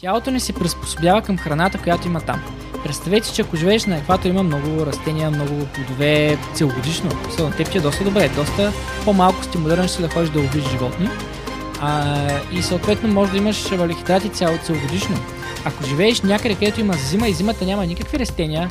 Тялото 0.00 0.30
ни 0.30 0.40
се 0.40 0.52
приспособява 0.52 1.22
към 1.22 1.38
храната, 1.38 1.78
която 1.78 2.08
има 2.08 2.20
там. 2.20 2.42
Представете, 2.84 3.32
че 3.32 3.42
ако 3.42 3.56
живееш 3.56 3.86
на 3.86 3.96
екватор 3.96 4.28
има 4.28 4.42
много 4.42 4.86
растения, 4.86 5.30
много 5.30 5.66
плодове 5.74 6.38
целогодишно. 6.54 7.10
Все 7.30 7.50
теб 7.50 7.74
е 7.74 7.80
доста 7.80 8.04
добре, 8.04 8.28
доста 8.28 8.72
по-малко 9.04 9.44
стимулиран 9.44 9.88
си 9.88 10.02
да 10.02 10.08
ходиш 10.08 10.30
да 10.30 10.38
ловиш 10.38 10.70
животни. 10.70 11.08
А, 11.80 12.16
и 12.52 12.62
съответно 12.62 13.08
може 13.08 13.32
да 13.32 13.38
имаш 13.38 13.68
валихидрати 13.68 14.28
цяло 14.28 14.58
целогодишно. 14.58 15.16
Ако 15.64 15.84
живееш 15.84 16.22
някъде, 16.22 16.54
където 16.54 16.80
има 16.80 16.92
зима 16.92 17.28
и 17.28 17.32
зимата 17.32 17.64
няма 17.64 17.86
никакви 17.86 18.18
растения, 18.18 18.70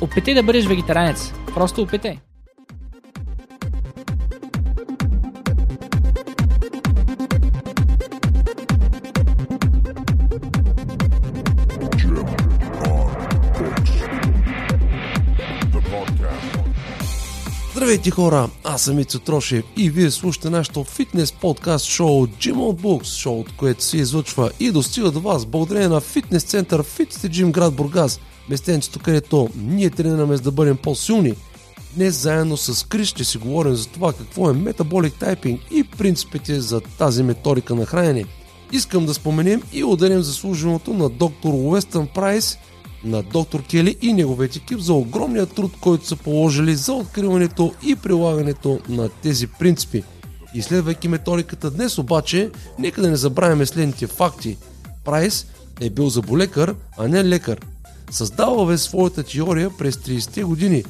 опитай 0.00 0.34
да 0.34 0.42
бъдеш 0.42 0.66
вегетаранец. 0.66 1.32
Просто 1.54 1.82
опитай. 1.82 2.18
Здравейте 17.88 18.10
хора, 18.10 18.50
аз 18.64 18.82
съм 18.82 18.98
Ицо 18.98 19.18
Трошев 19.18 19.64
и 19.76 19.90
вие 19.90 20.10
слушате 20.10 20.50
нашото 20.50 20.84
фитнес 20.84 21.32
подкаст 21.32 21.86
шоу 21.86 22.26
Gym 22.26 22.54
on 22.54 22.80
Books, 22.80 23.20
шоуто, 23.20 23.52
което 23.56 23.84
се 23.84 23.96
излъчва 23.96 24.50
и 24.60 24.70
достига 24.70 25.10
до 25.10 25.20
вас 25.20 25.46
благодарение 25.46 25.88
на 25.88 26.00
фитнес 26.00 26.42
център 26.42 26.82
Fit 26.82 27.12
Gym 27.12 27.50
град 27.50 27.74
Бургас, 27.74 28.20
местенцето, 28.48 28.98
където 28.98 29.48
ние 29.56 29.90
тренираме 29.90 30.36
за 30.36 30.42
да 30.42 30.50
бъдем 30.50 30.76
по-силни. 30.76 31.34
Днес 31.96 32.14
заедно 32.14 32.56
с 32.56 32.86
Крис 32.86 33.08
ще 33.08 33.24
си 33.24 33.38
говорим 33.38 33.74
за 33.74 33.88
това 33.88 34.12
какво 34.12 34.50
е 34.50 34.54
метаболик 34.54 35.14
тайпинг 35.14 35.60
и 35.70 35.84
принципите 35.84 36.60
за 36.60 36.80
тази 36.80 37.22
методика 37.22 37.74
на 37.74 37.86
хранене. 37.86 38.24
Искам 38.72 39.06
да 39.06 39.14
споменем 39.14 39.62
и 39.72 39.84
ударим 39.84 40.22
заслуженото 40.22 40.94
на 40.94 41.08
доктор 41.08 41.50
Уестън 41.54 42.06
Прайс– 42.14 42.58
на 43.04 43.22
доктор 43.22 43.62
Кели 43.62 43.96
и 44.02 44.12
неговият 44.12 44.56
екип 44.56 44.78
за 44.78 44.94
огромния 44.94 45.46
труд, 45.46 45.72
който 45.80 46.06
са 46.06 46.16
положили 46.16 46.74
за 46.74 46.92
откриването 46.92 47.74
и 47.86 47.96
прилагането 47.96 48.80
на 48.88 49.08
тези 49.08 49.46
принципи. 49.46 50.02
Изследвайки 50.54 51.08
методиката 51.08 51.70
днес 51.70 51.98
обаче, 51.98 52.50
нека 52.78 53.02
да 53.02 53.10
не 53.10 53.16
забравяме 53.16 53.66
следните 53.66 54.06
факти. 54.06 54.56
Прайс 55.04 55.46
е 55.80 55.90
бил 55.90 56.08
заболекар, 56.08 56.74
а 56.98 57.08
не 57.08 57.24
лекар. 57.24 57.60
Създавал 58.10 58.66
бе 58.66 58.78
своята 58.78 59.22
теория 59.22 59.70
през 59.78 59.96
30-те 59.96 60.42
години, 60.42 60.84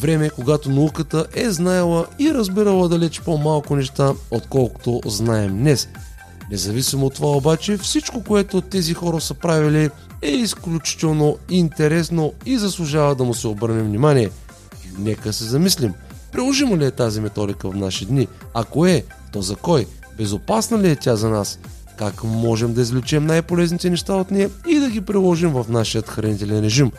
време 0.00 0.30
когато 0.30 0.70
науката 0.70 1.26
е 1.34 1.50
знаела 1.50 2.06
и 2.18 2.34
разбирала 2.34 2.88
далеч 2.88 3.20
по-малко 3.20 3.76
неща, 3.76 4.12
отколкото 4.30 5.00
знаем 5.06 5.58
днес. 5.58 5.88
Независимо 6.50 7.06
от 7.06 7.14
това 7.14 7.28
обаче, 7.28 7.76
всичко, 7.76 8.24
което 8.24 8.60
тези 8.60 8.94
хора 8.94 9.20
са 9.20 9.34
правили 9.34 9.90
е 10.22 10.30
изключително 10.30 11.38
интересно 11.50 12.32
и 12.46 12.58
заслужава 12.58 13.14
да 13.14 13.24
му 13.24 13.34
се 13.34 13.48
обърнем 13.48 13.86
внимание. 13.86 14.30
Нека 14.98 15.32
се 15.32 15.44
замислим. 15.44 15.94
Приложимо 16.32 16.76
ли 16.76 16.84
е 16.84 16.90
тази 16.90 17.20
методика 17.20 17.70
в 17.70 17.76
наши 17.76 18.06
дни? 18.06 18.28
Ако 18.54 18.86
е, 18.86 19.04
то 19.32 19.42
за 19.42 19.56
кой? 19.56 19.86
Безопасна 20.16 20.78
ли 20.78 20.90
е 20.90 20.96
тя 20.96 21.16
за 21.16 21.30
нас? 21.30 21.58
Как 21.98 22.24
можем 22.24 22.74
да 22.74 22.80
извлечем 22.80 23.26
най-полезните 23.26 23.90
неща 23.90 24.14
от 24.14 24.30
нея 24.30 24.50
и 24.68 24.78
да 24.78 24.90
ги 24.90 25.00
приложим 25.00 25.50
в 25.50 25.66
нашия 25.68 26.02
хранителен 26.02 26.64
режим? 26.64 26.92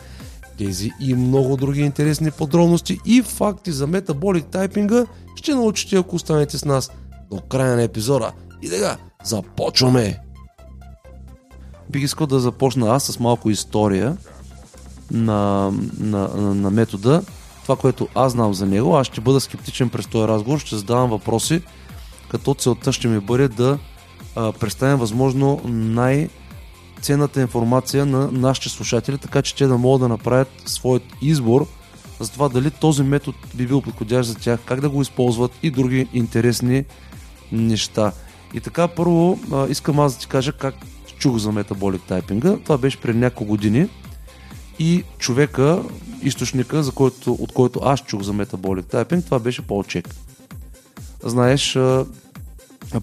Тези 0.58 0.90
и 1.00 1.14
много 1.14 1.56
други 1.56 1.80
интересни 1.80 2.30
подробности 2.30 2.98
и 3.06 3.22
факти 3.22 3.72
за 3.72 3.86
метаболик 3.86 4.46
тайпинга 4.46 5.06
ще 5.36 5.54
научите 5.54 5.96
ако 5.96 6.16
останете 6.16 6.58
с 6.58 6.64
нас 6.64 6.90
до 7.30 7.40
края 7.40 7.76
на 7.76 7.82
епизода. 7.82 8.32
И 8.62 8.66
сега, 8.66 8.96
започваме! 9.24 10.23
Бих 11.94 12.02
искал 12.02 12.26
да 12.26 12.40
започна 12.40 12.94
аз 12.94 13.04
с 13.04 13.20
малко 13.20 13.50
история 13.50 14.16
на, 15.10 15.72
на, 15.98 16.28
на, 16.28 16.54
на 16.54 16.70
метода. 16.70 17.22
Това, 17.62 17.76
което 17.76 18.08
аз 18.14 18.32
знам 18.32 18.54
за 18.54 18.66
него, 18.66 18.96
аз 18.96 19.06
ще 19.06 19.20
бъда 19.20 19.40
скептичен 19.40 19.88
през 19.88 20.06
този 20.06 20.28
разговор, 20.28 20.58
ще 20.58 20.76
задавам 20.76 21.10
въпроси, 21.10 21.62
като 22.28 22.54
целта 22.54 22.92
ще 22.92 23.08
ми 23.08 23.20
бъде 23.20 23.48
да 23.48 23.78
а, 24.36 24.52
представим 24.52 24.96
възможно 24.96 25.60
най- 25.64 26.28
ценната 27.00 27.40
информация 27.40 28.06
на 28.06 28.30
нашите 28.32 28.68
слушатели, 28.68 29.18
така 29.18 29.42
че 29.42 29.54
те 29.54 29.66
да 29.66 29.78
могат 29.78 30.00
да 30.00 30.08
направят 30.08 30.48
своят 30.66 31.02
избор 31.22 31.66
за 32.20 32.32
това 32.32 32.48
дали 32.48 32.70
този 32.70 33.02
метод 33.02 33.38
би 33.54 33.66
бил 33.66 33.80
подходящ 33.80 34.28
за 34.28 34.34
тях, 34.34 34.60
как 34.64 34.80
да 34.80 34.88
го 34.88 35.02
използват 35.02 35.52
и 35.62 35.70
други 35.70 36.08
интересни 36.12 36.84
неща. 37.52 38.12
И 38.54 38.60
така, 38.60 38.88
първо 38.88 39.38
искам 39.68 40.00
аз 40.00 40.14
да 40.14 40.20
ти 40.20 40.26
кажа 40.26 40.52
как 40.52 40.74
чух 41.24 41.36
за 41.36 41.52
метаболик 41.52 42.02
тайпинга. 42.02 42.56
Това 42.64 42.78
беше 42.78 43.00
преди 43.00 43.18
няколко 43.18 43.50
години 43.50 43.88
и 44.78 45.04
човека, 45.18 45.82
източника, 46.22 46.82
за 46.82 46.92
който, 46.92 47.32
от 47.32 47.52
който 47.52 47.80
аз 47.82 48.00
чух 48.00 48.22
за 48.22 48.32
метаболик 48.32 48.86
тайпинг, 48.86 49.24
това 49.24 49.38
беше 49.38 49.62
Пол 49.62 49.84
Чек. 49.84 50.14
Знаеш, 51.22 51.78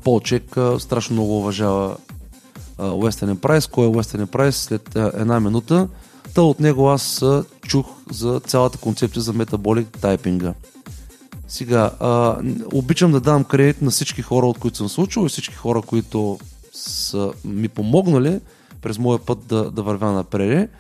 Пол 0.04 0.20
Чек 0.20 0.44
страшно 0.80 1.14
много 1.14 1.38
уважава 1.38 1.98
Western 2.78 3.36
Прайс. 3.36 3.68
Кой 3.68 3.88
е 3.88 3.92
Western 3.92 4.26
Прайс? 4.26 4.56
След 4.56 4.96
една 4.96 5.40
минута. 5.40 5.88
Та 6.34 6.42
от 6.42 6.60
него 6.60 6.90
аз 6.90 7.26
чух 7.62 7.88
за 8.12 8.40
цялата 8.40 8.78
концепция 8.78 9.22
за 9.22 9.34
метаболик 9.34 9.88
тайпинга. 10.02 10.54
Сега, 11.48 11.92
а, 12.00 12.38
обичам 12.74 13.12
да 13.12 13.20
дам 13.20 13.44
кредит 13.44 13.82
на 13.82 13.92
всички 13.92 14.22
хора, 14.22 14.46
от 14.46 14.60
които 14.60 14.78
съм 14.78 14.90
случил 14.90 15.26
и 15.26 15.30
всички 15.30 15.56
хора, 15.56 15.82
които 15.82 16.40
са 16.82 17.34
ми 17.46 17.70
помогнали 17.70 18.40
през 18.82 19.00
моя 19.00 19.20
път 19.20 19.40
да, 19.48 19.72
да 19.72 19.84
вървя 19.84 20.12
напред. 20.12 20.72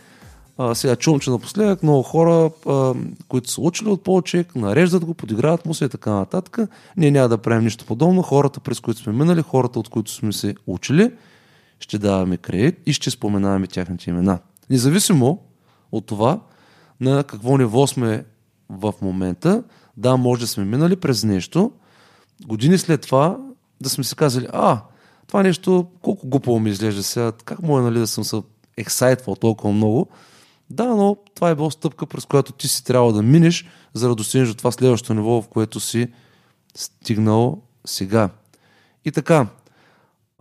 А, 0.57 0.75
сега 0.75 0.95
чувам, 0.95 1.19
че 1.19 1.29
напоследък 1.29 1.83
много 1.83 2.03
хора, 2.03 2.51
а, 2.67 2.93
които 3.27 3.51
са 3.51 3.61
учили 3.61 3.89
от 3.89 4.03
Полчек, 4.03 4.55
нареждат 4.55 5.05
го, 5.05 5.13
подиграват 5.13 5.65
му 5.65 5.73
се 5.73 5.85
и 5.85 5.89
така 5.89 6.11
нататък. 6.11 6.59
Ние 6.97 7.11
няма 7.11 7.29
да 7.29 7.37
правим 7.37 7.63
нищо 7.63 7.85
подобно. 7.85 8.21
Хората, 8.21 8.59
през 8.59 8.79
които 8.79 9.01
сме 9.01 9.13
минали, 9.13 9.41
хората, 9.41 9.79
от 9.79 9.89
които 9.89 10.11
сме 10.11 10.33
се 10.33 10.55
учили, 10.67 11.11
ще 11.79 11.97
даваме 11.97 12.37
кредит 12.37 12.79
и 12.85 12.93
ще 12.93 13.09
споменаваме 13.09 13.67
тяхните 13.67 14.09
имена. 14.09 14.39
Независимо 14.69 15.39
от 15.91 16.05
това, 16.05 16.39
на 16.99 17.23
какво 17.23 17.57
ниво 17.57 17.87
сме 17.87 18.25
в 18.69 18.93
момента, 19.01 19.63
да, 19.97 20.17
може 20.17 20.41
да 20.41 20.47
сме 20.47 20.65
минали 20.65 20.95
през 20.95 21.23
нещо, 21.23 21.71
години 22.47 22.77
след 22.77 23.01
това 23.01 23.37
да 23.81 23.89
сме 23.89 24.03
си 24.03 24.15
казали, 24.15 24.47
а, 24.53 24.81
това 25.31 25.43
нещо, 25.43 25.87
колко 26.01 26.27
глупаво 26.27 26.59
ми 26.59 26.69
изглежда 26.69 27.03
сега, 27.03 27.31
как 27.45 27.61
мога 27.61 27.81
нали, 27.81 27.99
да 27.99 28.07
съм 28.07 28.23
се 28.23 28.41
ексайтвал 28.77 29.35
толкова 29.35 29.73
много. 29.73 30.07
Да, 30.69 30.85
но 30.85 31.17
това 31.35 31.49
е 31.49 31.55
било 31.55 31.71
стъпка, 31.71 32.05
през 32.05 32.25
която 32.25 32.53
ти 32.53 32.67
си 32.67 32.83
трябва 32.83 33.13
да 33.13 33.21
минеш, 33.21 33.65
за 33.93 34.07
да 34.09 34.15
достигнеш 34.15 34.49
до 34.49 34.55
това 34.55 34.71
следващото 34.71 35.13
ниво, 35.13 35.41
в 35.41 35.47
което 35.47 35.79
си 35.79 36.07
стигнал 36.75 37.61
сега. 37.85 38.29
И 39.05 39.11
така, 39.11 39.47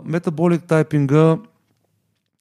метаболик 0.04 0.64
тайпинга 0.64 1.38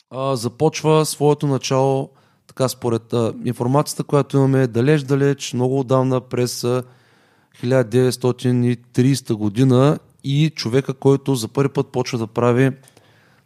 а, 0.09 0.35
започва 0.35 1.05
своето 1.05 1.47
начало, 1.47 2.09
така 2.47 2.69
според 2.69 3.13
а, 3.13 3.33
информацията, 3.45 4.03
която 4.03 4.37
имаме 4.37 4.67
далеч-далеч, 4.67 5.53
много 5.53 5.79
отдавна 5.79 6.21
през 6.21 6.63
а, 6.63 6.83
1930 7.63 9.33
година 9.33 9.99
и 10.23 10.49
човека, 10.55 10.93
който 10.93 11.35
за 11.35 11.47
първи 11.47 11.73
път 11.73 11.87
почва 11.87 12.17
да 12.17 12.27
прави 12.27 12.71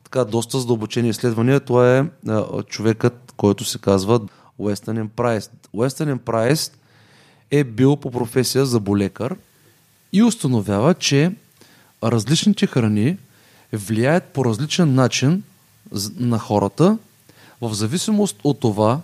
така 0.04 0.26
доста 0.26 0.60
задълбочени 0.60 1.10
изследвания, 1.10 1.60
това 1.60 1.98
е 1.98 2.06
а, 2.28 2.64
човекът, 2.64 3.34
който 3.38 3.66
се 3.66 3.78
казва 3.78 4.20
Уестън 4.58 5.10
Прайс. 5.16 5.50
Уестън 5.74 6.20
Прайс 6.20 6.72
е 7.52 7.64
бил 7.64 7.96
по 7.96 8.12
професия 8.12 8.66
заболекар 8.66 9.36
и 10.14 10.24
установява, 10.24 10.94
че 10.94 11.32
различните 12.04 12.68
храни 12.68 13.18
влияят 13.74 14.24
по 14.24 14.46
различен 14.46 14.96
начин 14.96 15.44
на 16.16 16.40
хората 16.40 16.98
в 17.62 17.74
зависимост 17.74 18.40
от 18.44 18.60
това 18.60 19.02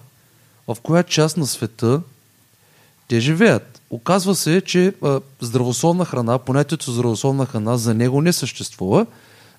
в 0.67 0.77
коя 0.83 1.03
част 1.03 1.37
на 1.37 1.47
света 1.47 2.01
те 3.07 3.19
живеят. 3.19 3.78
Оказва 3.89 4.35
се, 4.35 4.61
че 4.61 4.93
а, 5.03 5.21
здравословна 5.41 6.05
храна, 6.05 6.37
понятието 6.39 6.91
здравословна 6.91 7.45
храна 7.45 7.77
за 7.77 7.93
него 7.93 8.21
не 8.21 8.33
съществува, 8.33 9.05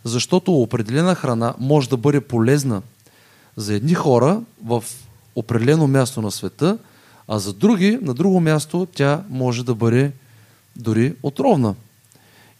защото 0.04 0.54
определена 0.54 1.14
храна 1.14 1.54
може 1.58 1.88
да 1.88 1.96
бъде 1.96 2.20
полезна 2.20 2.82
за 3.56 3.74
едни 3.74 3.94
хора 3.94 4.40
в 4.64 4.84
определено 5.36 5.86
място 5.86 6.22
на 6.22 6.30
света, 6.30 6.78
а 7.28 7.38
за 7.38 7.52
други, 7.52 7.98
на 8.02 8.14
друго 8.14 8.40
място, 8.40 8.86
тя 8.94 9.22
може 9.30 9.64
да 9.64 9.74
бъде 9.74 10.12
дори 10.76 11.14
отровна. 11.22 11.74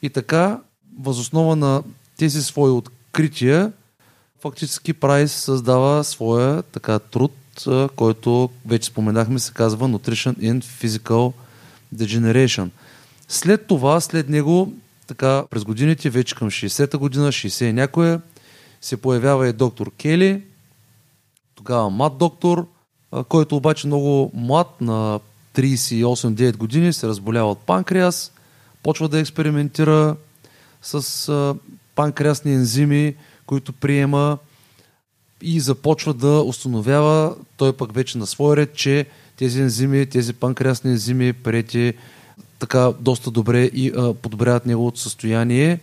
И 0.02 0.10
така, 0.10 0.60
възоснова 1.00 1.56
на 1.56 1.82
тези 2.16 2.42
свои 2.42 2.70
открития, 2.70 3.72
фактически 4.40 4.92
Прайс 4.92 5.32
създава 5.32 6.04
своя 6.04 6.62
така 6.62 6.98
труд, 6.98 7.32
който 7.96 8.50
вече 8.66 8.86
споменахме, 8.86 9.38
се 9.38 9.52
казва 9.52 9.88
Nutrition 9.88 10.36
and 10.36 10.64
Physical 10.64 11.32
Degeneration. 11.94 12.68
След 13.28 13.66
това, 13.66 14.00
след 14.00 14.28
него, 14.28 14.72
така 15.06 15.44
през 15.50 15.64
годините, 15.64 16.10
вече 16.10 16.34
към 16.34 16.50
60-та 16.50 16.98
година, 16.98 17.28
60 17.28 17.64
и 17.64 17.72
някоя, 17.72 18.20
се 18.80 18.96
появява 18.96 19.48
и 19.48 19.52
доктор 19.52 19.90
Кели 19.98 20.42
тогава 21.60 21.90
млад 21.90 22.18
доктор, 22.18 22.66
който 23.28 23.56
обаче 23.56 23.86
много 23.86 24.30
млад, 24.34 24.80
на 24.80 25.20
38-9 25.54 26.56
години, 26.56 26.92
се 26.92 27.08
разболява 27.08 27.50
от 27.50 27.58
панкреас, 27.58 28.32
почва 28.82 29.08
да 29.08 29.20
експериментира 29.20 30.16
с 30.82 31.54
панкреасни 31.94 32.54
ензими, 32.54 33.14
които 33.46 33.72
приема 33.72 34.38
и 35.42 35.60
започва 35.60 36.14
да 36.14 36.42
установява 36.42 37.36
той 37.56 37.72
пък 37.76 37.94
вече 37.94 38.18
на 38.18 38.26
свой 38.26 38.56
ред, 38.56 38.74
че 38.74 39.06
тези 39.40 39.60
ензими, 39.60 40.06
тези 40.06 40.32
панкреасни 40.32 40.90
ензими, 40.90 41.32
прети 41.32 41.94
така 42.58 42.92
доста 43.00 43.30
добре 43.30 43.64
и 43.64 43.92
а, 43.96 44.14
подобряват 44.14 44.66
неговото 44.66 45.00
състояние. 45.00 45.80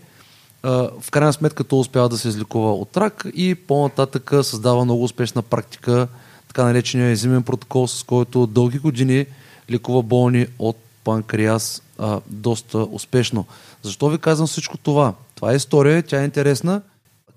А, 0.63 0.71
в 1.01 1.11
крайна 1.11 1.33
сметка 1.33 1.63
той 1.63 1.79
успява 1.79 2.09
да 2.09 2.17
се 2.17 2.27
излекува 2.27 2.73
от 2.73 2.97
рак 2.97 3.25
и 3.35 3.55
по-нататък 3.55 4.31
създава 4.41 4.85
много 4.85 5.03
успешна 5.03 5.41
практика, 5.41 6.07
така 6.47 6.63
наречения 6.63 7.09
ензимен 7.09 7.43
протокол, 7.43 7.87
с 7.87 8.03
който 8.03 8.47
дълги 8.47 8.79
години 8.79 9.25
лекува 9.71 10.03
болни 10.03 10.47
от 10.59 10.77
панкреас 11.03 11.81
а, 11.97 12.19
доста 12.27 12.77
успешно. 12.77 13.45
Защо 13.81 14.09
ви 14.09 14.17
казвам 14.17 14.47
всичко 14.47 14.77
това? 14.77 15.13
Това 15.35 15.53
е 15.53 15.55
история, 15.55 16.03
тя 16.03 16.21
е 16.21 16.25
интересна. 16.25 16.81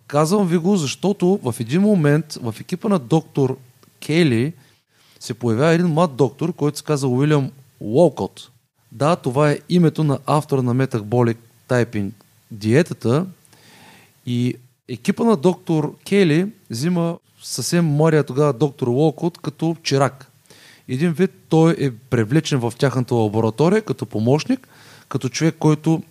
Казвам 0.07 0.49
ви 0.49 0.57
го, 0.57 0.77
защото 0.77 1.41
в 1.43 1.55
един 1.61 1.81
момент 1.81 2.39
в 2.43 2.55
екипа 2.61 2.89
на 2.89 2.99
доктор 2.99 3.57
Кейли 4.07 4.53
се 5.21 5.35
появява 5.35 5.73
един 5.73 5.87
млад 5.87 6.17
доктор, 6.17 6.53
който 6.53 6.79
се 6.79 6.85
казва 6.85 7.09
Уилям 7.09 7.51
Уолкот. 7.81 8.51
Да, 8.93 9.17
това 9.17 9.51
е 9.51 9.59
името 9.69 10.05
на 10.05 10.19
автора 10.27 10.63
на 10.63 10.75
Metabolic 10.75 11.37
Typing 11.69 12.11
диетата 12.51 13.27
и 14.27 14.55
екипа 14.89 15.25
на 15.25 15.37
доктор 15.37 15.97
Кейли 16.05 16.47
взима 16.71 17.19
съвсем 17.43 17.87
младия 17.87 18.25
тогава 18.25 18.53
доктор 18.53 18.89
Уолкот 18.89 19.39
като 19.39 19.77
чирак. 19.83 20.27
Един 20.89 21.13
вид 21.13 21.31
той 21.49 21.77
е 21.79 21.91
привлечен 21.91 22.59
в 22.59 22.73
тяхната 22.79 23.15
лаборатория 23.15 23.83
като 23.83 24.07
помощник, 24.07 24.69
като 25.09 25.29
човек, 25.29 25.57
който 25.59 26.03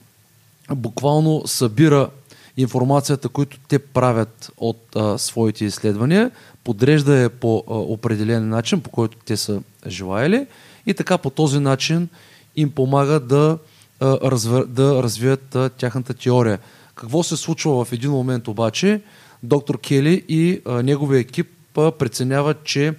буквално 0.75 1.47
събира 1.47 2.09
информацията, 2.57 3.29
която 3.29 3.59
те 3.67 3.79
правят 3.79 4.51
от 4.57 4.95
а, 4.95 5.17
своите 5.17 5.65
изследвания, 5.65 6.31
подрежда 6.63 7.17
я 7.17 7.29
по 7.29 7.63
а, 7.67 7.73
определен 7.73 8.49
начин, 8.49 8.81
по 8.81 8.89
който 8.89 9.17
те 9.25 9.37
са 9.37 9.61
желаяли 9.87 10.47
и 10.85 10.93
така 10.93 11.17
по 11.17 11.29
този 11.29 11.59
начин 11.59 12.09
им 12.55 12.71
помага 12.71 13.19
да, 13.19 13.57
а, 13.99 14.31
разв... 14.31 14.65
да 14.67 15.03
развият 15.03 15.55
а, 15.55 15.69
тяхната 15.69 16.13
теория. 16.13 16.59
Какво 16.95 17.23
се 17.23 17.37
случва 17.37 17.85
в 17.85 17.93
един 17.93 18.11
момент 18.11 18.47
обаче? 18.47 19.01
Доктор 19.43 19.79
Кели 19.79 20.23
и 20.27 20.61
а, 20.65 20.83
неговия 20.83 21.19
екип 21.19 21.47
а, 21.77 21.91
преценяват, 21.91 22.63
че 22.63 22.93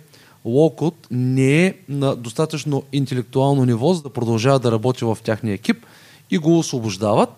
Локот 0.45 1.07
не 1.11 1.67
е 1.67 1.75
на 1.89 2.17
достатъчно 2.17 2.83
интелектуално 2.93 3.65
ниво, 3.65 3.95
за 3.95 4.03
да 4.03 4.11
продължава 4.11 4.59
да 4.59 4.73
работи 4.73 5.05
в 5.05 5.19
тяхния 5.25 5.55
екип 5.55 5.87
и 6.31 6.39
го 6.39 6.59
освобождават, 6.59 7.31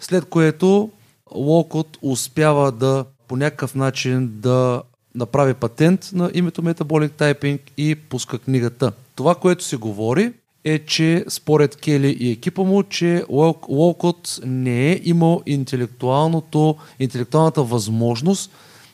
след 0.00 0.24
което 0.24 0.90
Локот 1.34 1.98
успява 2.02 2.72
да 2.72 3.04
по 3.28 3.36
някакъв 3.36 3.74
начин 3.74 4.30
да 4.32 4.82
направи 5.14 5.54
патент 5.54 6.10
на 6.12 6.30
името 6.34 6.62
Metabolic 6.62 7.10
Typing 7.10 7.58
и 7.76 7.94
пуска 7.94 8.38
книгата. 8.38 8.92
Това, 9.14 9.34
което 9.34 9.64
се 9.64 9.76
говори, 9.76 10.32
е, 10.64 10.78
че 10.78 11.24
според 11.28 11.76
Кели 11.76 12.16
и 12.20 12.30
екипа 12.30 12.62
му, 12.62 12.82
че 12.82 13.24
Локот 13.68 14.40
не 14.44 14.92
е 14.92 15.00
имал 15.04 15.42
интелектуалната 15.46 17.62
възможност 17.62 18.50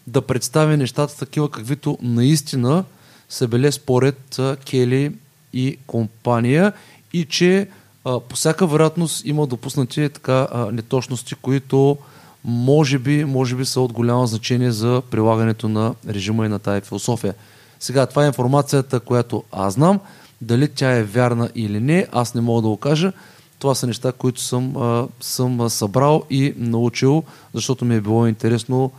да 0.07 0.23
представи 0.23 0.77
нещата 0.77 1.19
такива, 1.19 1.51
каквито 1.51 1.99
наистина 2.03 2.85
са 3.29 3.49
били 3.49 3.73
според 3.73 4.41
Кели 4.71 5.13
и 5.53 5.77
компания 5.87 6.73
и 7.13 7.25
че 7.25 7.69
а, 8.05 8.21
по 8.21 8.37
всяка 8.37 8.67
вероятност 8.67 9.27
има 9.27 9.47
допуснати 9.47 10.09
така 10.09 10.49
а, 10.53 10.73
неточности, 10.73 11.35
които 11.35 11.99
може 12.45 12.99
би, 12.99 13.25
може 13.25 13.57
би 13.57 13.65
са 13.65 13.81
от 13.81 13.93
голямо 13.93 14.27
значение 14.27 14.73
за 14.73 15.03
прилагането 15.11 15.69
на 15.69 15.95
режима 16.09 16.47
и 16.47 16.49
на 16.49 16.59
тая 16.59 16.81
философия. 16.81 17.35
Сега, 17.81 18.07
това 18.07 18.25
е 18.25 18.27
информацията, 18.27 19.01
която 19.01 19.43
аз 19.53 19.75
знам. 19.75 20.01
Дали 20.41 20.69
тя 20.69 20.91
е 20.91 21.03
вярна 21.03 21.51
или 21.55 21.81
не, 21.81 22.07
аз 22.13 22.35
не 22.35 22.41
мога 22.41 22.63
да 22.63 22.69
го 22.69 22.77
кажа. 22.77 23.13
Това 23.59 23.75
са 23.75 23.87
неща, 23.87 24.13
които 24.13 24.41
съм, 24.41 24.77
а, 24.77 25.09
съм 25.21 25.71
събрал 25.71 26.23
и 26.31 26.55
научил, 26.57 27.23
защото 27.55 27.85
ми 27.85 27.97
е 27.97 28.01
било 28.01 28.27
интересно 28.27 28.93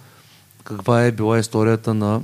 каква 0.63 1.03
е 1.03 1.11
била 1.11 1.39
историята 1.39 1.93
на, 1.93 2.21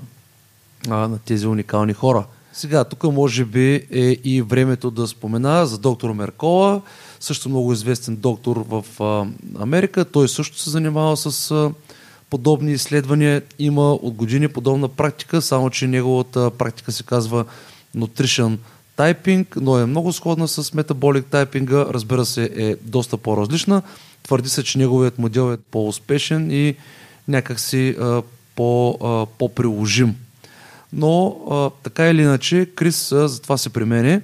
а, 0.89 0.95
на 0.95 1.19
тези 1.19 1.47
уникални 1.47 1.93
хора. 1.93 2.25
Сега, 2.53 2.83
тук 2.83 3.03
може 3.03 3.45
би 3.45 3.87
е 3.91 4.17
и 4.23 4.41
времето 4.41 4.91
да 4.91 5.07
спомена 5.07 5.65
за 5.65 5.77
доктор 5.77 6.11
Меркола, 6.11 6.81
също 7.21 7.49
много 7.49 7.73
известен 7.73 8.15
доктор 8.15 8.65
в 8.69 8.85
Америка. 9.59 10.05
Той 10.05 10.29
също 10.29 10.59
се 10.59 10.69
занимава 10.69 11.17
с 11.17 11.71
подобни 12.29 12.71
изследвания. 12.71 13.41
Има 13.59 13.93
от 13.93 14.13
години 14.13 14.47
подобна 14.47 14.87
практика, 14.87 15.41
само 15.41 15.69
че 15.69 15.87
неговата 15.87 16.51
практика 16.51 16.91
се 16.91 17.03
казва 17.03 17.45
Nutrition 17.97 18.57
Typing, 18.97 19.45
но 19.55 19.77
е 19.77 19.85
много 19.85 20.13
сходна 20.13 20.47
с 20.47 20.63
Metabolic 20.63 21.21
Typing, 21.21 21.89
разбира 21.89 22.25
се 22.25 22.49
е 22.55 22.75
доста 22.75 23.17
по-различна. 23.17 23.81
Твърди 24.23 24.49
се, 24.49 24.63
че 24.63 24.77
неговият 24.77 25.19
модел 25.19 25.53
е 25.53 25.57
по-успешен 25.57 26.51
и 26.51 26.75
някакси 27.27 27.95
по-приложим. 28.55 30.15
Но 30.93 31.37
а, 31.51 31.69
така 31.83 32.09
или 32.09 32.21
иначе, 32.21 32.69
Крис 32.75 33.11
а, 33.11 33.27
затова 33.27 33.57
се 33.57 33.69
при 33.69 33.85
мене. 33.85 34.21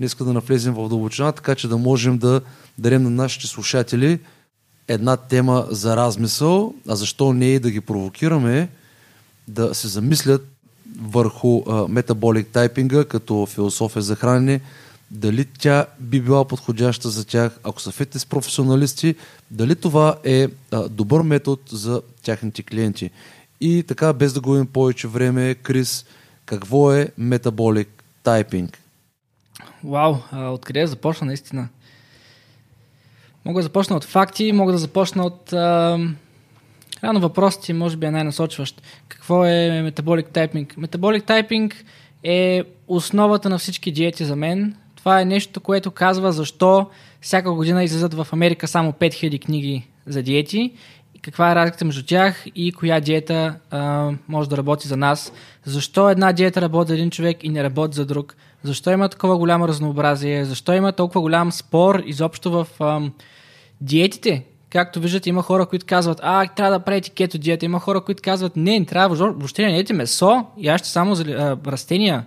Не 0.00 0.06
иска 0.06 0.24
да 0.24 0.32
навлезем 0.32 0.74
в 0.74 0.88
дълбочина, 0.88 1.32
така 1.32 1.54
че 1.54 1.68
да 1.68 1.78
можем 1.78 2.18
да 2.18 2.40
дадем 2.78 3.02
на 3.02 3.10
нашите 3.10 3.46
слушатели 3.46 4.18
една 4.88 5.16
тема 5.16 5.66
за 5.70 5.96
размисъл, 5.96 6.74
а 6.88 6.96
защо 6.96 7.32
не 7.32 7.46
и 7.46 7.58
да 7.58 7.70
ги 7.70 7.80
провокираме 7.80 8.68
да 9.48 9.74
се 9.74 9.88
замислят 9.88 10.48
върху 11.00 11.62
метаболик 11.88 12.48
тайпинга 12.48 13.04
като 13.04 13.46
философия 13.46 14.02
за 14.02 14.16
хранене, 14.16 14.60
дали 15.10 15.44
тя 15.44 15.86
би 16.00 16.20
била 16.20 16.44
подходяща 16.44 17.10
за 17.10 17.26
тях, 17.26 17.58
ако 17.64 17.80
са 17.80 17.92
фитнес 17.92 18.26
професионалисти, 18.26 19.14
дали 19.50 19.76
това 19.76 20.16
е 20.24 20.48
а, 20.70 20.88
добър 20.88 21.22
метод 21.22 21.62
за 21.70 22.02
тяхните 22.22 22.62
клиенти. 22.62 23.10
И 23.60 23.84
така, 23.88 24.12
без 24.12 24.32
да 24.32 24.40
губим 24.40 24.66
повече 24.66 25.08
време, 25.08 25.54
Крис, 25.54 26.04
какво 26.46 26.92
е 26.92 27.08
метаболик 27.18 28.04
тайпинг? 28.22 28.78
Вау, 29.84 30.14
откъде 30.32 30.80
да 30.80 30.86
започна 30.86 31.26
наистина? 31.26 31.68
Мога 33.44 33.58
да 33.58 33.62
започна 33.62 33.96
от 33.96 34.04
факти, 34.04 34.52
мога 34.52 34.72
да 34.72 34.78
започна 34.78 35.24
от... 35.24 35.52
А... 35.52 35.98
Рано 37.04 37.20
въпросите, 37.20 37.72
може 37.72 37.96
би 37.96 38.06
е 38.06 38.10
най-насочващ. 38.10 38.82
Какво 39.08 39.44
е 39.44 39.82
метаболик 39.82 40.28
тайпинг? 40.28 40.76
Метаболик 40.76 41.24
тайпинг 41.24 41.84
е 42.22 42.62
основата 42.88 43.48
на 43.48 43.58
всички 43.58 43.92
диети 43.92 44.24
за 44.24 44.36
мен. 44.36 44.76
Това 44.96 45.20
е 45.20 45.24
нещо, 45.24 45.60
което 45.60 45.90
казва 45.90 46.32
защо 46.32 46.90
всяка 47.20 47.52
година 47.52 47.84
излизат 47.84 48.14
в 48.14 48.26
Америка 48.32 48.68
само 48.68 48.92
5000 48.92 49.44
книги 49.44 49.86
за 50.06 50.22
диети 50.22 50.72
каква 51.26 51.52
е 51.52 51.54
разликата 51.54 51.84
между 51.84 52.02
тях 52.06 52.44
и 52.54 52.72
коя 52.72 53.00
диета 53.00 53.54
а, 53.70 54.10
може 54.28 54.48
да 54.48 54.56
работи 54.56 54.88
за 54.88 54.96
нас. 54.96 55.32
Защо 55.64 56.10
една 56.10 56.32
диета 56.32 56.60
работи 56.60 56.88
за 56.88 56.94
един 56.94 57.10
човек 57.10 57.44
и 57.44 57.48
не 57.48 57.64
работи 57.64 57.96
за 57.96 58.06
друг. 58.06 58.36
Защо 58.62 58.90
има 58.90 59.08
такова 59.08 59.38
голямо 59.38 59.68
разнообразие. 59.68 60.44
Защо 60.44 60.72
има 60.72 60.92
толкова 60.92 61.20
голям 61.20 61.52
спор 61.52 62.02
изобщо 62.06 62.50
в 62.50 62.66
а, 62.80 63.00
диетите. 63.80 64.44
Както 64.70 65.00
виждате, 65.00 65.28
има 65.28 65.42
хора, 65.42 65.66
които 65.66 65.86
казват, 65.86 66.20
а, 66.22 66.46
трябва 66.46 66.78
да 66.78 66.84
правите 66.84 67.10
кето 67.10 67.38
диета. 67.38 67.64
Има 67.64 67.80
хора, 67.80 68.00
които 68.00 68.22
казват, 68.22 68.56
не, 68.56 68.78
не 68.78 68.86
трябва 68.86 69.16
въобще 69.16 69.62
не 69.62 69.70
ядете 69.70 69.92
месо, 69.92 70.44
яще 70.58 70.88
само 70.88 71.12
а, 71.12 71.56
растения. 71.66 72.24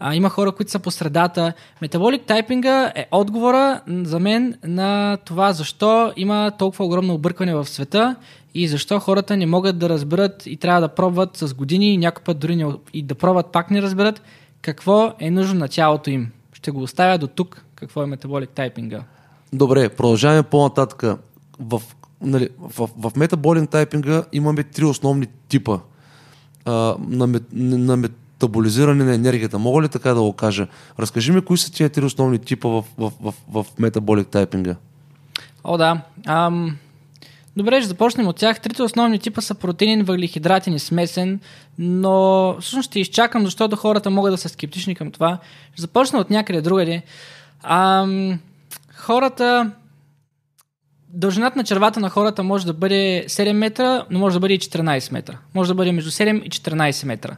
А, 0.00 0.14
има 0.14 0.28
хора, 0.28 0.52
които 0.52 0.70
са 0.70 0.78
по 0.78 0.90
средата. 0.90 1.52
Метаболик 1.82 2.22
тайпинга 2.22 2.92
е 2.94 3.06
отговора 3.10 3.80
за 3.88 4.20
мен 4.20 4.54
на 4.64 5.16
това 5.24 5.52
защо 5.52 6.12
има 6.16 6.52
толкова 6.58 6.84
огромно 6.84 7.14
объркване 7.14 7.54
в 7.54 7.64
света 7.64 8.16
и 8.54 8.68
защо 8.68 9.00
хората 9.00 9.36
не 9.36 9.46
могат 9.46 9.78
да 9.78 9.88
разберат 9.88 10.46
и 10.46 10.56
трябва 10.56 10.80
да 10.80 10.88
пробват 10.88 11.36
с 11.36 11.54
години 11.54 11.98
някой 11.98 12.24
път 12.24 12.38
дори 12.38 12.56
не, 12.56 12.66
и 12.92 13.02
да 13.02 13.14
пробват 13.14 13.46
пак 13.52 13.70
не 13.70 13.82
разберат 13.82 14.22
какво 14.66 15.12
е 15.18 15.30
нужно 15.30 15.58
на 15.58 15.68
тялото 15.68 16.10
им. 16.10 16.30
Ще 16.52 16.70
го 16.70 16.82
оставя 16.82 17.18
до 17.18 17.26
тук, 17.26 17.64
какво 17.74 18.02
е 18.02 18.06
метаболик 18.06 18.50
тайпинга. 18.50 19.02
Добре, 19.52 19.88
продължаваме 19.88 20.42
по-нататък. 20.42 21.18
В, 21.60 21.82
нали, 22.20 22.48
в, 22.58 22.90
в 22.98 23.12
метаболик 23.16 23.70
тайпинга 23.70 24.24
имаме 24.32 24.62
три 24.62 24.84
основни 24.84 25.26
типа 25.48 25.78
а, 26.64 26.72
на, 27.08 27.26
на, 27.26 27.40
на 27.52 27.96
метаболизиране 27.96 29.04
на 29.04 29.14
енергията. 29.14 29.58
Мога 29.58 29.82
ли 29.82 29.88
така 29.88 30.14
да 30.14 30.20
го 30.20 30.32
кажа? 30.32 30.66
Разкажи 30.98 31.32
ми 31.32 31.40
кои 31.40 31.58
са 31.58 31.72
тия 31.72 31.90
три 31.90 32.04
основни 32.04 32.38
типа 32.38 32.68
в, 32.68 32.84
в, 32.98 33.12
в, 33.20 33.34
в 33.48 33.66
метаболик 33.78 34.28
тайпинга. 34.28 34.76
О, 35.64 35.78
да. 35.78 36.02
Ам, 36.26 36.76
Добре, 37.56 37.80
ще 37.80 37.88
започнем 37.88 38.26
от 38.26 38.36
тях. 38.36 38.60
Трите 38.60 38.82
основни 38.82 39.18
типа 39.18 39.40
са 39.40 39.54
протеинен, 39.54 40.04
въглехидратен 40.04 40.74
и 40.74 40.78
смесен, 40.78 41.40
но 41.78 42.56
всъщност 42.60 42.90
ще 42.90 43.00
изчакам, 43.00 43.44
защото 43.44 43.76
хората 43.76 44.10
могат 44.10 44.32
да 44.32 44.38
са 44.38 44.48
скептични 44.48 44.94
към 44.94 45.10
това. 45.10 45.38
Ще 45.72 45.80
започна 45.80 46.18
от 46.18 46.30
някъде 46.30 46.60
другаде. 46.60 47.02
Ам, 47.62 48.38
хората 48.94 49.70
дължината 51.08 51.58
на 51.58 51.64
червата 51.64 52.00
на 52.00 52.10
хората 52.10 52.42
може 52.42 52.66
да 52.66 52.72
бъде 52.72 53.24
7 53.28 53.52
метра, 53.52 54.04
но 54.10 54.18
може 54.18 54.34
да 54.36 54.40
бъде 54.40 54.54
и 54.54 54.58
14 54.58 55.12
метра. 55.12 55.38
Може 55.54 55.68
да 55.68 55.74
бъде 55.74 55.92
между 55.92 56.10
7 56.10 56.42
и 56.42 56.50
14 56.50 57.06
метра. 57.06 57.36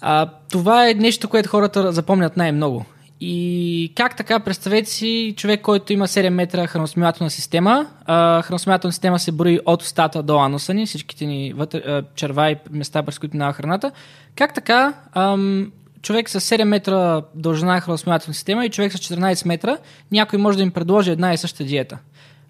А, 0.00 0.30
това 0.50 0.88
е 0.88 0.94
нещо, 0.94 1.28
което 1.28 1.48
хората 1.48 1.92
запомнят 1.92 2.36
най-много. 2.36 2.84
И 3.20 3.92
как 3.96 4.16
така, 4.16 4.40
представете 4.40 4.90
си 4.90 5.34
човек, 5.36 5.60
който 5.60 5.92
има 5.92 6.06
7 6.06 6.28
метра 6.28 6.66
храносмилателна 6.66 7.30
система. 7.30 7.86
А, 8.04 8.42
храносмилателна 8.42 8.92
система 8.92 9.18
се 9.18 9.32
брои 9.32 9.60
от 9.66 9.82
устата 9.82 10.22
до 10.22 10.38
ануса 10.38 10.74
ни, 10.74 10.86
всичките 10.86 11.26
ни 11.26 11.52
вътре, 11.52 12.02
черва 12.14 12.50
и 12.50 12.56
места, 12.70 13.02
през 13.02 13.18
които 13.18 13.36
минава 13.36 13.52
храната. 13.52 13.90
Как 14.34 14.54
така 14.54 14.94
ам, 15.14 15.72
човек 16.02 16.30
с 16.30 16.40
7 16.40 16.64
метра 16.64 17.22
дължина 17.34 17.80
храносмилателна 17.80 18.34
система 18.34 18.66
и 18.66 18.70
човек 18.70 18.92
с 18.92 18.96
14 18.96 19.46
метра, 19.46 19.76
някой 20.12 20.38
може 20.38 20.56
да 20.56 20.62
им 20.62 20.70
предложи 20.70 21.10
една 21.10 21.32
и 21.32 21.38
съща 21.38 21.64
диета. 21.64 21.98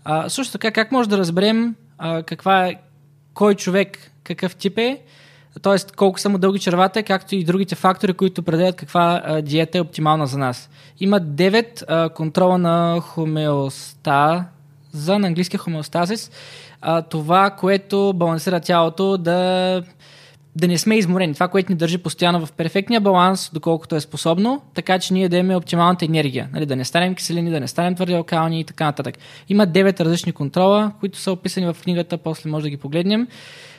А, 0.05 0.29
също 0.29 0.53
така, 0.53 0.71
как 0.71 0.93
може 0.93 1.09
да 1.09 1.19
разберем 1.19 1.75
а, 1.99 2.23
каква 2.23 2.67
е, 2.67 2.77
кой 3.35 3.55
човек 3.55 4.11
какъв 4.25 4.57
тип 4.57 4.79
е, 4.79 5.01
т.е. 5.63 5.77
колко 5.97 6.21
са 6.21 6.29
му 6.29 6.39
дълги 6.39 6.59
червата, 6.59 7.03
както 7.03 7.35
и 7.35 7.45
другите 7.45 7.75
фактори, 7.75 8.15
които 8.15 8.41
определят 8.41 8.77
каква 8.77 9.23
диета 9.43 9.79
е 9.79 9.81
оптимална 9.81 10.27
за 10.27 10.39
нас. 10.39 10.71
Има 11.01 11.21
9 11.21 11.85
а, 11.89 12.09
контрола 12.09 12.59
на 12.59 13.01
хомеостаза, 13.01 14.49
на 15.19 15.27
английски 15.27 15.57
хомеостазис, 15.57 16.31
това, 17.11 17.51
което 17.51 18.13
балансира 18.17 18.61
тялото 18.61 19.19
да 19.19 19.83
да 20.57 20.69
не 20.69 20.79
сме 20.79 20.97
изморени. 20.97 21.35
Това, 21.35 21.49
което 21.49 21.73
ни 21.73 21.79
държи 21.79 21.99
постоянно 21.99 22.47
в 22.47 22.53
перфектния 22.53 23.01
баланс, 23.01 23.51
доколкото 23.53 23.97
е 23.97 24.01
способно, 24.01 24.63
така 24.75 24.99
че 24.99 25.15
ние 25.15 25.29
да 25.29 25.37
имаме 25.37 25.57
оптималната 25.57 26.05
енергия. 26.05 26.49
Нали, 26.53 26.67
да 26.67 26.77
не 26.77 26.85
станем 26.85 27.15
киселини, 27.15 27.51
да 27.51 27.61
не 27.61 27.69
станем 27.69 27.95
твърде 27.95 28.15
алкални 28.15 28.61
и 28.61 28.65
така 28.65 28.85
нататък. 28.85 29.19
Има 29.49 29.67
9 29.67 30.01
различни 30.01 30.33
контрола, 30.33 30.93
които 31.01 31.19
са 31.19 31.33
описани 31.33 31.67
в 31.67 31.77
книгата, 31.83 32.19
после 32.19 32.51
може 32.51 32.63
да 32.63 32.71
ги 32.71 32.77
погледнем. 32.77 33.29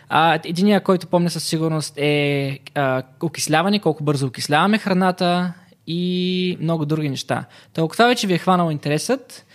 А, 0.09 0.39
единия, 0.43 0.81
който 0.81 1.07
помня 1.07 1.29
със 1.29 1.43
сигурност 1.43 1.93
е 1.97 2.59
а, 2.75 3.03
окисляване, 3.21 3.79
колко 3.79 4.03
бързо 4.03 4.27
окисляваме 4.27 4.77
храната 4.77 5.53
и 5.87 6.57
много 6.61 6.85
други 6.85 7.09
неща. 7.09 7.45
Толкова 7.73 8.07
вече 8.07 8.27
ви 8.27 8.33
е 8.33 8.37
хванало 8.37 8.71
интересът. 8.71 9.45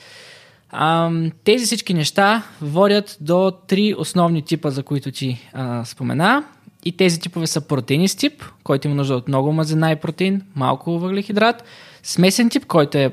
А, 0.71 1.11
тези 1.45 1.65
всички 1.67 1.95
неща 1.95 2.43
водят 2.63 3.17
до 3.21 3.53
три 3.67 3.95
основни 3.99 4.43
типа, 4.43 4.71
за 4.71 4.83
които 4.83 5.13
ти 5.13 5.49
а, 5.53 5.85
спомена. 5.85 6.45
И 6.85 6.97
тези 6.97 7.21
типове 7.21 7.47
са 7.47 7.61
протеинист 7.61 8.19
тип, 8.19 8.45
който 8.65 8.87
има 8.87 8.97
нужда 8.97 9.15
от 9.15 9.29
много 9.29 9.53
мазена 9.53 9.93
и 9.93 9.97
протеин, 9.97 10.43
малко 10.55 10.99
въглехидрат. 10.99 11.65
Смесен 12.03 12.51
тип, 12.51 12.67
който 12.67 12.99
е 12.99 13.11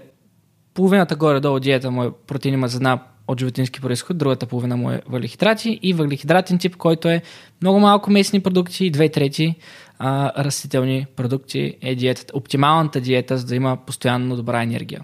половината 0.73 1.15
горе-долу 1.15 1.59
диета 1.59 1.91
му 1.91 2.03
е 2.03 2.11
протеин 2.27 2.53
и 2.53 2.57
мазена 2.57 2.99
от 3.27 3.39
животински 3.39 3.81
происход, 3.81 4.17
другата 4.17 4.45
половина 4.45 4.77
му 4.77 4.91
е 4.91 5.01
въглехидрати 5.07 5.79
и 5.81 5.93
въглехидратен 5.93 6.57
тип, 6.57 6.75
който 6.75 7.09
е 7.09 7.21
много 7.61 7.79
малко 7.79 8.11
месни 8.11 8.39
продукти 8.39 8.85
и 8.85 8.91
две 8.91 9.09
трети 9.09 9.55
а, 9.99 10.43
растителни 10.43 11.05
продукти 11.15 11.75
е 11.81 11.95
диетата, 11.95 12.37
оптималната 12.37 13.01
диета, 13.01 13.37
за 13.37 13.45
да 13.45 13.55
има 13.55 13.77
постоянно 13.85 14.35
добра 14.35 14.63
енергия. 14.63 15.01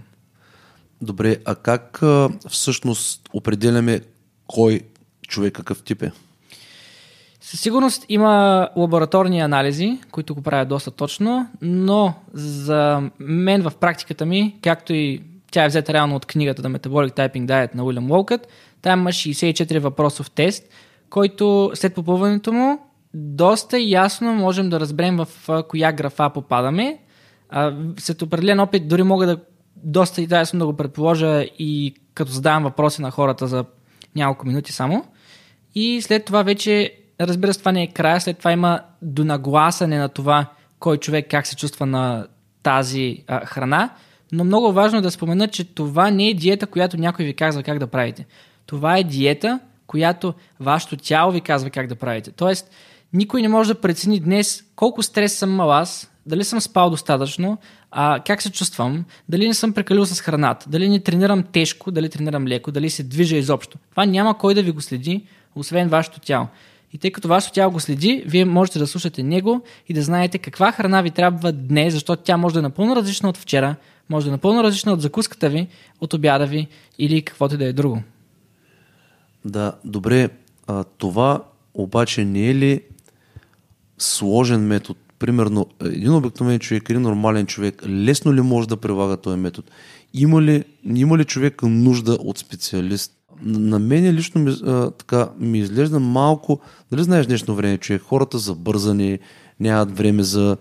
Добре, 1.01 1.37
а 1.45 1.55
как 1.55 2.03
а, 2.03 2.29
всъщност 2.49 3.29
определяме 3.33 4.01
кой 4.47 4.81
човек 5.27 5.53
какъв 5.53 5.83
тип 5.83 6.01
е? 6.01 6.11
Със 7.41 7.59
сигурност 7.59 8.05
има 8.09 8.69
лабораторни 8.75 9.39
анализи, 9.39 9.99
които 10.11 10.35
го 10.35 10.41
правят 10.41 10.69
доста 10.69 10.91
точно, 10.91 11.47
но 11.61 12.13
за 12.33 13.09
мен 13.19 13.61
в 13.61 13.71
практиката 13.79 14.25
ми, 14.25 14.55
както 14.61 14.93
и 14.93 15.21
тя 15.51 15.63
е 15.63 15.67
взета 15.67 15.93
реално 15.93 16.15
от 16.15 16.25
книгата 16.25 16.61
The 16.61 16.77
Metabolic 16.77 17.11
Typing 17.11 17.45
Diet 17.45 17.75
на 17.75 17.83
Уилям 17.83 18.11
Уолкът, 18.11 18.47
там 18.81 18.99
има 18.99 19.09
64 19.09 19.79
въпросов 19.79 20.31
тест, 20.31 20.63
който 21.09 21.71
след 21.73 21.95
попълването 21.95 22.53
му 22.53 22.79
доста 23.13 23.79
ясно 23.79 24.33
можем 24.33 24.69
да 24.69 24.79
разберем 24.79 25.17
в 25.17 25.27
коя 25.67 25.91
графа 25.91 26.29
попадаме. 26.33 26.97
След 27.97 28.21
определен 28.21 28.59
опит 28.59 28.87
дори 28.87 29.03
мога 29.03 29.25
да 29.25 29.37
доста 29.75 30.21
и 30.21 30.27
ясно 30.31 30.59
да 30.59 30.65
го 30.65 30.77
предположа 30.77 31.41
и 31.59 31.95
като 32.13 32.31
задавам 32.31 32.63
въпроси 32.63 33.01
на 33.01 33.11
хората 33.11 33.47
за 33.47 33.65
няколко 34.15 34.47
минути 34.47 34.71
само. 34.71 35.05
И 35.75 36.01
след 36.01 36.25
това 36.25 36.43
вече 36.43 36.93
разбира 37.21 37.53
се, 37.53 37.59
това 37.59 37.71
не 37.71 37.83
е 37.83 37.87
края, 37.87 38.21
след 38.21 38.37
това 38.37 38.51
има 38.51 38.79
донагласане 39.01 39.97
на 39.97 40.09
това 40.09 40.45
кой 40.79 40.97
човек 40.97 41.27
как 41.31 41.47
се 41.47 41.55
чувства 41.55 41.85
на 41.85 42.27
тази 42.63 43.23
а, 43.27 43.45
храна, 43.45 43.89
но 44.31 44.43
много 44.43 44.71
важно 44.71 44.99
е 44.99 45.01
да 45.01 45.11
спомена, 45.11 45.47
че 45.47 45.63
това 45.63 46.11
не 46.11 46.29
е 46.29 46.33
диета, 46.33 46.67
която 46.67 46.97
някой 46.97 47.25
ви 47.25 47.33
казва 47.33 47.63
как 47.63 47.79
да 47.79 47.87
правите. 47.87 48.25
Това 48.65 48.97
е 48.97 49.03
диета, 49.03 49.59
която 49.87 50.33
вашето 50.59 50.97
тяло 50.97 51.31
ви 51.31 51.41
казва 51.41 51.69
как 51.69 51.87
да 51.87 51.95
правите. 51.95 52.31
Тоест, 52.31 52.69
никой 53.13 53.41
не 53.41 53.47
може 53.47 53.73
да 53.73 53.81
прецени 53.81 54.19
днес 54.19 54.63
колко 54.75 55.03
стрес 55.03 55.33
съм 55.33 55.51
имал 55.51 55.71
аз, 55.71 56.11
дали 56.25 56.43
съм 56.43 56.61
спал 56.61 56.89
достатъчно, 56.89 57.57
а, 57.91 58.19
как 58.27 58.41
се 58.41 58.51
чувствам, 58.51 59.05
дали 59.29 59.47
не 59.47 59.53
съм 59.53 59.73
прекалил 59.73 60.05
с 60.05 60.21
храната, 60.21 60.69
дали 60.69 60.89
не 60.89 60.99
тренирам 60.99 61.43
тежко, 61.43 61.91
дали 61.91 62.09
тренирам 62.09 62.47
леко, 62.47 62.71
дали 62.71 62.89
се 62.89 63.03
движа 63.03 63.37
изобщо. 63.37 63.77
Това 63.91 64.05
няма 64.05 64.37
кой 64.37 64.53
да 64.53 64.63
ви 64.63 64.71
го 64.71 64.81
следи, 64.81 65.23
освен 65.55 65.87
вашето 65.87 66.19
тяло. 66.19 66.47
И 66.93 66.97
тъй 66.97 67.11
като 67.11 67.27
вашето 67.27 67.53
тяло 67.53 67.71
го 67.71 67.79
следи, 67.79 68.23
вие 68.25 68.45
можете 68.45 68.79
да 68.79 68.87
слушате 68.87 69.23
него 69.23 69.61
и 69.87 69.93
да 69.93 70.01
знаете 70.01 70.37
каква 70.37 70.71
храна 70.71 71.01
ви 71.01 71.11
трябва 71.11 71.51
днес, 71.51 71.93
защото 71.93 72.23
тя 72.23 72.37
може 72.37 72.53
да 72.53 72.59
е 72.59 72.61
напълно 72.61 72.95
различна 72.95 73.29
от 73.29 73.37
вчера, 73.37 73.75
може 74.09 74.25
да 74.25 74.29
е 74.29 74.31
напълно 74.31 74.63
различна 74.63 74.93
от 74.93 75.01
закуската 75.01 75.49
ви, 75.49 75.67
от 76.01 76.13
обяда 76.13 76.45
ви 76.45 76.67
или 76.99 77.21
каквото 77.21 77.55
и 77.55 77.57
да 77.57 77.65
е 77.65 77.73
друго. 77.73 78.03
Да, 79.45 79.73
добре. 79.85 80.29
А, 80.67 80.83
това 80.83 81.43
обаче 81.73 82.25
не 82.25 82.49
е 82.49 82.55
ли 82.55 82.81
сложен 83.97 84.67
метод? 84.67 84.99
Примерно, 85.19 85.67
един 85.83 86.13
обикновен 86.13 86.59
човек, 86.59 86.89
един 86.89 87.01
нормален 87.01 87.45
човек, 87.45 87.83
лесно 87.87 88.33
ли 88.33 88.41
може 88.41 88.67
да 88.67 88.77
прилага 88.77 89.17
този 89.17 89.37
метод? 89.37 89.67
Има 90.13 90.41
ли, 90.41 90.63
има 90.85 91.17
ли 91.17 91.25
човек 91.25 91.61
нужда 91.63 92.13
от 92.13 92.37
специалист? 92.37 93.13
на 93.41 93.79
мен 93.79 94.15
лично 94.15 94.41
ми, 94.41 94.55
а, 94.65 94.91
така, 94.91 95.29
ми 95.39 95.59
изглежда 95.59 95.99
малко, 95.99 96.59
дали 96.91 97.03
знаеш 97.03 97.25
днешно 97.25 97.55
време, 97.55 97.77
че 97.77 97.97
хората 97.97 98.37
забързани, 98.37 99.19
нямат 99.59 99.97
време 99.97 100.23
за, 100.23 100.57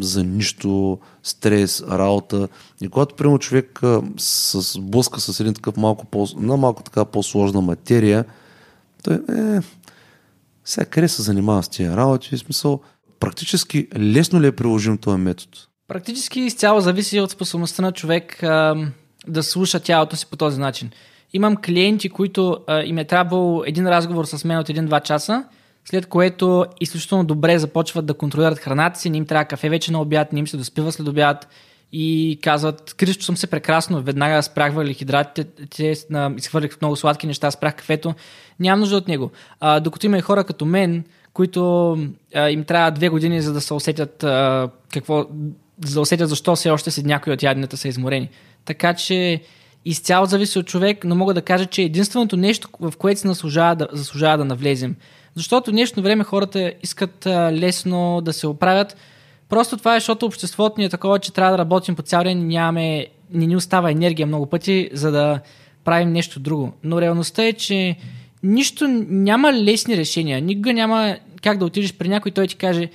за 0.00 0.24
нищо, 0.24 0.98
стрес, 1.22 1.82
работа. 1.82 2.48
И 2.80 2.88
когато, 2.88 3.14
примерно, 3.14 3.38
човек 3.38 3.80
с 4.18 4.80
блъска 4.80 5.20
с 5.20 5.40
един 5.40 5.54
такъв 5.54 5.76
малко, 5.76 6.06
по, 6.06 6.28
на 6.36 6.56
малко 6.56 6.82
така 6.82 7.04
по-сложна 7.04 7.60
материя, 7.60 8.24
той 9.02 9.14
е, 9.14 9.60
сега 10.64 10.84
къде 10.84 11.08
се 11.08 11.22
занимава 11.22 11.62
с 11.62 11.68
тия 11.68 11.96
работи? 11.96 12.36
В 12.36 12.38
смисъл, 12.38 12.80
практически 13.20 13.88
лесно 13.98 14.40
ли 14.40 14.46
е 14.46 14.52
приложим 14.52 14.98
този 14.98 15.18
метод? 15.18 15.50
Практически 15.88 16.40
изцяло 16.40 16.80
зависи 16.80 17.20
от 17.20 17.30
способността 17.30 17.82
на 17.82 17.92
човек 17.92 18.42
а, 18.42 18.74
да 19.26 19.42
слуша 19.42 19.80
тялото 19.80 20.16
си 20.16 20.26
по 20.26 20.36
този 20.36 20.60
начин. 20.60 20.90
Имам 21.32 21.56
клиенти, 21.56 22.08
които 22.08 22.58
а, 22.66 22.82
им 22.82 22.98
е 22.98 23.04
трябвало 23.04 23.64
един 23.66 23.88
разговор 23.88 24.24
с 24.24 24.44
мен 24.44 24.58
от 24.58 24.68
един-два 24.68 25.00
часа, 25.00 25.44
след 25.90 26.06
което 26.06 26.66
изключително 26.80 27.24
добре 27.24 27.58
започват 27.58 28.06
да 28.06 28.14
контролират 28.14 28.58
храната 28.58 29.00
си, 29.00 29.10
не 29.10 29.16
им 29.16 29.26
трябва 29.26 29.44
кафе 29.44 29.68
вече 29.68 29.92
на 29.92 30.00
обяд, 30.00 30.32
не 30.32 30.38
им 30.38 30.48
се 30.48 30.56
доспива 30.56 30.92
след 30.92 31.08
обяд 31.08 31.48
и 31.92 32.38
казват, 32.42 32.94
Кристо 32.94 33.24
съм 33.24 33.36
се 33.36 33.46
прекрасно, 33.46 34.02
веднага 34.02 34.42
спрях 34.42 34.74
въглехидратите, 34.74 35.94
изхвърлих 36.36 36.80
много 36.80 36.96
сладки 36.96 37.26
неща, 37.26 37.50
спрях 37.50 37.74
кафето, 37.74 38.14
нямам 38.60 38.80
нужда 38.80 38.96
от 38.96 39.08
него. 39.08 39.30
А, 39.60 39.80
докато 39.80 40.06
има 40.06 40.18
и 40.18 40.20
хора 40.20 40.44
като 40.44 40.64
мен, 40.64 41.04
които 41.32 41.92
а, 42.34 42.50
им 42.50 42.64
трябва 42.64 42.90
две 42.90 43.08
години 43.08 43.42
за 43.42 43.52
да 43.52 43.60
се 43.60 43.74
усетят 43.74 44.24
а, 44.24 44.68
какво, 44.92 45.26
за 45.84 45.94
да 45.94 46.00
усетят 46.00 46.28
защо 46.28 46.56
все 46.56 46.70
още 46.70 46.90
след 46.90 47.06
някои 47.06 47.32
от 47.32 47.42
ядената 47.42 47.76
са 47.76 47.88
изморени. 47.88 48.28
Така 48.64 48.94
че 48.94 49.40
изцяло 49.84 50.26
зависи 50.26 50.58
от 50.58 50.66
човек, 50.66 51.04
но 51.04 51.14
мога 51.14 51.34
да 51.34 51.42
кажа, 51.42 51.66
че 51.66 51.82
единственото 51.82 52.36
нещо, 52.36 52.68
в 52.80 52.92
което 52.98 53.20
се 53.20 53.26
да, 53.74 53.88
заслужава 53.92 54.38
да 54.38 54.44
навлезем. 54.44 54.96
Защото 55.38 55.70
днешно 55.70 56.02
време 56.02 56.24
хората 56.24 56.72
искат 56.82 57.26
лесно 57.52 58.20
да 58.20 58.32
се 58.32 58.46
оправят. 58.46 58.96
Просто 59.48 59.76
това 59.76 59.96
е, 59.96 60.00
защото 60.00 60.26
обществото 60.26 60.80
ни 60.80 60.84
е 60.84 60.88
такова, 60.88 61.18
че 61.18 61.32
трябва 61.32 61.52
да 61.52 61.58
работим 61.58 61.94
по 61.94 62.02
цял 62.02 62.22
ден, 62.22 62.48
нямаме, 62.48 63.06
не 63.30 63.46
ни 63.46 63.56
остава 63.56 63.90
енергия 63.90 64.26
много 64.26 64.46
пъти, 64.46 64.90
за 64.92 65.10
да 65.10 65.40
правим 65.84 66.12
нещо 66.12 66.40
друго. 66.40 66.72
Но 66.84 67.00
реалността 67.00 67.44
е, 67.44 67.52
че 67.52 67.96
нищо 68.42 68.88
няма 69.08 69.52
лесни 69.52 69.96
решения. 69.96 70.40
Никога 70.40 70.72
няма 70.72 71.16
как 71.42 71.58
да 71.58 71.64
отидеш 71.64 71.94
при 71.94 72.08
някой 72.08 72.30
и 72.30 72.32
той 72.32 72.46
ти 72.46 72.56
каже, 72.56 72.88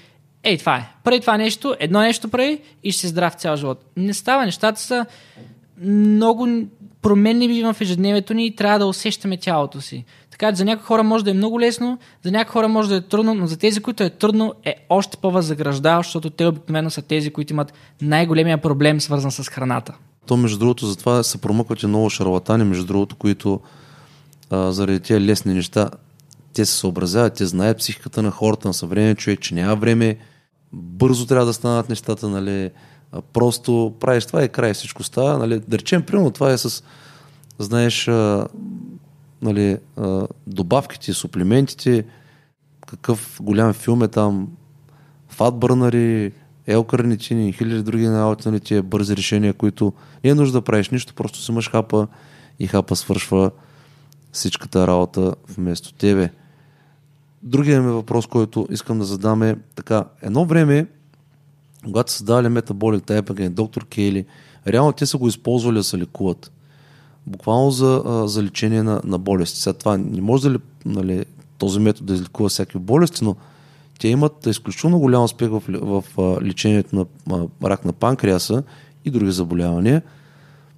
ей, 0.43 0.57
това 0.57 0.75
е. 0.75 0.89
Прави 1.03 1.21
това 1.21 1.37
нещо, 1.37 1.75
едно 1.79 1.99
нещо 1.99 2.29
прави 2.29 2.59
и 2.83 2.91
ще 2.91 3.01
си 3.01 3.07
здрав 3.07 3.33
цял 3.33 3.55
живот. 3.55 3.85
Не 3.97 4.13
става. 4.13 4.45
Нещата 4.45 4.79
са 4.79 5.05
много 5.81 6.47
променливи 7.03 7.63
в 7.63 7.75
ежедневието 7.81 8.33
ни 8.33 8.45
и 8.45 8.55
трябва 8.55 8.79
да 8.79 8.85
усещаме 8.85 9.37
тялото 9.37 9.81
си. 9.81 10.05
Така 10.31 10.51
че 10.51 10.55
за 10.55 10.65
някои 10.65 10.85
хора 10.85 11.03
може 11.03 11.23
да 11.23 11.31
е 11.31 11.33
много 11.33 11.59
лесно, 11.59 11.97
за 12.23 12.31
някои 12.31 12.51
хора 12.51 12.67
може 12.67 12.89
да 12.89 12.95
е 12.95 13.01
трудно, 13.01 13.33
но 13.33 13.47
за 13.47 13.57
тези, 13.57 13.79
които 13.79 14.03
е 14.03 14.09
трудно, 14.09 14.53
е 14.65 14.75
още 14.89 15.17
по-възграждаващо, 15.17 16.09
защото 16.09 16.29
те 16.29 16.45
обикновено 16.45 16.89
са 16.89 17.01
тези, 17.01 17.31
които 17.31 17.53
имат 17.53 17.73
най-големия 18.01 18.57
проблем, 18.57 19.01
свързан 19.01 19.31
с 19.31 19.43
храната. 19.43 19.93
То, 20.27 20.37
между 20.37 20.59
другото, 20.59 20.85
затова 20.85 21.23
се 21.23 21.37
промъкват 21.37 21.83
и 21.83 21.87
много 21.87 22.09
шарлатани, 22.09 22.63
между 22.63 22.85
другото, 22.85 23.15
които 23.15 23.59
а, 24.49 24.71
заради 24.71 24.99
тези 24.99 25.25
лесни 25.25 25.53
неща, 25.53 25.89
те 26.53 26.65
се 26.65 26.73
съобразяват, 26.73 27.33
те 27.33 27.45
знаят 27.45 27.77
психиката 27.77 28.21
на 28.21 28.31
хората, 28.31 28.67
на 28.67 28.73
съвременния 28.73 29.15
човек, 29.15 29.41
че 29.41 29.55
няма 29.55 29.75
време, 29.75 30.17
бързо 30.73 31.25
трябва 31.25 31.45
да 31.45 31.53
станат 31.53 31.89
нещата, 31.89 32.29
нали, 32.29 32.71
просто 33.21 33.93
правиш 33.99 34.25
това 34.25 34.43
и 34.43 34.49
край, 34.49 34.73
всичко 34.73 35.03
става, 35.03 35.37
нали, 35.37 35.61
да 35.67 35.77
речем, 35.77 36.03
примерно 36.03 36.31
това 36.31 36.51
е 36.51 36.57
с, 36.57 36.83
знаеш, 37.59 38.07
а, 38.07 38.47
нали, 39.41 39.77
а, 39.97 40.27
добавките, 40.47 41.13
суплементите, 41.13 42.05
какъв 42.87 43.39
голям 43.41 43.73
филм 43.73 44.03
е 44.03 44.07
там, 44.07 44.47
фатбърнари, 45.29 46.31
елкарнитини 46.67 47.49
и 47.49 47.53
хиляди 47.53 47.83
други 47.83 48.09
работи, 48.09 48.47
нали, 48.47 48.59
тия 48.59 48.83
бързи 48.83 49.17
решения, 49.17 49.53
които 49.53 49.93
не 50.23 50.29
е 50.29 50.35
нужда 50.35 50.57
да 50.57 50.65
правиш 50.65 50.89
нищо, 50.89 51.13
просто 51.13 51.39
си 51.39 51.51
имаш 51.51 51.71
хапа 51.71 52.07
и 52.59 52.67
хапа 52.67 52.95
свършва 52.95 53.51
всичката 54.31 54.87
работа 54.87 55.35
вместо 55.57 55.93
тебе. 55.93 56.29
Другия 57.43 57.81
ми 57.81 57.91
въпрос, 57.91 58.27
който 58.27 58.67
искам 58.71 58.99
да 58.99 59.05
задам 59.05 59.43
е 59.43 59.55
така. 59.75 60.03
Едно 60.21 60.45
време, 60.45 60.87
когато 61.83 62.11
са 62.11 62.17
създавали 62.17 62.49
метаболик 62.49 63.03
тайпаген, 63.03 63.53
доктор 63.53 63.85
Кейли, 63.85 64.25
реално 64.67 64.91
те 64.91 65.05
са 65.05 65.17
го 65.17 65.27
използвали 65.27 65.75
да 65.75 65.83
се 65.83 65.97
лекуват. 65.97 66.51
Буквално 67.27 67.71
за, 67.71 68.23
за 68.25 68.43
лечение 68.43 68.83
на, 68.83 69.01
на 69.03 69.17
болести. 69.17 69.59
Сега 69.59 69.73
това 69.73 69.97
не 69.97 70.21
може 70.21 70.43
да 70.43 70.51
ли, 70.51 70.57
нали, 70.85 71.25
този 71.57 71.79
метод 71.79 72.05
да 72.05 72.13
излекува 72.13 72.49
всякакви 72.49 72.79
болести, 72.79 73.23
но 73.23 73.35
те 73.99 74.07
имат 74.07 74.45
изключително 74.45 74.99
голям 74.99 75.23
успех 75.23 75.49
в, 75.49 75.63
в, 75.67 76.03
в 76.17 76.41
лечението 76.41 76.95
на 76.95 77.05
а, 77.31 77.69
рак 77.69 77.85
на 77.85 77.93
панкреаса 77.93 78.63
и 79.05 79.11
други 79.11 79.31
заболявания. 79.31 80.01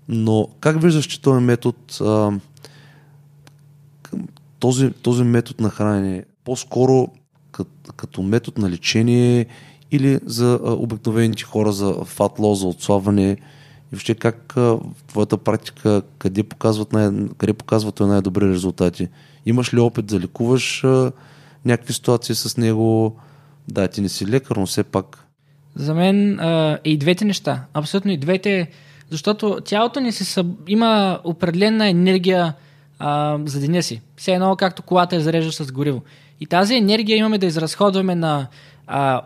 Но 0.08 0.48
как 0.60 0.82
виждаш, 0.82 1.06
че 1.06 1.22
този 1.22 1.42
метод, 1.42 1.78
а, 2.02 2.32
този, 4.60 4.92
този 4.92 5.24
метод 5.24 5.64
на 5.64 5.70
хранене, 5.70 6.24
по-скоро 6.44 7.08
като, 7.52 7.94
като 7.96 8.22
метод 8.22 8.62
на 8.62 8.70
лечение 8.70 9.46
или 9.96 10.20
за 10.26 10.60
обикновените 10.64 11.44
хора 11.44 11.72
за 11.72 11.94
фатло, 12.06 12.56
за 12.56 12.68
отслабване 12.68 13.32
и 13.32 13.38
въобще 13.92 14.16
как 14.16 14.54
в 14.56 14.80
твоята 15.08 15.38
практика, 15.38 16.02
къде 16.18 16.44
показват, 16.44 16.94
най, 16.94 17.10
къде 17.38 17.54
показват 17.54 18.00
най-добри 18.00 18.50
резултати? 18.50 19.08
Имаш 19.46 19.74
ли 19.74 19.80
опит 19.80 20.06
да 20.06 20.20
лекуваш 20.20 20.84
някакви 21.66 21.94
ситуации 21.94 22.36
с 22.36 22.58
него. 22.58 23.16
Да, 23.68 23.88
ти 23.88 24.02
не 24.02 24.10
си 24.10 24.28
лекар, 24.28 24.56
но 24.56 24.66
все 24.66 24.84
пак. 24.84 25.26
За 25.76 25.94
мен 25.94 26.40
а, 26.40 26.80
и 26.86 26.98
двете 26.98 27.26
неща. 27.26 27.66
Абсолютно 27.74 28.12
и 28.12 28.18
двете. 28.18 28.68
Защото 29.10 29.58
тялото 29.66 30.00
ни 30.00 30.12
се 30.12 30.26
съб... 30.26 30.48
има 30.68 31.20
определена 31.24 31.90
енергия 31.90 32.54
а, 33.00 33.40
за 33.46 33.60
деня 33.60 33.84
си. 33.84 34.02
Все 34.16 34.34
едно 34.34 34.56
както 34.56 34.84
колата 34.84 35.16
е 35.16 35.20
зарежда 35.20 35.52
с 35.52 35.72
гориво. 35.72 36.02
И 36.40 36.46
тази 36.46 36.76
енергия 36.76 37.18
имаме 37.18 37.38
да 37.38 37.46
изразходваме 37.46 38.16
на 38.16 38.48
а, 38.88 39.22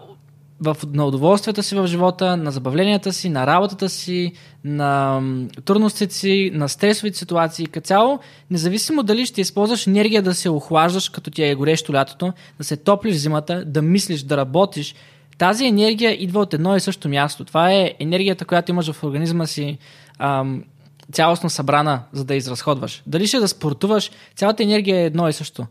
в, 0.61 0.77
на 0.93 1.05
удоволствията 1.05 1.63
си 1.63 1.75
в 1.75 1.87
живота, 1.87 2.37
на 2.37 2.51
забавленията 2.51 3.13
си, 3.13 3.29
на 3.29 3.47
работата 3.47 3.89
си, 3.89 4.33
на 4.63 5.21
трудностите 5.65 6.15
си, 6.15 6.51
на 6.53 6.69
стресовите 6.69 7.17
ситуации. 7.17 7.65
Като 7.65 7.87
цяло, 7.87 8.19
независимо 8.51 9.03
дали 9.03 9.25
ще 9.25 9.41
използваш 9.41 9.87
енергия 9.87 10.21
да 10.21 10.33
се 10.33 10.49
охлаждаш, 10.49 11.09
като 11.09 11.31
ти 11.31 11.43
е 11.43 11.55
горещо 11.55 11.93
лятото, 11.93 12.33
да 12.57 12.63
се 12.63 12.77
топлиш 12.77 13.15
зимата, 13.15 13.65
да 13.65 13.81
мислиш, 13.81 14.21
да 14.21 14.37
работиш, 14.37 14.95
тази 15.37 15.65
енергия 15.65 16.23
идва 16.23 16.39
от 16.39 16.53
едно 16.53 16.75
и 16.75 16.79
също 16.79 17.09
място. 17.09 17.45
Това 17.45 17.71
е 17.71 17.93
енергията, 17.99 18.45
която 18.45 18.71
имаш 18.71 18.91
в 18.91 19.03
организма 19.03 19.45
си 19.45 19.77
ам, 20.19 20.63
цялостно 21.11 21.49
събрана, 21.49 22.01
за 22.13 22.25
да 22.25 22.35
изразходваш. 22.35 23.03
Дали 23.07 23.27
ще 23.27 23.39
да 23.39 23.47
спортуваш, 23.47 24.11
цялата 24.35 24.63
енергия 24.63 24.97
е 24.97 25.05
едно 25.05 25.29
и 25.29 25.33
също 25.33 25.65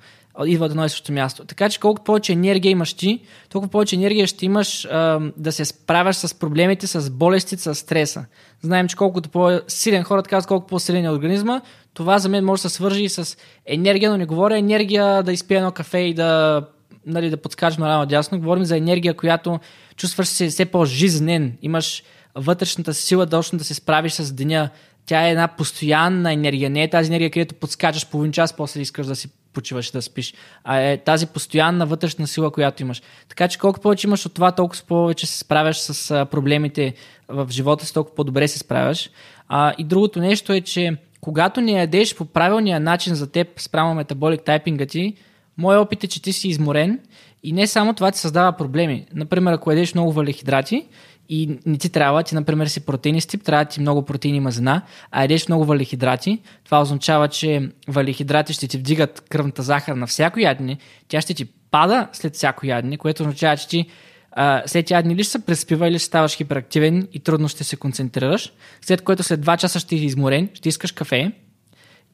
идва 0.46 0.64
от 0.64 0.70
едно 0.70 0.85
и 0.85 0.88
също 0.88 1.12
място. 1.12 1.44
Така 1.44 1.68
че 1.68 1.81
колкото 1.81 2.05
повече 2.05 2.33
енергия 2.33 2.70
имаш 2.70 2.94
ти, 2.94 3.20
толкова 3.48 3.70
повече 3.70 3.96
енергия 3.96 4.27
ще 4.27 4.46
имаш 4.46 4.85
а, 4.85 5.20
да 5.37 5.53
се 5.53 5.64
справяш 5.64 6.16
с 6.16 6.35
проблемите, 6.35 6.87
с 6.87 7.11
болестите, 7.11 7.62
с 7.62 7.74
стреса. 7.74 8.24
Знаем, 8.62 8.88
че 8.88 8.96
колкото 8.96 9.29
по-силен 9.29 10.03
хората 10.03 10.31
казват, 10.31 10.48
колко 10.48 10.66
по-силен 10.66 11.05
е 11.05 11.11
организма, 11.11 11.61
това 11.94 12.18
за 12.18 12.29
мен 12.29 12.44
може 12.44 12.62
да 12.62 12.68
се 12.68 12.74
свържи 12.74 13.05
и 13.05 13.09
с 13.09 13.37
енергия, 13.66 14.11
но 14.11 14.16
не 14.16 14.27
говоря 14.27 14.59
енергия 14.59 15.22
да 15.22 15.33
изпия 15.33 15.59
едно 15.59 15.72
кафе 15.72 15.98
и 15.98 16.14
да, 16.14 16.62
нали, 17.07 17.31
да 17.31 17.37
подскачаш 17.37 17.79
на 17.79 18.07
дясно. 18.07 18.38
Говорим 18.38 18.64
за 18.64 18.77
енергия, 18.77 19.14
която 19.14 19.61
чувстваш 19.96 20.29
се 20.29 20.48
все 20.48 20.64
по-жизнен. 20.64 21.59
Имаш 21.62 22.03
вътрешната 22.35 22.94
сила 22.94 23.27
точно 23.27 23.59
да 23.59 23.64
се 23.64 23.74
справиш 23.74 24.12
с 24.12 24.33
деня. 24.33 24.70
Тя 25.07 25.27
е 25.27 25.31
една 25.31 25.48
постоянна 25.48 26.33
енергия. 26.33 26.70
Не 26.70 26.83
е 26.83 26.90
тази 26.90 27.11
енергия, 27.11 27.31
където 27.31 27.55
подскачаш 27.55 28.07
половин 28.07 28.33
час, 28.33 28.53
после 28.53 28.81
искаш 28.81 29.07
да 29.07 29.16
си 29.16 29.29
почиваш 29.59 29.90
да 29.90 30.03
спиш, 30.03 30.35
а 30.64 30.81
е 30.81 30.97
тази 30.97 31.27
постоянна 31.27 31.87
вътрешна 31.87 32.27
сила, 32.27 32.51
която 32.51 32.83
имаш. 32.83 33.03
Така 33.29 33.49
че 33.49 33.59
колко 33.59 33.81
повече 33.81 34.07
имаш 34.07 34.27
от 34.27 34.35
това, 34.35 34.53
толкова 34.53 34.83
повече 34.87 35.27
се 35.27 35.38
справяш 35.38 35.79
с 35.79 36.27
проблемите 36.31 36.94
в 37.29 37.47
живота 37.51 37.87
си, 37.87 37.94
толкова 37.94 38.14
по-добре 38.14 38.49
се 38.49 38.59
справяш. 38.59 39.11
А, 39.49 39.75
и 39.79 39.85
другото 39.85 40.21
нещо 40.21 40.53
е, 40.53 40.61
че 40.61 40.97
когато 41.21 41.61
не 41.61 41.73
ядеш 41.73 42.16
по 42.16 42.25
правилния 42.25 42.81
начин 42.81 43.14
за 43.14 43.31
теб 43.31 43.61
спрямо 43.61 43.94
метаболик 43.94 44.42
тайпинга 44.42 44.87
ти, 44.87 45.14
моят 45.57 45.83
опит 45.83 46.05
е, 46.05 46.07
че 46.07 46.23
ти 46.23 46.33
си 46.33 46.49
изморен 46.49 47.01
и 47.42 47.53
не 47.53 47.66
само 47.66 47.94
това 47.94 48.11
ти 48.11 48.18
създава 48.18 48.53
проблеми. 48.53 49.07
Например, 49.14 49.53
ако 49.53 49.71
ядеш 49.71 49.94
много 49.94 50.12
валехидрати 50.12 50.87
и 51.29 51.59
не 51.67 51.79
ти 51.79 51.88
трябва, 51.88 52.23
ти 52.23 52.35
например 52.35 52.67
си 52.67 52.81
протеини 52.81 53.21
тип, 53.21 53.43
трябва 53.43 53.64
ти 53.64 53.81
много 53.81 54.05
протеини 54.05 54.38
и 54.38 54.62
а 55.11 55.25
едеш 55.25 55.49
много 55.49 55.64
валихидрати, 55.64 56.38
това 56.64 56.81
означава, 56.81 57.29
че 57.29 57.71
валихидрати 57.88 58.53
ще 58.53 58.69
ти 58.69 58.79
вдигат 58.79 59.25
кръвната 59.29 59.62
захар 59.62 59.95
на 59.95 60.07
всяко 60.07 60.41
ядене, 60.41 60.79
тя 61.09 61.21
ще 61.21 61.35
ти 61.35 61.45
пада 61.71 62.09
след 62.12 62.35
всяко 62.35 62.67
ядене, 62.67 62.97
което 62.97 63.23
означава, 63.23 63.57
че 63.57 63.69
ти 63.69 63.87
а, 64.33 64.62
след 64.67 64.91
ядене 64.91 65.14
или 65.14 65.25
ще 65.25 65.33
се 65.33 65.45
преспива, 65.47 65.88
или 65.88 65.99
ще 65.99 66.07
ставаш 66.07 66.37
хиперактивен 66.37 67.09
и 67.12 67.21
трудно 67.21 67.49
ще 67.49 67.64
се 67.64 67.77
концентрираш, 67.77 68.53
след 68.81 69.03
което 69.03 69.23
след 69.23 69.41
2 69.41 69.57
часа 69.57 69.81
ще 69.81 69.97
си 69.99 70.05
изморен, 70.05 70.49
ще 70.55 70.69
искаш 70.69 70.93
кафе, 70.93 71.33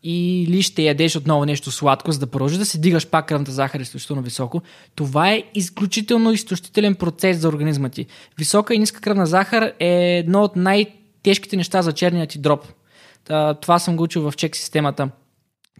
или 0.04 0.62
ще 0.62 0.82
ядеш 0.82 1.16
отново 1.16 1.44
нещо 1.44 1.70
сладко, 1.70 2.12
за 2.12 2.18
да 2.18 2.26
продължиш 2.26 2.58
да 2.58 2.66
си 2.66 2.80
дигаш 2.80 3.06
пак 3.06 3.26
кръвната 3.26 3.52
захар 3.52 3.80
изключително 3.80 4.22
високо, 4.22 4.62
това 4.94 5.30
е 5.30 5.42
изключително 5.54 6.32
изтощителен 6.32 6.94
процес 6.94 7.38
за 7.38 7.48
организма 7.48 7.88
ти. 7.88 8.06
Висока 8.38 8.74
и 8.74 8.78
ниска 8.78 9.00
кръвна 9.00 9.26
захар 9.26 9.72
е 9.80 10.18
едно 10.18 10.42
от 10.42 10.56
най-тежките 10.56 11.56
неща 11.56 11.82
за 11.82 11.92
черния 11.92 12.26
ти 12.26 12.38
дроп. 12.38 12.64
Това 13.60 13.78
съм 13.78 13.96
го 13.96 14.02
учил 14.02 14.30
в 14.30 14.36
чек 14.36 14.56
системата 14.56 15.08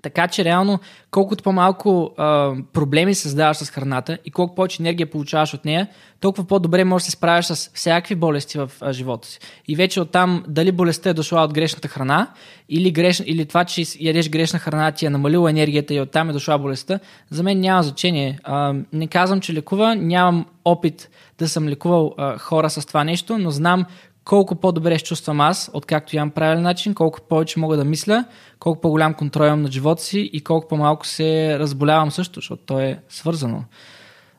така 0.04 0.28
че 0.28 0.44
реално, 0.44 0.78
колкото 1.10 1.44
по-малко 1.44 2.14
а, 2.16 2.54
проблеми 2.72 3.14
създаваш 3.14 3.56
с 3.56 3.70
храната 3.70 4.18
и 4.24 4.30
колко 4.30 4.54
повече 4.54 4.82
енергия 4.82 5.10
получаваш 5.10 5.54
от 5.54 5.64
нея, 5.64 5.88
толкова 6.20 6.46
по-добре 6.46 6.84
можеш 6.84 7.04
да 7.04 7.10
се 7.10 7.16
справяш 7.16 7.46
с 7.46 7.70
всякакви 7.74 8.14
болести 8.14 8.58
в 8.58 8.70
а, 8.80 8.92
живота 8.92 9.28
си. 9.28 9.38
И 9.68 9.76
вече 9.76 10.00
оттам 10.00 10.44
дали 10.48 10.72
болестта 10.72 11.10
е 11.10 11.14
дошла 11.14 11.44
от 11.44 11.52
грешната 11.52 11.88
храна 11.88 12.30
или, 12.68 12.90
греш, 12.90 13.22
или 13.26 13.46
това, 13.46 13.64
че 13.64 13.82
ядеш 14.00 14.30
грешна 14.30 14.58
храна 14.58 14.92
ти 14.92 15.06
е 15.06 15.10
намалила 15.10 15.50
енергията 15.50 15.94
и 15.94 16.00
оттам 16.00 16.30
е 16.30 16.32
дошла 16.32 16.58
болестта, 16.58 16.98
за 17.30 17.42
мен 17.42 17.60
няма 17.60 17.82
значение. 17.82 18.38
А, 18.42 18.74
не 18.92 19.06
казвам, 19.06 19.40
че 19.40 19.54
лекува, 19.54 19.94
нямам 19.94 20.46
опит 20.64 21.10
да 21.38 21.48
съм 21.48 21.68
лекувал 21.68 22.14
а, 22.18 22.38
хора 22.38 22.70
с 22.70 22.86
това 22.86 23.04
нещо, 23.04 23.38
но 23.38 23.50
знам 23.50 23.86
колко 24.24 24.54
по-добре 24.54 24.98
се 24.98 25.04
чувствам 25.04 25.40
аз, 25.40 25.70
откакто 25.72 26.16
имам 26.16 26.30
правилен 26.30 26.62
начин, 26.62 26.94
колко 26.94 27.20
повече 27.28 27.58
мога 27.58 27.76
да 27.76 27.84
мисля, 27.84 28.24
колко 28.58 28.80
по-голям 28.80 29.14
контрол 29.14 29.46
имам 29.46 29.62
на 29.62 29.72
живота 29.72 30.02
си 30.02 30.30
и 30.32 30.40
колко 30.40 30.68
по-малко 30.68 31.06
се 31.06 31.58
разболявам 31.58 32.10
също, 32.10 32.34
защото 32.34 32.62
то 32.66 32.80
е 32.80 32.98
свързано. 33.08 33.64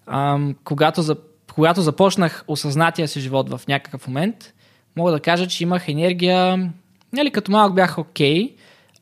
Ам, 0.07 0.55
когато, 0.63 1.01
за, 1.01 1.15
когато 1.55 1.81
започнах 1.81 2.43
осъзнатия 2.47 3.07
си 3.07 3.19
живот 3.19 3.49
в 3.49 3.61
някакъв 3.67 4.07
момент, 4.07 4.53
мога 4.95 5.11
да 5.11 5.19
кажа, 5.19 5.47
че 5.47 5.63
имах 5.63 5.87
енергия, 5.87 6.71
нали, 7.13 7.31
като 7.31 7.51
малък 7.51 7.75
бях 7.75 7.97
окей, 7.97 8.43
okay, 8.43 8.53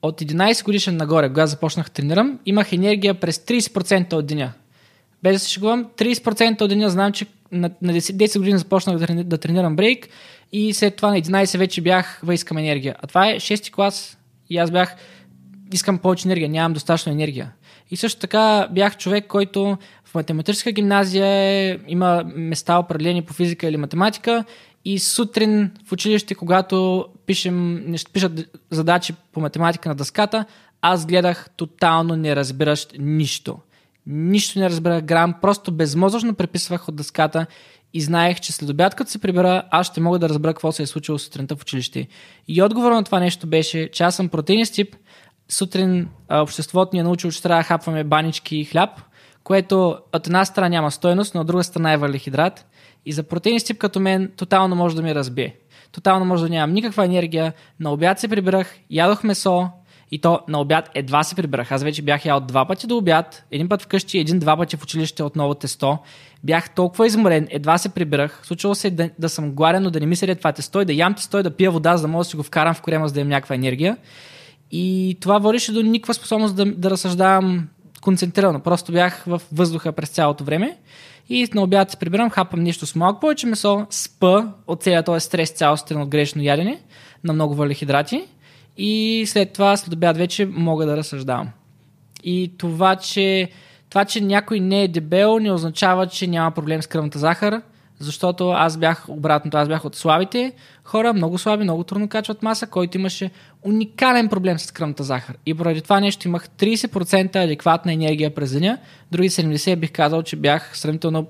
от 0.01 0.21
11 0.21 0.63
годишен 0.63 0.97
нагоре, 0.97 1.29
когато 1.29 1.49
започнах 1.49 1.85
да 1.85 1.91
тренирам, 1.91 2.39
имах 2.45 2.73
енергия 2.73 3.13
през 3.13 3.37
30% 3.37 4.13
от 4.13 4.25
деня. 4.25 4.53
Без 5.23 5.35
да 5.35 5.39
се 5.39 5.49
шегувам, 5.49 5.85
30% 5.97 6.61
от 6.61 6.69
деня 6.69 6.89
знам, 6.89 7.11
че 7.11 7.25
на, 7.51 7.71
на 7.81 7.93
10, 7.93 7.97
10 7.99 8.37
години 8.37 8.57
започнах 8.57 8.97
да, 8.97 9.23
да 9.23 9.37
тренирам 9.37 9.75
брейк 9.75 10.07
и 10.53 10.73
след 10.73 10.95
това 10.95 11.09
на 11.09 11.21
11 11.21 11.57
вече 11.57 11.81
бях 11.81 12.19
в 12.23 12.33
искам 12.33 12.57
енергия. 12.57 12.95
А 12.99 13.07
това 13.07 13.29
е 13.29 13.35
6 13.35 13.71
клас 13.71 14.17
и 14.49 14.57
аз 14.57 14.71
бях 14.71 14.95
искам 15.73 15.97
повече 15.97 16.27
енергия, 16.27 16.49
нямам 16.49 16.73
достатъчно 16.73 17.11
енергия. 17.11 17.51
И 17.91 17.97
също 17.97 18.21
така 18.21 18.67
бях 18.71 18.97
човек, 18.97 19.27
който 19.27 19.77
в 20.05 20.15
математическа 20.15 20.71
гимназия 20.71 21.27
е, 21.27 21.77
има 21.87 22.23
места 22.35 22.77
определени 22.77 23.21
по 23.21 23.33
физика 23.33 23.67
или 23.67 23.77
математика 23.77 24.43
и 24.85 24.99
сутрин 24.99 25.71
в 25.85 25.91
училище, 25.91 26.35
когато 26.35 27.05
пишем, 27.25 27.85
пишат 28.13 28.57
задачи 28.69 29.13
по 29.31 29.41
математика 29.41 29.89
на 29.89 29.95
дъската, 29.95 30.45
аз 30.81 31.05
гледах 31.05 31.49
тотално 31.57 32.15
не 32.15 32.35
разбиращ 32.35 32.93
нищо. 32.99 33.57
Нищо 34.07 34.59
не 34.59 34.69
разбирах 34.69 35.03
грам, 35.03 35.35
просто 35.41 35.71
безмозъчно 35.71 36.35
преписвах 36.35 36.89
от 36.89 36.95
дъската 36.95 37.45
и 37.93 38.01
знаех, 38.01 38.39
че 38.39 38.53
след 38.53 38.69
обяд, 38.69 38.95
като 38.95 39.11
се 39.11 39.19
прибера, 39.19 39.63
аз 39.71 39.87
ще 39.87 40.01
мога 40.01 40.19
да 40.19 40.29
разбера 40.29 40.53
какво 40.53 40.71
се 40.71 40.83
е 40.83 40.87
случило 40.87 41.19
сутринта 41.19 41.55
в 41.55 41.61
училище. 41.61 42.07
И 42.47 42.61
отговор 42.61 42.91
на 42.91 43.03
това 43.03 43.19
нещо 43.19 43.47
беше, 43.47 43.89
че 43.91 44.03
аз 44.03 44.15
съм 44.15 44.29
протеинист 44.29 44.73
тип, 44.73 44.95
сутрин 45.49 46.09
а, 46.27 46.41
обществото 46.41 46.89
ни 46.93 46.99
е 46.99 47.03
научило, 47.03 47.31
че 47.31 47.41
трябва 47.43 47.59
да 47.59 47.67
хапваме 47.67 48.03
банички 48.03 48.57
и 48.57 48.65
хляб, 48.65 48.89
което 49.43 49.97
от 50.13 50.27
една 50.27 50.45
страна 50.45 50.69
няма 50.69 50.91
стойност, 50.91 51.35
но 51.35 51.41
от 51.41 51.47
друга 51.47 51.63
страна 51.63 51.93
е 51.93 51.97
въглехидрат. 51.97 52.65
И 53.05 53.13
за 53.13 53.23
протеинист 53.23 53.67
тип 53.67 53.77
като 53.77 53.99
мен, 53.99 54.31
тотално 54.37 54.75
може 54.75 54.95
да 54.95 55.01
ми 55.01 55.15
разбие. 55.15 55.55
Тотално 55.91 56.25
може 56.25 56.43
да 56.43 56.49
нямам 56.49 56.73
никаква 56.73 57.05
енергия. 57.05 57.53
На 57.79 57.91
обяд 57.91 58.19
се 58.19 58.27
прибирах, 58.27 58.75
ядох 58.89 59.23
месо, 59.23 59.69
и 60.11 60.19
то 60.19 60.39
на 60.47 60.59
обяд 60.59 60.89
едва 60.95 61.23
се 61.23 61.35
прибрах. 61.35 61.71
Аз 61.71 61.83
вече 61.83 62.01
бях 62.01 62.25
ял 62.25 62.39
два 62.39 62.65
пъти 62.65 62.87
до 62.87 62.97
обяд, 62.97 63.45
един 63.51 63.69
път 63.69 63.81
вкъщи, 63.81 64.19
един-два 64.19 64.57
пъти 64.57 64.77
в 64.77 64.83
училище 64.83 65.23
отново 65.23 65.55
тесто. 65.55 65.97
Бях 66.43 66.69
толкова 66.69 67.07
изморен, 67.07 67.47
едва 67.49 67.77
се 67.77 67.89
прибрах. 67.89 68.41
Случвало 68.43 68.75
се 68.75 68.89
да, 68.89 69.09
да 69.19 69.29
съм 69.29 69.51
гладен, 69.51 69.83
но 69.83 69.89
да 69.89 69.99
не 69.99 70.05
ми 70.05 70.15
седя 70.15 70.35
това 70.35 70.51
тесто 70.51 70.81
и 70.81 70.85
да 70.85 70.93
ям 70.93 71.13
тесто 71.13 71.37
и 71.37 71.43
да 71.43 71.55
пия 71.55 71.71
вода, 71.71 71.97
за 71.97 72.01
да 72.01 72.07
мога 72.07 72.23
да 72.23 72.29
си 72.29 72.35
го 72.35 72.43
вкарам 72.43 72.73
в 72.73 72.81
корема, 72.81 73.07
за 73.07 73.13
да 73.13 73.19
имам 73.19 73.29
някаква 73.29 73.55
енергия. 73.55 73.97
И 74.71 75.17
това 75.21 75.37
водеше 75.37 75.71
до 75.71 75.81
никаква 75.81 76.13
способност 76.13 76.55
да, 76.55 76.65
да 76.65 76.89
разсъждавам 76.89 77.67
концентрирано. 78.01 78.59
Просто 78.59 78.91
бях 78.91 79.23
в 79.27 79.41
въздуха 79.51 79.91
през 79.91 80.09
цялото 80.09 80.43
време. 80.43 80.77
И 81.29 81.47
на 81.53 81.63
обяд 81.63 81.91
се 81.91 81.97
прибирам, 81.97 82.29
хапам 82.29 82.59
нещо 82.59 82.85
с 82.85 82.95
малко 82.95 83.19
повече 83.19 83.47
месо, 83.47 83.85
спа 83.89 84.45
от 84.67 84.83
целият 84.83 85.05
този 85.05 85.25
стрес 85.25 85.49
цялостен 85.49 86.01
от 86.01 86.09
грешно 86.09 86.41
ядене 86.41 86.79
на 87.23 87.33
много 87.33 87.55
въглехидрати 87.55 88.23
и 88.77 89.23
след 89.27 89.53
това, 89.53 89.77
след 89.77 89.93
обяд 89.93 90.17
вече, 90.17 90.45
мога 90.45 90.85
да 90.85 90.97
разсъждавам. 90.97 91.49
И 92.23 92.51
това, 92.57 92.95
че, 92.95 93.49
това, 93.89 94.05
че 94.05 94.21
някой 94.21 94.59
не 94.59 94.83
е 94.83 94.87
дебел, 94.87 95.39
не 95.39 95.51
означава, 95.51 96.07
че 96.07 96.27
няма 96.27 96.51
проблем 96.51 96.81
с 96.81 96.87
кръвната 96.87 97.19
захар, 97.19 97.61
защото 97.99 98.49
аз 98.49 98.77
бях 98.77 99.09
обратното, 99.09 99.57
аз 99.57 99.67
бях 99.67 99.85
от 99.85 99.95
слабите 99.95 100.51
хора, 100.83 101.13
много 101.13 101.37
слаби, 101.37 101.63
много 101.63 101.83
трудно 101.83 102.07
качват 102.07 102.43
маса, 102.43 102.67
който 102.67 102.97
имаше 102.97 103.31
уникален 103.61 104.29
проблем 104.29 104.59
с 104.59 104.71
кръвната 104.71 105.03
захар. 105.03 105.35
И 105.45 105.53
поради 105.53 105.81
това 105.81 105.99
нещо 105.99 106.27
имах 106.27 106.49
30% 106.49 107.35
адекватна 107.35 107.93
енергия 107.93 108.35
през 108.35 108.51
деня, 108.51 108.77
други 109.11 109.29
70% 109.29 109.75
бих 109.75 109.91
казал, 109.91 110.23
че 110.23 110.35
бях 110.35 110.77
сравнително 110.77 111.27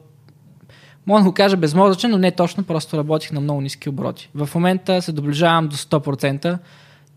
Мога 1.06 1.19
да 1.21 1.29
го 1.29 1.34
кажа 1.34 1.58
безмозъчен, 1.58 2.12
но 2.12 2.17
не 2.17 2.32
точно, 2.32 2.63
просто 2.63 2.97
работих 2.97 3.32
на 3.32 3.41
много 3.41 3.62
ниски 3.62 3.89
обороти. 3.89 4.29
В 4.36 4.49
момента 4.56 5.01
се 5.01 5.12
доближавам 5.12 5.67
до 5.67 5.75
100%, 5.75 6.58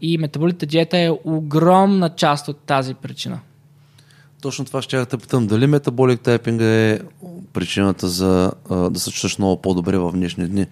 и 0.00 0.18
метаболитната 0.18 0.66
диета 0.66 0.98
е 0.98 1.10
огромна 1.24 2.14
част 2.14 2.48
от 2.48 2.58
тази 2.58 2.94
причина. 2.94 3.40
Точно 4.42 4.64
това 4.64 4.82
ще 4.82 4.96
да 4.96 5.18
питам. 5.18 5.46
Дали 5.46 5.66
метаболик 5.66 6.20
тайпинга 6.20 6.64
е 6.64 7.00
причината 7.52 8.08
за 8.08 8.52
а, 8.70 8.90
да 8.90 9.00
се 9.00 9.10
чувстваш 9.10 9.38
много 9.38 9.62
по-добре 9.62 9.98
в 9.98 10.12
днешни 10.12 10.48
дни? 10.48 10.66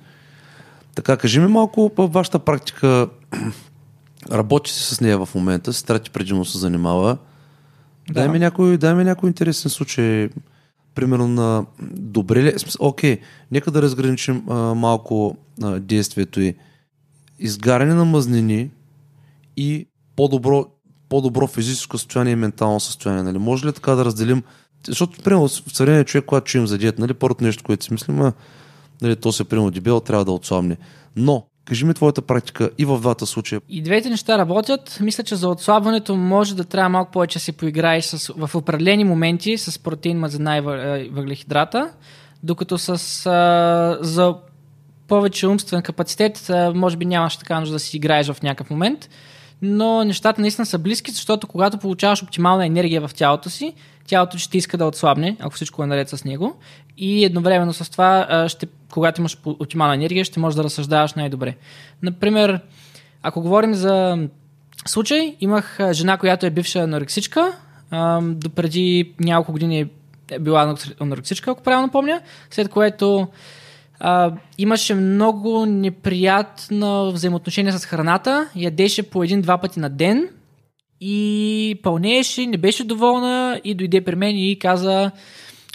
Така, 0.95 1.17
кажи 1.17 1.41
ми 1.41 1.47
малко 1.47 1.91
по 1.97 2.09
вашата 2.09 2.39
практика. 2.39 3.09
Работи 4.33 4.71
си 4.71 4.95
с 4.95 5.01
нея 5.01 5.27
в 5.27 5.35
момента, 5.35 5.73
сестра 5.73 5.99
ти 5.99 6.11
предимно 6.11 6.45
се 6.45 6.59
занимава. 6.59 7.19
Да. 8.09 8.15
Дай, 8.15 8.29
ми 8.29 8.39
някой, 8.39 8.77
дай 8.77 8.95
ми 8.95 9.05
някой 9.05 9.29
интересен 9.29 9.71
случай. 9.71 10.29
Примерно 10.95 11.29
на 11.29 11.67
добре 11.91 12.43
ли... 12.43 12.55
Окей, 12.79 13.21
нека 13.51 13.71
да 13.71 13.83
разграничим 13.83 14.51
а, 14.51 14.55
малко 14.55 15.37
а, 15.63 15.81
действието 15.81 16.41
и 16.41 16.55
изгаряне 17.39 17.95
на 17.95 18.05
мазнини, 18.05 18.71
и 19.57 19.88
по-добро, 20.17 20.67
по-добро 21.09 21.47
физическо 21.47 21.99
състояние 21.99 22.33
и 22.33 22.37
ментално 22.37 22.81
състояние. 22.81 23.23
Нали? 23.23 23.38
Може 23.38 23.67
ли 23.67 23.73
така 23.73 23.93
да 23.93 24.05
разделим? 24.05 24.43
Защото, 24.87 25.23
примерно, 25.23 25.49
в 25.49 25.51
съвременния 25.51 26.05
човек, 26.05 26.25
когато 26.25 26.45
чуем 26.45 26.67
за 26.67 26.79
диета, 26.79 27.01
нали, 27.01 27.14
първото 27.14 27.45
нещо, 27.45 27.64
което 27.64 27.85
си 27.85 27.93
мислим, 27.93 28.33
нали, 29.03 29.17
то 29.17 29.33
се 29.33 29.45
примерно 29.45 29.71
дебел, 29.71 30.01
трябва 30.01 30.25
да 30.25 30.33
отслабне. 30.33 30.77
Но, 31.17 31.47
кажи 31.64 31.85
ми 31.85 31.95
твоята 31.95 32.23
практика 32.23 32.71
и 32.79 32.85
в 32.85 32.99
двата 33.01 33.27
случая. 33.27 33.61
И 33.69 33.83
двете 33.83 34.11
неща 34.11 34.38
работят. 34.38 34.99
Мисля, 35.01 35.25
че 35.25 35.37
за 35.37 35.49
отслабването 35.49 36.17
може 36.17 36.57
да 36.57 36.64
трябва 36.64 36.88
малко 36.88 37.11
повече 37.12 37.38
да 37.38 37.43
се 37.43 37.53
поиграеш 37.53 38.05
с, 38.05 38.33
в 38.37 38.51
определени 38.55 39.05
моменти 39.05 39.59
с 39.59 39.79
протеин, 39.79 40.19
мазнина 40.19 40.57
и 40.57 40.61
въглехидрата, 41.12 41.90
докато 42.43 42.79
с, 42.79 42.88
а, 43.27 43.99
за 44.01 44.35
повече 45.09 45.47
умствен 45.47 45.83
капацитет, 45.83 46.51
а, 46.51 46.73
може 46.75 46.97
би 46.97 47.05
нямаш 47.05 47.37
така 47.37 47.61
нужда 47.61 47.73
да 47.73 47.79
си 47.79 47.97
играеш 47.97 48.27
в 48.27 48.43
някакъв 48.43 48.71
момент 48.71 49.09
но 49.64 50.05
нещата 50.05 50.40
наистина 50.40 50.66
са 50.66 50.79
близки, 50.79 51.11
защото 51.11 51.46
когато 51.46 51.79
получаваш 51.79 52.22
оптимална 52.22 52.66
енергия 52.66 53.09
в 53.09 53.14
тялото 53.14 53.50
си, 53.50 53.74
тялото 54.07 54.38
ще 54.38 54.59
иска 54.59 54.79
да 54.79 54.85
отслабне, 54.85 55.37
ако 55.40 55.55
всичко 55.55 55.83
е 55.83 55.87
наред 55.87 56.09
с 56.09 56.24
него. 56.24 56.57
И 56.98 57.24
едновременно 57.24 57.72
с 57.72 57.90
това, 57.90 58.44
ще, 58.48 58.66
когато 58.92 59.20
имаш 59.20 59.38
оптимална 59.44 59.94
енергия, 59.94 60.24
ще 60.24 60.40
можеш 60.40 60.57
да 60.57 60.64
разсъждаваш 60.64 61.14
най-добре. 61.14 61.57
Например, 62.03 62.61
ако 63.22 63.40
говорим 63.40 63.74
за 63.74 64.18
случай, 64.87 65.37
имах 65.40 65.79
жена, 65.92 66.16
която 66.16 66.46
е 66.46 66.50
бивша 66.50 66.79
анорексичка, 66.79 67.53
допреди 68.20 69.14
няколко 69.20 69.53
години 69.53 69.81
е 70.31 70.38
била 70.38 70.77
анорексичка, 71.00 71.50
ако 71.50 71.62
правилно 71.62 71.90
помня, 71.90 72.20
след 72.50 72.68
което 72.68 73.29
а, 74.07 74.33
имаше 74.59 74.95
много 74.95 75.67
неприятно 75.67 77.12
взаимоотношение 77.12 77.73
с 77.73 77.87
храната. 77.87 78.49
Ядеше 78.57 79.03
по 79.03 79.25
един-два 79.25 79.59
пъти 79.59 79.81
на 79.81 79.90
ден 79.90 80.29
и 81.01 81.81
пълнееше, 81.83 82.47
не 82.47 82.57
беше 82.57 82.85
доволна 82.85 83.61
и 83.64 83.75
дойде 83.75 84.05
при 84.05 84.17
мен 84.17 84.37
и 84.37 84.59
каза 84.59 85.11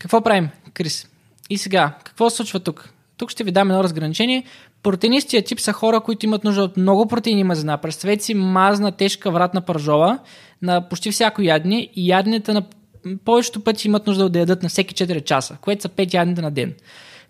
какво 0.02 0.22
правим, 0.22 0.50
Крис? 0.74 1.08
И 1.50 1.58
сега, 1.58 1.98
какво 2.04 2.30
се 2.30 2.36
случва 2.36 2.60
тук? 2.60 2.90
Тук 3.18 3.30
ще 3.30 3.44
ви 3.44 3.52
дам 3.52 3.70
едно 3.72 3.84
разграничение. 3.84 4.44
Протеинистия 4.84 5.44
тип 5.44 5.60
са 5.60 5.74
хора, 5.74 6.02
които 6.02 6.26
имат 6.26 6.44
нужда 6.44 6.64
от 6.64 6.78
много 6.78 7.08
протеини 7.08 7.44
мазнина. 7.44 7.78
Представете 7.78 8.24
си 8.24 8.34
мазна, 8.34 8.92
тежка 8.92 9.32
вратна 9.32 9.62
пържола 9.62 10.20
на 10.62 10.90
почти 10.90 11.12
всяко 11.12 11.42
ядене 11.42 11.90
и 11.96 12.08
яденета 12.10 12.54
на 12.54 12.64
повечето 13.26 13.64
пъти 13.64 13.88
имат 13.88 14.08
нужда 14.08 14.30
да 14.30 14.40
ядат 14.40 14.64
на 14.64 14.70
всеки 14.70 14.96
4 14.96 15.24
часа, 15.24 15.58
което 15.62 15.82
са 15.82 15.90
5 15.90 16.14
яденета 16.14 16.42
на 16.42 16.52
ден. 16.52 16.74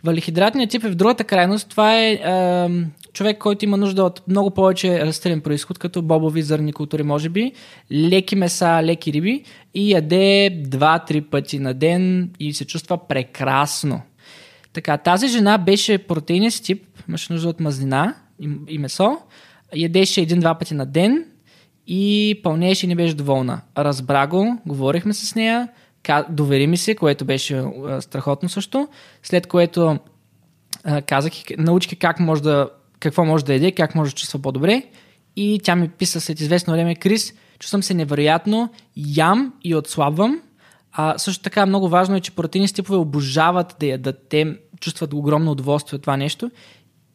Валихидратният 0.03 0.69
тип 0.69 0.83
е 0.83 0.89
в 0.89 0.95
другата 0.95 1.23
крайност. 1.23 1.69
Това 1.69 1.99
е, 1.99 2.12
е 2.12 2.69
човек, 3.13 3.38
който 3.38 3.65
има 3.65 3.77
нужда 3.77 4.03
от 4.03 4.21
много 4.27 4.51
повече 4.51 5.05
растелен 5.05 5.41
происход, 5.41 5.79
като 5.79 6.01
бобови 6.01 6.41
зърни 6.41 6.73
култури, 6.73 7.03
може 7.03 7.29
би, 7.29 7.51
леки 7.91 8.35
меса, 8.35 8.83
леки 8.83 9.13
риби 9.13 9.43
и 9.73 9.91
яде 9.91 10.62
2-3 10.67 11.21
пъти 11.29 11.59
на 11.59 11.73
ден 11.73 12.29
и 12.39 12.53
се 12.53 12.65
чувства 12.65 13.07
прекрасно. 13.07 14.01
Така, 14.73 14.97
тази 14.97 15.27
жена 15.27 15.57
беше 15.57 15.97
протеинист 15.97 16.65
тип, 16.65 16.85
имаше 17.09 17.33
нужда 17.33 17.49
от 17.49 17.59
мазнина 17.59 18.15
и, 18.39 18.49
и 18.67 18.77
месо, 18.77 19.17
ядеше 19.75 20.21
един-два 20.21 20.55
пъти 20.55 20.73
на 20.73 20.85
ден 20.85 21.25
и 21.88 22.39
пълнеше 22.43 22.85
и 22.85 22.89
не 22.89 22.95
беше 22.95 23.13
доволна. 23.13 23.62
Разбра 23.77 24.27
го, 24.27 24.57
говорихме 24.65 25.13
с 25.13 25.35
нея, 25.35 25.67
довери 26.29 26.67
ми 26.67 26.77
се, 26.77 26.95
което 26.95 27.25
беше 27.25 27.63
страхотно 27.99 28.49
също, 28.49 28.87
след 29.23 29.47
което 29.47 29.99
казах, 31.05 31.33
научих 31.57 31.99
как 31.99 32.19
може 32.19 32.43
да, 32.43 32.69
какво 32.99 33.25
може 33.25 33.45
да 33.45 33.53
еде, 33.53 33.71
как 33.71 33.95
може 33.95 34.11
да 34.11 34.15
чувства 34.15 34.39
по-добре 34.39 34.83
и 35.35 35.59
тя 35.63 35.75
ми 35.75 35.89
писа 35.89 36.21
след 36.21 36.39
известно 36.39 36.73
време, 36.73 36.95
Крис, 36.95 37.33
чувствам 37.59 37.83
се 37.83 37.93
невероятно, 37.93 38.69
ям 38.95 39.53
и 39.63 39.75
отслабвам. 39.75 40.41
А, 40.91 41.17
също 41.17 41.43
така 41.43 41.65
много 41.65 41.89
важно 41.89 42.15
е, 42.15 42.21
че 42.21 42.31
протеини 42.31 42.67
типове 42.67 42.97
обожават 42.97 43.75
да 43.79 43.85
ядат. 43.85 44.27
Те 44.29 44.57
чувстват 44.79 45.13
огромно 45.13 45.51
удоволствие 45.51 45.97
от 45.97 46.01
това 46.01 46.17
нещо 46.17 46.51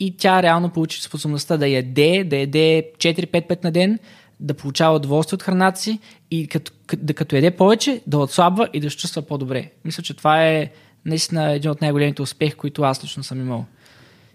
и 0.00 0.16
тя 0.16 0.42
реално 0.42 0.70
получи 0.70 1.02
способността 1.02 1.56
да 1.56 1.68
яде, 1.68 2.24
да 2.24 2.36
яде 2.36 2.90
4-5 2.98 3.48
път 3.48 3.64
на 3.64 3.72
ден, 3.72 3.98
да 4.44 4.54
получава 4.54 4.96
удоволствие 4.96 5.34
от 5.34 5.42
храната 5.42 5.80
си 5.80 5.98
и 6.30 6.48
като, 6.48 6.72
да, 6.96 7.14
като 7.14 7.36
яде 7.36 7.50
повече, 7.50 8.02
да 8.06 8.18
отслабва 8.18 8.68
и 8.72 8.80
да 8.80 8.90
се 8.90 8.96
чувства 8.96 9.22
по-добре. 9.22 9.70
Мисля, 9.84 10.02
че 10.02 10.14
това 10.14 10.46
е 10.46 10.70
наистина 11.04 11.52
един 11.52 11.70
от 11.70 11.80
най-големите 11.80 12.22
успехи, 12.22 12.54
които 12.54 12.82
аз 12.82 13.04
лично 13.04 13.24
съм 13.24 13.40
имал. 13.40 13.64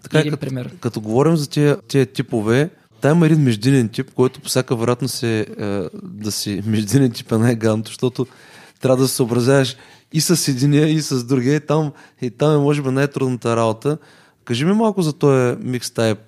Така 0.02 0.18
е, 0.18 0.24
като, 0.24 0.36
пример. 0.36 0.70
като 0.80 1.00
говорим 1.00 1.36
за 1.36 1.50
тия, 1.50 1.80
тия 1.80 2.06
типове, 2.06 2.70
Та 3.00 3.10
има 3.10 3.26
един 3.26 3.42
междинен 3.42 3.88
тип, 3.88 4.10
който 4.14 4.40
по 4.40 4.48
всяка 4.48 4.76
вероятност 4.76 5.14
се, 5.14 5.40
е, 5.40 5.98
да 6.02 6.32
си 6.32 6.62
междинен 6.66 7.12
тип 7.12 7.32
е 7.32 7.38
най-ганто, 7.38 7.88
защото 7.88 8.26
трябва 8.80 8.96
да 8.96 9.08
се 9.08 9.14
съобразяваш 9.14 9.76
и 10.12 10.20
с 10.20 10.48
единия, 10.48 10.88
и 10.88 11.02
с 11.02 11.24
другия. 11.24 11.54
И 11.54 11.60
там, 11.60 11.92
и 12.22 12.30
там 12.30 12.54
е, 12.54 12.58
може 12.58 12.82
би, 12.82 12.90
най-трудната 12.90 13.56
работа. 13.56 13.98
Кажи 14.44 14.64
ми 14.64 14.72
малко 14.72 15.02
за 15.02 15.12
този 15.12 15.56
микс 15.60 15.90
тайп. 15.90 16.18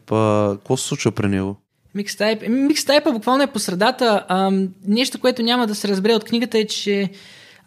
Какво 0.50 0.76
се 0.76 0.88
случва 0.88 1.12
при 1.12 1.28
него? 1.28 1.56
Микстайп. 1.94 2.48
Микстайпа 2.48 3.12
буквално 3.12 3.42
е 3.42 3.46
по 3.46 3.59
средата. 3.59 4.26
Нещо, 4.87 5.20
което 5.20 5.42
няма 5.42 5.66
да 5.66 5.74
се 5.74 5.88
разбере 5.88 6.14
от 6.14 6.24
книгата 6.24 6.59
е, 6.59 6.66
че 6.66 7.11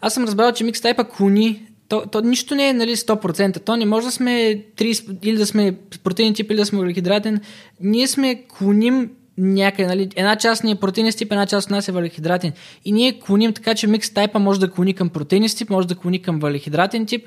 аз 0.00 0.14
съм 0.14 0.24
разбрал, 0.24 0.52
че 0.52 0.64
микс 0.64 0.80
тайпа 0.80 1.04
клони 1.04 1.62
то, 1.88 2.02
то 2.12 2.20
нищо 2.20 2.54
не 2.54 2.68
е 2.68 2.72
нали, 2.72 2.96
100%. 2.96 3.64
То 3.64 3.76
не 3.76 3.86
може 3.86 4.06
да 4.06 4.12
сме 4.12 4.30
30, 4.76 5.18
или 5.22 5.36
да 5.36 5.46
сме 5.46 5.76
протеин 6.04 6.34
тип, 6.34 6.50
или 6.50 6.58
да 6.58 6.66
сме 6.66 6.78
въглехидратен. 6.78 7.40
Ние 7.80 8.06
сме 8.06 8.42
клоним 8.58 9.10
някъде, 9.38 9.86
нали, 9.86 10.08
една 10.16 10.36
част 10.36 10.64
ни 10.64 10.70
е 10.70 10.74
протеинен 10.74 11.12
тип, 11.12 11.32
една 11.32 11.46
част 11.46 11.66
от 11.66 11.70
нас 11.70 11.88
е 11.88 11.92
въглехидратен. 11.92 12.52
И 12.84 12.92
ние 12.92 13.20
клоним 13.20 13.52
така, 13.52 13.74
че 13.74 13.86
микс 13.86 14.10
тайпа 14.10 14.38
може 14.38 14.60
да 14.60 14.70
клони 14.70 14.94
към 14.94 15.08
протеинен 15.08 15.50
тип, 15.56 15.70
може 15.70 15.88
да 15.88 15.94
клони 15.94 16.22
към 16.22 16.38
въглехидратен 16.38 17.06
тип. 17.06 17.26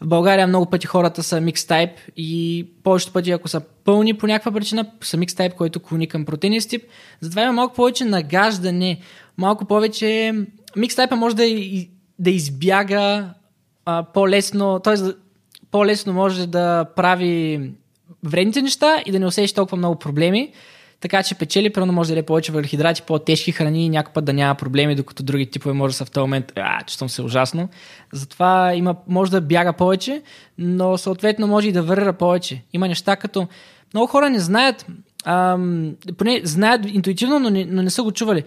В 0.00 0.06
България 0.06 0.46
много 0.46 0.66
пъти 0.66 0.86
хората 0.86 1.22
са 1.22 1.40
микс 1.40 1.66
тайп 1.66 1.90
и 2.16 2.66
повечето 2.82 3.12
пъти, 3.12 3.30
ако 3.30 3.48
са 3.48 3.60
пълни 3.60 4.14
по 4.14 4.26
някаква 4.26 4.52
причина, 4.52 4.86
са 5.02 5.16
микс 5.16 5.34
тайп, 5.34 5.54
който 5.54 5.80
клони 5.80 6.08
към 6.08 6.24
протеинен 6.24 6.60
тип. 6.68 6.82
Затова 7.20 7.42
има 7.42 7.52
малко 7.52 7.74
повече 7.74 8.04
нагаждане, 8.04 9.00
малко 9.36 9.64
повече... 9.64 10.34
Микс 10.76 10.96
тайпа 10.96 11.16
може 11.16 11.36
да, 11.36 11.44
да 12.18 12.30
избяга 12.30 13.30
а, 13.84 14.04
по-лесно, 14.14 14.80
т.е. 14.80 14.96
по-лесно 15.70 16.12
може 16.12 16.46
да 16.46 16.84
прави 16.96 17.60
вредните 18.24 18.62
неща 18.62 19.02
и 19.06 19.12
да 19.12 19.18
не 19.20 19.26
усещи 19.26 19.54
толкова 19.54 19.76
много 19.76 19.98
проблеми. 19.98 20.52
Така 21.00 21.22
че 21.22 21.34
печели, 21.34 21.72
първо 21.72 21.92
може 21.92 22.14
да 22.14 22.20
е 22.20 22.22
повече 22.22 22.52
въглехидрати, 22.52 23.02
по-тежки 23.02 23.52
храни 23.52 23.86
и 23.86 23.88
някой 23.88 24.12
път 24.12 24.24
да 24.24 24.32
няма 24.32 24.54
проблеми, 24.54 24.94
докато 24.94 25.22
други 25.22 25.50
типове 25.50 25.74
може 25.74 25.92
да 25.92 25.96
са 25.96 26.04
в 26.04 26.10
този 26.10 26.22
момент, 26.22 26.52
а, 26.56 26.82
чувствам 26.84 27.08
се 27.08 27.22
ужасно. 27.22 27.68
Затова 28.12 28.74
има, 28.74 28.96
може 29.08 29.30
да 29.30 29.40
бяга 29.40 29.72
повече, 29.72 30.22
но 30.58 30.98
съответно 30.98 31.46
може 31.46 31.68
и 31.68 31.72
да 31.72 31.82
върра 31.82 32.12
повече. 32.12 32.62
Има 32.72 32.88
неща 32.88 33.16
като... 33.16 33.48
Много 33.94 34.06
хора 34.06 34.30
не 34.30 34.38
знаят, 34.38 34.86
ам, 35.24 35.94
поне 36.18 36.40
знаят 36.44 36.86
интуитивно, 36.86 37.38
но 37.38 37.50
не, 37.50 37.64
но 37.64 37.82
не 37.82 37.90
са 37.90 38.02
го 38.02 38.12
чували 38.12 38.44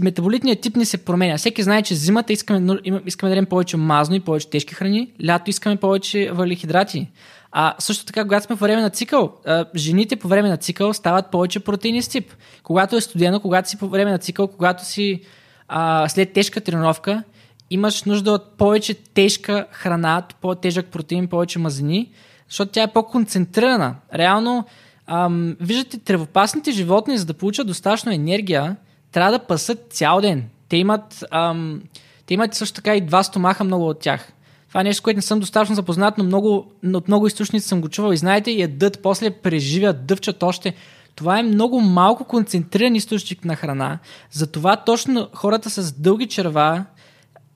метаболитният 0.00 0.60
тип 0.60 0.76
ни 0.76 0.84
се 0.84 0.98
променя. 0.98 1.36
Всеки 1.36 1.62
знае, 1.62 1.82
че 1.82 1.94
зимата 1.94 2.32
искаме, 2.32 2.78
искаме 3.06 3.28
да 3.28 3.34
дадем 3.34 3.46
повече 3.46 3.76
мазно 3.76 4.14
и 4.14 4.20
повече 4.20 4.50
тежки 4.50 4.74
храни, 4.74 5.12
лято 5.26 5.50
искаме 5.50 5.76
повече 5.76 6.30
въглехидрати. 6.32 7.08
А 7.52 7.74
също 7.78 8.04
така, 8.04 8.22
когато 8.22 8.44
сме 8.44 8.56
по 8.56 8.64
време 8.64 8.82
на 8.82 8.90
цикъл, 8.90 9.32
жените 9.76 10.16
по 10.16 10.28
време 10.28 10.48
на 10.48 10.56
цикъл 10.56 10.92
стават 10.92 11.30
повече 11.30 11.60
протеини 11.60 12.02
с 12.02 12.08
тип. 12.08 12.32
Когато 12.62 12.96
е 12.96 13.00
студено, 13.00 13.40
когато 13.40 13.68
си 13.68 13.78
по 13.78 13.88
време 13.88 14.10
на 14.10 14.18
цикъл, 14.18 14.48
когато 14.48 14.84
си 14.84 15.22
а, 15.68 16.08
след 16.08 16.32
тежка 16.32 16.60
тренировка, 16.60 17.22
имаш 17.70 18.04
нужда 18.04 18.32
от 18.32 18.56
повече 18.58 18.94
тежка 18.94 19.66
храна, 19.70 20.22
по-тежък 20.40 20.86
протеин, 20.86 21.28
повече 21.28 21.58
мазнини, 21.58 22.10
защото 22.48 22.72
тя 22.72 22.82
е 22.82 22.92
по-концентрирана. 22.92 23.96
Реално, 24.14 24.64
ам, 25.06 25.56
виждате, 25.60 25.98
тревопасните 25.98 26.72
животни, 26.72 27.18
за 27.18 27.24
да 27.24 27.34
получат 27.34 27.66
достатъчно 27.66 28.12
енергия, 28.12 28.76
трябва 29.12 29.32
да 29.32 29.46
пасат 29.46 29.86
цял 29.90 30.20
ден. 30.20 30.44
Те 30.68 30.76
имат, 30.76 31.24
ам, 31.30 31.82
те 32.26 32.34
имат 32.34 32.54
също 32.54 32.74
така 32.74 32.96
и 32.96 33.00
два 33.00 33.22
стомаха 33.22 33.64
много 33.64 33.88
от 33.88 34.00
тях. 34.00 34.32
Това 34.72 34.80
е 34.80 34.84
нещо, 34.84 35.02
което 35.02 35.18
не 35.18 35.22
съм 35.22 35.40
достатъчно 35.40 35.74
запознат, 35.74 36.18
но 36.18 36.24
много, 36.24 36.72
от 36.94 37.08
много 37.08 37.26
източници 37.26 37.68
съм 37.68 37.80
го 37.80 37.88
чувал 37.88 38.12
и 38.12 38.16
знаете, 38.16 38.50
ядат, 38.50 39.02
после 39.02 39.30
преживят, 39.30 40.06
дъвчат 40.06 40.42
още. 40.42 40.74
Това 41.14 41.38
е 41.38 41.42
много 41.42 41.80
малко 41.80 42.24
концентриран 42.24 42.94
източник 42.94 43.44
на 43.44 43.56
храна. 43.56 43.98
Затова 44.30 44.76
точно 44.76 45.28
хората 45.34 45.70
с 45.70 45.92
дълги 45.92 46.26
черва 46.26 46.84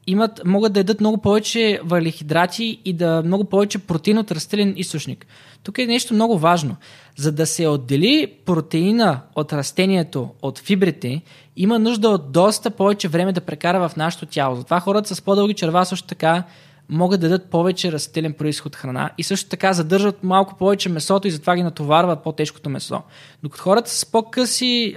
имат, 0.07 0.41
могат 0.45 0.73
да 0.73 0.81
ядат 0.81 1.01
много 1.01 1.19
повече 1.19 1.81
въглехидрати 1.85 2.81
и 2.85 2.93
да 2.93 3.23
много 3.25 3.45
повече 3.45 3.79
протеин 3.79 4.19
от 4.19 4.33
растителен 4.33 4.75
източник. 4.77 5.27
Тук 5.63 5.79
е 5.79 5.87
нещо 5.87 6.15
много 6.15 6.39
важно. 6.39 6.77
За 7.17 7.33
да 7.33 7.47
се 7.47 7.69
отдели 7.69 8.33
протеина 8.45 9.21
от 9.35 9.53
растението, 9.53 10.29
от 10.43 10.59
фибрите, 10.59 11.23
има 11.57 11.79
нужда 11.79 12.09
от 12.09 12.33
доста 12.33 12.71
повече 12.71 13.09
време 13.09 13.33
да 13.33 13.41
прекара 13.41 13.89
в 13.89 13.97
нашето 13.97 14.27
тяло. 14.27 14.57
Затова 14.57 14.81
хората 14.81 15.15
с 15.15 15.23
по-дълги 15.23 15.55
черва 15.55 15.85
също 15.85 16.09
така 16.09 16.45
могат 16.89 17.21
да 17.21 17.29
дадат 17.29 17.51
повече 17.51 17.93
растителен 17.93 18.33
происход 18.33 18.77
храна 18.77 19.11
и 19.19 19.23
също 19.23 19.49
така 19.49 19.73
задържат 19.73 20.25
малко 20.25 20.55
повече 20.59 20.89
месото 20.89 21.29
и 21.29 21.31
затова 21.31 21.57
ги 21.57 21.63
натоварват 21.63 22.23
по-тежкото 22.23 22.71
месо. 22.71 23.03
Докато 23.43 23.63
хората 23.63 23.91
с 23.91 24.07
по-къси, 24.07 24.97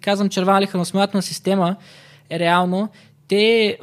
казвам 0.00 0.28
черва 0.28 0.58
или 0.58 0.66
храносмилателна 0.66 1.22
система, 1.22 1.76
е 2.30 2.38
реално, 2.38 2.88
те 3.28 3.78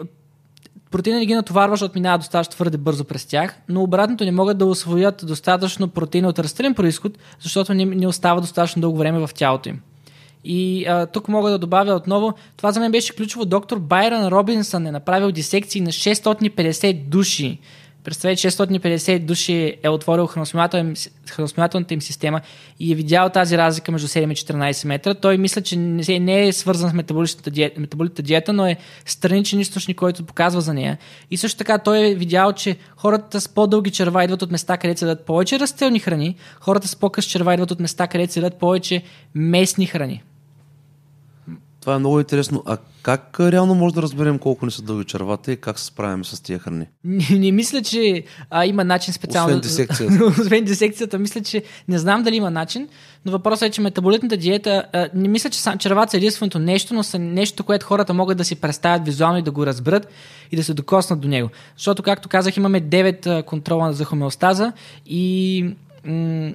протеина 0.92 1.20
не 1.20 1.26
ги 1.26 1.36
натоварва, 1.36 1.74
защото 1.74 1.96
минава 1.96 2.18
достатъчно 2.18 2.52
твърде 2.52 2.78
бързо 2.78 3.06
през 3.06 3.26
тях, 3.26 3.56
но 3.70 3.84
обратното 3.84 4.26
не 4.26 4.32
могат 4.32 4.58
да 4.58 4.66
освоят 4.66 5.24
достатъчно 5.28 5.88
протеина 5.88 6.28
от 6.28 6.40
растителен 6.40 6.74
происход, 6.74 7.18
защото 7.40 7.74
не, 7.74 7.86
не 7.86 8.08
остава 8.08 8.42
достатъчно 8.42 8.82
дълго 8.82 8.98
време 8.98 9.28
в 9.28 9.30
тялото 9.36 9.70
им. 9.70 9.82
И 10.50 10.86
а, 10.86 11.06
тук 11.06 11.28
мога 11.28 11.52
да 11.52 11.58
добавя 11.58 11.94
отново, 11.94 12.34
това 12.58 12.72
за 12.72 12.80
мен 12.80 12.92
беше 12.92 13.16
ключово. 13.16 13.46
Доктор 13.46 13.80
Байрон 13.80 14.28
Робинсън 14.28 14.88
е 14.88 14.92
направил 14.92 15.32
дисекции 15.32 15.82
на 15.82 15.92
650 15.92 16.94
души 16.94 17.60
Представете, 18.08 18.52
650 18.52 19.20
души 19.20 19.78
е 19.84 19.90
отворил 19.90 20.28
храносмилателната 20.28 21.94
им 21.94 22.02
система 22.02 22.42
и 22.80 22.92
е 22.92 22.96
видял 22.96 23.30
тази 23.30 23.58
разлика 23.58 23.92
между 23.92 24.08
7 24.08 24.32
и 24.32 24.36
14 24.36 24.88
метра. 24.88 25.14
Той 25.14 25.38
мисля, 25.38 25.62
че 25.62 25.78
не 25.78 26.48
е 26.48 26.54
свързан 26.54 26.90
с 26.90 26.94
метаболитната 26.94 27.52
диета, 27.52 27.80
метаболитната 27.80 28.22
диета 28.22 28.54
но 28.54 28.68
е 28.68 28.78
страничен 29.06 29.60
източник, 29.60 29.98
който 29.98 30.24
показва 30.24 30.62
за 30.62 30.74
нея. 30.74 30.98
И 31.32 31.38
също 31.38 31.58
така 31.58 31.78
той 31.78 32.08
е 32.08 32.16
видял, 32.16 32.54
че 32.54 32.78
хората 32.98 33.42
с 33.42 33.50
по-дълги 33.50 33.92
черва 33.92 34.24
идват 34.24 34.42
от 34.42 34.52
места, 34.52 34.78
където 34.78 35.00
се 35.00 35.06
дадат 35.06 35.26
повече 35.26 35.60
растелни 35.60 36.00
храни, 36.00 36.36
хората 36.60 36.88
с 36.88 36.96
по-къс 36.96 37.26
черва 37.26 37.54
идват 37.54 37.72
от 37.72 37.80
места, 37.80 38.08
където 38.08 38.34
се 38.34 38.42
дадат 38.42 38.60
повече 38.60 39.04
местни 39.36 39.86
храни. 39.86 40.24
Това 41.88 41.96
е 41.96 42.00
много 42.00 42.20
интересно. 42.20 42.64
А 42.66 42.78
как 43.02 43.40
реално 43.40 43.76
може 43.76 43.96
да 43.96 44.02
разберем 44.02 44.40
колко 44.40 44.66
ни 44.66 44.72
са 44.72 44.82
дълги 44.82 45.06
червата 45.06 45.52
и 45.52 45.58
как 45.58 45.80
се 45.80 45.86
справяме 45.86 46.24
с 46.24 46.44
тия 46.44 46.60
храни? 46.60 46.86
Не, 47.04 47.40
не 47.40 47.52
мисля, 47.52 47.82
че 47.82 48.24
а, 48.50 48.66
има 48.66 48.84
начин 48.84 49.14
специално. 49.14 49.48
Освен 49.48 49.62
дисекцията. 49.62 50.26
Освен 50.42 50.64
дисекцията, 50.64 51.20
мисля, 51.20 51.42
че 51.42 51.64
не 51.88 51.98
знам 51.98 52.24
дали 52.24 52.36
има 52.36 52.52
начин, 52.52 52.88
но 53.26 53.32
въпросът 53.32 53.68
е, 53.68 53.72
че 53.72 53.82
метаболитната 53.82 54.38
диета, 54.38 54.86
а, 54.94 55.10
не 55.14 55.28
мисля, 55.28 55.50
че 55.50 55.60
червата 55.80 56.12
са 56.12 56.18
единственото 56.18 56.60
нещо, 56.60 56.94
но 56.94 57.04
са 57.04 57.20
нещо, 57.20 57.64
което 57.64 57.86
хората 57.86 58.14
могат 58.14 58.38
да 58.38 58.46
си 58.46 58.56
представят 58.56 59.06
визуално 59.06 59.38
и 59.40 59.44
да 59.44 59.52
го 59.52 59.66
разберат 59.66 60.08
и 60.52 60.56
да 60.56 60.64
се 60.64 60.74
докоснат 60.74 61.20
до 61.20 61.28
него. 61.28 61.50
Защото, 61.78 62.04
както 62.04 62.30
казах, 62.30 62.58
имаме 62.58 62.82
9 62.82 63.46
контрола 63.46 63.94
за 63.94 64.06
хомеостаза 64.06 64.72
и 65.06 65.66
м- 66.06 66.52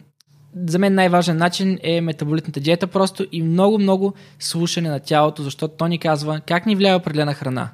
за 0.66 0.78
мен 0.78 0.94
най-важен 0.94 1.36
начин 1.36 1.78
е 1.82 2.00
метаболитната 2.00 2.60
диета 2.60 2.86
просто 2.86 3.26
и 3.32 3.42
много-много 3.42 4.14
слушане 4.38 4.88
на 4.88 5.00
тялото, 5.00 5.42
защото 5.42 5.74
то 5.78 5.86
ни 5.86 5.98
казва 5.98 6.40
как 6.46 6.66
ни 6.66 6.76
влияе 6.76 6.94
определена 6.94 7.34
храна. 7.34 7.68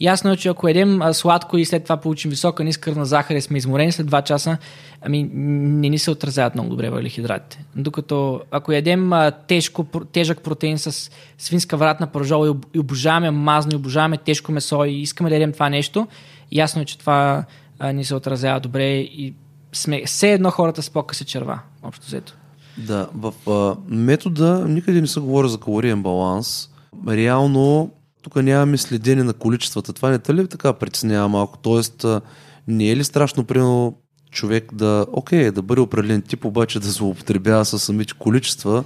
Ясно 0.00 0.32
е, 0.32 0.36
че 0.36 0.48
ако 0.48 0.68
едем 0.68 1.00
сладко 1.12 1.58
и 1.58 1.64
след 1.64 1.82
това 1.82 1.96
получим 1.96 2.30
висока 2.30 2.64
ниска 2.64 2.92
на 2.94 3.04
захар 3.04 3.34
и 3.34 3.40
сме 3.40 3.58
изморени 3.58 3.92
след 3.92 4.06
2 4.06 4.24
часа, 4.24 4.58
ами 5.02 5.30
не 5.32 5.88
ни 5.88 5.98
се 5.98 6.10
отразяват 6.10 6.54
много 6.54 6.70
добре 6.70 6.90
въглехидратите. 6.90 7.64
Докато 7.76 8.40
ако 8.50 8.72
ядем 8.72 9.12
тежко, 9.46 9.86
тежък 10.12 10.42
протеин 10.42 10.78
с 10.78 11.10
свинска 11.38 11.76
вратна 11.76 12.06
пържол 12.06 12.56
и 12.74 12.78
обожаваме 12.78 13.30
мазно, 13.30 13.72
и 13.72 13.76
обожаваме 13.76 14.16
тежко 14.16 14.52
месо 14.52 14.84
и 14.84 14.92
искаме 14.92 15.30
да 15.30 15.36
ядем 15.36 15.52
това 15.52 15.68
нещо, 15.68 16.08
ясно 16.52 16.82
е, 16.82 16.84
че 16.84 16.98
това 16.98 17.44
ни 17.92 18.04
се 18.04 18.14
отразява 18.14 18.60
добре 18.60 18.96
и 18.96 19.34
сме 19.72 20.02
все 20.06 20.32
едно 20.32 20.50
хората 20.50 20.82
с 20.82 20.90
по-къси 20.90 21.24
черва, 21.24 21.60
общо 21.86 22.06
взето. 22.06 22.36
Да, 22.78 23.08
в 23.14 23.34
а, 23.50 23.76
метода 23.88 24.64
никъде 24.68 25.00
не 25.00 25.06
се 25.06 25.20
говори 25.20 25.48
за 25.48 25.58
калориен 25.58 26.02
баланс. 26.02 26.70
Реално 27.08 27.90
тук 28.22 28.36
нямаме 28.36 28.78
следение 28.78 29.24
на 29.24 29.32
количествата. 29.32 29.92
Това 29.92 30.10
не 30.10 30.34
ли 30.34 30.48
така 30.48 30.72
притеснява 30.72 31.28
малко? 31.28 31.58
Тоест, 31.58 32.04
а, 32.04 32.20
не 32.68 32.90
е 32.90 32.96
ли 32.96 33.04
страшно, 33.04 33.44
примерно, 33.44 33.98
човек 34.30 34.74
да, 34.74 35.06
окей, 35.12 35.50
да 35.50 35.62
бъде 35.62 35.80
определен 35.80 36.22
тип, 36.22 36.44
обаче 36.44 36.80
да 36.80 36.88
злоупотребява 36.88 37.64
с 37.64 37.78
самите 37.78 38.14
количества 38.14 38.84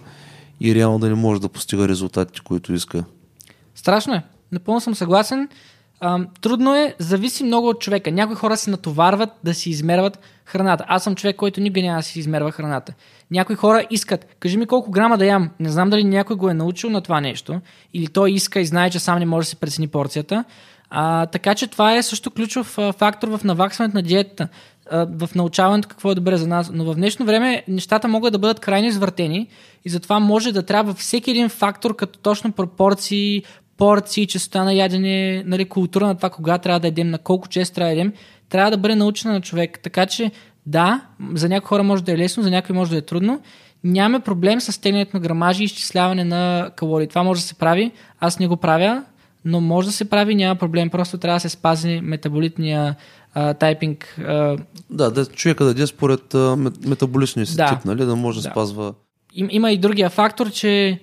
и 0.60 0.74
реално 0.74 0.98
да 0.98 1.08
не 1.08 1.14
може 1.14 1.40
да 1.40 1.48
постига 1.48 1.88
резултатите, 1.88 2.40
които 2.44 2.72
иска? 2.72 3.04
Страшно 3.74 4.14
е. 4.14 4.22
Напълно 4.52 4.80
съм 4.80 4.94
съгласен. 4.94 5.48
Трудно 6.40 6.74
е, 6.74 6.94
зависи 6.98 7.44
много 7.44 7.68
от 7.68 7.80
човека. 7.80 8.12
Някои 8.12 8.36
хора 8.36 8.56
се 8.56 8.70
натоварват 8.70 9.30
да 9.44 9.54
си 9.54 9.70
измерват 9.70 10.18
храната. 10.44 10.84
Аз 10.88 11.04
съм 11.04 11.14
човек, 11.14 11.36
който 11.36 11.60
никога 11.60 11.82
няма 11.82 11.96
да 11.96 12.02
си 12.02 12.18
измерва 12.18 12.52
храната. 12.52 12.92
Някои 13.30 13.56
хора 13.56 13.86
искат, 13.90 14.26
кажи 14.40 14.56
ми 14.56 14.66
колко 14.66 14.90
грама 14.90 15.18
да 15.18 15.26
ям. 15.26 15.50
Не 15.60 15.68
знам 15.68 15.90
дали 15.90 16.04
някой 16.04 16.36
го 16.36 16.48
е 16.48 16.54
научил 16.54 16.90
на 16.90 17.00
това 17.00 17.20
нещо, 17.20 17.60
или 17.94 18.06
той 18.06 18.30
иска 18.30 18.60
и 18.60 18.66
знае, 18.66 18.90
че 18.90 18.98
сам 18.98 19.18
не 19.18 19.26
може 19.26 19.44
да 19.44 19.50
се 19.50 19.56
прецени 19.56 19.88
порцията. 19.88 20.44
А, 20.90 21.26
така 21.26 21.54
че 21.54 21.66
това 21.66 21.96
е 21.96 22.02
също 22.02 22.30
ключов 22.30 22.78
фактор 22.98 23.28
в 23.28 23.44
наваксването 23.44 23.96
на 23.96 24.02
диетата, 24.02 24.48
в 24.92 25.30
научаването 25.34 25.88
какво 25.88 26.10
е 26.10 26.14
добре 26.14 26.36
за 26.36 26.46
нас. 26.46 26.70
Но 26.74 26.84
в 26.84 26.94
днешно 26.94 27.26
време 27.26 27.64
нещата 27.68 28.08
могат 28.08 28.32
да 28.32 28.38
бъдат 28.38 28.60
крайно 28.60 28.88
извъртени 28.88 29.48
и 29.84 29.90
затова 29.90 30.18
може 30.18 30.52
да 30.52 30.62
трябва 30.62 30.94
всеки 30.94 31.30
един 31.30 31.48
фактор, 31.48 31.96
като 31.96 32.18
точно 32.18 32.52
пропорции, 32.52 33.42
порции, 33.80 34.26
честота 34.26 34.64
на 34.64 34.72
ядене, 34.74 35.42
нали, 35.46 35.64
култура 35.64 36.06
на 36.06 36.14
това 36.14 36.30
кога 36.30 36.58
трябва 36.58 36.80
да 36.80 36.88
едем, 36.88 37.10
на 37.10 37.18
колко 37.18 37.48
често 37.48 37.74
трябва 37.74 37.94
да 37.94 38.00
едем, 38.00 38.12
трябва 38.48 38.70
да 38.70 38.76
бъде 38.76 38.94
научена 38.94 39.34
на 39.34 39.40
човек. 39.40 39.80
Така 39.82 40.06
че 40.06 40.30
да, 40.66 41.00
за 41.34 41.48
някои 41.48 41.68
хора 41.68 41.82
може 41.82 42.04
да 42.04 42.12
е 42.12 42.18
лесно, 42.18 42.42
за 42.42 42.50
някои 42.50 42.74
може 42.74 42.90
да 42.90 42.96
е 42.96 43.02
трудно. 43.02 43.40
Нямаме 43.84 44.20
проблем 44.20 44.60
с 44.60 44.80
тегнението 44.80 45.16
на 45.16 45.20
грамажи 45.20 45.62
и 45.62 45.64
изчисляване 45.64 46.24
на 46.24 46.70
калории. 46.76 47.06
Това 47.06 47.22
може 47.22 47.40
да 47.40 47.46
се 47.46 47.54
прави. 47.54 47.90
Аз 48.20 48.38
не 48.38 48.46
го 48.46 48.56
правя, 48.56 49.04
но 49.44 49.60
може 49.60 49.86
да 49.88 49.92
се 49.92 50.10
прави, 50.10 50.34
няма 50.34 50.54
проблем. 50.56 50.90
Просто 50.90 51.18
трябва 51.18 51.36
да 51.36 51.40
се 51.40 51.48
спази 51.48 52.00
метаболитния 52.02 52.96
а, 53.34 53.54
тайпинг. 53.54 54.16
А, 54.26 54.56
Да, 54.90 55.10
да 55.10 55.26
човека 55.26 55.64
да 55.64 55.70
даде 55.74 55.86
според 55.86 56.34
а, 56.34 56.38
мет- 56.38 56.86
метаболичния 56.86 57.46
си 57.46 57.56
Да. 57.56 57.68
тип, 57.68 57.84
нали? 57.84 58.04
Да 58.04 58.16
може 58.16 58.38
да, 58.38 58.42
Да. 58.48 58.50
спазва. 58.50 58.94
им, 59.34 59.48
има 59.50 59.72
и 59.72 59.78
другия 59.78 60.10
фактор, 60.10 60.50
че 60.50 61.00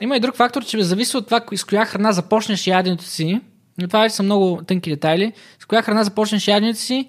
има 0.00 0.16
и 0.16 0.20
друг 0.20 0.36
фактор, 0.36 0.64
че 0.64 0.82
зависи 0.82 1.16
от 1.16 1.24
това 1.24 1.40
с 1.56 1.64
коя 1.64 1.84
храна 1.84 2.12
започнеш 2.12 2.66
яденето 2.66 3.04
си. 3.04 3.40
Но 3.80 3.86
това 3.88 4.08
са 4.08 4.22
много 4.22 4.60
тънки 4.66 4.90
детайли. 4.90 5.32
С 5.58 5.64
коя 5.64 5.82
храна 5.82 6.04
започнеш 6.04 6.48
яденето 6.48 6.78
си, 6.78 7.08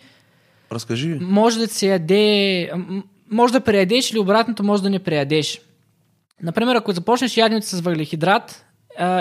Разкажи. 0.71 1.17
може 1.21 1.59
да 1.59 1.67
се 1.67 1.87
яде, 1.87 2.71
може 3.31 3.53
да 3.53 3.61
преядеш 3.61 4.11
или 4.11 4.19
обратното 4.19 4.63
може 4.63 4.83
да 4.83 4.89
не 4.89 4.99
преядеш. 4.99 5.61
Например, 6.41 6.75
ако 6.75 6.91
започнеш 6.91 7.37
яденето 7.37 7.67
с 7.67 7.79
въглехидрат, 7.79 8.65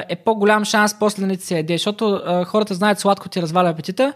е 0.09 0.17
по-голям 0.17 0.65
шанс 0.65 0.99
после 0.99 1.21
да 1.21 1.27
не 1.27 1.37
ти 1.37 1.47
се 1.47 1.57
яде, 1.57 1.75
защото 1.75 2.23
хората 2.47 2.75
знаят 2.75 3.01
сладко 3.01 3.29
ти 3.29 3.43
разваля 3.43 3.69
апетита 3.69 4.13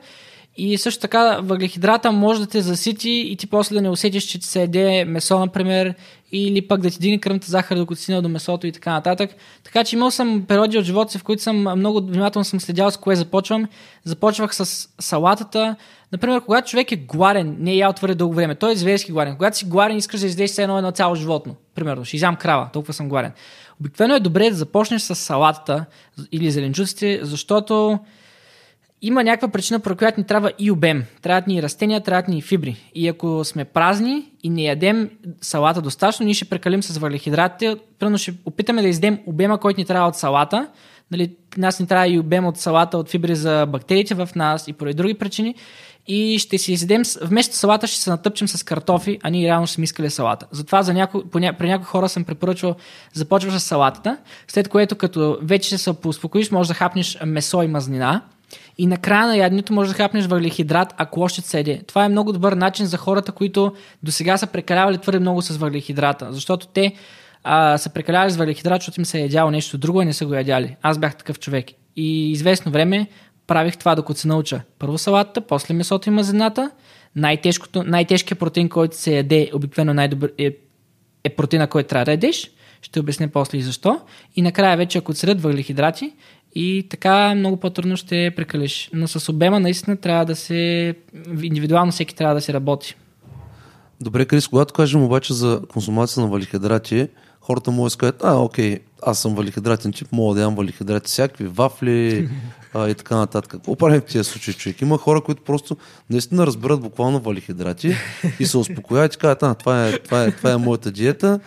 и 0.60 0.78
също 0.78 1.00
така 1.00 1.38
въглехидрата 1.42 2.12
може 2.12 2.40
да 2.40 2.46
те 2.46 2.60
засити 2.60 3.10
и 3.10 3.36
ти 3.36 3.46
после 3.46 3.74
да 3.74 3.82
не 3.82 3.90
усетиш, 3.90 4.24
че 4.24 4.38
ти 4.38 4.46
се 4.46 4.60
яде 4.60 5.04
месо, 5.04 5.38
например, 5.38 5.94
или 6.32 6.68
пък 6.68 6.80
да 6.80 6.90
ти 6.90 6.98
дигне 6.98 7.18
кръвната 7.18 7.50
захар, 7.50 7.76
докато 7.76 8.00
стигна 8.00 8.22
до 8.22 8.28
месото 8.28 8.66
и 8.66 8.72
така 8.72 8.92
нататък. 8.92 9.30
Така 9.64 9.84
че 9.84 9.96
имал 9.96 10.10
съм 10.10 10.44
периоди 10.48 10.78
от 10.78 10.84
живота 10.84 11.12
си, 11.12 11.18
в 11.18 11.24
които 11.24 11.42
съм 11.42 11.56
много 11.56 12.00
внимателно 12.00 12.44
съм 12.44 12.60
следял 12.60 12.90
с 12.90 12.96
кое 12.96 13.16
започвам. 13.16 13.68
Започвах 14.04 14.54
с 14.54 14.88
салатата. 15.00 15.76
Например, 16.12 16.40
когато 16.40 16.70
човек 16.70 16.92
е 16.92 16.96
гладен, 16.96 17.56
не 17.58 17.72
е 17.72 17.76
ял 17.76 17.92
твърде 17.92 18.14
дълго 18.14 18.34
време, 18.34 18.54
той 18.54 18.72
е 18.72 18.76
зверски 18.76 19.12
гладен. 19.12 19.36
Когато 19.36 19.56
си 19.56 19.64
гладен, 19.64 19.96
искаш 19.96 20.20
да 20.20 20.46
все 20.46 20.62
едно 20.62 20.78
едно 20.78 20.90
цяло 20.90 21.14
животно. 21.14 21.54
Примерно, 21.74 22.04
ще 22.04 22.16
изям 22.16 22.36
крава, 22.36 22.68
толкова 22.72 22.94
съм 22.94 23.08
гладен. 23.08 23.32
Обикновено 23.80 24.14
е 24.14 24.20
добре 24.20 24.50
да 24.50 24.56
започнеш 24.56 25.02
с 25.02 25.14
салатата 25.14 25.84
или 26.32 26.50
зеленчуците, 26.50 27.20
защото 27.22 27.98
има 29.02 29.24
някаква 29.24 29.48
причина, 29.48 29.80
по 29.80 29.96
която 29.96 30.20
ни 30.20 30.26
трябва 30.26 30.52
и 30.58 30.70
обем. 30.70 31.04
Трябват 31.22 31.46
ни 31.46 31.54
и 31.56 31.62
растения, 31.62 32.00
трябват 32.00 32.28
ни 32.28 32.38
и 32.38 32.42
фибри. 32.42 32.76
И 32.94 33.08
ако 33.08 33.44
сме 33.44 33.64
празни 33.64 34.24
и 34.42 34.50
не 34.50 34.62
ядем 34.62 35.10
салата 35.40 35.80
достатъчно, 35.82 36.24
ние 36.24 36.34
ще 36.34 36.44
прекалим 36.44 36.82
с 36.82 36.98
въглехидратите. 36.98 37.76
Примерно 37.98 38.18
ще 38.18 38.34
опитаме 38.44 38.82
да 38.82 38.88
издем 38.88 39.18
обема, 39.26 39.58
който 39.58 39.80
ни 39.80 39.86
трябва 39.86 40.08
от 40.08 40.16
салата. 40.16 40.68
Нали, 41.10 41.32
нас 41.56 41.80
ни 41.80 41.86
трябва 41.86 42.08
и 42.08 42.18
обем 42.18 42.46
от 42.46 42.56
салата, 42.58 42.98
от 42.98 43.10
фибри 43.10 43.34
за 43.36 43.66
бактериите 43.66 44.14
в 44.14 44.28
нас 44.36 44.68
и 44.68 44.72
поради 44.72 44.96
други 44.96 45.14
причини. 45.14 45.54
И 46.06 46.38
ще 46.38 46.58
си 46.58 46.72
изядем, 46.72 47.04
с- 47.04 47.18
вместо 47.22 47.56
салата 47.56 47.86
ще 47.86 48.00
се 48.00 48.10
натъпчем 48.10 48.48
с 48.48 48.62
картофи, 48.62 49.18
а 49.22 49.30
ние 49.30 49.46
реално 49.46 49.66
ще 49.66 49.74
сме 49.74 49.84
искали 49.84 50.10
салата. 50.10 50.46
Затова 50.50 50.82
за 50.82 50.94
няко, 50.94 51.22
ня, 51.34 51.52
при 51.58 51.68
някои 51.68 51.84
хора 51.84 52.08
съм 52.08 52.24
препоръчвал, 52.24 52.74
започваш 53.12 53.54
с 53.54 53.60
салатата, 53.60 54.16
след 54.48 54.68
което 54.68 54.96
като 54.96 55.38
вече 55.42 55.78
се 55.78 55.92
поуспокоиш, 55.92 56.50
можеш 56.50 56.68
да 56.68 56.74
хапнеш 56.74 57.18
месо 57.26 57.62
и 57.62 57.66
мазнина. 57.66 58.22
И 58.80 58.86
накрая 58.86 59.26
на 59.26 59.36
яденето 59.36 59.72
можеш 59.72 59.92
да 59.92 59.96
хапнеш 59.96 60.26
въглехидрат, 60.26 60.94
ако 60.96 61.20
още 61.20 61.40
седе. 61.40 61.82
Това 61.86 62.04
е 62.04 62.08
много 62.08 62.32
добър 62.32 62.52
начин 62.52 62.86
за 62.86 62.96
хората, 62.96 63.32
които 63.32 63.72
до 64.02 64.12
сега 64.12 64.36
са 64.36 64.46
прекалявали 64.46 64.98
твърде 64.98 65.18
много 65.18 65.42
с 65.42 65.56
въглехидрата, 65.56 66.32
защото 66.32 66.66
те 66.66 66.92
а, 67.44 67.78
са 67.78 67.90
прекалявали 67.90 68.30
с 68.30 68.36
въглехидрат, 68.36 68.80
защото 68.80 69.00
им 69.00 69.04
се 69.04 69.18
е 69.18 69.22
ядяло 69.22 69.50
нещо 69.50 69.78
друго 69.78 70.02
и 70.02 70.04
не 70.04 70.12
са 70.12 70.26
го 70.26 70.34
ядяли. 70.34 70.76
Аз 70.82 70.98
бях 70.98 71.16
такъв 71.16 71.38
човек. 71.38 71.66
И 71.96 72.30
известно 72.30 72.72
време 72.72 73.06
правих 73.46 73.76
това, 73.76 73.94
докато 73.94 74.20
се 74.20 74.28
науча. 74.28 74.60
Първо 74.78 74.98
салатата, 74.98 75.40
после 75.40 75.74
месото 75.74 76.08
и. 76.08 76.70
Най-тежкото, 77.16 77.82
най-тежкият 77.82 78.38
протеин, 78.38 78.68
който 78.68 78.96
се 78.96 79.16
яде, 79.16 79.50
обикновено 79.54 79.94
най-добър 79.94 80.32
е, 80.38 80.56
е 81.24 81.28
протеина, 81.28 81.66
който 81.66 81.88
трябва 81.88 82.04
да 82.04 82.10
ядеш. 82.10 82.50
Ще 82.82 83.00
обясня 83.00 83.28
после 83.28 83.58
и 83.58 83.62
защо. 83.62 84.00
И 84.36 84.42
накрая 84.42 84.76
вече, 84.76 84.98
ако 84.98 85.10
отсредят 85.10 85.42
въглехидрати, 85.42 86.12
и 86.54 86.86
така 86.90 87.34
много 87.34 87.56
по-трудно 87.56 87.96
ще 87.96 88.32
прекалиш. 88.36 88.90
Но 88.92 89.08
с 89.08 89.28
обема 89.28 89.60
наистина 89.60 89.96
трябва 89.96 90.24
да 90.24 90.36
се... 90.36 90.94
Индивидуално 91.42 91.92
всеки 91.92 92.14
трябва 92.14 92.34
да 92.34 92.40
се 92.40 92.52
работи. 92.52 92.94
Добре, 94.00 94.24
Крис, 94.24 94.48
когато 94.48 94.74
кажем 94.74 95.02
обаче 95.02 95.34
за 95.34 95.62
консумация 95.72 96.22
на 96.22 96.28
валихидрати, 96.28 97.08
хората 97.40 97.70
могат 97.70 97.92
да 97.92 97.98
кажат, 97.98 98.24
а, 98.24 98.36
окей, 98.36 98.78
аз 99.02 99.18
съм 99.18 99.34
валихидратен 99.34 99.92
тип, 99.92 100.08
мога 100.12 100.34
да 100.34 100.40
ям 100.40 100.54
валихидрати 100.54 101.06
всякакви, 101.06 101.46
вафли 101.46 102.28
а, 102.74 102.88
и 102.88 102.94
така 102.94 103.16
нататък. 103.16 103.50
Какво 103.50 103.76
правим 103.76 104.00
в 104.00 104.04
тези 104.04 104.24
случаи, 104.24 104.54
човек? 104.54 104.80
Има 104.80 104.98
хора, 104.98 105.20
които 105.20 105.42
просто 105.42 105.76
наистина 106.10 106.46
разбират 106.46 106.80
буквално 106.80 107.20
валихидрати 107.20 107.94
и 108.40 108.46
се 108.46 108.58
успокояват 108.58 109.14
и 109.14 109.18
казват, 109.18 109.42
а, 109.42 109.54
това 109.54 109.88
е, 109.88 109.98
това 109.98 110.24
е, 110.24 110.30
това 110.30 110.52
е 110.52 110.56
моята 110.56 110.90
диета, 110.90 111.40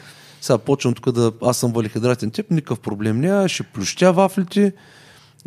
сега 0.44 0.58
почвам 0.58 0.94
тук 0.94 1.12
да... 1.12 1.32
Аз 1.42 1.58
съм 1.58 1.72
валихидратен 1.72 2.32
тип, 2.32 2.52
никакъв 2.52 2.80
проблем 2.80 3.22
няма, 3.22 3.50
ще 3.50 3.64
плющя 3.64 4.14
вафлите. 4.14 4.74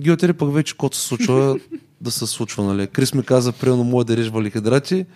Геотери 0.01 0.33
пък 0.33 0.55
вече 0.55 0.73
каквото 0.73 0.97
се 0.97 1.07
случва, 1.07 1.59
да 2.01 2.11
се 2.11 2.27
случва, 2.27 2.65
нали? 2.65 2.87
Крис 2.87 3.15
ми 3.15 3.23
каза, 3.23 3.53
примерно, 3.53 3.85
може 3.85 4.07
да 4.07 4.17
режеш 4.17 4.33
валихидрати, 4.33 5.07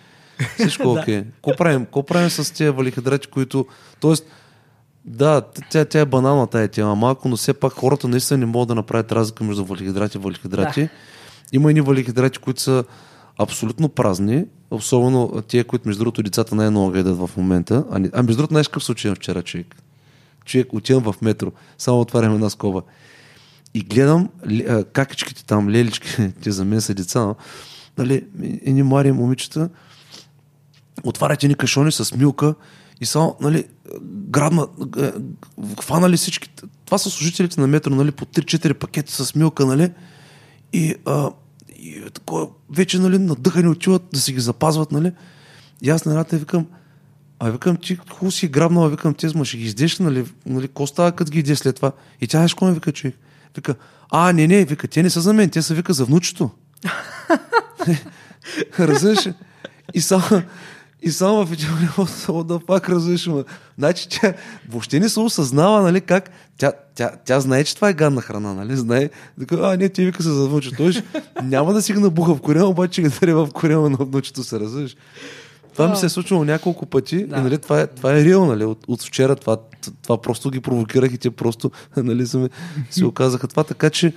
всичко 0.59 0.83
е 0.97 1.01
окей. 1.01 1.23
Какво 1.23 1.55
правим? 1.55 1.85
Какво 1.85 2.03
правим 2.03 2.29
с 2.29 2.53
тези 2.53 2.69
валихидрати, 2.69 3.27
които... 3.27 3.65
Тоест, 3.99 4.25
да, 5.05 5.41
тя, 5.71 5.85
тя 5.85 5.99
е 5.99 6.05
банална 6.05 6.47
тая 6.47 6.67
тема 6.67 6.95
малко, 6.95 7.29
но 7.29 7.37
все 7.37 7.53
пак 7.53 7.73
хората 7.73 8.07
наистина 8.07 8.37
не 8.37 8.45
могат 8.45 8.67
да 8.67 8.75
направят 8.75 9.11
разлика 9.11 9.43
между 9.43 9.65
валихидрати 9.65 10.17
и 10.17 10.21
валихидрати. 10.21 10.81
Да. 10.81 10.89
Има 11.51 11.69
едни 11.69 11.81
валихидрати, 11.81 12.39
които 12.39 12.61
са 12.61 12.83
абсолютно 13.37 13.89
празни, 13.89 14.45
особено 14.71 15.41
тия, 15.47 15.63
които 15.63 15.87
между 15.87 15.99
другото 15.99 16.23
децата 16.23 16.55
най-много 16.55 16.91
гледат 16.91 17.17
в 17.17 17.29
момента. 17.37 17.85
А, 17.91 17.99
не- 17.99 18.09
а 18.13 18.23
между 18.23 18.37
другото, 18.37 18.53
знаеш 18.53 18.67
какъв 18.67 18.83
случай 18.83 19.09
имам 19.09 19.15
вчера, 19.15 19.41
човек? 19.41 19.75
Човек, 20.45 20.73
отивам 20.73 21.03
в 21.03 21.15
метро, 21.21 21.51
само 21.77 21.99
отварям 21.99 22.33
една 22.33 22.49
скоба. 22.49 22.81
И 23.73 23.81
гледам 23.81 24.29
а, 24.69 24.83
какичките 24.83 25.45
там, 25.45 25.69
лелички, 25.69 26.31
те 26.43 26.51
за 26.51 26.65
мен 26.65 26.81
са 26.81 26.93
деца, 26.93 27.19
но, 27.19 27.35
нали, 27.97 28.25
едни 28.41 28.83
млади 28.83 29.11
момичета, 29.11 29.69
отварят 31.03 31.43
едни 31.43 31.55
кашони 31.55 31.91
с 31.91 32.15
милка 32.15 32.55
и 33.01 33.05
само, 33.05 33.35
нали, 33.41 33.65
грабна, 34.03 34.67
хванали 35.81 36.17
всички. 36.17 36.49
Това 36.85 36.97
са 36.97 37.09
служителите 37.09 37.61
на 37.61 37.67
метро, 37.67 37.95
нали, 37.95 38.11
по 38.11 38.25
3-4 38.25 38.73
пакета 38.73 39.25
с 39.25 39.35
милка, 39.35 39.65
нали, 39.65 39.91
и, 40.73 40.95
а, 41.05 41.29
и 41.81 42.09
такова, 42.13 42.47
вече, 42.69 42.99
нали, 42.99 43.17
надъхани 43.17 43.67
отиват 43.67 44.03
да 44.13 44.19
си 44.19 44.33
ги 44.33 44.39
запазват, 44.39 44.91
нали, 44.91 45.11
и 45.81 45.89
аз 45.89 46.05
на 46.05 46.11
едната 46.11 46.37
викам, 46.37 46.65
а 47.39 47.49
викам, 47.49 47.77
ти 47.77 47.95
хубаво 47.95 48.31
си 48.31 48.47
грабнала, 48.47 48.89
викам, 48.89 49.13
тези 49.13 49.37
ма 49.37 49.45
ще 49.45 49.57
ги 49.57 49.63
издеш, 49.63 49.99
нали, 49.99 50.25
нали, 50.45 50.67
какво 50.67 50.87
става, 50.87 51.11
като 51.11 51.31
ги 51.31 51.39
идеш 51.39 51.57
след 51.57 51.75
това? 51.75 51.91
И 52.21 52.27
тя, 52.27 52.37
знаеш, 52.37 52.55
ми 52.61 52.71
вика, 52.71 52.91
човек? 52.91 53.15
Вика, 53.55 53.75
а, 54.11 54.33
не, 54.33 54.47
не, 54.47 54.65
вика, 54.65 54.87
те 54.87 55.03
не 55.03 55.09
са 55.09 55.21
за 55.21 55.33
мен, 55.33 55.49
те 55.49 55.61
са, 55.61 55.73
вика, 55.73 55.93
за 55.93 56.05
внучето. 56.05 56.49
Разбираш? 58.79 59.25
ли? 59.27 59.33
И 59.93 60.01
само, 60.01 60.23
и 61.01 61.11
само 61.11 61.45
в 61.45 61.53
един 61.53 61.69
момент 61.69 62.47
да 62.47 62.59
пак 62.59 62.89
разбираш. 62.89 63.27
ма. 63.27 63.43
Значи 63.77 64.09
тя 64.09 64.33
въобще 64.69 64.99
не 64.99 65.09
се 65.09 65.19
осъзнава, 65.19 65.81
нали, 65.81 66.01
как 66.01 66.29
тя, 66.57 66.71
тя, 66.95 67.11
тя 67.25 67.39
знае, 67.39 67.63
че 67.63 67.75
това 67.75 67.89
е 67.89 67.93
гадна 67.93 68.21
храна, 68.21 68.53
нали, 68.53 68.77
знае. 68.77 69.09
Така, 69.39 69.55
а, 69.61 69.77
не, 69.77 69.89
ти 69.89 70.05
вика 70.05 70.23
се 70.23 70.29
за 70.29 70.47
внучето. 70.47 70.77
Той 70.77 70.93
няма 71.43 71.73
да 71.73 71.81
си 71.81 71.93
го 71.93 71.99
набуха 71.99 72.35
в 72.35 72.41
корема, 72.41 72.65
обаче 72.65 73.01
ги 73.01 73.09
даде 73.09 73.33
в 73.33 73.49
корема 73.53 73.89
на 73.89 73.97
внучето 73.97 74.43
се, 74.43 74.59
разбираш. 74.59 74.95
Това 75.73 75.87
ми 75.87 75.95
се 75.95 76.05
е 76.05 76.09
случвало 76.09 76.45
няколко 76.45 76.85
пъти 76.85 77.25
Да. 77.25 77.37
и 77.37 77.41
нали, 77.41 77.57
това, 77.57 77.81
е, 77.81 77.87
това 77.87 78.17
е 78.17 78.25
реал, 78.25 78.45
нали, 78.45 78.63
от, 78.63 78.85
от 78.87 79.03
вчера 79.03 79.35
това, 79.35 79.57
това 80.01 80.21
просто 80.21 80.49
ги 80.49 80.59
провокирах 80.59 81.13
и 81.13 81.17
те 81.17 81.31
просто 81.31 81.71
нали, 81.97 82.27
са 82.27 82.39
ме, 82.39 82.49
си 82.89 83.03
оказаха 83.03 83.47
това, 83.47 83.63
така 83.63 83.89
че 83.89 84.13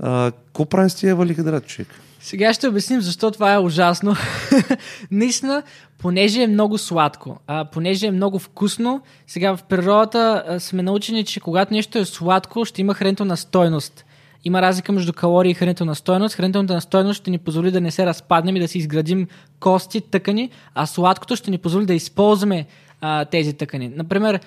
какво 0.00 0.64
правим 0.64 0.90
с 0.90 0.94
тия 0.94 1.16
валихидрат, 1.16 1.66
човек? 1.66 1.88
Сега 2.22 2.54
ще 2.54 2.68
обясним 2.68 3.00
защо 3.00 3.30
това 3.30 3.52
е 3.54 3.58
ужасно. 3.58 4.16
Наистина, 5.10 5.62
понеже 5.98 6.42
е 6.42 6.46
много 6.46 6.78
сладко, 6.78 7.38
а, 7.46 7.64
понеже 7.64 8.06
е 8.06 8.10
много 8.10 8.38
вкусно, 8.38 9.02
сега 9.26 9.56
в 9.56 9.62
природата 9.62 10.56
сме 10.58 10.82
научени, 10.82 11.24
че 11.24 11.40
когато 11.40 11.74
нещо 11.74 11.98
е 11.98 12.04
сладко, 12.04 12.64
ще 12.64 12.80
има 12.80 12.94
хранителна 12.94 13.36
стойност. 13.36 14.04
Има 14.44 14.62
разлика 14.62 14.92
между 14.92 15.12
калории 15.12 15.50
и 15.50 15.54
хранителна 15.54 15.94
стойност. 15.94 16.34
Хранителната 16.34 16.80
стойност 16.80 17.20
ще 17.20 17.30
ни 17.30 17.38
позволи 17.38 17.70
да 17.70 17.80
не 17.80 17.90
се 17.90 18.06
разпаднем 18.06 18.56
и 18.56 18.60
да 18.60 18.68
си 18.68 18.78
изградим 18.78 19.28
кости, 19.60 20.00
тъкани, 20.00 20.50
а 20.74 20.86
сладкото 20.86 21.36
ще 21.36 21.50
ни 21.50 21.58
позволи 21.58 21.86
да 21.86 21.94
използваме 21.94 22.66
а, 23.00 23.24
тези 23.24 23.52
тъкани. 23.52 23.88
Например, 23.96 24.40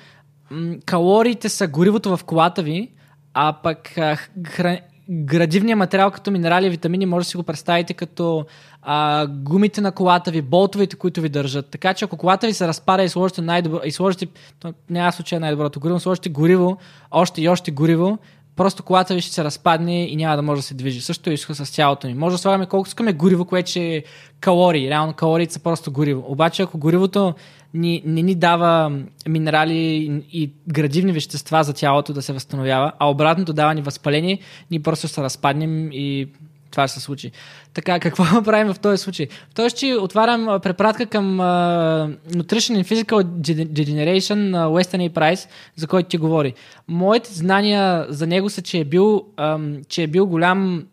м- 0.50 0.76
калориите 0.86 1.50
са 1.50 1.68
горивото 1.68 2.18
в 2.18 2.24
колата 2.24 2.64
ви, 2.64 2.92
а 3.34 3.54
пък 3.54 3.98
а, 3.98 4.18
хра... 4.48 4.80
градивният 5.10 5.78
материал 5.78 6.12
като 6.12 6.32
минерали 6.32 6.66
и 6.66 6.70
витамини 6.70 7.06
може 7.06 7.26
да 7.26 7.30
си 7.30 7.38
го 7.38 7.44
представите 7.44 7.94
като 7.94 8.46
а, 8.82 9.28
гумите 9.28 9.82
на 9.82 9.92
колата 9.92 10.32
ви, 10.32 10.42
болтовете, 10.42 10.96
които 10.96 11.22
ви 11.22 11.30
държат. 11.30 11.70
Така 11.70 11.94
че 11.94 12.06
ако 12.06 12.18
колата 12.18 12.48
ви 12.48 12.54
се 12.54 12.68
разпада 12.68 13.04
и 13.04 13.10
сложите 13.10 13.42
най-добро, 13.42 13.80
и 13.86 13.92
сложите, 13.92 14.28
няма 14.90 15.12
случай 15.12 15.40
най-доброто 15.40 15.80
гориво, 15.80 16.00
сложите 16.00 16.30
гориво, 16.30 16.78
още 17.12 17.42
и 17.42 17.50
още 17.50 17.72
гориво, 17.72 18.18
просто 18.56 18.84
колата 18.84 19.14
ви 19.14 19.22
ще 19.22 19.34
се 19.34 19.44
разпадне 19.44 20.06
и 20.06 20.16
няма 20.16 20.36
да 20.36 20.42
може 20.42 20.60
да 20.60 20.68
се 20.68 20.74
движи. 20.74 21.02
Също 21.02 21.30
е 21.30 21.38
с 21.38 21.76
тялото 21.76 22.08
ни. 22.08 22.14
Може 22.14 22.34
да 22.34 22.38
слагаме 22.38 22.66
колкото 22.66 22.88
искаме 22.88 23.14
гориво, 23.14 23.46
което 23.46 23.72
е 23.76 24.04
калории. 24.40 24.90
Реално 24.90 25.14
калориите 25.14 25.54
са 25.54 25.60
просто 25.60 25.92
гориво. 25.92 26.26
Обаче 26.28 26.64
ако 26.64 26.78
горивото 26.78 27.34
ни, 27.76 28.02
не 28.06 28.22
ни 28.22 28.36
дава 28.36 28.92
минерали 29.28 29.76
и, 30.34 30.52
градивни 30.68 31.12
вещества 31.12 31.64
за 31.64 31.74
тялото 31.74 32.14
да 32.14 32.22
се 32.22 32.34
възстановява, 32.34 32.92
а 33.00 33.10
обратното 33.10 33.54
дава 33.54 33.74
ни 33.74 33.82
възпаление, 33.82 34.40
ние 34.72 34.80
просто 34.80 35.08
се 35.08 35.22
разпаднем 35.22 35.92
и 35.92 36.28
това 36.72 36.88
се 36.88 37.00
случи. 37.00 37.32
Така, 37.74 38.00
какво 38.00 38.24
правим 38.44 38.74
в 38.74 38.80
този 38.80 39.04
случай? 39.04 39.28
В 39.52 39.54
този 39.54 39.70
случай 39.70 39.94
отварям 39.94 40.60
препратка 40.64 41.06
към 41.06 41.38
uh, 41.38 42.18
Nutrition 42.32 42.82
and 42.82 42.84
Physical 42.84 43.24
Degeneration 43.66 44.36
на 44.36 44.68
Weston 44.68 45.10
A. 45.10 45.14
Price, 45.14 45.50
за 45.76 45.88
който 45.88 46.10
ти 46.10 46.18
говори. 46.18 46.54
Моите 46.88 47.34
знания 47.34 48.06
за 48.10 48.28
него 48.28 48.50
са, 48.50 48.62
че 48.62 48.80
е 48.80 48.86
бил, 48.86 49.24
um, 49.38 49.88
че 49.88 50.04
е 50.04 50.08
бил 50.08 50.26
голям 50.28 50.84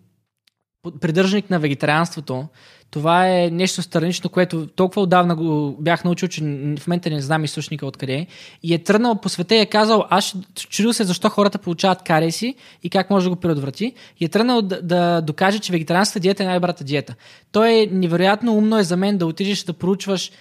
придържаник 1.00 1.50
на 1.50 1.58
вегетарианството 1.58 2.48
това 2.92 3.28
е 3.28 3.50
нещо 3.50 3.82
странично, 3.82 4.30
което 4.30 4.66
толкова 4.66 5.02
отдавна 5.02 5.36
го 5.36 5.76
бях 5.80 6.04
научил, 6.04 6.28
че 6.28 6.40
в 6.78 6.86
момента 6.86 7.10
не 7.10 7.20
знам 7.20 7.44
източника 7.44 7.86
откъде. 7.86 8.26
И 8.62 8.74
е 8.74 8.78
тръгнал 8.78 9.14
по 9.14 9.28
света 9.28 9.54
и 9.54 9.58
е 9.58 9.66
казал, 9.66 10.06
аз 10.10 10.36
чудил 10.54 10.92
се 10.92 11.04
защо 11.04 11.28
хората 11.28 11.58
получават 11.58 12.02
кареси 12.02 12.54
и 12.82 12.90
как 12.90 13.10
може 13.10 13.24
да 13.26 13.30
го 13.30 13.36
предотврати. 13.36 13.92
И 14.20 14.24
е 14.24 14.28
тръгнал 14.28 14.62
да, 14.62 14.82
да 14.82 15.20
докаже, 15.20 15.58
че 15.58 15.72
вегетарианската 15.72 16.20
диета 16.20 16.42
е 16.42 16.46
най-добрата 16.46 16.84
диета. 16.84 17.14
Той 17.52 17.72
е 17.72 17.88
невероятно 17.92 18.54
умно 18.54 18.78
е 18.78 18.84
за 18.84 18.96
мен 18.96 19.18
да 19.18 19.26
отидеш 19.26 19.62
да 19.62 19.72
проучваш 19.72 20.32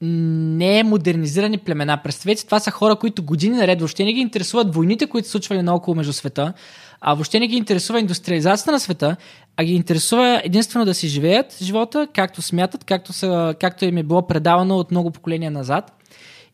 не 0.00 0.82
модернизирани 0.84 1.58
племена. 1.58 2.00
Представете, 2.04 2.46
това 2.46 2.60
са 2.60 2.70
хора, 2.70 2.96
които 2.96 3.22
години 3.22 3.56
наред 3.56 3.78
въобще 3.80 4.04
не 4.04 4.12
ги 4.12 4.20
интересуват 4.20 4.74
войните, 4.74 5.06
които 5.06 5.28
се 5.28 5.32
случвали 5.32 5.62
наоколо 5.62 5.94
между 5.94 6.12
света, 6.12 6.52
а 7.04 7.14
въобще 7.14 7.40
не 7.40 7.46
ги 7.46 7.56
интересува 7.56 8.00
индустриализацията 8.00 8.72
на 8.72 8.80
света, 8.80 9.16
а 9.56 9.64
ги 9.64 9.74
интересува 9.74 10.40
единствено 10.44 10.84
да 10.84 10.94
си 10.94 11.08
живеят 11.08 11.58
живота, 11.62 12.08
както 12.14 12.42
смятат, 12.42 12.84
както, 12.84 13.12
са, 13.12 13.54
както 13.60 13.84
им 13.84 13.96
е 13.96 14.02
било 14.02 14.26
предавано 14.26 14.76
от 14.76 14.90
много 14.90 15.10
поколения 15.10 15.50
назад. 15.50 15.92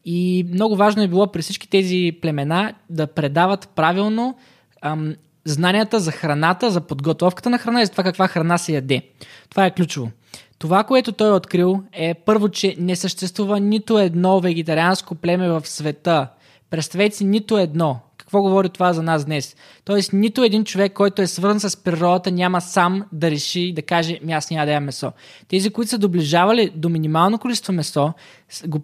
И 0.04 0.46
много 0.52 0.76
важно 0.76 1.02
е 1.02 1.08
било 1.08 1.32
при 1.32 1.42
всички 1.42 1.68
тези 1.68 2.12
племена 2.22 2.74
да 2.90 3.06
предават 3.06 3.68
правилно 3.76 4.36
ам, 4.82 5.14
знанията 5.44 6.00
за 6.00 6.12
храната, 6.12 6.70
за 6.70 6.80
подготовката 6.80 7.50
на 7.50 7.58
храна 7.58 7.82
и 7.82 7.84
за 7.84 7.90
това 7.90 8.04
каква 8.04 8.28
храна 8.28 8.58
се 8.58 8.72
яде. 8.72 9.02
Това 9.50 9.66
е 9.66 9.74
ключово. 9.74 10.10
Това, 10.58 10.84
което 10.84 11.12
той 11.12 11.28
е 11.28 11.32
открил 11.32 11.82
е 11.92 12.14
първо, 12.14 12.48
че 12.48 12.76
не 12.78 12.96
съществува 12.96 13.60
нито 13.60 13.98
едно 13.98 14.40
вегетарианско 14.40 15.14
племе 15.14 15.48
в 15.48 15.66
света. 15.66 16.28
Представете 16.70 17.16
си 17.16 17.24
нито 17.24 17.58
едно. 17.58 18.00
Какво 18.28 18.42
говори 18.42 18.68
това 18.68 18.92
за 18.92 19.02
нас 19.02 19.24
днес? 19.24 19.56
Тоест, 19.84 20.12
нито 20.12 20.44
един 20.44 20.64
човек, 20.64 20.92
който 20.92 21.22
е 21.22 21.26
свързан 21.26 21.70
с 21.70 21.76
природата, 21.76 22.30
няма 22.30 22.60
сам 22.60 23.04
да 23.12 23.30
реши 23.30 23.72
да 23.72 23.82
каже, 23.82 24.18
ми 24.22 24.32
аз 24.32 24.50
няма 24.50 24.66
да 24.66 24.72
ям 24.72 24.84
месо. 24.84 25.12
Тези, 25.48 25.70
които 25.70 25.90
са 25.90 25.98
доближавали 25.98 26.70
до 26.74 26.88
минимално 26.88 27.38
количество 27.38 27.72
месо, 27.72 28.12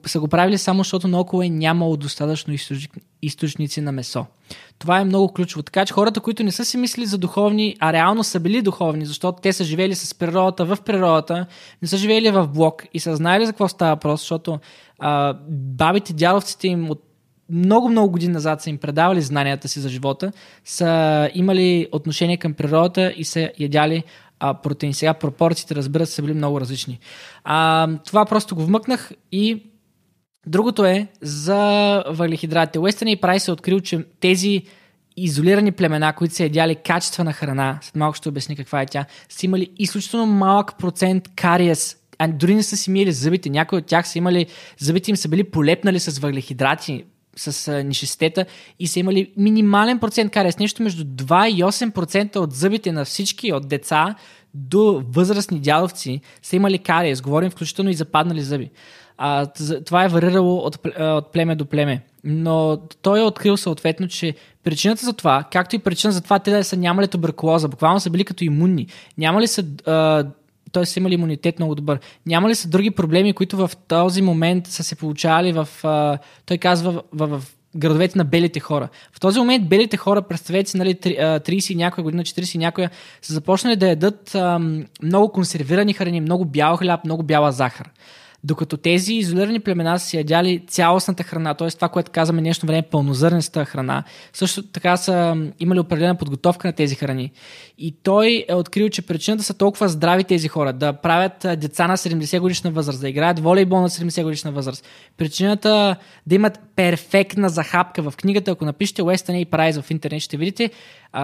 са 0.07 0.21
го, 0.21 0.29
правили 0.29 0.59
само 0.59 0.79
защото 0.81 1.09
наоколо 1.09 1.43
е 1.43 1.49
нямало 1.49 1.97
достатъчно 1.97 2.55
източници 3.23 3.81
на 3.81 3.93
месо. 3.93 4.27
Това 4.79 5.01
е 5.01 5.05
много 5.05 5.33
ключово. 5.33 5.63
Така 5.63 5.87
че 5.87 5.95
хората, 5.95 6.21
които 6.21 6.43
не 6.43 6.53
са 6.53 6.65
си 6.65 6.77
мислили 6.77 7.07
за 7.07 7.19
духовни, 7.19 7.77
а 7.81 7.93
реално 7.93 8.25
са 8.25 8.41
били 8.41 8.63
духовни, 8.63 9.07
защото 9.07 9.41
те 9.43 9.53
са 9.53 9.65
живели 9.65 9.95
с 9.95 10.15
природата, 10.15 10.65
в 10.65 10.79
природата, 10.85 11.47
не 11.83 11.89
са 11.89 11.97
живели 11.97 12.31
в 12.31 12.47
блок 12.47 12.85
и 12.95 13.01
са 13.01 13.17
знаели 13.17 13.47
за 13.47 13.53
какво 13.53 13.69
става 13.69 13.95
въпрос, 13.95 14.21
защото 14.21 14.59
а, 14.99 15.35
бабите, 15.51 16.13
дядовците 16.13 16.69
им 16.69 16.91
от 16.91 17.03
много, 17.51 17.89
много 17.89 18.11
години 18.11 18.33
назад 18.33 18.63
са 18.63 18.71
им 18.71 18.79
предавали 18.79 19.23
знанията 19.23 19.69
си 19.69 19.81
за 19.81 19.89
живота, 19.89 20.33
са 20.65 21.31
имали 21.35 21.89
отношение 21.93 22.37
към 22.37 22.55
природата 22.55 23.15
и 23.17 23.25
са 23.25 23.51
ядяли 23.59 24.03
а, 24.41 24.55
протеин. 24.55 24.95
Сега 24.95 25.15
пропорциите, 25.15 25.75
разбира 25.75 26.07
се, 26.07 26.13
са 26.13 26.23
били 26.23 26.35
много 26.35 26.61
различни. 26.61 26.99
А, 27.45 27.89
това 28.07 28.25
просто 28.25 28.55
го 28.55 28.65
вмъкнах 28.65 29.13
и 29.33 29.63
другото 30.47 30.85
е 30.85 31.07
за 31.23 32.03
въглехидратите. 32.11 32.79
Уестън 32.79 33.09
и 33.09 33.17
Прайс 33.17 33.49
е 33.49 33.53
открил, 33.53 33.81
че 33.81 34.05
тези 34.21 34.63
изолирани 35.17 35.73
племена, 35.73 36.13
които 36.13 36.35
са 36.35 36.43
ядяли 36.43 36.75
качествена 36.75 37.33
храна, 37.33 37.79
след 37.83 37.97
малко 37.97 38.17
ще 38.17 38.29
обясня 38.29 38.57
каква 38.57 38.83
е 38.83 38.87
тя, 38.87 39.05
са 39.29 39.47
имали 39.47 39.71
изключително 39.79 40.27
малък 40.27 40.79
процент 40.79 41.29
кариес, 41.37 41.97
а 42.19 42.29
дори 42.29 42.55
не 42.55 42.63
са 42.63 42.77
си 42.77 42.91
миели 42.91 43.13
зъбите. 43.13 43.51
Някои 43.51 43.79
от 43.79 43.87
тях 43.87 44.09
са 44.09 44.19
имали, 44.19 44.47
зъбите 44.79 45.11
им 45.11 45.17
са 45.17 45.29
били 45.29 45.45
полепнали 45.45 46.01
с 46.01 46.19
въглехидрати, 46.19 47.05
с 47.37 47.83
нишестета 47.83 48.47
и 48.79 48.87
са 48.87 49.01
имали 49.01 49.33
минимален 49.37 49.99
процент 49.99 50.33
кариес, 50.33 50.59
нещо 50.59 50.83
между 50.83 51.05
2 51.05 51.49
и 51.49 51.63
8% 51.63 52.37
от 52.37 52.53
зъбите 52.53 52.93
на 52.93 53.05
всички, 53.05 53.53
от 53.53 53.69
деца 53.69 54.15
до 54.55 55.03
възрастни 55.09 55.61
дядовци, 55.61 56.21
са 56.43 56.57
имали 56.57 56.79
кариес. 56.79 57.23
Говорим 57.23 57.51
включително 57.51 57.91
и 57.91 57.95
за 57.95 58.05
паднали 58.05 58.43
зъби. 58.43 58.71
А, 59.19 59.47
това 59.87 60.05
е 60.05 60.09
варирало 60.09 60.57
от, 60.57 60.79
от 60.99 61.33
племе 61.33 61.57
до 61.57 61.67
племе. 61.67 62.03
Но 62.25 62.79
той 63.03 63.21
е 63.21 63.23
открил 63.23 63.57
съответно, 63.57 64.09
че 64.09 64.35
причината 64.65 65.07
за 65.07 65.13
това, 65.13 65.45
както 65.53 65.77
и 65.77 65.79
причина 65.79 66.13
за 66.13 66.21
това 66.21 66.39
те 66.39 66.51
да 66.51 66.65
са 66.65 66.77
нямали 66.77 67.09
туберкулоза, 67.09 67.69
буквално 67.69 68.01
са 68.01 68.11
били 68.11 68.25
като 68.25 68.45
имунни, 68.45 68.87
нямали 69.19 69.47
са 69.47 69.65
а, 69.87 70.25
т.е. 70.75 70.87
са 70.87 70.99
имали 70.99 71.15
имунитет 71.15 71.59
много 71.59 71.75
добър. 71.75 72.01
Няма 72.27 72.49
ли 72.49 72.55
са 72.55 72.69
други 72.69 72.91
проблеми, 72.91 73.33
които 73.33 73.57
в 73.57 73.71
този 73.89 74.23
момент 74.23 74.67
са 74.67 74.83
се 74.83 74.95
получавали 74.95 75.53
в, 75.53 75.69
а, 75.83 76.19
той 76.47 76.59
казва, 76.59 76.93
в, 76.93 77.03
в, 77.13 77.27
в 77.39 77.55
градовете 77.77 78.19
на 78.19 78.25
белите 78.25 78.61
хора. 78.61 78.89
В 79.13 79.21
този 79.21 79.39
момент 79.39 79.69
белите 79.69 79.97
хора, 79.97 80.23
представете 80.23 80.71
си, 80.71 80.77
нали, 80.77 80.95
30 80.95 81.73
и 81.73 81.75
някоя 81.75 82.03
година, 82.03 82.23
40 82.23 82.55
и 82.55 82.59
някоя, 82.59 82.91
са 83.23 83.35
започнали 83.35 83.77
да 83.77 83.89
ядат 83.89 84.35
ам, 84.35 84.85
много 85.03 85.33
консервирани 85.33 85.93
храни, 85.93 86.21
много 86.21 86.45
бял 86.45 86.77
хляб, 86.77 87.05
много 87.05 87.23
бяла 87.23 87.53
захар. 87.53 87.91
Докато 88.45 88.77
тези 88.77 89.15
изолирани 89.15 89.61
племена 89.61 89.99
са 89.99 90.17
ядяли 90.17 90.65
цялостната 90.67 91.23
храна, 91.23 91.55
т.е. 91.55 91.71
това, 91.71 91.89
което 91.89 92.11
казваме 92.11 92.41
днешно 92.41 92.67
време, 92.67 92.83
пълнозърнеста 92.83 93.65
храна, 93.65 94.05
също 94.33 94.63
така 94.63 94.97
са 94.97 95.37
имали 95.61 95.81
определена 95.81 96.15
подготовка 96.15 96.69
на 96.69 96.73
тези 96.73 96.95
храни. 96.95 97.33
И 97.79 97.95
той 98.03 98.45
е 98.49 98.55
открил, 98.55 98.89
че 98.89 99.03
причината 99.03 99.43
са 99.43 99.55
толкова 99.55 99.89
здрави 99.89 100.25
тези 100.25 100.49
хора, 100.49 100.73
да 100.73 100.93
правят 100.93 101.47
деца 101.61 101.87
на 101.87 101.97
70 101.97 102.41
годишна 102.41 102.71
възраст, 102.71 103.01
да 103.01 103.09
играят 103.09 103.41
волейбол 103.41 103.81
на 103.81 103.89
70 103.91 104.23
годишна 104.23 104.53
възраст. 104.53 104.87
Причината 105.17 105.97
да 106.27 106.35
имат 106.35 106.61
перфектна 106.77 107.49
захапка 107.49 108.03
в 108.03 108.17
книгата, 108.17 108.51
ако 108.51 108.65
напишете 108.65 109.03
Western 109.03 109.45
A. 109.45 109.51
Price 109.51 109.83
в 109.83 109.91
интернет, 109.91 110.23
ще 110.23 110.37
видите 110.37 110.71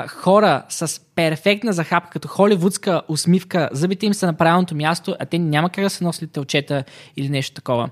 хора 0.09 0.62
с 0.68 1.01
перфектна 1.14 1.72
захапка, 1.72 2.11
като 2.11 2.28
холивудска 2.28 3.03
усмивка, 3.09 3.68
зъбите 3.72 4.07
им 4.07 4.14
са 4.14 4.26
на 4.26 4.34
правилното 4.34 4.74
място, 4.74 5.16
а 5.18 5.26
те 5.26 5.38
няма 5.38 5.70
как 5.70 5.84
да 5.84 5.91
се 5.91 6.05
носят 6.05 6.32
телчета 6.32 6.84
или 7.16 7.28
нещо 7.28 7.55
такова. 7.55 7.91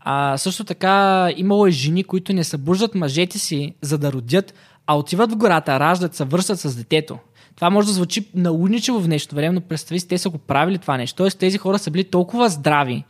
А, 0.00 0.38
също 0.38 0.64
така 0.64 1.28
имало 1.36 1.66
е 1.66 1.70
жени, 1.70 2.04
които 2.04 2.32
не 2.32 2.44
събуждат 2.44 2.94
мъжете 2.94 3.38
си, 3.38 3.74
за 3.82 3.98
да 3.98 4.12
родят, 4.12 4.54
а 4.86 4.98
отиват 4.98 5.32
в 5.32 5.36
гората, 5.36 5.80
раждат, 5.80 6.14
се 6.14 6.24
връщат 6.24 6.60
с 6.60 6.76
детето. 6.76 7.18
Това 7.56 7.70
може 7.70 7.86
да 7.86 7.92
звучи 7.92 8.28
науничево 8.34 9.00
в 9.00 9.08
нещо 9.08 9.34
време, 9.34 9.54
но 9.54 9.60
представи 9.60 10.00
си, 10.00 10.08
те 10.08 10.18
са 10.18 10.30
го 10.30 10.38
правили 10.38 10.78
това 10.78 10.96
нещо. 10.96 11.16
Тоест 11.16 11.38
тези 11.38 11.58
хора 11.58 11.78
са 11.78 11.90
били 11.90 12.04
толкова 12.04 12.48
здрави. 12.48 13.04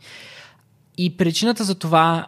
И 0.97 1.17
причината 1.17 1.63
за 1.63 1.75
това, 1.75 2.27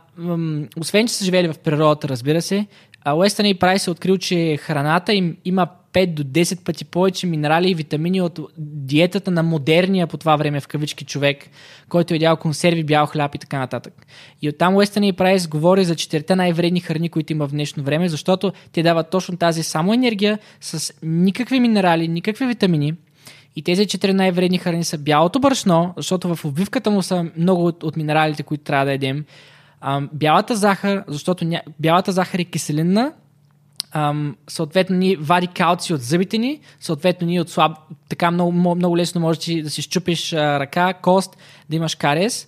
освен 0.80 1.08
че 1.08 1.14
са 1.14 1.26
живели 1.26 1.54
в 1.54 1.58
природата, 1.58 2.10
разбира 2.10 2.42
се, 2.42 2.68
Уестън 3.16 3.46
и 3.46 3.54
Прайс 3.54 3.88
е 3.88 3.92
открил, 3.92 4.18
че 4.18 4.58
храната 4.58 5.14
им 5.14 5.38
има 5.46 5.68
5 5.94 6.14
до 6.14 6.24
10 6.24 6.64
пъти 6.64 6.86
повече 6.86 7.28
минерали 7.28 7.70
и 7.70 7.76
витамини 7.76 8.22
от 8.22 8.40
диетата 8.58 9.32
на 9.32 9.44
модерния 9.44 10.08
по 10.08 10.18
това 10.18 10.36
време 10.36 10.60
в 10.60 10.68
кавички 10.68 11.06
човек, 11.06 11.50
който 11.90 12.14
е 12.14 12.16
ядял 12.16 12.38
консерви, 12.38 12.84
бял 12.84 13.06
хляб 13.06 13.36
и 13.36 13.38
така 13.38 13.60
нататък. 13.60 13.94
И 14.42 14.50
оттам 14.50 14.76
Уестън 14.76 15.04
и 15.04 15.14
Прайс 15.14 15.48
говори 15.48 15.86
за 15.86 15.96
четирите 15.96 16.36
най-вредни 16.36 16.80
храни, 16.80 17.10
които 17.10 17.34
има 17.34 17.48
в 17.48 17.52
днешно 17.52 17.84
време, 17.84 18.10
защото 18.10 18.54
те 18.72 18.84
дават 18.84 19.10
точно 19.10 19.38
тази 19.38 19.64
само 19.64 19.94
енергия 19.94 20.40
с 20.62 20.94
никакви 21.04 21.60
минерали, 21.60 22.08
никакви 22.08 22.46
витамини. 22.46 22.94
И 23.56 23.64
тези 23.64 23.86
четири 23.86 24.14
най-вредни 24.14 24.58
храни 24.58 24.84
са 24.84 24.98
бялото 24.98 25.40
брашно, 25.40 25.94
защото 25.98 26.36
в 26.36 26.46
обвивката 26.46 26.92
му 26.92 27.02
са 27.02 27.26
много 27.38 27.66
от, 27.66 27.84
от 27.84 27.98
минералите, 27.98 28.44
които 28.44 28.64
трябва 28.64 28.86
да 28.86 28.92
едем. 28.92 29.26
А, 29.82 30.02
бялата 30.14 30.56
захар, 30.56 31.04
защото 31.08 31.46
ня... 31.46 31.62
бялата 31.80 32.12
захар 32.12 32.40
е 32.40 32.44
киселинна, 32.44 33.14
Ам, 33.92 34.36
съответно 34.48 34.96
ни 34.96 35.16
вади 35.16 35.48
калци 35.48 35.94
от 35.94 36.02
зъбите 36.02 36.38
ни, 36.38 36.60
съответно 36.80 37.28
ни 37.28 37.40
от 37.40 37.50
слаб, 37.50 37.78
така 38.10 38.32
много, 38.32 38.52
много 38.52 38.98
лесно 38.98 39.22
можеш 39.22 39.64
да 39.64 39.70
си 39.70 39.82
щупиш 39.82 40.34
а, 40.34 40.60
ръка, 40.60 40.94
кост, 40.94 41.38
да 41.70 41.76
имаш 41.76 41.96
кариес. 41.96 42.48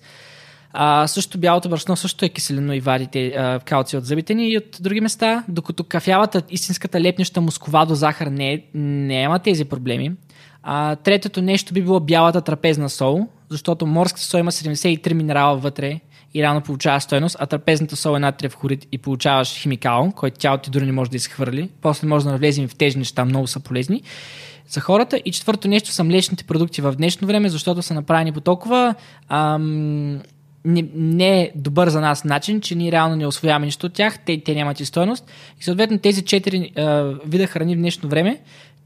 А, 0.73 1.07
също 1.07 1.37
бялото 1.37 1.69
брашно 1.69 1.95
също 1.95 2.25
е 2.25 2.29
киселено 2.29 2.73
и 2.73 2.79
вадите 2.79 3.59
калци 3.65 3.97
от 3.97 4.05
зъбите 4.05 4.33
ни 4.33 4.51
и 4.51 4.57
от 4.57 4.77
други 4.79 5.01
места, 5.01 5.43
докато 5.47 5.83
кафявата, 5.83 6.41
истинската 6.49 7.01
лепнеща 7.01 7.41
мусковадо 7.41 7.95
захар 7.95 8.27
не, 8.27 8.63
не 8.73 9.21
има 9.21 9.39
тези 9.39 9.65
проблеми. 9.65 10.11
А, 10.63 10.95
третото 10.95 11.41
нещо 11.41 11.73
би 11.73 11.81
било 11.81 11.99
бялата 11.99 12.41
трапезна 12.41 12.89
сол, 12.89 13.27
защото 13.49 13.85
морската 13.85 14.25
сол 14.25 14.39
има 14.39 14.51
73 14.51 15.13
минерала 15.13 15.57
вътре 15.57 15.99
и 16.33 16.41
реално 16.41 16.61
получаваш 16.61 17.03
стойност, 17.03 17.37
а 17.39 17.45
трапезната 17.45 17.95
сол 17.95 18.15
е 18.15 18.19
натриев 18.19 18.55
хлорид 18.55 18.87
и 18.91 18.97
получаваш 18.97 19.61
химикал, 19.61 20.11
който 20.15 20.39
тялото 20.39 20.63
ти 20.63 20.69
дори 20.69 20.85
не 20.85 20.91
може 20.91 21.11
да 21.11 21.17
изхвърли. 21.17 21.69
После 21.81 22.07
може 22.07 22.25
да 22.25 22.31
навлезем 22.31 22.67
в 22.67 22.75
тези 22.75 22.97
неща, 22.97 23.25
много 23.25 23.47
са 23.47 23.59
полезни 23.59 24.01
за 24.69 24.79
хората. 24.81 25.21
И 25.25 25.31
четвърто 25.31 25.67
нещо 25.67 25.89
са 25.89 26.03
млечните 26.03 26.43
продукти 26.43 26.81
в 26.81 26.95
днешно 26.95 27.27
време, 27.27 27.49
защото 27.49 27.81
са 27.81 27.93
направени 27.93 28.31
по 28.31 28.41
толкова 28.41 28.95
ам, 29.29 30.21
не, 30.65 30.87
не 30.95 31.41
е 31.41 31.51
добър 31.55 31.89
за 31.89 32.01
нас 32.01 32.23
начин, 32.23 32.61
че 32.61 32.75
ние 32.75 32.91
реално 32.91 33.15
не 33.15 33.27
освояваме 33.27 33.65
нищо 33.65 33.87
от 33.87 33.93
тях, 33.93 34.19
те, 34.25 34.41
те 34.45 34.55
нямат 34.55 34.79
и 34.79 34.85
стойност. 34.85 35.31
И 35.59 35.63
съответно 35.63 35.99
тези 35.99 36.21
четири 36.21 36.71
вида 37.25 37.47
храни 37.47 37.75
в 37.75 37.79
днешно 37.79 38.09
време, 38.09 38.39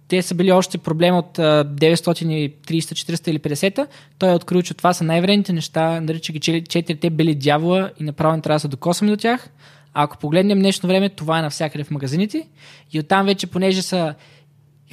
те 0.07 0.21
са 0.21 0.35
били 0.35 0.51
още 0.51 0.77
проблем 0.77 1.15
от 1.15 1.37
930, 1.37 2.53
400 2.69 3.29
или 3.29 3.39
50. 3.39 3.87
Той 4.19 4.31
е 4.31 4.35
открил, 4.35 4.61
че 4.61 4.73
това 4.73 4.93
са 4.93 5.03
най-вредните 5.03 5.53
неща, 5.53 6.01
нарича 6.01 6.33
ги 6.33 6.39
четирите 6.39 7.09
бели 7.09 7.35
дявола 7.35 7.91
и 7.99 8.03
направо 8.03 8.35
не 8.35 8.41
трябва 8.41 8.55
да 8.55 8.59
се 8.59 8.67
докосваме 8.67 9.11
до 9.11 9.17
тях. 9.17 9.49
А 9.93 10.03
ако 10.03 10.17
погледнем 10.17 10.59
днешно 10.59 10.87
време, 10.87 11.09
това 11.09 11.39
е 11.39 11.41
навсякъде 11.41 11.83
в 11.83 11.91
магазините. 11.91 12.47
И 12.93 12.99
оттам 12.99 13.25
вече, 13.25 13.47
понеже 13.47 13.81
са 13.81 14.15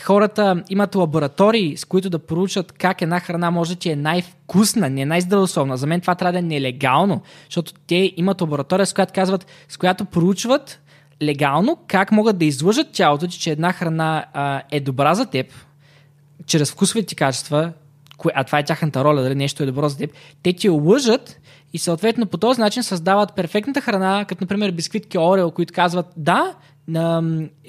хората 0.02 0.62
имат 0.70 0.94
лаборатории, 0.94 1.76
с 1.76 1.84
които 1.84 2.10
да 2.10 2.18
проучат 2.18 2.72
как 2.72 3.02
една 3.02 3.20
храна 3.20 3.50
може 3.50 3.74
да 3.74 3.78
ти 3.78 3.90
е 3.90 3.96
най-вкусна, 3.96 4.90
не 4.90 5.04
най-здравословна. 5.04 5.76
За 5.76 5.86
мен 5.86 6.00
това 6.00 6.14
трябва 6.14 6.32
да 6.32 6.38
е 6.38 6.42
нелегално, 6.42 7.22
защото 7.44 7.72
те 7.86 8.12
имат 8.16 8.40
лаборатория, 8.40 8.86
с 8.86 8.92
която 8.92 9.12
казват, 9.12 9.46
с 9.68 9.76
която 9.76 10.04
проучват 10.04 10.80
легално 11.23 11.79
как 11.87 12.12
могат 12.12 12.39
да 12.39 12.45
излъжат 12.45 12.93
тялото 12.93 13.29
ти, 13.29 13.39
че 13.39 13.51
една 13.51 13.73
храна 13.73 14.25
а, 14.33 14.62
е 14.70 14.81
добра 14.81 15.14
за 15.14 15.27
теб, 15.27 15.47
чрез 16.47 16.73
вкусовите 16.73 17.14
качества, 17.14 17.73
а 18.35 18.45
това 18.45 18.59
е 18.59 18.64
тяхната 18.64 19.05
роля, 19.05 19.23
дали 19.23 19.35
нещо 19.35 19.62
е 19.62 19.66
добро 19.66 19.89
за 19.89 19.99
теб, 19.99 20.11
те 20.43 20.53
ти 20.53 20.68
лъжат 20.68 21.41
и 21.73 21.79
съответно 21.79 22.27
по 22.27 22.37
този 22.37 22.61
начин 22.61 22.83
създават 22.83 23.35
перфектната 23.35 23.81
храна, 23.81 24.25
като 24.25 24.45
например 24.45 24.70
бисквитки 24.70 25.18
Орео, 25.18 25.51
които 25.51 25.75
казват 25.75 26.07
да, 26.16 26.55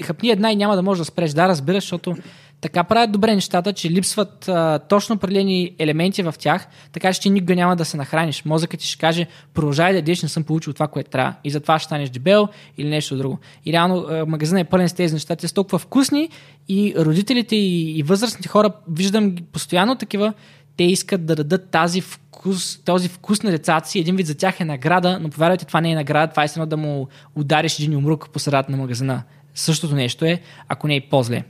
хъпни 0.03 0.29
една 0.29 0.51
и 0.51 0.55
няма 0.55 0.75
да 0.75 0.81
можеш 0.81 0.99
да 0.99 1.05
спреш. 1.05 1.31
Да, 1.31 1.47
разбираш, 1.47 1.83
защото 1.83 2.15
така 2.63 2.83
правят 2.83 3.11
добре 3.11 3.35
нещата, 3.35 3.73
че 3.73 3.89
липсват 3.89 4.47
а, 4.47 4.79
точно 4.79 5.15
определени 5.15 5.75
елементи 5.79 6.23
в 6.23 6.35
тях, 6.39 6.67
така 6.91 7.13
че 7.13 7.21
ти 7.21 7.29
никога 7.29 7.55
няма 7.55 7.75
да 7.75 7.85
се 7.85 7.97
нахраниш. 7.97 8.45
Мозъкът 8.45 8.79
ти 8.79 8.87
ще 8.87 8.99
каже, 8.99 9.27
продължай 9.53 9.91
да 9.91 9.97
ядеш, 9.97 10.23
не 10.23 10.29
съм 10.29 10.43
получил 10.43 10.73
това, 10.73 10.87
което 10.87 11.09
трябва. 11.09 11.33
И 11.43 11.49
затова 11.49 11.79
ще 11.79 11.85
станеш 11.85 12.09
дебел 12.09 12.47
или 12.77 12.89
нещо 12.89 13.17
друго. 13.17 13.39
И 13.65 13.73
реално 13.73 14.25
магазинът 14.27 14.61
е 14.61 14.69
пълен 14.69 14.89
с 14.89 14.93
тези 14.93 15.13
неща. 15.13 15.35
Те 15.35 15.47
са 15.47 15.53
толкова 15.53 15.79
вкусни 15.79 16.29
и 16.69 16.93
родителите 16.97 17.55
и, 17.55 17.99
и 17.99 18.03
възрастните 18.03 18.49
хора, 18.49 18.71
виждам 18.87 19.35
постоянно 19.51 19.95
такива, 19.95 20.33
те 20.77 20.83
искат 20.83 21.25
да 21.25 21.35
дадат 21.35 21.69
тази 21.69 22.01
вкус, 22.01 22.83
този 22.85 23.09
вкус 23.09 23.43
на 23.43 23.51
децата 23.51 23.89
си. 23.89 23.99
Един 23.99 24.15
вид 24.15 24.27
за 24.27 24.35
тях 24.35 24.59
е 24.59 24.65
награда, 24.65 25.19
но 25.21 25.29
повярвайте, 25.29 25.65
това 25.65 25.81
не 25.81 25.91
е 25.91 25.95
награда, 25.95 26.31
това 26.31 26.43
е 26.43 26.47
едно 26.51 26.65
да 26.65 26.77
му 26.77 27.07
удариш 27.35 27.79
един 27.79 27.95
умрук 27.95 28.29
по 28.29 28.39
средата 28.39 28.71
на 28.71 28.77
магазина. 28.77 29.23
Същото 29.55 29.95
нещо 29.95 30.25
е, 30.25 30.41
ако 30.67 30.87
не 30.87 30.95
е 30.95 31.01
по-зле. 31.01 31.43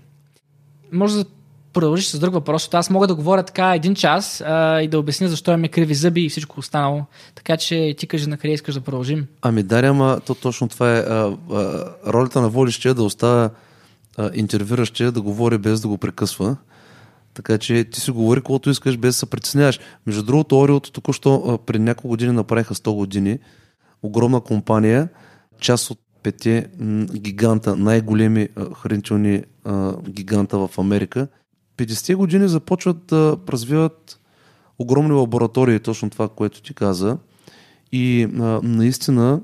Може 0.94 1.16
да 1.16 1.26
продължиш 1.74 2.08
с 2.08 2.20
друг 2.20 2.34
въпрос, 2.34 2.62
защото 2.62 2.78
аз 2.78 2.90
мога 2.90 3.08
да 3.08 3.16
говоря 3.16 3.44
така 3.44 3.76
един 3.76 3.96
час 3.96 4.42
а, 4.42 4.82
и 4.82 4.88
да 4.88 5.00
обясня 5.00 5.28
защо 5.28 5.52
имаме 5.52 5.68
криви 5.68 5.94
зъби 5.96 6.26
и 6.26 6.30
всичко 6.30 6.60
останало. 6.60 7.06
Така 7.36 7.58
че 7.58 7.96
ти 7.98 8.08
кажи 8.08 8.30
на 8.30 8.38
къде 8.38 8.54
искаш 8.54 8.76
да 8.76 8.82
продължим. 8.82 9.28
Ами 9.42 9.64
Даря, 9.64 9.88
ама 9.88 10.20
то 10.26 10.36
точно 10.36 10.68
това 10.68 10.98
е 10.98 11.00
а, 11.00 11.38
а, 11.52 11.86
ролята 12.08 12.42
на 12.42 12.50
водещия 12.50 12.94
да 12.94 13.04
оставя 13.04 13.50
интервюращия 14.34 15.12
да 15.12 15.22
говори 15.22 15.58
без 15.58 15.82
да 15.82 15.88
го 15.88 15.98
прекъсва. 15.98 16.58
Така 17.34 17.58
че 17.58 17.84
ти 17.84 18.00
си 18.00 18.12
говори 18.12 18.42
колкото 18.42 18.70
искаш, 18.70 18.98
без 18.98 19.16
да 19.16 19.20
се 19.20 19.26
притесняваш. 19.26 19.80
Между 20.06 20.24
другото, 20.24 20.60
Ориото 20.60 20.92
току-що 20.92 21.60
преди 21.66 21.84
няколко 21.84 22.08
години 22.08 22.32
направиха 22.32 22.76
100 22.76 22.96
години. 22.96 23.40
Огромна 24.04 24.42
компания, 24.42 25.10
част 25.60 25.92
от 25.92 26.00
пете 26.24 26.68
гиганта, 27.14 27.76
най-големи 27.76 28.50
хранителни 28.82 29.44
гиганта 30.10 30.58
в 30.58 30.70
Америка. 30.78 31.28
50 31.78 32.16
години 32.16 32.48
започват 32.48 33.06
да 33.08 33.38
развиват 33.50 34.20
огромни 34.80 35.12
лаборатории, 35.12 35.80
точно 35.80 36.10
това, 36.10 36.30
което 36.30 36.62
ти 36.62 36.74
каза. 36.74 37.18
И 37.92 38.28
наистина 38.64 39.42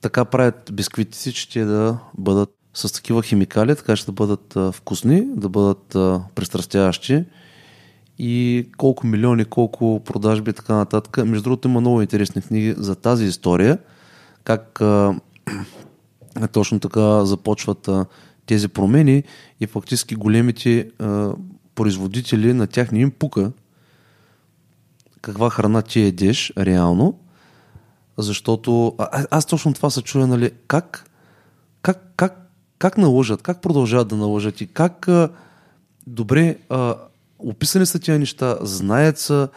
така 0.00 0.24
правят 0.24 0.70
бисквитите 0.72 1.18
си, 1.18 1.32
че 1.32 1.50
те 1.50 1.64
да 1.64 1.98
бъдат 2.18 2.50
с 2.74 2.92
такива 2.92 3.22
химикали, 3.22 3.76
така 3.76 3.96
ще 3.96 4.06
да 4.06 4.12
бъдат 4.12 4.56
вкусни, 4.72 5.26
да 5.36 5.48
бъдат 5.48 5.94
а, 5.94 6.24
пристрастяващи 6.34 7.24
и 8.18 8.66
колко 8.76 9.06
милиони, 9.06 9.44
колко 9.44 10.02
продажби 10.04 10.50
и 10.50 10.54
така 10.54 10.74
нататък. 10.74 11.26
Между 11.26 11.42
другото 11.42 11.68
има 11.68 11.80
много 11.80 12.02
интересни 12.02 12.42
книги 12.42 12.74
за 12.78 12.94
тази 12.94 13.24
история, 13.24 13.78
как 14.44 14.80
точно 16.52 16.80
така 16.80 17.24
започват 17.24 17.88
тези 18.46 18.68
промени 18.68 19.22
и 19.60 19.66
фактически 19.66 20.14
големите 20.14 20.90
производители 21.74 22.52
на 22.52 22.66
тях 22.66 22.92
не 22.92 22.98
им 23.00 23.10
пука 23.10 23.52
каква 25.20 25.50
храна 25.50 25.82
ти 25.82 26.00
едеш 26.00 26.52
реално, 26.58 27.18
защото 28.18 28.94
а, 28.98 29.26
аз 29.30 29.46
точно 29.46 29.74
това 29.74 29.90
се 29.90 30.02
чуя, 30.02 30.26
нали, 30.26 30.50
как, 30.66 31.10
как, 31.82 32.12
как 32.16 32.44
как 32.84 32.98
налъжат, 32.98 33.42
как 33.42 33.62
продължават 33.62 34.08
да 34.08 34.16
налъжат 34.16 34.60
и 34.60 34.66
как 34.66 35.08
а, 35.08 35.28
добре 36.06 36.56
а, 36.68 36.94
описани 37.38 37.86
са 37.86 37.98
тия 37.98 38.18
неща, 38.18 38.58
знаят 38.60 39.18
са, 39.18 39.48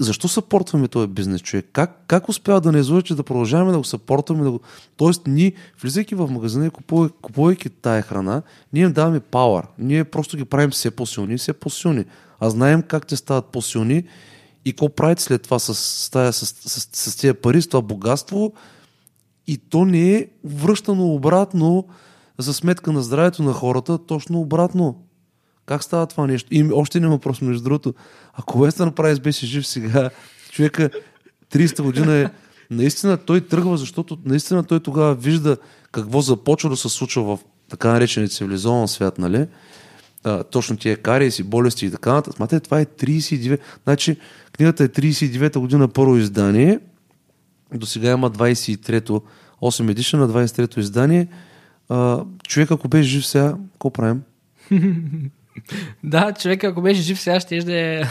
защо 0.00 0.28
съпортваме 0.28 0.88
този 0.88 1.06
бизнес 1.08 1.40
човек? 1.40 1.68
Как, 1.72 2.04
как 2.06 2.28
успяват 2.28 2.64
да 2.64 2.72
не 2.72 2.78
излъжат, 2.78 3.06
че 3.06 3.14
да 3.14 3.22
продължаваме 3.22 3.72
да 3.72 3.78
го 3.78 3.84
съпортваме? 3.84 4.44
Да 4.44 4.50
го... 4.50 4.60
Тоест, 4.96 5.22
ние, 5.26 5.52
влизайки 5.82 6.14
в 6.14 6.28
магазина 6.30 6.66
и 6.66 6.70
купувай, 6.70 7.10
купувайки 7.22 7.68
тая 7.70 8.02
храна, 8.02 8.42
ние 8.72 8.82
им 8.82 8.92
даваме 8.92 9.20
пауър. 9.20 9.66
Ние 9.78 10.04
просто 10.04 10.36
ги 10.36 10.44
правим 10.44 10.70
все 10.70 10.90
по-силни 10.90 11.34
и 11.34 11.38
все 11.38 11.52
по-силни. 11.52 12.04
А 12.40 12.50
знаем 12.50 12.82
как 12.82 13.06
те 13.06 13.16
стават 13.16 13.46
по-силни 13.46 14.04
и 14.64 14.72
какво 14.72 14.88
правите 14.88 15.22
след 15.22 15.42
това 15.42 15.58
с, 15.58 15.74
с, 15.74 16.32
с, 16.32 16.46
с, 16.46 16.46
с, 16.46 17.10
с 17.10 17.16
тези 17.16 17.34
пари, 17.34 17.62
с 17.62 17.68
това 17.68 17.82
богатство. 17.82 18.52
И 19.46 19.58
то 19.58 19.84
не 19.84 20.14
е 20.14 20.26
връщано 20.44 21.14
обратно 21.14 21.86
за 22.38 22.54
сметка 22.54 22.92
на 22.92 23.02
здравето 23.02 23.42
на 23.42 23.52
хората, 23.52 23.98
точно 23.98 24.40
обратно. 24.40 24.96
Как 25.66 25.84
става 25.84 26.06
това 26.06 26.26
нещо? 26.26 26.48
И 26.50 26.70
още 26.72 26.98
един 26.98 27.10
въпрос, 27.10 27.40
между 27.40 27.64
другото. 27.64 27.94
Ако 28.34 28.60
Уестън 28.60 28.92
Прайс 28.92 29.20
беше 29.20 29.46
жив 29.46 29.66
сега, 29.66 30.10
човека 30.50 30.90
30 31.52 31.82
година 31.82 32.14
е 32.14 32.30
наистина 32.70 33.16
той 33.16 33.40
тръгва, 33.40 33.76
защото 33.76 34.18
наистина 34.24 34.64
той 34.64 34.80
тогава 34.80 35.14
вижда 35.14 35.56
какво 35.92 36.20
започва 36.20 36.70
да 36.70 36.76
се 36.76 36.88
случва 36.88 37.36
в 37.36 37.38
така 37.68 37.88
наречения 37.88 38.28
цивилизован 38.28 38.88
свят, 38.88 39.18
нали? 39.18 39.46
А, 40.24 40.44
точно 40.44 40.76
тия 40.76 40.96
кариеси, 40.96 41.42
болести 41.42 41.86
и 41.86 41.90
така 41.90 42.12
нататък. 42.12 42.36
Смате, 42.36 42.60
това 42.60 42.80
е 42.80 42.84
39. 42.86 43.58
Значи, 43.84 44.16
книгата 44.52 44.84
е 44.84 44.88
39-та 44.88 45.60
година 45.60 45.88
първо 45.88 46.16
издание. 46.16 46.80
До 47.74 47.86
сега 47.86 48.10
има 48.10 48.30
23-то, 48.30 49.22
8 49.62 49.90
едиша 49.90 50.16
на 50.16 50.28
23-то 50.28 50.80
издание 50.80 51.28
а, 51.92 52.24
човек 52.48 52.70
ако 52.70 52.88
беше 52.88 53.08
жив 53.08 53.26
сега, 53.26 53.54
какво 53.72 53.90
правим? 53.90 54.22
да, 56.04 56.32
човек 56.32 56.64
ако 56.64 56.82
беше 56.82 57.02
жив 57.02 57.20
сега, 57.20 57.40
ще 57.40 57.58
да 57.58 57.74
е 57.74 58.02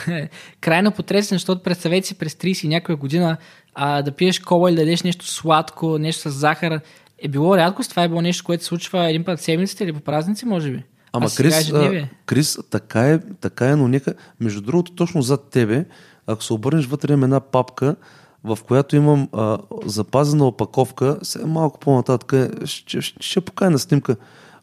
крайно 0.62 0.92
потресен, 0.92 1.36
защото 1.36 1.64
представете 1.64 2.08
си 2.08 2.16
през 2.16 2.34
30 2.34 2.66
и 2.66 2.68
някоя 2.68 2.96
година 2.96 3.38
а, 3.76 4.02
да 4.02 4.12
пиеш 4.12 4.40
кола 4.40 4.70
или 4.70 4.76
да 4.76 4.82
дадеш 4.82 5.04
нещо 5.04 5.28
сладко, 5.28 5.98
нещо 5.98 6.32
с 6.32 6.34
захар, 6.34 6.82
е 7.18 7.28
било 7.28 7.58
рядкост. 7.58 7.90
Това 7.90 8.04
е 8.04 8.08
било 8.08 8.22
нещо, 8.22 8.44
което 8.44 8.64
се 8.64 8.68
случва 8.68 9.10
един 9.10 9.24
път 9.24 9.42
седмицата 9.42 9.84
или 9.84 9.94
по 9.94 10.00
празници, 10.00 10.46
може 10.46 10.72
би. 10.72 10.84
Ама 11.14 11.28
Крис, 11.38 11.72
а, 11.72 12.08
Крис, 12.26 12.58
така 12.70 13.10
е, 13.10 13.20
така 13.42 13.70
е, 13.70 13.76
но 13.76 13.88
нека, 13.88 14.14
между 14.40 14.62
другото, 14.62 14.92
точно 14.92 15.22
зад 15.22 15.50
тебе, 15.50 15.86
ако 16.28 16.44
се 16.44 16.54
обърнеш 16.54 16.86
вътре 16.86 17.14
има 17.14 17.26
една 17.26 17.40
папка, 17.40 17.96
в 18.44 18.60
която 18.68 18.96
имам 18.96 19.30
а, 19.34 19.58
запазена 19.86 20.48
опаковка, 20.48 21.18
сега 21.22 21.46
малко 21.46 21.80
по-нататък, 21.80 22.34
ще, 22.66 23.02
ще, 23.02 23.24
ще 23.24 23.42
покая 23.42 23.72
на 23.72 23.80
снимка. 23.80 24.16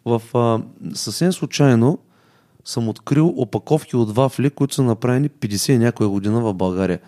В, 0.05 0.23
а, 0.35 0.61
съвсем 0.95 1.33
случайно 1.33 1.99
съм 2.69 2.89
открил 2.89 3.35
опаковки 3.37 3.97
от 3.97 4.15
вафли, 4.15 4.51
които 4.51 4.75
са 4.75 4.83
направени 4.83 5.31
50 5.31 5.73
и 5.73 5.79
някоя 5.79 6.09
година 6.09 6.41
в 6.41 6.55
България. 6.55 6.99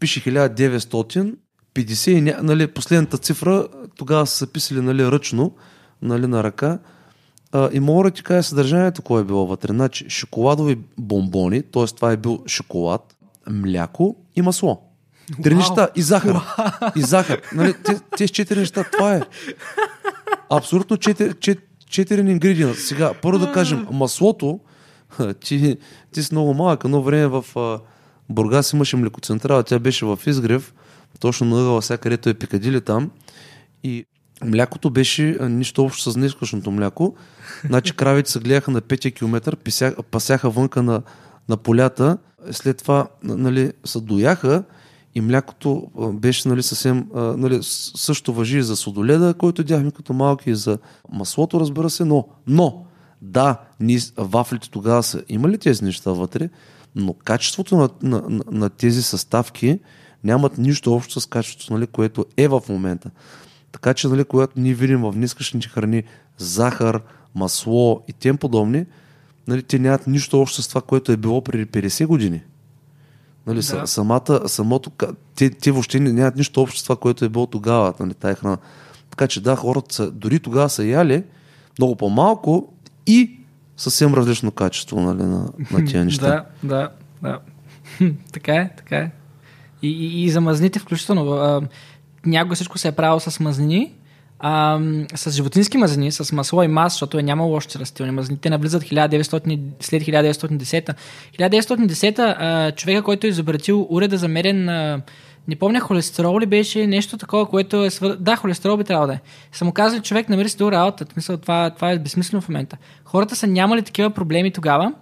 Пише 0.00 0.20
1900, 0.20 1.34
50 1.74 2.40
нали, 2.40 2.66
последната 2.66 3.18
цифра, 3.18 3.68
тогава 3.96 4.26
са 4.26 4.46
писали 4.46 4.80
нали, 4.80 5.06
ръчно, 5.06 5.54
нали, 6.02 6.26
на 6.26 6.44
ръка. 6.44 6.78
А, 7.52 7.70
и 7.72 7.80
мога 7.80 8.04
да 8.04 8.10
ти 8.10 8.22
кажа 8.22 8.42
съдържанието, 8.42 9.02
кое 9.02 9.20
е 9.20 9.24
било 9.24 9.46
вътре. 9.46 9.72
Значи, 9.72 10.10
шоколадови 10.10 10.78
бомбони, 10.98 11.62
т.е. 11.62 11.86
това 11.86 12.12
е 12.12 12.16
бил 12.16 12.42
шоколад, 12.46 13.16
мляко 13.50 14.16
и 14.36 14.42
масло. 14.42 14.82
Три 15.42 15.54
неща. 15.54 15.88
И 15.96 16.02
захар. 16.02 16.36
И 16.96 17.02
захар. 17.02 17.40
Нали, 17.54 17.74
тези 18.16 18.32
четири 18.32 18.58
неща, 18.58 18.84
това 18.92 19.14
е. 19.14 19.20
Абсолютно 20.50 20.96
четири, 20.96 21.34
четири, 21.34 21.64
четири 21.90 22.20
ингредиента. 22.20 22.80
Сега, 22.80 23.12
първо 23.22 23.38
да 23.38 23.52
кажем, 23.52 23.86
маслото, 23.90 24.60
ти, 25.40 25.76
ти 26.12 26.22
си 26.22 26.34
много 26.34 26.54
малък. 26.54 26.84
Едно 26.84 27.02
време 27.02 27.26
в 27.26 27.44
Бургас 28.28 28.72
имаше 28.72 28.96
млекоцентрала, 28.96 29.62
тя 29.62 29.78
беше 29.78 30.06
в 30.06 30.18
Изгрев. 30.26 30.74
точно 31.20 31.46
на 31.46 31.60
ъгъла, 31.60 31.82
сега 31.82 31.98
където 31.98 32.28
е 32.28 32.34
Пикадили 32.34 32.80
там. 32.80 33.10
И 33.84 34.04
млякото 34.44 34.90
беше 34.90 35.36
а, 35.40 35.48
нищо 35.48 35.84
общо 35.84 36.10
с 36.10 36.14
днескашното 36.14 36.70
мляко. 36.70 37.16
Значи 37.64 37.96
кравите 37.96 38.30
се 38.30 38.38
гледаха 38.38 38.70
на 38.70 38.82
5 38.82 39.14
км, 39.14 39.56
пасяха 40.10 40.50
вънка 40.50 40.82
на, 40.82 41.02
на 41.48 41.56
полята, 41.56 42.18
след 42.50 42.78
това 42.78 43.08
нали, 43.22 43.72
се 43.84 44.00
дояха 44.00 44.64
и 45.14 45.20
млякото 45.20 45.90
а, 45.98 46.08
беше 46.08 46.48
нали, 46.48 46.62
съвсем, 46.62 47.06
а, 47.14 47.20
нали, 47.20 47.58
също 47.62 48.32
въжи 48.32 48.58
и 48.58 48.62
за 48.62 48.76
сладоледа, 48.76 49.34
който 49.34 49.64
дяхме 49.64 49.90
като 49.90 50.12
малки 50.12 50.50
и 50.50 50.54
за 50.54 50.78
маслото, 51.12 51.60
разбира 51.60 51.90
се, 51.90 52.04
но, 52.04 52.28
но 52.46 52.84
да, 53.22 53.60
ние, 53.80 53.98
вафлите 54.16 54.70
тогава 54.70 55.02
са 55.02 55.22
имали 55.28 55.58
тези 55.58 55.84
неща 55.84 56.12
вътре, 56.12 56.48
но 56.94 57.12
качеството 57.12 57.76
на, 57.76 57.88
на, 58.02 58.22
на, 58.28 58.44
на 58.50 58.70
тези 58.70 59.02
съставки 59.02 59.80
нямат 60.24 60.58
нищо 60.58 60.94
общо 60.94 61.20
с 61.20 61.26
качеството, 61.26 61.72
нали, 61.72 61.86
което 61.86 62.26
е 62.36 62.48
в 62.48 62.62
момента. 62.68 63.10
Така 63.72 63.94
че, 63.94 64.08
нали, 64.08 64.24
когато 64.24 64.60
ние 64.60 64.74
видим 64.74 65.00
в 65.00 65.12
днескашните 65.12 65.68
храни 65.68 66.04
захар, 66.38 67.02
масло 67.34 68.02
и 68.08 68.12
тем 68.12 68.36
подобни, 68.36 68.86
нали, 69.48 69.62
те 69.62 69.78
нямат 69.78 70.06
нищо 70.06 70.40
общо 70.40 70.62
с 70.62 70.68
това, 70.68 70.80
което 70.80 71.12
е 71.12 71.16
било 71.16 71.44
преди 71.44 71.66
50 71.66 72.06
години. 72.06 72.42
Нали, 73.46 73.56
Да. 73.56 73.86
самата, 73.86 74.48
самото, 74.48 74.90
те, 75.34 75.50
те 75.50 75.70
въобще 75.70 76.00
нямат 76.00 76.36
нищо 76.36 76.62
общо 76.62 76.80
с 76.80 76.82
това, 76.82 76.96
което 76.96 77.24
е 77.24 77.28
било 77.28 77.46
тогава, 77.46 77.94
нали, 78.00 78.14
тая 78.14 78.34
храна. 78.34 78.58
Така 79.10 79.26
че 79.26 79.40
да, 79.40 79.56
хората 79.56 79.94
са, 79.94 80.10
дори 80.10 80.40
тогава 80.40 80.68
са 80.68 80.84
яли 80.84 81.24
много 81.78 81.96
по-малко 81.96 82.72
и 83.08 83.30
съвсем 83.76 84.14
различно 84.14 84.50
качество 84.50 85.00
нали, 85.00 85.22
на, 85.22 85.48
на 85.70 85.84
тия 85.84 86.04
неща. 86.04 86.26
Да, 86.26 86.44
да, 86.62 86.90
да. 87.22 87.38
Така 88.32 88.54
е, 88.54 88.70
така 88.76 88.96
е. 88.96 89.10
И, 89.82 89.88
и, 89.88 90.24
и 90.24 90.30
за 90.30 90.40
мазнини 90.40 90.70
включително. 90.70 91.32
А, 91.32 91.62
някога 92.26 92.54
всичко 92.54 92.78
се 92.78 92.88
е 92.88 92.92
правило 92.92 93.20
с 93.20 93.40
мазнини, 93.40 93.92
а, 94.38 94.80
с 95.14 95.30
животински 95.30 95.78
мазнини, 95.78 96.12
с 96.12 96.32
масло 96.32 96.62
и 96.62 96.68
мас, 96.68 96.92
защото 96.92 97.18
е 97.18 97.22
нямало 97.22 97.54
още 97.54 97.78
растителни 97.78 98.12
мазнини. 98.12 98.40
Те 98.40 98.50
навлизат 98.50 98.82
1900, 98.82 99.60
след 99.80 100.02
1910. 100.02 100.94
1910 101.38 102.18
а, 102.18 102.72
човека, 102.72 103.02
който 103.02 103.26
е 103.26 103.30
изобретил 103.30 103.86
уреда 103.90 104.18
за 104.18 104.28
мерен 104.28 104.64
на 104.64 105.00
не 105.48 105.56
помня 105.56 105.80
холестерол 105.80 106.40
ли 106.40 106.46
беше 106.46 106.86
нещо 106.86 107.18
такова, 107.18 107.46
което 107.46 107.84
е 107.84 107.90
свър... 107.90 108.16
Да, 108.16 108.36
холестерол 108.36 108.76
би 108.76 108.84
трябвало 108.84 109.06
да 109.06 109.12
е. 109.12 109.20
Са 109.52 109.64
му 109.64 109.72
казали, 109.72 110.02
човек 110.02 110.28
намери 110.28 110.48
си 110.48 110.56
друга 110.56 110.72
работа. 110.72 111.04
В 111.04 111.12
Смисъл, 111.12 111.36
това, 111.36 111.70
това 111.70 111.90
е 111.90 111.98
безсмислено 111.98 112.40
в 112.40 112.48
момента. 112.48 112.76
Хората 113.04 113.36
са 113.36 113.46
нямали 113.46 113.82
такива 113.82 114.10
проблеми 114.10 114.52
тогава. 114.52 114.92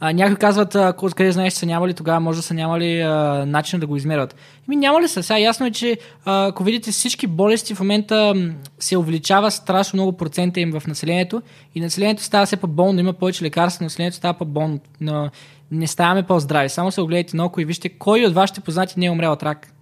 А, 0.00 0.12
някои 0.12 0.36
казват, 0.36 0.74
а, 0.74 0.92
ко- 0.92 1.14
къде 1.14 1.32
знаеш, 1.32 1.52
че 1.52 1.58
са 1.58 1.66
нямали 1.66 1.94
тогава, 1.94 2.20
може 2.20 2.38
да 2.38 2.42
са 2.42 2.54
нямали 2.54 3.00
а, 3.00 3.44
начин 3.46 3.80
да 3.80 3.86
го 3.86 3.96
измерват. 3.96 4.36
Еми 4.68 4.76
няма 4.76 5.02
ли 5.02 5.08
са? 5.08 5.22
Сега 5.22 5.38
ясно 5.38 5.66
е, 5.66 5.70
че 5.70 5.98
а, 6.24 6.46
ако 6.46 6.64
видите 6.64 6.90
всички 6.90 7.26
болести 7.26 7.74
в 7.74 7.80
момента 7.80 8.34
се 8.78 8.96
увеличава 8.96 9.50
страшно 9.50 9.96
много 9.96 10.12
процента 10.12 10.60
им 10.60 10.80
в 10.80 10.86
населението 10.86 11.42
и 11.74 11.80
населението 11.80 12.22
става 12.22 12.46
все 12.46 12.56
по-болно, 12.56 13.00
има 13.00 13.12
повече 13.12 13.44
лекарства, 13.44 13.84
населението 13.84 14.16
става 14.16 14.34
по-болно, 14.34 14.80
но 15.00 15.30
не 15.70 15.86
ставаме 15.86 16.22
по-здрави. 16.22 16.68
Само 16.68 16.92
се 16.92 17.00
огледайте 17.00 17.36
на 17.36 17.44
око 17.44 17.60
и 17.60 17.64
вижте 17.64 17.88
кой 17.88 18.24
от 18.24 18.34
вашите 18.34 18.60
познати 18.60 18.94
не 19.00 19.06
е 19.06 19.10
умрял 19.10 19.32
от 19.32 19.42
рак 19.42 19.72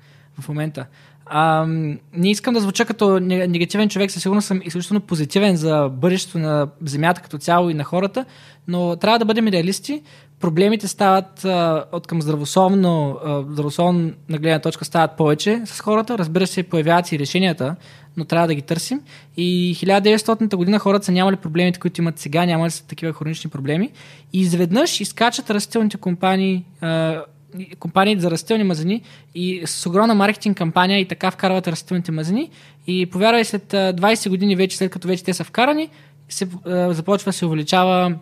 в 0.40 0.48
момента. 0.48 0.86
А, 1.26 1.66
не 2.12 2.30
искам 2.30 2.54
да 2.54 2.60
звуча 2.60 2.84
като 2.84 3.20
не- 3.20 3.46
негативен 3.46 3.88
човек, 3.88 4.10
със 4.10 4.22
сигурност 4.22 4.46
съм 4.46 4.60
изключително 4.64 5.00
позитивен 5.00 5.56
за 5.56 5.88
бъдещето 5.92 6.38
на 6.38 6.68
Земята 6.84 7.20
като 7.22 7.38
цяло 7.38 7.70
и 7.70 7.74
на 7.74 7.84
хората, 7.84 8.24
но 8.68 8.96
трябва 8.96 9.18
да 9.18 9.24
бъдем 9.24 9.48
реалисти. 9.48 10.02
Проблемите 10.40 10.88
стават 10.88 11.44
а, 11.44 11.84
от 11.92 12.06
към 12.06 12.22
здравословно, 12.22 13.18
здравословно 13.48 14.12
на 14.28 14.38
гледна 14.38 14.58
точка 14.58 14.84
стават 14.84 15.16
повече 15.16 15.62
с 15.64 15.80
хората. 15.80 16.18
Разбира 16.18 16.46
се, 16.46 16.62
появяват 16.62 17.12
и 17.12 17.18
решенията, 17.18 17.76
но 18.16 18.24
трябва 18.24 18.46
да 18.46 18.54
ги 18.54 18.62
търсим. 18.62 19.00
И 19.36 19.76
1900 19.76 20.56
година 20.56 20.78
хората 20.78 21.04
са 21.04 21.12
нямали 21.12 21.36
проблемите, 21.36 21.80
които 21.80 22.00
имат 22.00 22.18
сега, 22.18 22.46
нямали 22.46 22.70
са 22.70 22.86
такива 22.86 23.12
хронични 23.12 23.50
проблеми. 23.50 23.90
И 24.32 24.40
изведнъж 24.40 25.00
изкачат 25.00 25.50
растителните 25.50 25.96
компании, 25.96 26.64
а, 26.80 27.22
и- 27.58 27.74
компании 27.74 28.20
за 28.20 28.30
растителни 28.30 28.64
мазнини 28.64 29.02
и 29.34 29.62
с 29.66 29.86
огромна 29.86 30.14
маркетинг 30.14 30.56
кампания 30.56 31.00
и 31.00 31.08
така 31.08 31.30
вкарват 31.30 31.68
растителните 31.68 32.12
мазнини 32.12 32.50
и 32.86 33.06
повярвай 33.06 33.44
след 33.44 33.74
а, 33.74 33.94
20 33.94 34.28
години 34.28 34.56
вече, 34.56 34.76
след 34.76 34.90
като 34.90 35.08
вече 35.08 35.24
те 35.24 35.34
са 35.34 35.44
вкарани, 35.44 35.88
се, 36.28 36.48
а, 36.64 36.92
започва 36.92 37.32
се 37.32 37.46
увеличава 37.46 38.14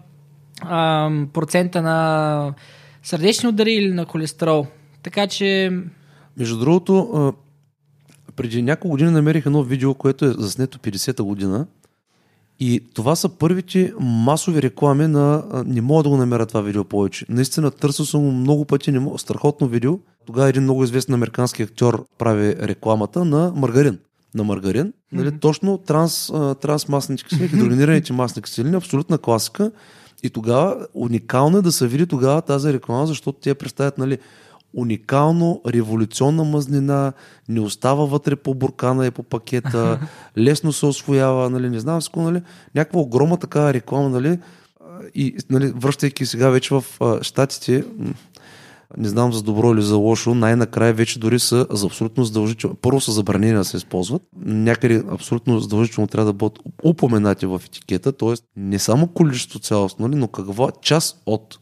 а, 0.60 1.10
процента 1.32 1.82
на 1.82 2.54
сърдечни 3.02 3.48
удари 3.48 3.72
или 3.72 3.92
на 3.92 4.04
холестерол. 4.04 4.66
Така 5.02 5.26
че 5.26 5.70
Между 6.36 6.58
другото, 6.58 7.32
преди 8.36 8.62
няколко 8.62 8.90
години 8.90 9.10
намерих 9.10 9.46
едно 9.46 9.62
видео, 9.62 9.94
което 9.94 10.24
е 10.24 10.34
заснето 10.38 10.78
50-та 10.78 11.22
година. 11.22 11.66
И 12.60 12.80
това 12.94 13.16
са 13.16 13.28
първите 13.28 13.92
масови 14.00 14.62
реклами 14.62 15.06
на... 15.06 15.44
Не 15.66 15.80
мога 15.80 16.02
да 16.02 16.08
го 16.08 16.16
намеря 16.16 16.46
това 16.46 16.60
видео 16.60 16.84
повече. 16.84 17.26
Наистина 17.28 17.70
търсил 17.70 18.04
съм 18.04 18.20
го 18.20 18.32
много 18.32 18.64
пъти. 18.64 18.92
Не 18.92 18.98
мога, 18.98 19.18
страхотно 19.18 19.68
видео. 19.68 19.98
Тогава 20.26 20.48
един 20.48 20.62
много 20.62 20.84
известен 20.84 21.14
американски 21.14 21.62
актьор 21.62 22.06
прави 22.18 22.56
рекламата 22.56 23.24
на 23.24 23.52
маргарин. 23.56 23.98
На 24.34 24.44
маргарин. 24.44 24.92
Нали, 25.12 25.38
точно 25.38 25.78
транс, 25.78 26.32
трансмасните 26.60 27.24
киселини, 27.24 27.48
хидрогенираните 27.48 28.12
масни 28.12 28.42
киселини, 28.42 28.76
абсолютна 28.76 29.18
класика. 29.18 29.70
И 30.22 30.30
тогава 30.30 30.86
уникално 30.94 31.58
е 31.58 31.62
да 31.62 31.72
се 31.72 31.86
види 31.86 32.06
тогава 32.06 32.42
тази 32.42 32.72
реклама, 32.72 33.06
защото 33.06 33.38
те 33.38 33.54
представят 33.54 33.98
нали, 33.98 34.18
уникално, 34.76 35.60
революционна 35.66 36.44
мазнина, 36.44 37.12
не 37.48 37.60
остава 37.60 38.04
вътре 38.04 38.36
по 38.36 38.54
буркана 38.54 39.06
и 39.06 39.10
по 39.10 39.22
пакета, 39.22 40.00
лесно 40.38 40.72
се 40.72 40.86
освоява, 40.86 41.50
нали, 41.50 41.70
не 41.70 41.80
знам 41.80 42.00
всичко, 42.00 42.20
нали, 42.20 42.42
някаква 42.74 43.00
огромна 43.00 43.36
такава 43.36 43.74
реклама, 43.74 44.08
нали, 44.08 44.38
и 45.14 45.36
нали, 45.50 45.72
връщайки 45.76 46.26
сега 46.26 46.48
вече 46.48 46.74
в 46.74 46.84
а, 47.00 47.22
Штатите, 47.22 47.84
не 48.96 49.08
знам 49.08 49.32
за 49.32 49.42
добро 49.42 49.74
или 49.74 49.82
за 49.82 49.96
лошо, 49.96 50.34
най-накрая 50.34 50.94
вече 50.94 51.18
дори 51.18 51.38
са 51.38 51.66
за 51.70 51.86
абсолютно 51.86 52.24
задължително. 52.24 52.76
Първо 52.76 53.00
са 53.00 53.12
забранени 53.12 53.54
да 53.54 53.64
се 53.64 53.76
използват, 53.76 54.22
някъде 54.44 55.04
абсолютно 55.10 55.60
задължително 55.60 56.08
трябва 56.08 56.26
да 56.26 56.32
бъдат 56.32 56.58
упоменати 56.84 57.46
в 57.46 57.62
етикета, 57.66 58.12
т.е. 58.12 58.34
не 58.56 58.78
само 58.78 59.06
количество 59.06 59.58
цялостно, 59.58 60.08
нали, 60.08 60.18
но 60.18 60.28
каква 60.28 60.70
част 60.82 61.22
от 61.26 61.58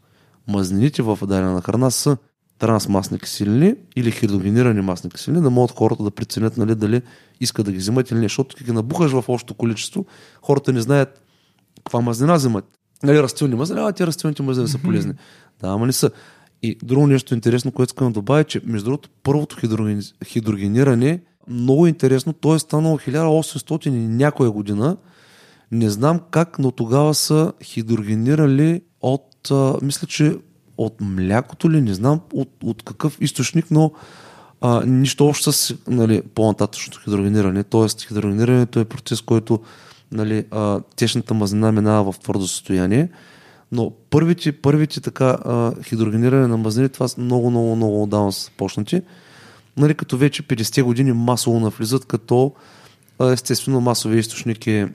мазнините 0.49 1.03
в 1.03 1.19
дадена 1.21 1.63
храна 1.63 1.91
са 1.91 2.17
трансмасни 2.63 3.19
киселини 3.19 3.75
или 3.97 4.11
хидрогенирани 4.11 4.81
масни 4.81 5.11
киселини, 5.11 5.43
да 5.43 5.51
могат 5.51 5.77
хората 5.77 6.03
да 6.03 6.11
преценят 6.11 6.57
нали, 6.57 6.75
дали 6.75 7.03
искат 7.41 7.67
да 7.67 7.73
ги 7.73 7.79
вземат 7.79 8.11
или 8.11 8.19
не, 8.19 8.25
защото 8.25 8.65
ги 8.65 8.73
набухаш 8.73 9.11
в 9.13 9.25
общото 9.29 9.55
количество, 9.55 10.07
хората 10.43 10.73
не 10.73 10.81
знаят 10.81 11.23
каква 11.77 12.01
мазнина 12.01 12.35
вземат. 12.35 12.65
Нали, 13.03 13.23
растителни 13.23 13.55
мазнини, 13.55 13.81
а 13.85 13.93
те 13.93 14.07
растителните 14.07 14.43
мазнини 14.43 14.69
са 14.69 14.79
полезни. 14.79 15.13
Да, 15.61 15.69
ама 15.69 15.87
не 15.87 15.93
са. 15.93 16.11
И 16.63 16.79
друго 16.83 17.07
нещо 17.07 17.35
интересно, 17.35 17.73
което 17.73 17.91
искам 17.91 18.07
да 18.07 18.13
добавя, 18.13 18.41
е, 18.41 18.45
че 18.45 18.61
между 18.65 18.85
другото 18.85 19.09
първото 19.23 19.57
хидрогени- 19.57 20.25
хидрогениране 20.25 21.21
много 21.49 21.87
интересно, 21.87 22.33
то 22.33 22.55
е 22.55 22.59
станало 22.59 22.99
1800 22.99 23.87
и 23.87 23.91
някоя 23.91 24.51
година. 24.51 24.97
Не 25.73 25.91
знам 25.91 26.21
как, 26.31 26.59
но 26.59 26.71
тогава 26.71 27.15
са 27.15 27.53
хидрогенирали 27.63 28.81
от, 29.01 29.51
а, 29.51 29.75
мисля, 29.83 30.07
че 30.07 30.37
от 30.79 30.95
млякото 31.01 31.71
ли, 31.71 31.81
не 31.81 31.95
знам 31.95 32.21
от, 32.33 32.49
от 32.65 32.83
какъв 32.83 33.19
източник, 33.21 33.71
но 33.71 33.93
а, 34.61 34.87
нищо 34.87 35.27
общо 35.27 35.53
с 35.53 35.75
нали, 35.89 36.23
по-нататъчното 36.35 37.01
хидрогениране. 37.05 37.63
Тоест, 37.63 38.09
хидрогенирането 38.09 38.81
е 38.81 38.85
процес, 38.85 39.21
който 39.21 39.61
нали, 40.13 40.45
а, 40.51 40.81
течната 40.97 41.35
мазнина 41.35 41.73
минава 41.73 42.13
в 42.13 42.19
твърдо 42.19 42.49
състояние. 42.49 43.09
Но 43.73 43.93
първите, 44.11 44.53
първите 44.53 45.01
така 45.01 45.25
а, 45.45 45.83
хидрогениране 45.83 46.47
на 46.47 46.57
мазнини, 46.57 46.89
това 46.89 47.09
са 47.09 47.21
много, 47.21 47.51
много, 47.51 47.77
много 47.77 48.03
отдавна 48.03 48.33
са 48.33 48.45
започнати. 48.45 49.03
Нали, 49.77 49.95
като 49.95 50.17
вече 50.17 50.43
50 50.43 50.83
години 50.83 51.13
масово 51.13 51.61
навлизат, 51.61 52.05
като 52.05 52.53
естествено 53.21 53.81
масовия 53.81 54.19
източник 54.19 54.67
е 54.67 54.89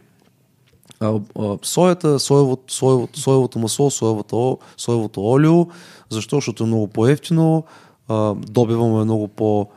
а, 1.00 1.20
соята, 1.64 2.20
соевото, 2.20 2.74
соевото, 2.74 3.20
соевото 3.20 3.60
масло, 3.60 3.92
соевото, 3.92 4.58
соевото 4.78 5.22
олио, 5.22 5.68
защо? 6.10 6.36
Защото 6.36 6.64
е 6.64 6.68
много 6.68 6.88
по-ефтино, 6.88 7.64
добиваме 8.36 9.04
много 9.04 9.28
по 9.28 9.68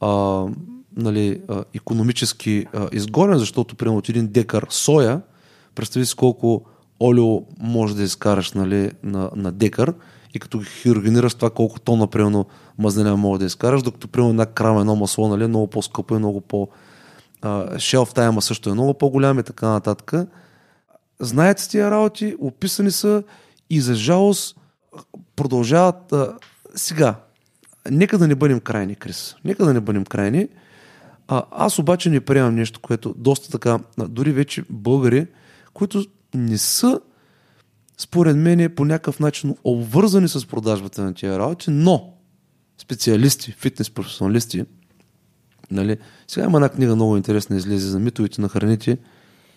а, 0.00 0.46
нали, 0.96 1.40
а, 1.48 1.64
економически 1.74 2.66
а, 2.74 2.88
изгоден, 2.92 3.38
защото 3.38 3.76
примерно 3.76 3.98
от 3.98 4.08
един 4.08 4.26
декар 4.26 4.66
соя, 4.70 5.20
представи 5.74 6.06
си 6.06 6.16
колко 6.16 6.62
олио 7.00 7.42
може 7.60 7.96
да 7.96 8.02
изкараш 8.02 8.52
нали, 8.52 8.90
на, 9.02 9.30
на 9.36 9.52
декар 9.52 9.94
и 10.34 10.38
като 10.38 10.58
ги 10.58 10.64
хирогенираш 10.64 11.34
това 11.34 11.50
колко 11.50 11.80
тона 11.80 12.06
примерно 12.06 12.46
мазнина 12.78 13.16
може 13.16 13.38
да 13.38 13.46
изкараш, 13.46 13.82
докато 13.82 14.08
примерно 14.08 14.30
една 14.30 14.46
крава 14.46 14.80
едно 14.80 14.96
масло 14.96 15.28
нали, 15.28 15.44
е 15.44 15.48
много 15.48 15.66
по-скъпо 15.66 16.14
и 16.14 16.18
много 16.18 16.40
по- 16.40 16.68
шелф 17.78 18.14
тайма 18.14 18.42
също 18.42 18.70
е 18.70 18.72
много 18.72 18.94
по-голям 18.94 19.38
и 19.38 19.42
така 19.42 19.68
нататък. 19.68 20.12
Знаят 21.20 21.68
тия 21.70 21.90
работи, 21.90 22.36
описани 22.38 22.90
са 22.90 23.22
и 23.70 23.80
за 23.80 23.94
жалост 23.94 24.56
продължават. 25.36 26.12
А, 26.12 26.36
сега, 26.74 27.14
нека 27.90 28.18
да 28.18 28.28
не 28.28 28.34
бъдем 28.34 28.60
крайни, 28.60 28.94
Крис. 28.94 29.36
Нека 29.44 29.64
да 29.64 29.74
не 29.74 29.80
бъдем 29.80 30.04
крайни. 30.04 30.48
А, 31.28 31.42
аз 31.50 31.78
обаче 31.78 32.10
не 32.10 32.20
приемам 32.20 32.54
нещо, 32.54 32.80
което 32.80 33.14
доста 33.18 33.50
така, 33.50 33.78
дори 33.98 34.32
вече 34.32 34.64
българи, 34.70 35.26
които 35.72 36.04
не 36.34 36.58
са 36.58 37.00
според 37.98 38.36
мен 38.36 38.72
по 38.76 38.84
някакъв 38.84 39.20
начин 39.20 39.56
обвързани 39.64 40.28
с 40.28 40.46
продажбата 40.46 41.02
на 41.02 41.14
тия 41.14 41.38
работи, 41.38 41.70
но 41.70 42.14
специалисти, 42.78 43.52
фитнес 43.52 43.90
професионалисти, 43.90 44.64
нали, 45.70 45.96
сега 46.28 46.46
има 46.46 46.58
една 46.58 46.68
книга 46.68 46.94
много 46.94 47.16
интересна, 47.16 47.56
излезе 47.56 47.88
за 47.88 47.98
митовите 47.98 48.40
на 48.40 48.48
храните, 48.48 48.98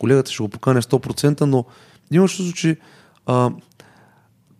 колегата 0.03 0.31
ще 0.31 0.43
го 0.43 0.49
поканя 0.49 0.81
100%, 0.81 1.41
но 1.41 1.65
има 2.11 2.27
чувство, 2.27 2.53
че 2.53 2.77
а, 3.25 3.51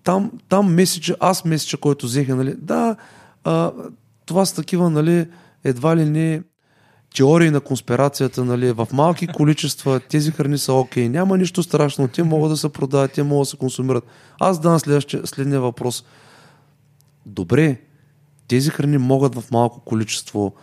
там, 0.03 0.31
там 0.49 0.73
месеча, 0.73 1.15
аз 1.19 1.45
месеча, 1.45 1.77
който 1.77 2.05
взеха, 2.05 2.35
нали, 2.35 2.55
да, 2.57 2.95
а, 3.43 3.71
това 4.25 4.45
са 4.45 4.55
такива, 4.55 4.89
нали, 4.89 5.27
едва 5.63 5.97
ли 5.97 6.05
не 6.05 6.41
теории 7.15 7.49
на 7.49 7.61
конспирацията, 7.61 8.45
нали, 8.45 8.71
в 8.71 8.87
малки 8.93 9.27
количества 9.27 9.99
тези 9.99 10.31
храни 10.31 10.57
са 10.57 10.73
окей, 10.73 11.09
няма 11.09 11.37
нищо 11.37 11.63
страшно, 11.63 12.07
те 12.07 12.23
могат 12.23 12.51
да 12.51 12.57
се 12.57 12.69
продават, 12.69 13.11
те 13.11 13.23
могат 13.23 13.41
да 13.41 13.49
се 13.49 13.57
консумират. 13.57 14.03
Аз 14.39 14.59
дам 14.59 14.79
следния 15.25 15.61
въпрос. 15.61 16.05
Добре, 17.25 17.81
тези 18.47 18.69
храни 18.69 18.97
могат 18.97 19.35
в 19.35 19.51
малко 19.51 19.79
количество, 19.79 20.53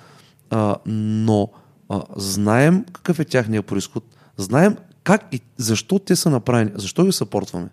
а, 0.50 0.76
но 0.86 1.48
а, 1.88 2.02
знаем 2.16 2.84
какъв 2.92 3.18
е 3.20 3.24
тяхния 3.24 3.62
происход, 3.62 4.04
знаем 4.42 4.76
как 5.04 5.26
и 5.32 5.40
защо 5.56 5.98
те 5.98 6.16
са 6.16 6.30
направени, 6.30 6.70
защо 6.74 7.04
ги 7.04 7.12
съпортваме. 7.12 7.68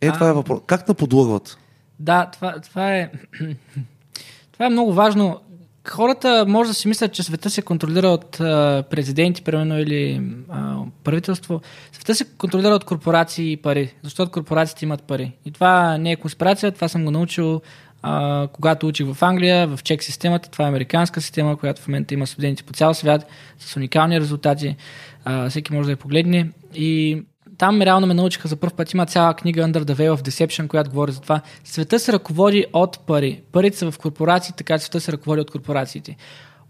Е, 0.00 0.12
това 0.12 0.28
е 0.28 0.32
въпрос. 0.32 0.60
Как 0.66 0.88
наподлъгват? 0.88 1.58
Да, 1.98 2.30
това, 2.32 2.60
това 2.60 2.96
е... 2.96 3.10
това 4.52 4.66
е 4.66 4.70
много 4.70 4.92
важно. 4.92 5.40
Хората 5.88 6.44
може 6.48 6.68
да 6.68 6.74
си 6.74 6.88
мислят, 6.88 7.12
че 7.12 7.22
света 7.22 7.50
се 7.50 7.62
контролира 7.62 8.08
от 8.08 8.40
а, 8.40 8.84
президенти, 8.90 9.42
примерно, 9.42 9.78
или 9.78 10.22
а, 10.48 10.76
правителство. 11.04 11.60
Света 11.92 12.14
се 12.14 12.24
контролира 12.24 12.74
от 12.74 12.84
корпорации 12.84 13.52
и 13.52 13.56
пари, 13.56 13.94
защото 14.02 14.32
корпорациите 14.32 14.84
имат 14.84 15.02
пари. 15.02 15.32
И 15.44 15.50
това 15.50 15.98
не 15.98 16.12
е 16.12 16.16
конспирация, 16.16 16.72
това 16.72 16.88
съм 16.88 17.04
го 17.04 17.10
научил 17.10 17.60
а, 18.02 18.48
когато 18.52 18.86
учих 18.88 19.06
в 19.06 19.22
Англия, 19.22 19.66
в 19.66 19.82
чек 19.84 20.02
системата. 20.02 20.50
Това 20.50 20.64
е 20.64 20.68
американска 20.68 21.20
система, 21.20 21.56
която 21.56 21.82
в 21.82 21.88
момента 21.88 22.14
има 22.14 22.26
студенти 22.26 22.64
по 22.64 22.72
цял 22.72 22.94
свят 22.94 23.26
с 23.58 23.76
уникални 23.76 24.20
резултати. 24.20 24.76
А, 25.24 25.50
всеки 25.50 25.72
може 25.72 25.86
да 25.86 25.90
я 25.90 25.96
погледне. 25.96 26.50
И 26.74 27.22
там 27.58 27.82
реално 27.82 28.06
ме 28.06 28.14
научиха 28.14 28.48
за 28.48 28.56
първ 28.56 28.72
път. 28.76 28.92
Има 28.92 29.06
цяла 29.06 29.34
книга 29.34 29.62
Under 29.62 29.82
the 29.82 29.94
Veil 29.94 30.16
of 30.16 30.28
Deception, 30.28 30.66
която 30.66 30.90
говори 30.90 31.12
за 31.12 31.20
това. 31.20 31.40
Света 31.64 31.98
се 31.98 32.12
ръководи 32.12 32.64
от 32.72 33.06
пари. 33.06 33.40
Парите 33.52 33.76
са 33.76 33.90
в 33.90 33.98
корпорации, 33.98 34.54
така 34.56 34.78
че 34.78 34.84
света 34.84 35.00
се 35.00 35.12
ръководи 35.12 35.40
от 35.40 35.50
корпорациите. 35.50 36.16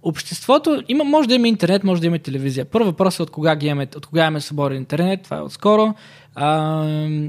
Обществото 0.03 0.83
има, 0.89 1.05
може 1.05 1.29
да 1.29 1.35
има 1.35 1.49
интернет, 1.49 1.85
може 1.85 2.01
да 2.01 2.07
има 2.07 2.19
телевизия. 2.19 2.65
Първо 2.65 2.87
въпрос 2.87 3.19
е 3.19 3.23
от 3.23 3.31
кога, 3.31 3.57
ги 3.57 3.67
имаме, 3.67 3.89
от 3.97 4.07
кога 4.07 4.23
имаме 4.23 4.41
свободен 4.41 4.79
интернет, 4.79 5.23
това 5.23 5.37
е 5.37 5.41
отскоро. 5.41 5.95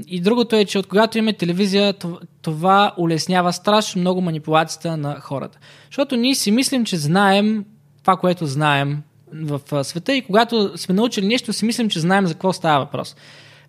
И 0.06 0.20
другото 0.20 0.56
е, 0.56 0.64
че 0.64 0.78
от 0.78 0.86
когато 0.86 1.18
имаме 1.18 1.32
телевизия, 1.32 1.94
това 2.42 2.94
улеснява 2.96 3.52
страшно 3.52 4.00
много 4.00 4.20
манипулацията 4.20 4.96
на 4.96 5.20
хората. 5.20 5.58
Защото 5.86 6.16
ние 6.16 6.34
си 6.34 6.50
мислим, 6.50 6.84
че 6.84 6.96
знаем 6.96 7.64
това, 8.02 8.16
което 8.16 8.46
знаем 8.46 9.02
в 9.32 9.84
света 9.84 10.14
и 10.14 10.22
когато 10.22 10.78
сме 10.78 10.94
научили 10.94 11.26
нещо, 11.26 11.52
си 11.52 11.64
мислим, 11.64 11.88
че 11.88 12.00
знаем 12.00 12.26
за 12.26 12.34
какво 12.34 12.52
става 12.52 12.84
въпрос. 12.84 13.16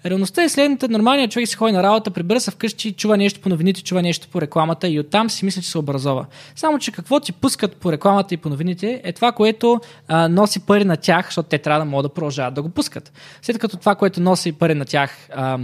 Реалността 0.06 0.44
е 0.44 0.50
следната. 0.50 0.90
Нормалният 0.90 1.32
човек 1.32 1.48
си 1.48 1.56
ходи 1.56 1.72
на 1.72 1.84
работа, 1.84 2.12
прибира 2.12 2.40
се 2.40 2.52
вкъщи, 2.52 2.92
чува 2.92 3.18
нещо 3.18 3.40
по 3.40 3.50
новините, 3.50 3.84
чува 3.84 4.02
нещо 4.02 4.28
по 4.32 4.42
рекламата 4.42 4.88
и 4.88 5.00
оттам 5.00 5.30
си 5.30 5.46
мисля, 5.46 5.62
че 5.62 5.70
се 5.70 5.78
образова. 5.78 6.26
Само, 6.56 6.80
че 6.80 6.92
какво 6.92 7.20
ти 7.20 7.32
пускат 7.32 7.76
по 7.76 7.92
рекламата 7.92 8.34
и 8.34 8.38
по 8.38 8.50
новините 8.50 9.02
е 9.04 9.14
това, 9.14 9.32
което 9.32 9.80
а, 10.08 10.28
носи 10.28 10.60
пари 10.60 10.86
на 10.86 10.98
тях, 10.98 11.26
защото 11.26 11.50
те 11.50 11.58
трябва 11.58 11.80
да 11.80 11.86
могат 11.86 12.04
да 12.04 12.14
продължават 12.14 12.54
да 12.54 12.62
го 12.62 12.70
пускат. 12.70 13.12
След 13.42 13.60
като 13.60 13.78
това, 13.78 13.96
което 13.96 14.22
носи 14.22 14.52
пари 14.52 14.74
на 14.74 14.86
тях, 14.86 15.30
а, 15.36 15.60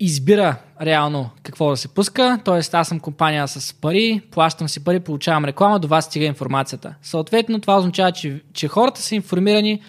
избира 0.00 0.56
реално 0.82 1.30
какво 1.42 1.70
да 1.70 1.76
се 1.76 1.88
пуска, 1.88 2.38
т.е. 2.44 2.76
аз 2.76 2.88
съм 2.88 3.00
компания 3.00 3.48
с 3.48 3.74
пари, 3.74 4.20
плащам 4.30 4.68
си 4.68 4.84
пари, 4.84 5.00
получавам 5.00 5.44
реклама, 5.44 5.78
до 5.78 5.88
вас 5.88 6.04
стига 6.04 6.26
информацията. 6.26 6.94
Съответно, 7.02 7.60
това 7.60 7.78
означава, 7.78 8.12
че, 8.12 8.40
че 8.52 8.68
хората 8.68 9.02
са 9.02 9.14
информирани 9.14 9.80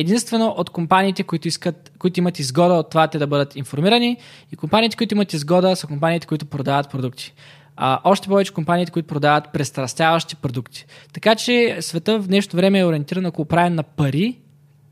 единствено 0.00 0.54
от 0.56 0.70
компаниите, 0.70 1.22
които, 1.22 1.48
искат, 1.48 1.92
които 1.98 2.20
имат 2.20 2.38
изгода 2.38 2.74
от 2.74 2.90
това 2.90 3.08
те 3.08 3.18
да 3.18 3.26
бъдат 3.26 3.56
информирани 3.56 4.16
и 4.52 4.56
компаниите, 4.56 4.96
които 4.96 5.14
имат 5.14 5.32
изгода 5.32 5.76
са 5.76 5.86
компаниите, 5.86 6.26
които 6.26 6.46
продават 6.46 6.90
продукти. 6.90 7.34
А, 7.76 8.00
още 8.04 8.28
повече 8.28 8.54
компаниите, 8.54 8.92
които 8.92 9.08
продават 9.08 9.52
престрастяващи 9.52 10.36
продукти. 10.36 10.86
Така 11.12 11.34
че 11.34 11.76
света 11.80 12.18
в 12.18 12.26
днешно 12.26 12.56
време 12.56 12.78
е 12.78 12.84
ориентиран 12.84 13.26
около 13.26 13.44
правене 13.44 13.76
на 13.76 13.82
пари, 13.82 14.38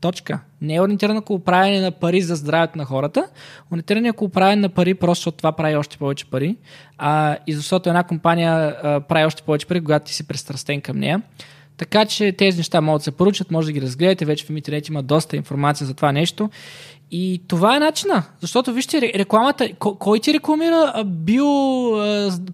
точка. 0.01 0.39
Не 0.61 0.75
е 0.75 0.81
ориентиран 0.81 1.17
около 1.17 1.39
правене 1.39 1.81
на 1.81 1.91
пари 1.91 2.21
за 2.21 2.35
здравето 2.35 2.77
на 2.77 2.85
хората, 2.85 3.27
ориентиран 3.71 4.05
е 4.05 4.09
около 4.09 4.29
правене 4.29 4.61
на 4.61 4.69
пари, 4.69 4.93
просто 4.93 5.21
защото 5.21 5.37
това 5.37 5.51
прави 5.51 5.75
още 5.75 5.97
повече 5.97 6.29
пари. 6.29 6.55
А, 6.97 7.37
и 7.47 7.53
защото 7.53 7.89
една 7.89 8.03
компания 8.03 8.51
а, 8.53 8.99
прави 8.99 9.25
още 9.25 9.43
повече 9.43 9.65
пари, 9.67 9.81
когато 9.81 10.05
ти 10.05 10.13
си 10.13 10.27
престрастен 10.27 10.81
към 10.81 10.97
нея. 10.97 11.21
Така 11.77 12.05
че 12.05 12.31
тези 12.31 12.57
неща 12.57 12.81
могат 12.81 12.99
да 12.99 13.03
се 13.03 13.11
поручат, 13.11 13.51
може 13.51 13.65
да 13.65 13.71
ги 13.71 13.81
разгледате, 13.81 14.25
вече 14.25 14.45
в 14.45 14.49
интернет 14.49 14.87
има 14.87 15.03
доста 15.03 15.35
информация 15.35 15.87
за 15.87 15.93
това 15.93 16.11
нещо. 16.11 16.49
И 17.11 17.41
това 17.47 17.75
е 17.75 17.79
начина, 17.79 18.23
защото 18.41 18.73
вижте 18.73 19.01
рекламата, 19.01 19.69
кой 19.79 20.19
ти 20.19 20.33
рекламира 20.33 21.03
био 21.05 21.45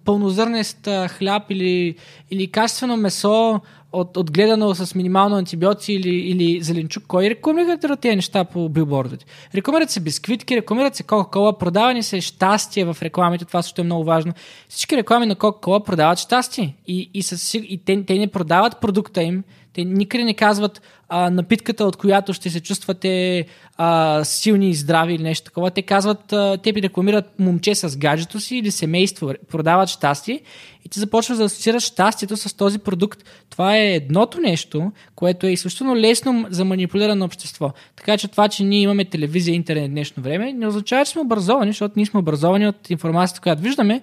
пълнозърнест 0.05 0.89
хляб 1.07 1.43
или, 1.49 1.95
или 2.31 2.47
качествено 2.47 2.97
месо 2.97 3.61
от, 3.93 4.17
отгледано 4.17 4.75
с 4.75 4.95
минимално 4.95 5.35
антибиотици 5.35 5.93
или, 5.93 6.15
или 6.15 6.61
зеленчук, 6.61 7.03
кой 7.07 7.29
рекламира 7.29 7.77
тези 7.77 8.15
неща 8.15 8.43
по 8.43 8.69
билбордите? 8.69 9.25
Рекламират 9.55 9.89
се 9.89 9.99
бисквитки, 9.99 10.55
рекламират 10.55 10.95
се 10.95 11.03
Кока-Кола, 11.03 11.57
продавани 11.57 12.03
се 12.03 12.21
щастие 12.21 12.85
в 12.85 12.97
рекламите, 13.01 13.45
това 13.45 13.61
също 13.61 13.81
е 13.81 13.83
много 13.83 14.03
важно. 14.03 14.33
Всички 14.69 14.97
реклами 14.97 15.25
на 15.25 15.35
Кока-Кола 15.35 15.83
продават 15.83 16.19
щастие 16.19 16.75
и, 16.87 17.09
и, 17.13 17.23
с, 17.23 17.57
и 17.57 17.81
те, 17.85 18.05
те 18.05 18.17
не 18.17 18.27
продават 18.27 18.81
продукта 18.81 19.23
им, 19.23 19.43
те 19.73 19.83
никъде 19.83 20.23
не 20.23 20.33
казват 20.33 20.81
а, 21.09 21.29
напитката, 21.29 21.85
от 21.85 21.95
която 21.95 22.33
ще 22.33 22.49
се 22.49 22.59
чувствате 22.59 23.45
а, 23.77 24.23
силни 24.23 24.69
и 24.69 24.73
здрави 24.73 25.13
или 25.13 25.23
нещо 25.23 25.45
такова. 25.45 25.71
Те 25.71 25.81
казват, 25.81 26.33
а, 26.33 26.57
те 26.63 26.73
рекламират 26.73 27.39
момче 27.39 27.75
с 27.75 27.97
гаджето 27.97 28.39
си 28.39 28.57
или 28.57 28.71
семейство, 28.71 29.33
продават 29.51 29.89
щастие 29.89 30.41
и 30.85 30.89
ти 30.89 30.99
започваш 30.99 31.37
да 31.37 31.43
асоциираш 31.43 31.83
щастието 31.83 32.37
с 32.37 32.57
този 32.57 32.79
продукт. 32.79 33.23
Това 33.49 33.77
е 33.77 33.93
едното 33.93 34.39
нещо, 34.39 34.91
което 35.15 35.47
е 35.47 35.51
изключително 35.51 35.95
лесно 35.95 36.45
за 36.49 36.65
манипулиране 36.65 37.25
общество. 37.25 37.71
Така 37.95 38.17
че 38.17 38.27
това, 38.27 38.47
че 38.47 38.63
ние 38.63 38.81
имаме 38.81 39.05
телевизия 39.05 39.53
и 39.53 39.55
интернет 39.55 39.91
днешно 39.91 40.23
време, 40.23 40.53
не 40.53 40.67
означава, 40.67 41.05
че 41.05 41.11
сме 41.11 41.21
образовани, 41.21 41.71
защото 41.71 41.93
ние 41.97 42.05
сме 42.05 42.19
образовани 42.19 42.67
от 42.67 42.89
информацията, 42.89 43.41
която 43.41 43.61
виждаме, 43.61 44.01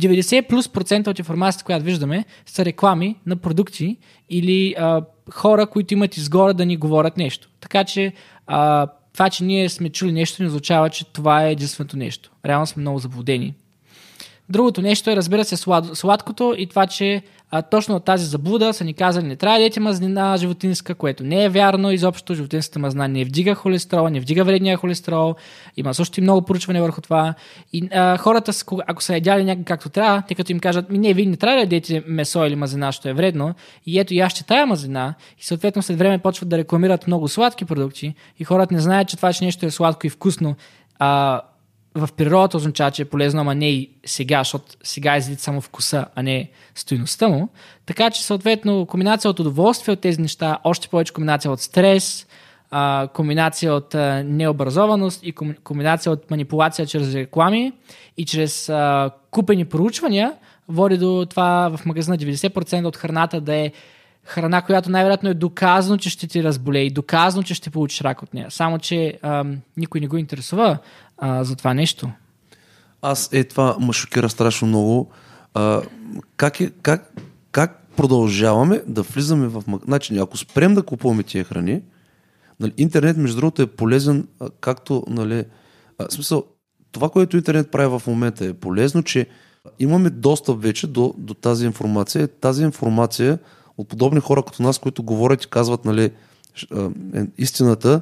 90 0.00 0.48
плюс 0.48 0.68
процента 0.68 1.10
от 1.10 1.18
информацията, 1.18 1.64
която 1.64 1.84
виждаме, 1.84 2.24
са 2.46 2.64
реклами 2.64 3.16
на 3.26 3.36
продукти 3.36 3.96
или 4.30 4.74
а, 4.78 5.02
хора, 5.32 5.66
които 5.66 5.94
имат 5.94 6.16
изгора 6.16 6.54
да 6.54 6.66
ни 6.66 6.76
говорят 6.76 7.16
нещо. 7.16 7.48
Така 7.60 7.84
че 7.84 8.12
а, 8.46 8.86
това, 9.12 9.30
че 9.30 9.44
ние 9.44 9.68
сме 9.68 9.88
чули 9.88 10.12
нещо, 10.12 10.42
не 10.42 10.48
означава, 10.48 10.90
че 10.90 11.04
това 11.04 11.46
е 11.46 11.52
единственото 11.52 11.96
нещо. 11.96 12.30
Реално 12.46 12.66
сме 12.66 12.80
много 12.80 12.98
заблудени. 12.98 13.54
Другото 14.48 14.82
нещо 14.82 15.10
е, 15.10 15.16
разбира 15.16 15.44
се, 15.44 15.56
слад, 15.56 15.96
сладкото 15.96 16.54
и 16.58 16.66
това, 16.66 16.86
че 16.86 17.22
а, 17.50 17.62
точно 17.62 17.96
от 17.96 18.04
тази 18.04 18.26
заблуда 18.26 18.74
са 18.74 18.84
ни 18.84 18.94
казали, 18.94 19.26
не 19.26 19.36
трябва 19.36 19.58
да 19.58 19.62
ядете 19.62 19.80
мазнина 19.80 20.36
животинска, 20.36 20.94
което 20.94 21.24
не 21.24 21.44
е 21.44 21.48
вярно 21.48 21.90
изобщо. 21.90 22.34
Животинската 22.34 22.78
мазнина 22.78 23.08
не 23.08 23.24
вдига 23.24 23.54
холестерол, 23.54 24.08
не 24.08 24.20
вдига 24.20 24.44
вредния 24.44 24.76
холестерол. 24.76 25.34
Има 25.76 25.94
също 25.94 26.20
и 26.20 26.22
много 26.22 26.42
поручване 26.42 26.80
върху 26.80 27.00
това. 27.00 27.34
И 27.72 27.88
а, 27.92 28.16
хората, 28.16 28.52
ако 28.86 29.02
са 29.02 29.14
ядяли 29.14 29.44
някак 29.44 29.66
както 29.66 29.88
трябва, 29.88 30.22
тъй 30.22 30.34
като 30.34 30.52
им 30.52 30.60
кажат, 30.60 30.90
ми 30.90 30.98
не, 30.98 31.14
вие 31.14 31.26
не 31.26 31.36
трябва 31.36 31.56
да 31.56 31.60
ядете 31.60 32.02
месо 32.06 32.44
или 32.44 32.56
мазнина, 32.56 32.92
що 32.92 33.08
е 33.08 33.12
вредно, 33.12 33.54
и 33.86 33.98
ето 33.98 34.14
я 34.14 34.28
ще 34.30 34.44
тая 34.44 34.66
мазнина, 34.66 35.14
и 35.38 35.44
съответно 35.44 35.82
след 35.82 35.98
време 35.98 36.18
почват 36.18 36.48
да 36.48 36.58
рекламират 36.58 37.06
много 37.06 37.28
сладки 37.28 37.64
продукти, 37.64 38.14
и 38.38 38.44
хората 38.44 38.74
не 38.74 38.80
знаят, 38.80 39.08
че 39.08 39.16
това 39.16 39.32
че 39.32 39.44
нещо 39.44 39.66
е 39.66 39.70
сладко 39.70 40.06
и 40.06 40.10
вкусно. 40.10 40.56
А, 40.98 41.40
в 41.94 42.08
природата 42.16 42.56
означава, 42.56 42.90
че 42.90 43.02
е 43.02 43.04
полезно, 43.04 43.40
ама 43.40 43.54
не 43.54 43.70
и 43.70 43.90
сега, 44.06 44.40
защото 44.40 44.64
сега 44.82 45.16
излит 45.16 45.40
само 45.40 45.60
вкуса, 45.60 46.06
а 46.14 46.22
не 46.22 46.50
стоиността 46.74 47.28
му. 47.28 47.48
Така 47.86 48.10
че, 48.10 48.24
съответно, 48.24 48.86
комбинация 48.86 49.30
от 49.30 49.40
удоволствие 49.40 49.92
от 49.92 50.00
тези 50.00 50.20
неща, 50.20 50.58
още 50.64 50.88
повече 50.88 51.12
комбинация 51.12 51.50
от 51.50 51.60
стрес, 51.60 52.26
а, 52.70 53.08
комбинация 53.14 53.74
от 53.74 53.94
необразованост 54.24 55.20
и 55.22 55.32
комбинация 55.64 56.12
от 56.12 56.30
манипулация 56.30 56.86
чрез 56.86 57.14
реклами 57.14 57.72
и 58.16 58.24
чрез 58.24 58.72
купени 59.30 59.64
проучвания 59.64 60.32
води 60.68 60.98
до 60.98 61.26
това 61.30 61.76
в 61.76 61.86
магазина 61.86 62.18
90% 62.18 62.86
от 62.86 62.96
храната 62.96 63.40
да 63.40 63.54
е 63.54 63.72
храна, 64.24 64.62
която 64.62 64.90
най-вероятно 64.90 65.28
е 65.28 65.34
доказано, 65.34 65.98
че 65.98 66.10
ще 66.10 66.26
ти 66.26 66.44
разболее 66.44 66.82
и 66.82 66.90
доказано, 66.90 67.42
че 67.42 67.54
ще 67.54 67.70
получиш 67.70 68.00
рак 68.00 68.22
от 68.22 68.34
нея. 68.34 68.50
Само, 68.50 68.78
че 68.78 69.18
а, 69.22 69.44
никой 69.76 70.00
не 70.00 70.06
го 70.06 70.16
интересува 70.16 70.78
а, 71.26 71.44
за 71.44 71.56
това 71.56 71.74
нещо. 71.74 72.10
Аз 73.02 73.28
е 73.32 73.44
това 73.44 73.76
ме 73.80 73.92
шокира 73.92 74.28
страшно 74.28 74.68
много. 74.68 75.10
А, 75.54 75.82
как, 76.36 76.60
е, 76.60 76.70
как, 76.70 77.20
как 77.52 77.82
продължаваме 77.96 78.82
да 78.86 79.02
влизаме 79.02 79.46
в. 79.46 79.62
Значи, 79.84 80.18
ако 80.18 80.36
спрем 80.36 80.74
да 80.74 80.82
купуваме 80.82 81.22
тия 81.22 81.44
храни, 81.44 81.82
нали, 82.60 82.72
интернет, 82.76 83.16
между 83.16 83.36
другото, 83.36 83.62
е 83.62 83.66
полезен, 83.66 84.28
както, 84.60 85.04
нали, 85.08 85.44
а, 85.98 86.10
смисъл, 86.10 86.44
това, 86.92 87.08
което 87.08 87.36
интернет 87.36 87.70
прави 87.70 87.98
в 87.98 88.02
момента 88.06 88.46
е 88.46 88.52
полезно, 88.52 89.02
че 89.02 89.26
имаме 89.78 90.10
достъп 90.10 90.62
вече 90.62 90.86
до, 90.86 91.14
до 91.18 91.34
тази 91.34 91.66
информация. 91.66 92.28
Тази 92.28 92.64
информация 92.64 93.38
от 93.78 93.88
подобни 93.88 94.20
хора 94.20 94.42
като 94.42 94.62
нас, 94.62 94.78
които 94.78 95.02
говорят 95.02 95.44
и 95.44 95.50
казват 95.50 95.84
нали, 95.84 96.04
е, 96.04 96.10
истината, 97.38 98.00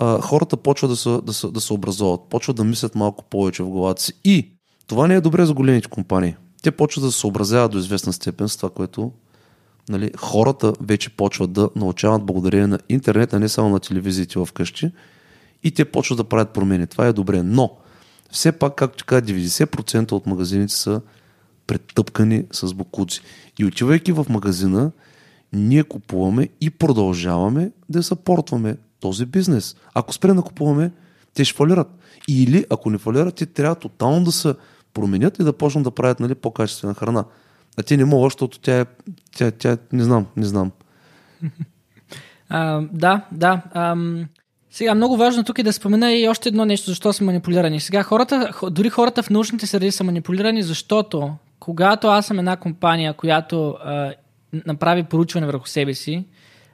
а, 0.00 0.20
хората 0.20 0.56
почват 0.56 0.90
да 0.90 0.96
се, 0.96 1.18
да, 1.22 1.32
се, 1.32 1.48
да 1.48 1.60
се 1.60 1.72
образоват, 1.72 2.20
почват 2.30 2.56
да 2.56 2.64
мислят 2.64 2.94
малко 2.94 3.24
повече 3.24 3.62
в 3.62 3.68
главата 3.68 4.02
си. 4.02 4.12
И 4.24 4.52
това 4.86 5.06
не 5.06 5.14
е 5.14 5.20
добре 5.20 5.46
за 5.46 5.54
големите 5.54 5.88
компании. 5.88 6.36
Те 6.62 6.70
почват 6.70 7.04
да 7.04 7.12
се 7.12 7.18
съобразяват 7.18 7.72
до 7.72 7.78
известна 7.78 8.12
степен 8.12 8.48
с 8.48 8.56
това, 8.56 8.70
което 8.70 9.12
нали, 9.88 10.10
хората 10.16 10.72
вече 10.80 11.10
почват 11.10 11.52
да 11.52 11.70
научават 11.76 12.24
благодарение 12.24 12.66
на 12.66 12.78
интернет, 12.88 13.32
а 13.32 13.38
не 13.38 13.48
само 13.48 13.68
на 13.68 13.80
телевизиите 13.80 14.44
вкъщи. 14.46 14.90
И 15.64 15.70
те 15.70 15.84
почват 15.84 16.16
да 16.16 16.24
правят 16.24 16.50
промени. 16.50 16.86
Това 16.86 17.06
е 17.06 17.12
добре. 17.12 17.42
Но, 17.42 17.76
все 18.30 18.52
пак, 18.52 18.74
както 18.74 18.98
ти 18.98 19.04
кажа, 19.04 19.22
90% 19.22 20.12
от 20.12 20.26
магазините 20.26 20.74
са 20.74 21.00
претъпкани 21.66 22.44
с 22.52 22.74
бокуци. 22.74 23.20
И 23.58 23.64
отивайки 23.64 24.12
в 24.12 24.26
магазина, 24.28 24.90
ние 25.52 25.84
купуваме 25.84 26.48
и 26.60 26.70
продължаваме 26.70 27.70
да 27.88 28.02
съпортваме 28.02 28.76
този 29.00 29.26
бизнес. 29.26 29.76
Ако 29.94 30.14
спре 30.14 30.32
да 30.32 30.42
купуваме, 30.42 30.90
те 31.34 31.44
ще 31.44 31.56
фалират. 31.56 31.88
Или, 32.28 32.64
ако 32.70 32.90
не 32.90 32.98
фалират, 32.98 33.34
те 33.34 33.46
трябва 33.46 33.74
тотално 33.74 34.24
да 34.24 34.32
се 34.32 34.54
променят 34.94 35.38
и 35.38 35.44
да 35.44 35.52
почнат 35.52 35.84
да 35.84 35.90
правят 35.90 36.20
нали, 36.20 36.34
по-качествена 36.34 36.94
храна. 36.94 37.24
А 37.78 37.82
те 37.82 37.96
не 37.96 38.04
могат, 38.04 38.32
защото 38.32 38.58
тя 38.58 38.80
е, 38.80 38.84
тя, 39.36 39.50
тя, 39.50 39.76
не 39.92 40.04
знам, 40.04 40.26
не 40.36 40.44
знам. 40.46 40.70
А, 42.52 42.82
да, 42.92 43.24
да. 43.32 43.62
Ам, 43.74 44.26
сега, 44.70 44.94
много 44.94 45.16
важно 45.16 45.44
тук 45.44 45.58
е 45.58 45.62
да 45.62 45.72
спомена 45.72 46.12
и 46.12 46.28
още 46.28 46.48
едно 46.48 46.64
нещо, 46.64 46.90
защо 46.90 47.12
са 47.12 47.24
манипулирани. 47.24 47.80
Сега, 47.80 48.02
хората, 48.02 48.50
дори 48.70 48.88
хората 48.88 49.22
в 49.22 49.30
научните 49.30 49.66
среди 49.66 49.90
са 49.90 50.04
манипулирани, 50.04 50.62
защото 50.62 51.34
когато 51.60 52.08
аз 52.08 52.26
съм 52.26 52.38
една 52.38 52.56
компания, 52.56 53.14
която 53.14 53.76
а, 53.84 54.12
направи 54.66 55.02
проучване 55.02 55.46
върху 55.46 55.66
себе 55.66 55.94
си, 55.94 56.24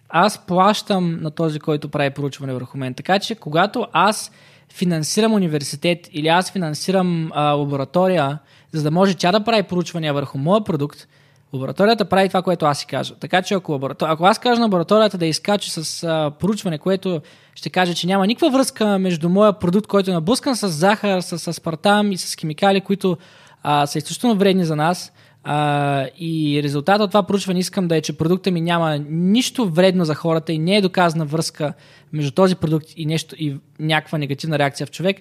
аз 0.09 0.47
плащам 0.47 1.19
на 1.23 1.31
този, 1.31 1.61
който 1.61 1.89
прави 1.89 2.11
проучване 2.11 2.55
върху 2.55 2.79
мен. 2.79 2.95
Така 2.95 3.19
че, 3.19 3.35
когато 3.35 3.87
аз 3.93 4.31
финансирам 4.73 5.33
университет 5.33 6.09
или 6.13 6.29
аз 6.29 6.51
финансирам 6.51 7.31
а, 7.35 7.53
лаборатория, 7.53 8.39
за 8.73 8.83
да 8.83 8.91
може 8.91 9.15
тя 9.15 9.33
да 9.33 9.45
прави 9.45 9.63
проучвания 9.63 10.15
върху 10.15 10.39
моя 10.39 10.65
продукт, 10.65 11.09
лабораторията 11.53 12.05
прави 12.05 12.29
това, 12.29 12.43
което 12.43 12.67
аз 12.67 12.79
си 12.79 12.87
кажа. 12.87 13.15
Така 13.15 13.43
че 13.43 13.55
ако, 13.55 13.73
лаборатор... 13.73 14.07
ако 14.09 14.25
аз 14.25 14.39
кажа 14.39 14.61
на 14.61 14.67
лабораторията 14.67 15.19
да 15.19 15.27
изкача 15.27 15.71
с 15.71 16.05
а, 16.05 16.31
проучване, 16.39 16.79
което 16.79 17.21
ще 17.55 17.71
каже, 17.71 17.95
че 17.95 18.07
няма 18.07 18.27
никаква 18.27 18.51
връзка 18.51 18.99
между 18.99 19.29
моя 19.29 19.53
продукт, 19.53 19.87
който 19.87 20.11
е 20.11 20.15
набускан 20.15 20.57
с 20.57 20.69
захар, 20.69 21.21
с, 21.21 21.39
с 21.39 21.53
спартам 21.53 22.13
и 22.13 22.17
с 22.17 22.37
химикали, 22.37 22.81
които 22.81 23.17
а, 23.63 23.87
са 23.87 23.99
изключително 23.99 24.37
вредни 24.37 24.65
за 24.65 24.77
нас, 24.77 25.13
а, 25.49 26.07
и 26.19 26.61
резултатът 26.63 27.05
от 27.05 27.11
това 27.11 27.23
проучване 27.23 27.61
искам 27.61 27.89
да 27.89 27.97
е, 27.97 28.01
че 28.01 28.17
продукта 28.17 28.51
ми 28.51 28.61
няма 28.61 28.99
нищо 29.11 29.69
вредно 29.69 30.05
за 30.05 30.15
хората 30.15 30.53
и 30.53 30.59
не 30.59 30.77
е 30.77 30.81
доказана 30.81 31.25
връзка 31.25 31.73
между 32.13 32.31
този 32.31 32.57
продукт 32.57 32.87
и, 32.97 33.07
нещо, 33.07 33.35
и 33.39 33.57
някаква 33.81 34.19
негативна 34.19 34.59
реакция 34.59 34.87
в 34.87 34.91
човек, 34.91 35.17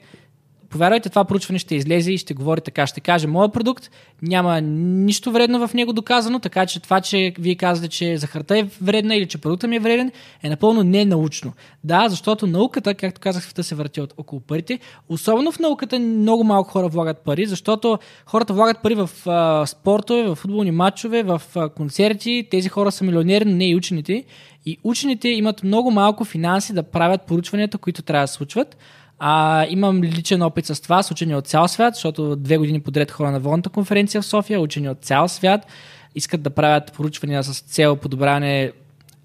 повярвайте, 0.70 1.10
това 1.10 1.26
проучване 1.26 1.60
ще 1.60 1.76
излезе 1.76 2.12
и 2.12 2.18
ще 2.18 2.34
говори 2.34 2.62
така. 2.62 2.88
Ще 2.88 3.02
каже, 3.02 3.28
моят 3.28 3.54
продукт 3.54 3.90
няма 4.22 4.62
нищо 4.62 5.32
вредно 5.32 5.68
в 5.68 5.74
него 5.74 5.94
доказано, 5.94 6.40
така 6.40 6.66
че 6.66 6.80
това, 6.80 7.02
че 7.02 7.34
вие 7.40 7.56
казвате, 7.56 7.90
че 7.90 8.18
захарта 8.18 8.60
е 8.60 8.68
вредна 8.82 9.16
или 9.16 9.28
че 9.28 9.38
продуктът 9.38 9.70
ми 9.70 9.76
е 9.76 9.80
вреден, 9.80 10.12
е 10.44 10.50
напълно 10.50 10.84
ненаучно. 10.84 11.54
Да, 11.84 12.10
защото 12.10 12.48
науката, 12.48 12.96
както 12.96 13.22
казах, 13.22 13.44
света 13.44 13.64
се 13.64 13.76
върти 13.76 14.02
от 14.02 14.14
около 14.18 14.42
парите. 14.42 14.80
Особено 15.10 15.52
в 15.52 15.60
науката 15.60 16.00
много 16.00 16.44
малко 16.44 16.72
хора 16.72 16.88
влагат 16.88 17.18
пари, 17.18 17.46
защото 17.46 18.00
хората 18.26 18.54
влагат 18.54 18.82
пари 18.82 18.96
в 18.96 19.10
а, 19.26 19.66
спортове, 19.66 20.24
в 20.24 20.36
футболни 20.36 20.72
матчове, 20.72 21.24
в 21.24 21.42
а, 21.56 21.70
концерти. 21.70 22.48
Тези 22.52 22.70
хора 22.70 22.92
са 22.92 23.04
милионери, 23.04 23.46
но 23.46 23.56
не 23.56 23.70
и 23.70 23.76
учените. 23.76 24.24
И 24.66 24.78
учените 24.84 25.30
имат 25.30 25.64
много 25.64 25.92
малко 25.92 26.26
финанси 26.26 26.74
да 26.74 26.84
правят 26.84 27.22
поручванията, 27.22 27.78
които 27.78 28.02
трябва 28.02 28.24
да 28.24 28.28
случват. 28.28 28.78
А, 29.20 29.66
имам 29.70 30.04
личен 30.04 30.42
опит 30.42 30.66
с 30.66 30.82
това, 30.82 31.04
с 31.04 31.12
учени 31.12 31.36
от 31.36 31.48
цял 31.48 31.68
свят, 31.68 31.96
защото 31.96 32.36
две 32.36 32.58
години 32.58 32.82
подред 32.82 33.12
хора 33.12 33.32
на 33.32 33.40
Волната 33.40 33.70
конференция 33.70 34.22
в 34.22 34.26
София, 34.26 34.60
учени 34.60 34.90
от 34.90 35.02
цял 35.02 35.28
свят, 35.28 35.68
искат 36.16 36.42
да 36.42 36.50
правят 36.50 36.94
поручвания 36.94 37.44
с 37.44 37.60
цел 37.60 37.96
подобряване 37.96 38.72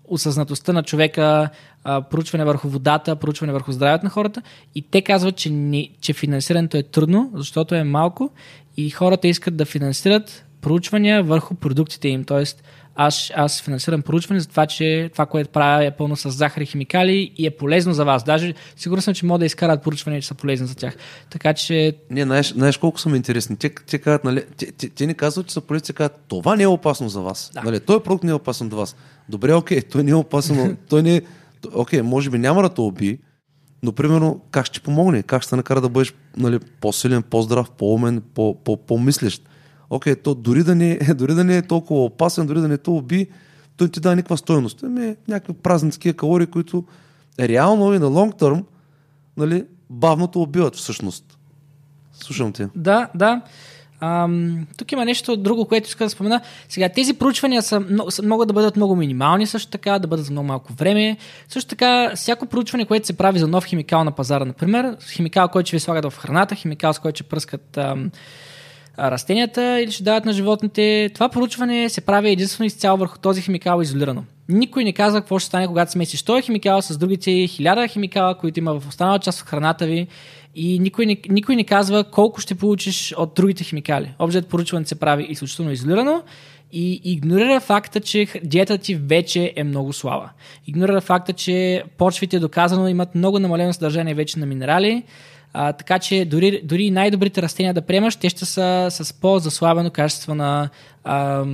осъзнатостта 0.09 0.72
на 0.72 0.82
човека, 0.82 1.49
проучване 1.84 2.45
върху 2.45 2.68
водата, 2.68 3.16
проучване 3.16 3.53
върху 3.53 3.72
здравето 3.72 4.05
на 4.05 4.11
хората. 4.11 4.43
И 4.74 4.82
те 4.82 5.03
казват, 5.03 5.36
че, 5.36 5.51
не, 5.51 5.88
че 6.01 6.12
финансирането 6.12 6.76
е 6.76 6.82
трудно, 6.82 7.30
защото 7.34 7.74
е 7.74 7.84
малко 7.84 8.30
и 8.76 8.91
хората 8.91 9.28
искат 9.28 9.57
да 9.57 9.64
финансират 9.64 10.45
проучвания 10.61 11.22
върху 11.22 11.55
продуктите 11.55 12.09
им. 12.09 12.24
Тоест, 12.24 12.62
аз, 12.95 13.32
аз 13.34 13.62
финансирам 13.62 14.03
проучване 14.03 14.41
за 14.41 14.49
това, 14.49 14.66
че 14.66 15.11
това, 15.12 15.26
което 15.26 15.51
правя 15.51 15.84
е 15.84 15.91
пълно 15.91 16.16
с 16.16 16.30
захар 16.30 16.61
и 16.61 16.66
химикали 16.66 17.32
и 17.36 17.47
е 17.47 17.51
полезно 17.51 17.93
за 17.93 18.05
вас. 18.05 18.24
Даже 18.24 18.55
сигурен 18.76 19.03
съм, 19.03 19.14
че 19.14 19.26
могат 19.26 19.41
да 19.41 19.47
изкарат 19.47 19.82
проучвания, 19.82 20.22
че 20.22 20.28
са 20.28 20.34
полезни 20.34 20.66
за 20.66 20.74
тях. 20.74 20.97
Така 21.30 21.55
че... 21.55 21.97
Не, 22.11 22.22
знаеш, 22.22 22.53
знаеш 22.53 22.76
колко 22.76 23.01
са 23.01 23.09
ми 23.09 23.16
интересни. 23.16 23.57
Те, 23.57 23.70
те, 23.70 23.99
казват, 23.99 24.24
нали, 24.24 24.45
те, 24.57 24.72
те, 24.72 24.88
те, 24.88 25.07
не 25.07 25.14
казват, 25.14 25.47
че 25.47 25.55
са 25.55 25.61
полезни, 25.61 25.86
те 25.86 25.93
казват, 25.93 26.24
това 26.28 26.57
не 26.57 26.62
е 26.62 26.66
опасно 26.66 27.09
за 27.09 27.20
вас. 27.20 27.51
Да. 27.55 27.62
Нали, 27.62 27.80
той 27.80 28.03
продукт 28.03 28.24
не 28.24 28.30
е 28.30 28.34
опасен 28.34 28.70
за 28.70 28.76
вас. 28.76 28.97
Добре, 29.28 29.55
окей, 29.55 29.82
той 29.82 30.03
не 30.03 30.11
е 30.11 30.14
опасен, 30.14 30.76
той 30.88 31.03
не 31.03 31.16
е... 31.16 31.22
Окей, 31.74 32.03
може 32.03 32.30
би 32.30 32.38
няма 32.38 32.62
да 32.62 32.68
те 32.68 32.80
уби, 32.80 33.18
но 33.82 33.93
примерно 33.93 34.41
как 34.51 34.66
ще 34.66 34.80
помогне? 34.80 35.22
Как 35.22 35.43
ще 35.43 35.57
накара 35.57 35.80
да 35.80 35.88
бъдеш 35.88 36.14
нали, 36.36 36.59
по-силен, 36.80 37.22
по-здрав, 37.22 37.70
по-умен, 37.70 38.22
по-мислещ? 38.86 39.43
Окей, 39.91 40.16
то 40.16 40.34
дори 40.34 40.64
да, 40.64 40.74
не, 40.74 40.99
дори 41.14 41.34
да 41.34 41.45
не 41.45 41.57
е 41.57 41.62
толкова 41.62 42.05
опасен, 42.05 42.47
дори 42.47 42.61
да 42.61 42.68
не 42.68 42.78
то 42.78 42.97
уби, 42.97 43.26
той 43.76 43.88
ти 43.88 44.01
дава 44.01 44.16
никаква 44.16 44.36
стойност. 44.36 44.82
Ами, 44.82 45.16
някакви 45.28 45.53
празни 45.53 46.12
калории, 46.12 46.47
които 46.47 46.84
реално 47.41 47.95
и 47.95 47.99
на 47.99 48.07
лонг 48.07 48.36
търм, 48.36 48.64
нали, 49.36 49.64
бавното 49.91 50.43
убиват 50.43 50.76
всъщност. 50.76 51.38
Слушам 52.12 52.53
те. 52.53 52.68
Да, 52.76 53.09
да. 53.14 53.43
Ам, 54.01 54.66
тук 54.76 54.93
има 54.93 55.05
нещо 55.05 55.36
друго, 55.36 55.66
което 55.66 55.88
иска 55.88 56.05
да 56.05 56.11
спомена. 56.11 56.41
Сега, 56.68 56.88
тези 56.88 57.14
проучвания 57.14 57.62
са, 57.62 57.80
могат 58.22 58.49
да 58.49 58.55
бъдат 58.55 58.76
много 58.76 58.97
минимални, 58.97 59.47
също 59.47 59.70
така, 59.70 59.99
да 59.99 60.09
бъдат 60.09 60.26
за 60.26 60.32
много 60.32 60.49
малко 60.49 60.72
време. 60.72 61.16
Също 61.49 61.68
така, 61.68 62.12
всяко 62.14 62.47
проучване, 62.47 62.84
което 62.84 63.07
се 63.07 63.16
прави 63.16 63.38
за 63.38 63.49
нов 63.49 63.64
химикал 63.64 64.05
на 64.05 64.12
пазара, 64.12 64.45
например, 64.45 64.97
химикал, 65.12 65.49
който 65.49 65.66
ще 65.66 65.76
ви 65.76 65.80
слагат 65.80 66.12
в 66.12 66.18
храната, 66.18 66.55
химикал, 66.55 66.93
с 66.93 66.99
който 66.99 67.16
ще 67.16 67.28
пръскат 67.28 67.76
ам, 67.76 68.11
растенията 68.99 69.80
или 69.80 69.91
ще 69.91 70.03
дават 70.03 70.24
на 70.24 70.32
животните. 70.32 71.11
Това 71.14 71.28
проучване 71.28 71.88
се 71.88 72.01
прави 72.01 72.30
единствено 72.30 72.66
изцяло 72.66 72.99
върху 72.99 73.18
този 73.18 73.43
химикал 73.43 73.80
изолирано. 73.82 74.24
Никой 74.49 74.84
не 74.84 74.93
казва 74.93 75.20
какво 75.20 75.38
ще 75.38 75.47
стане, 75.47 75.66
когато 75.66 75.93
смесиш 75.93 76.22
този 76.22 76.43
химикал 76.43 76.82
с 76.82 76.99
другите 76.99 77.47
хиляда 77.47 77.88
химикала, 77.88 78.34
които 78.34 78.59
има 78.59 78.80
в 78.80 78.88
останала 78.88 79.18
част 79.18 79.41
от 79.41 79.49
храната 79.49 79.86
ви 79.86 80.07
и 80.55 80.78
никой 80.78 81.07
не, 81.07 81.16
никой 81.28 81.57
не 81.57 81.64
казва 81.64 82.05
колко 82.05 82.41
ще 82.41 82.55
получиш 82.55 83.14
от 83.18 83.34
другите 83.34 83.64
химикали. 83.64 84.14
Обжет 84.18 84.49
проучване 84.49 84.86
се 84.86 84.95
прави 84.95 85.26
изключително 85.28 85.70
изолирано 85.70 86.22
и 86.72 87.01
игнорира 87.05 87.61
факта, 87.61 88.01
че 88.01 88.26
диетата 88.45 88.82
ти 88.82 88.95
вече 88.95 89.53
е 89.57 89.64
много 89.64 89.93
слаба. 89.93 90.30
Игнорира 90.66 91.01
факта, 91.01 91.32
че 91.32 91.82
почвите 91.99 92.38
доказано 92.38 92.88
имат 92.88 93.14
много 93.14 93.38
намалено 93.38 93.72
съдържание 93.72 94.14
вече 94.14 94.38
на 94.38 94.47
минерали, 94.47 95.03
а, 95.53 95.73
така 95.73 95.99
че 95.99 96.25
дори, 96.25 96.61
дори 96.65 96.91
най-добрите 96.91 97.43
растения 97.43 97.75
да 97.75 97.83
приемаш, 97.83 98.17
те 98.17 98.29
ще 98.29 98.45
са 98.45 98.89
с 98.91 99.13
по-заслабено 99.21 99.91
качество 99.91 100.35
на, 100.35 100.69
а, 101.05 101.45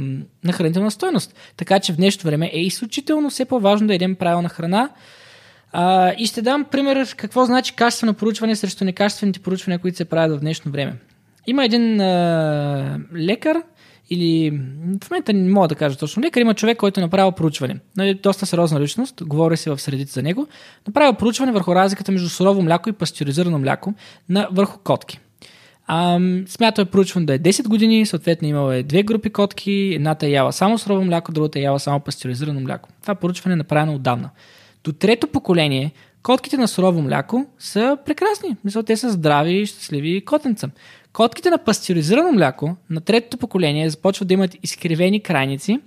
на 0.45 0.53
хранителна 0.53 0.91
стойност. 0.91 1.35
Така 1.57 1.81
че 1.81 1.93
в 1.93 1.97
днешното 1.97 2.27
време 2.27 2.51
е 2.53 2.61
изключително 2.61 3.31
все 3.31 3.45
по-важно 3.45 3.87
да 3.87 3.95
едем 3.95 4.15
правилна 4.15 4.49
храна. 4.49 4.89
А, 5.73 6.13
и 6.19 6.27
ще 6.27 6.43
дам 6.43 6.65
пример 6.65 7.15
какво 7.17 7.45
значи 7.45 7.75
качествено 7.75 8.15
проучване 8.15 8.57
срещу 8.57 8.85
некачествените 8.85 9.41
проучвания, 9.41 9.79
които 9.79 9.97
се 9.97 10.05
правят 10.05 10.39
в 10.39 10.41
днешно 10.41 10.73
време. 10.73 10.93
Има 11.47 11.65
един 11.65 12.01
а, 12.01 13.01
лекар, 13.15 13.63
или 14.11 14.51
в 15.03 15.11
момента 15.11 15.33
не 15.33 15.51
мога 15.51 15.69
да 15.69 15.75
кажа 15.75 15.99
точно 15.99 16.23
лекар, 16.23 16.41
има 16.41 16.55
човек, 16.55 16.79
който 16.79 17.01
е 17.01 17.03
направил 17.03 17.33
проучване. 17.33 17.79
Нали, 17.97 18.15
доста 18.15 18.47
сериозна 18.47 18.81
личност, 18.81 19.25
говори 19.25 19.57
се 19.57 19.71
в 19.71 19.79
средите 19.79 20.13
за 20.13 20.23
него. 20.23 20.47
Направил 20.87 21.15
проучване 21.15 21.53
върху 21.53 21.75
разликата 21.75 22.13
между 22.13 22.29
сурово 22.29 22.63
мляко 22.63 22.89
и 22.89 22.93
пастеризирано 22.93 23.59
мляко 23.59 23.95
на, 24.29 24.49
върху 24.53 24.79
котки. 24.79 25.19
смятал 26.47 26.83
е 26.83 26.85
проучване 26.85 27.27
да 27.27 27.35
е 27.35 27.39
10 27.39 27.69
години, 27.69 28.07
съответно 28.07 28.49
имало 28.49 28.73
е 28.73 28.83
две 28.83 29.03
групи 29.03 29.31
котки, 29.31 29.93
едната 29.95 30.27
е 30.27 30.31
яла 30.31 30.53
само 30.53 30.79
сурово 30.79 31.05
мляко, 31.05 31.33
другата 31.33 31.59
е 31.59 31.63
яла 31.63 31.81
само 31.81 32.01
пастеризирано 32.01 32.61
мляко. 32.61 32.89
Това 33.03 33.15
проучване 33.15 33.53
е 33.53 33.57
направено 33.57 33.95
отдавна. 33.95 34.31
До 34.85 34.93
трето 34.93 35.27
поколение 35.27 35.93
котките 36.23 36.57
на 36.57 36.69
сурово 36.69 37.03
мляко 37.03 37.47
са 37.59 37.99
прекрасни. 38.07 38.57
Мисля, 38.65 38.83
те 38.83 38.97
са 38.97 39.11
здрави 39.11 39.61
и 39.61 39.67
щастливи 39.67 40.25
котенца. 40.25 40.69
Котките 41.17 41.51
на 41.51 41.59
пастеризирано 41.59 42.33
мляко 42.33 42.77
на 42.91 43.01
третото 43.01 43.37
поколение 43.37 43.91
започват 43.91 44.29
да 44.29 44.35
имат 44.35 44.57
изкривени 44.63 45.21
крайници, 45.21 45.81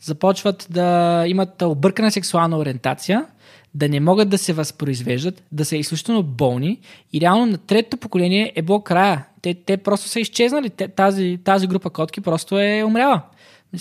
започват 0.00 0.66
да 0.70 1.24
имат 1.26 1.62
объркана 1.62 2.10
сексуална 2.10 2.58
ориентация, 2.58 3.26
да 3.74 3.88
не 3.88 4.00
могат 4.00 4.28
да 4.28 4.38
се 4.38 4.52
възпроизвеждат, 4.52 5.42
да 5.52 5.64
са 5.64 5.76
изключително 5.76 6.22
болни 6.22 6.80
и 7.12 7.20
реално 7.20 7.46
на 7.46 7.58
третото 7.58 7.96
поколение 7.96 8.52
е 8.56 8.62
било 8.62 8.80
края. 8.80 9.24
Те, 9.42 9.54
те 9.54 9.76
просто 9.76 10.08
са 10.08 10.20
изчезнали. 10.20 10.70
Те, 10.70 10.88
тази, 10.88 11.38
тази 11.44 11.66
група 11.66 11.90
котки 11.90 12.20
просто 12.20 12.58
е 12.58 12.84
умряла. 12.84 13.22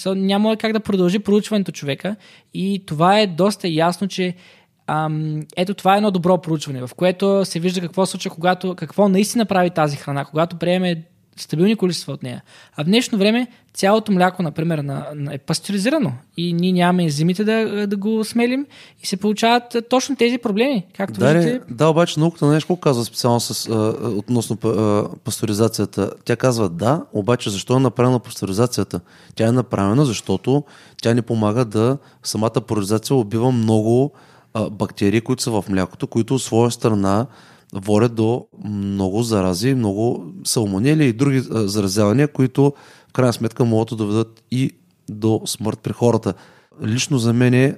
Няма 0.06 0.58
как 0.58 0.74
да 0.74 0.80
продължи 0.80 1.20
проучването 1.20 1.72
човека 1.72 2.16
и 2.54 2.84
това 2.86 3.20
е 3.20 3.28
доста 3.28 3.68
ясно, 3.68 4.08
че 4.08 4.36
ам, 4.88 5.42
ето 5.58 5.74
това 5.74 5.94
е 5.94 5.98
едно 5.98 6.12
добро 6.12 6.38
проучване, 6.38 6.88
в 6.88 6.90
което 6.96 7.46
се 7.46 7.60
вижда 7.60 7.82
какво 7.82 8.06
случва, 8.06 8.32
когато, 8.32 8.76
какво 8.76 9.10
наистина 9.10 9.46
прави 9.46 9.70
тази 9.70 9.98
храна, 9.98 10.26
когато 10.26 10.56
приеме 10.56 11.04
стабилни 11.42 11.76
количества 11.76 12.14
от 12.14 12.24
нея. 12.24 12.44
А 12.76 12.84
в 12.84 12.86
днешно 12.86 13.18
време 13.18 13.48
цялото 13.74 14.12
мляко, 14.12 14.44
например, 14.44 14.78
на, 14.78 15.06
на, 15.16 15.34
е 15.34 15.38
пастеризирано 15.38 16.14
и 16.38 16.54
ние 16.54 16.72
нямаме 16.72 17.04
ензимите 17.04 17.44
да, 17.44 17.88
да 17.88 17.98
го 17.98 18.24
смелим 18.24 18.66
и 19.04 19.08
се 19.08 19.18
получават 19.18 19.78
точно 19.90 20.16
тези 20.16 20.38
проблеми. 20.38 20.86
Както 20.98 21.20
да, 21.20 21.34
виждате... 21.34 21.62
да, 21.70 21.88
обаче 21.88 22.20
науката 22.20 22.46
нещо 22.46 22.76
казва 22.76 23.06
специално 23.06 23.40
с, 23.40 23.70
а, 23.70 23.74
относно 24.08 24.58
а, 24.66 25.04
пастеризацията. 25.24 26.12
Тя 26.26 26.36
казва 26.36 26.70
да, 26.70 27.06
обаче 27.14 27.50
защо 27.50 27.78
е 27.78 27.80
направена 27.80 28.20
пастеризацията? 28.20 29.00
Тя 29.36 29.48
е 29.48 29.52
направена, 29.52 30.06
защото 30.06 30.64
тя 31.02 31.14
ни 31.14 31.22
помага 31.22 31.66
да 31.66 31.98
самата 32.24 32.62
пастеризация 32.68 33.16
убива 33.16 33.52
много 33.52 34.12
бактерии, 34.72 35.22
които 35.22 35.44
са 35.44 35.52
в 35.52 35.66
млякото, 35.70 36.08
които 36.08 36.36
от 36.36 36.42
своя 36.42 36.72
страна 36.72 37.28
водят 37.74 38.16
до 38.16 38.46
много 38.64 39.24
зарази, 39.24 39.74
много 39.74 40.26
салмонели 40.44 41.06
и 41.06 41.14
други 41.14 41.38
а, 41.38 41.68
заразявания, 41.68 42.28
които 42.28 42.74
в 43.10 43.14
крайна 43.14 43.34
сметка 43.34 43.66
могат 43.66 43.90
да 43.90 43.96
доведат 43.96 44.44
и 44.52 44.72
до 45.10 45.42
смърт 45.46 45.80
при 45.80 45.94
хората. 45.94 46.34
Лично 46.86 47.18
за 47.18 47.34
мен 47.34 47.54
е, 47.54 47.78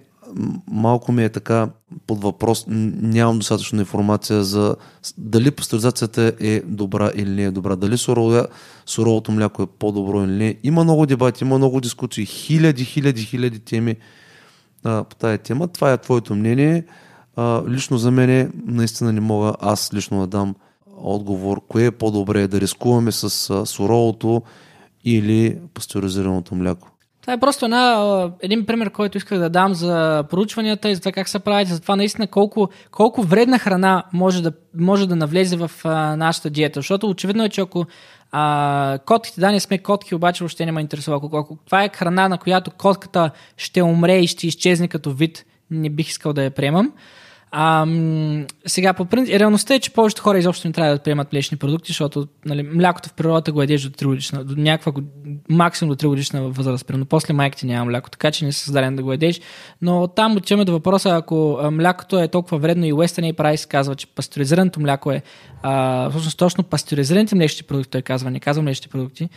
малко 0.71 1.11
ми 1.11 1.23
е 1.23 1.29
така 1.29 1.69
под 2.07 2.21
въпрос, 2.21 2.65
нямам 2.67 3.37
достатъчно 3.37 3.79
информация 3.79 4.43
за 4.43 4.75
дали 5.17 5.51
пастеризацията 5.51 6.33
е 6.39 6.61
добра 6.65 7.11
или 7.15 7.29
не 7.29 7.43
е 7.43 7.51
добра, 7.51 7.75
дали 7.75 7.97
сурово, 7.97 8.45
суровото 8.85 9.31
мляко 9.31 9.63
е 9.63 9.67
по-добро 9.79 10.23
или 10.23 10.31
не. 10.31 10.55
Има 10.63 10.83
много 10.83 11.05
дебати, 11.05 11.43
има 11.43 11.57
много 11.57 11.81
дискусии, 11.81 12.25
хиляди, 12.25 12.85
хиляди, 12.85 13.21
хиляди 13.21 13.59
теми 13.59 13.95
а, 14.83 15.03
по 15.03 15.15
тази 15.15 15.37
тема. 15.37 15.67
Това 15.67 15.93
е 15.93 15.97
твоето 15.97 16.35
мнение. 16.35 16.85
А, 17.35 17.61
лично 17.67 17.97
за 17.97 18.11
мен 18.11 18.51
наистина 18.65 19.13
не 19.13 19.21
мога 19.21 19.53
аз 19.61 19.93
лично 19.93 20.19
да 20.19 20.27
дам 20.27 20.55
отговор, 20.97 21.61
кое 21.67 21.85
е 21.85 21.91
по-добре 21.91 22.47
да 22.47 22.61
рискуваме 22.61 23.11
с 23.11 23.49
а, 23.49 23.65
суровото 23.65 24.41
или 25.05 25.57
пастеризираното 25.73 26.55
мляко. 26.55 26.91
Това 27.21 27.33
е 27.33 27.39
просто 27.39 27.65
една, 27.65 28.31
един 28.41 28.65
пример, 28.65 28.89
който 28.89 29.17
исках 29.17 29.39
да 29.39 29.49
дам 29.49 29.73
за 29.73 30.23
проучванията 30.29 30.89
и 30.89 30.95
за 30.95 31.01
това 31.01 31.11
как 31.11 31.29
се 31.29 31.39
правят, 31.39 31.67
за 31.67 31.79
това 31.81 31.95
наистина 31.95 32.27
колко, 32.27 32.69
колко 32.91 33.23
вредна 33.23 33.59
храна 33.59 34.03
може 34.13 34.43
да, 34.43 34.51
може 34.79 35.07
да 35.07 35.15
навлезе 35.15 35.57
в 35.57 35.71
а, 35.83 36.15
нашата 36.15 36.49
диета. 36.49 36.79
Защото 36.79 37.09
очевидно 37.09 37.43
е, 37.43 37.49
че 37.49 37.61
ако 37.61 37.85
а, 38.31 38.99
котките, 39.05 39.41
да, 39.41 39.51
не 39.51 39.59
сме 39.59 39.77
котки, 39.77 40.15
обаче 40.15 40.43
въобще 40.43 40.65
не 40.65 40.71
ме 40.71 40.81
интересува. 40.81 41.17
Ако, 41.17 41.37
ако 41.37 41.57
това 41.65 41.83
е 41.83 41.89
храна, 41.89 42.29
на 42.29 42.37
която 42.37 42.71
котката 42.71 43.31
ще 43.57 43.83
умре 43.83 44.17
и 44.19 44.27
ще 44.27 44.47
изчезне 44.47 44.87
като 44.87 45.11
вид, 45.11 45.45
не 45.71 45.89
бих 45.89 46.09
искал 46.09 46.33
да 46.33 46.43
я 46.43 46.51
приемам. 46.51 46.93
А, 47.51 47.87
сега, 48.67 48.93
по 48.93 49.05
принцип, 49.05 49.35
реалността 49.35 49.73
е, 49.73 49.79
че 49.79 49.93
повечето 49.93 50.21
хора 50.21 50.37
изобщо 50.37 50.67
не 50.67 50.71
трябва 50.71 50.93
да 50.93 51.03
приемат 51.03 51.33
млечни 51.33 51.57
продукти, 51.57 51.87
защото 51.87 52.27
нали, 52.45 52.63
млякото 52.63 53.09
в 53.09 53.13
природата 53.13 53.51
го 53.51 53.61
едеш 53.61 53.81
до 53.81 53.89
3 53.89 54.05
годишна, 54.05 54.43
до 54.43 54.55
някаква 54.61 55.01
максимум 55.49 55.95
до 55.95 56.05
3 56.05 56.07
годишна 56.07 56.49
възраст, 56.49 56.85
но 56.93 57.05
после 57.05 57.33
майките 57.33 57.65
няма 57.65 57.85
мляко, 57.85 58.09
така 58.09 58.31
че 58.31 58.45
не 58.45 58.51
си 58.51 58.63
създаден 58.63 58.95
да 58.95 59.03
го 59.03 59.13
едеш. 59.13 59.41
Но 59.81 60.07
там 60.07 60.37
отиваме 60.37 60.65
до 60.65 60.71
въпроса, 60.71 61.09
ако 61.09 61.59
млякото 61.71 62.19
е 62.19 62.27
толкова 62.27 62.57
вредно 62.57 62.85
и 62.85 62.93
Western 62.93 63.33
Price 63.33 63.69
казва, 63.69 63.95
че 63.95 64.07
пастеризираното 64.07 64.79
мляко 64.79 65.11
е, 65.11 65.21
а, 65.61 66.09
всъщност 66.09 66.37
точно 66.37 66.63
пастеризираните 66.63 67.35
млечни 67.35 67.67
продукти, 67.67 67.91
той 67.91 68.01
казва, 68.01 68.31
не 68.31 68.39
казва 68.39 68.63
млечни 68.63 68.89
продукти, 68.89 69.29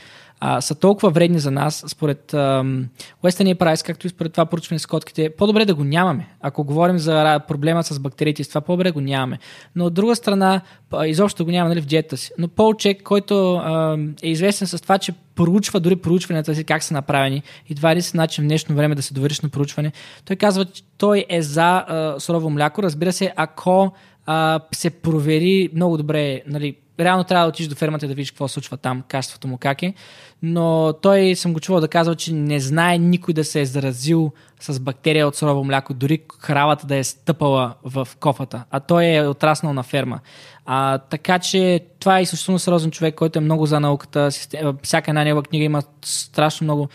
а, 0.45 0.61
са 0.61 0.75
толкова 0.75 1.11
вредни 1.11 1.39
за 1.39 1.51
нас, 1.51 1.85
според 1.87 2.35
ам, 2.35 2.89
Western 3.25 3.59
Price, 3.59 3.87
както 3.87 4.07
и 4.07 4.11
според 4.11 4.33
това 4.33 4.47
поручване 4.47 4.79
с 4.79 4.87
котките, 4.87 5.31
по-добре 5.31 5.65
да 5.65 5.75
го 5.75 5.85
нямаме. 5.85 6.29
Ако 6.41 6.65
говорим 6.65 6.99
за 6.99 7.41
проблема 7.49 7.83
с 7.83 7.99
бактериите, 7.99 8.45
с 8.45 8.49
това 8.49 8.61
по-добре 8.61 8.91
го 8.91 9.01
нямаме. 9.01 9.39
Но 9.77 9.85
от 9.85 9.95
друга 9.95 10.17
страна, 10.17 10.61
изобщо 11.07 11.45
го 11.45 11.51
няма 11.51 11.69
нали, 11.69 11.81
в 11.81 11.87
диета 11.87 12.17
си. 12.17 12.31
Но 12.39 12.49
Пол 12.49 12.75
Чек, 12.75 13.03
който 13.03 13.55
ам, 13.55 14.15
е 14.23 14.29
известен 14.29 14.69
с 14.69 14.81
това, 14.81 14.99
че 14.99 15.13
проучва 15.35 15.81
дори 15.81 15.97
проучванията 15.97 16.55
си 16.55 16.65
как 16.65 16.83
са 16.83 16.95
направени 16.95 17.43
и 17.69 17.75
това 17.75 17.93
е 17.93 17.97
начин 18.15 18.45
в 18.45 18.47
днешно 18.47 18.77
време 18.77 18.95
да 18.95 19.03
се 19.03 19.15
довериш 19.15 19.41
на 19.41 19.49
проучване. 19.49 19.93
Той 20.25 20.37
казва, 20.37 20.65
че 20.65 20.83
той 20.99 21.25
е 21.29 21.43
за 21.43 21.85
а, 21.89 22.21
сурово 22.21 22.51
мляко. 22.51 22.83
Разбира 22.83 23.13
се, 23.13 23.33
ако 23.37 23.93
а, 24.27 24.61
се 24.73 24.91
провери 24.91 25.69
много 25.75 25.97
добре, 25.97 26.43
нали, 26.47 26.77
реално 27.01 27.25
трябва 27.25 27.47
да 27.47 27.49
отидеш 27.49 27.69
до 27.69 27.75
фермата 27.75 28.09
да 28.09 28.15
видиш 28.15 28.31
какво 28.31 28.49
случва 28.49 28.77
там, 28.77 29.03
качеството 29.09 29.49
му 29.49 29.59
как 29.59 29.83
е. 29.83 29.95
Но 30.43 30.95
той 31.03 31.35
съм 31.37 31.53
го 31.53 31.61
чувал 31.61 31.81
да 31.81 31.89
казва, 31.89 32.15
че 32.15 32.33
не 32.33 32.61
знае 32.61 32.99
никой 32.99 33.35
да 33.35 33.45
се 33.45 33.61
е 33.61 33.67
заразил 33.67 34.33
с 34.61 34.81
бактерия 34.81 35.29
от 35.29 35.37
сурово 35.37 35.65
мляко, 35.65 35.95
дори 35.95 36.19
кравата 36.19 36.87
да 36.87 36.97
е 36.97 37.05
стъпала 37.05 37.75
в 37.85 38.09
кофата, 38.21 38.65
а 38.71 38.81
той 38.81 39.07
е 39.07 39.29
отраснал 39.29 39.73
на 39.73 39.83
ферма. 39.83 40.21
А, 40.67 40.99
така 40.99 41.39
че 41.39 41.81
това 41.99 42.19
е 42.19 42.23
изключително 42.23 42.59
сериозен 42.59 42.91
човек, 42.91 43.15
който 43.15 43.39
е 43.39 43.43
много 43.43 43.67
за 43.67 43.81
науката. 43.81 44.29
Всяка 44.83 45.11
една 45.11 45.25
негова 45.25 45.43
книга 45.43 45.65
има 45.65 45.83
страшно 46.05 46.65
много 46.65 46.89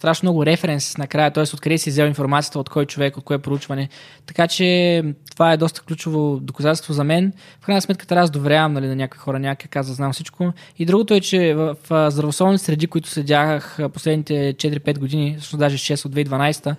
страшно 0.00 0.26
много 0.26 0.46
референс 0.46 0.98
накрая, 0.98 1.30
т.е. 1.30 1.44
откъде 1.54 1.78
си 1.78 1.90
взел 1.90 2.04
информацията, 2.04 2.58
от 2.58 2.68
кой 2.68 2.86
човек, 2.86 3.16
от 3.16 3.24
кое 3.24 3.38
проучване. 3.38 3.88
Така 4.26 4.48
че 4.48 5.02
това 5.32 5.52
е 5.52 5.56
доста 5.56 5.80
ключово 5.80 6.38
доказателство 6.40 6.92
за 6.92 7.04
мен. 7.04 7.32
В 7.60 7.66
крайна 7.66 7.82
сметка 7.82 8.06
трябва 8.06 8.26
да 8.26 8.32
доверявам 8.32 8.72
нали, 8.72 8.86
на 8.86 8.96
някакви 8.96 9.18
хора, 9.18 9.38
някакви 9.38 9.68
каза, 9.68 9.94
знам 9.94 10.12
всичко. 10.12 10.52
И 10.78 10.86
другото 10.86 11.14
е, 11.14 11.20
че 11.20 11.54
в, 11.54 11.76
в 11.90 12.10
здравословни 12.10 12.58
среди, 12.58 12.86
които 12.86 13.08
седях 13.08 13.78
последните 13.92 14.54
4-5 14.54 14.98
години, 14.98 15.36
също 15.38 15.56
даже 15.56 15.78
6 15.78 16.06
от 16.06 16.14
2012, 16.14 16.74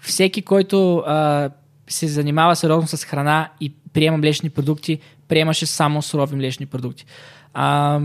всеки, 0.00 0.42
който 0.42 0.96
а, 0.96 1.50
се 1.88 2.06
занимава 2.08 2.56
сериозно 2.56 2.88
с 2.88 3.04
храна 3.04 3.48
и 3.60 3.72
приема 3.92 4.16
млечни 4.16 4.50
продукти, 4.50 4.98
приемаше 5.28 5.66
само 5.66 6.02
сурови 6.02 6.36
млечни 6.36 6.66
продукти. 6.66 7.06
А, 7.54 8.00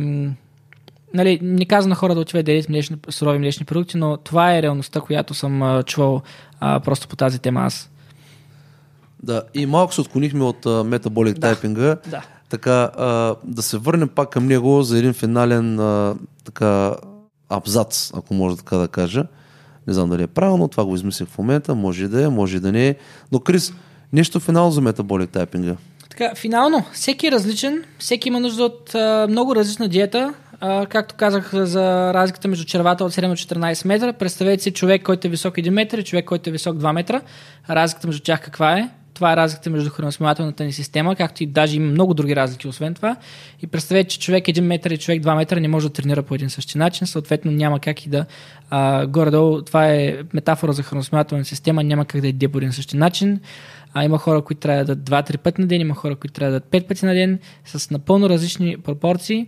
нали, 1.14 1.40
не 1.42 1.66
казвам 1.66 1.90
на 1.90 1.96
хора 1.96 2.16
да 2.16 2.22
отиват 2.22 2.46
да 2.46 2.52
ядат 2.52 2.70
млечни, 2.70 2.98
сурови 3.10 3.40
млечни 3.40 3.66
продукти, 3.66 3.98
но 3.98 4.18
това 4.18 4.56
е 4.56 4.62
реалността, 4.62 5.02
която 5.02 5.34
съм 5.34 5.64
а, 5.64 5.84
чувал 5.84 6.22
а, 6.60 6.80
просто 6.80 7.08
по 7.08 7.16
тази 7.16 7.40
тема 7.40 7.62
аз. 7.62 7.90
Да, 9.24 9.44
и 9.54 9.66
малко 9.66 9.94
се 9.94 10.02
отклонихме 10.02 10.44
от 10.44 10.86
метаболик 10.86 11.34
да, 11.34 11.40
тайпинга. 11.40 11.98
Да. 12.08 12.22
Така, 12.50 12.92
а, 12.98 13.36
да 13.44 13.62
се 13.62 13.78
върнем 13.78 14.08
пак 14.08 14.30
към 14.30 14.48
него 14.48 14.84
за 14.84 14.98
един 14.98 15.14
финален 15.14 15.80
а, 15.80 16.16
така, 16.44 16.96
абзац, 17.50 18.12
ако 18.16 18.34
може 18.34 18.58
така 18.58 18.78
да 18.78 18.88
кажа. 18.88 19.26
Не 19.88 19.94
знам 19.94 20.10
дали 20.10 20.24
е 20.24 20.28
правилно, 20.28 20.68
това 20.68 20.86
го 20.86 20.96
измислих 20.96 21.28
в 21.28 21.38
момента, 21.38 21.76
може 21.76 22.08
да 22.08 22.24
е, 22.24 22.30
може 22.30 22.60
да 22.60 22.72
не 22.72 22.88
е. 22.88 22.96
Но 23.32 23.40
Крис, 23.40 23.74
нещо 24.14 24.40
финално 24.40 24.72
за 24.72 24.82
метаболик 24.82 25.30
тайпинга. 25.30 25.76
Така, 26.10 26.36
финално, 26.36 26.86
всеки 26.94 27.28
е 27.28 27.32
различен, 27.32 27.84
всеки 28.00 28.30
има 28.30 28.40
нужда 28.40 28.64
от 28.64 28.96
а, 28.96 29.28
много 29.30 29.56
различна 29.56 29.88
диета, 29.88 30.34
както 30.90 31.16
казах 31.16 31.50
за 31.54 32.14
разликата 32.14 32.48
между 32.48 32.66
червата 32.66 33.06
от 33.06 33.12
7 33.12 33.28
до 33.28 33.36
14 33.36 33.88
метра, 33.88 34.14
представете 34.14 34.64
си 34.64 34.72
човек, 34.72 35.04
който 35.04 35.28
е 35.28 35.30
висок 35.30 35.56
1 35.56 35.70
метър 35.70 35.98
и 35.98 36.04
човек, 36.04 36.26
който 36.26 36.50
е 36.50 36.54
висок 36.54 36.78
2 36.78 36.94
метра. 36.94 37.22
Разликата 37.70 38.08
между 38.08 38.24
тях 38.24 38.42
каква 38.42 38.78
е? 38.78 38.90
Това 39.14 39.34
е 39.34 39.36
разликата 39.36 39.70
между 39.70 39.90
храносмилателната 39.90 40.64
ни 40.64 40.74
система, 40.74 41.16
както 41.16 41.44
и 41.44 41.46
даже 41.46 41.76
има 41.76 41.92
много 41.92 42.14
други 42.14 42.36
разлики, 42.36 42.68
освен 42.68 42.94
това. 42.94 43.16
И 43.62 43.68
представете, 43.68 44.10
че 44.10 44.20
човек 44.20 44.46
1 44.46 44.62
метър 44.62 44.92
и 44.92 44.98
човек 44.98 45.24
2 45.24 45.36
метра 45.36 45.60
не 45.60 45.68
може 45.68 45.88
да 45.88 45.94
тренира 45.94 46.24
по 46.24 46.36
един 46.36 46.50
същи 46.50 46.78
начин, 46.78 47.08
съответно 47.08 47.52
няма 47.52 47.80
как 47.80 48.06
и 48.06 48.10
да 48.10 48.26
а, 48.70 49.06
горе-долу, 49.06 49.62
това 49.62 49.88
е 49.88 50.18
метафора 50.34 50.72
за 50.72 50.84
храносмилателна 50.84 51.46
система, 51.46 51.84
няма 51.84 52.06
как 52.06 52.22
да 52.22 52.28
е 52.46 52.48
по 52.48 52.58
един 52.58 52.72
същи 52.72 52.98
начин. 52.98 53.40
А 53.94 54.04
има 54.06 54.18
хора, 54.18 54.42
които 54.42 54.60
трябва 54.62 54.86
да 54.86 54.96
дадат 54.96 55.28
2-3 55.30 55.38
пъти 55.38 55.62
на 55.62 55.68
ден, 55.68 55.82
има 55.82 55.96
хора, 55.96 56.16
които 56.16 56.34
трябва 56.34 56.52
да 56.52 56.60
дадат 56.60 56.84
5 56.84 56.88
пъти 56.88 57.06
на 57.06 57.14
ден, 57.14 57.40
с 57.66 57.92
напълно 57.92 58.30
различни 58.30 58.78
пропорции. 58.78 59.48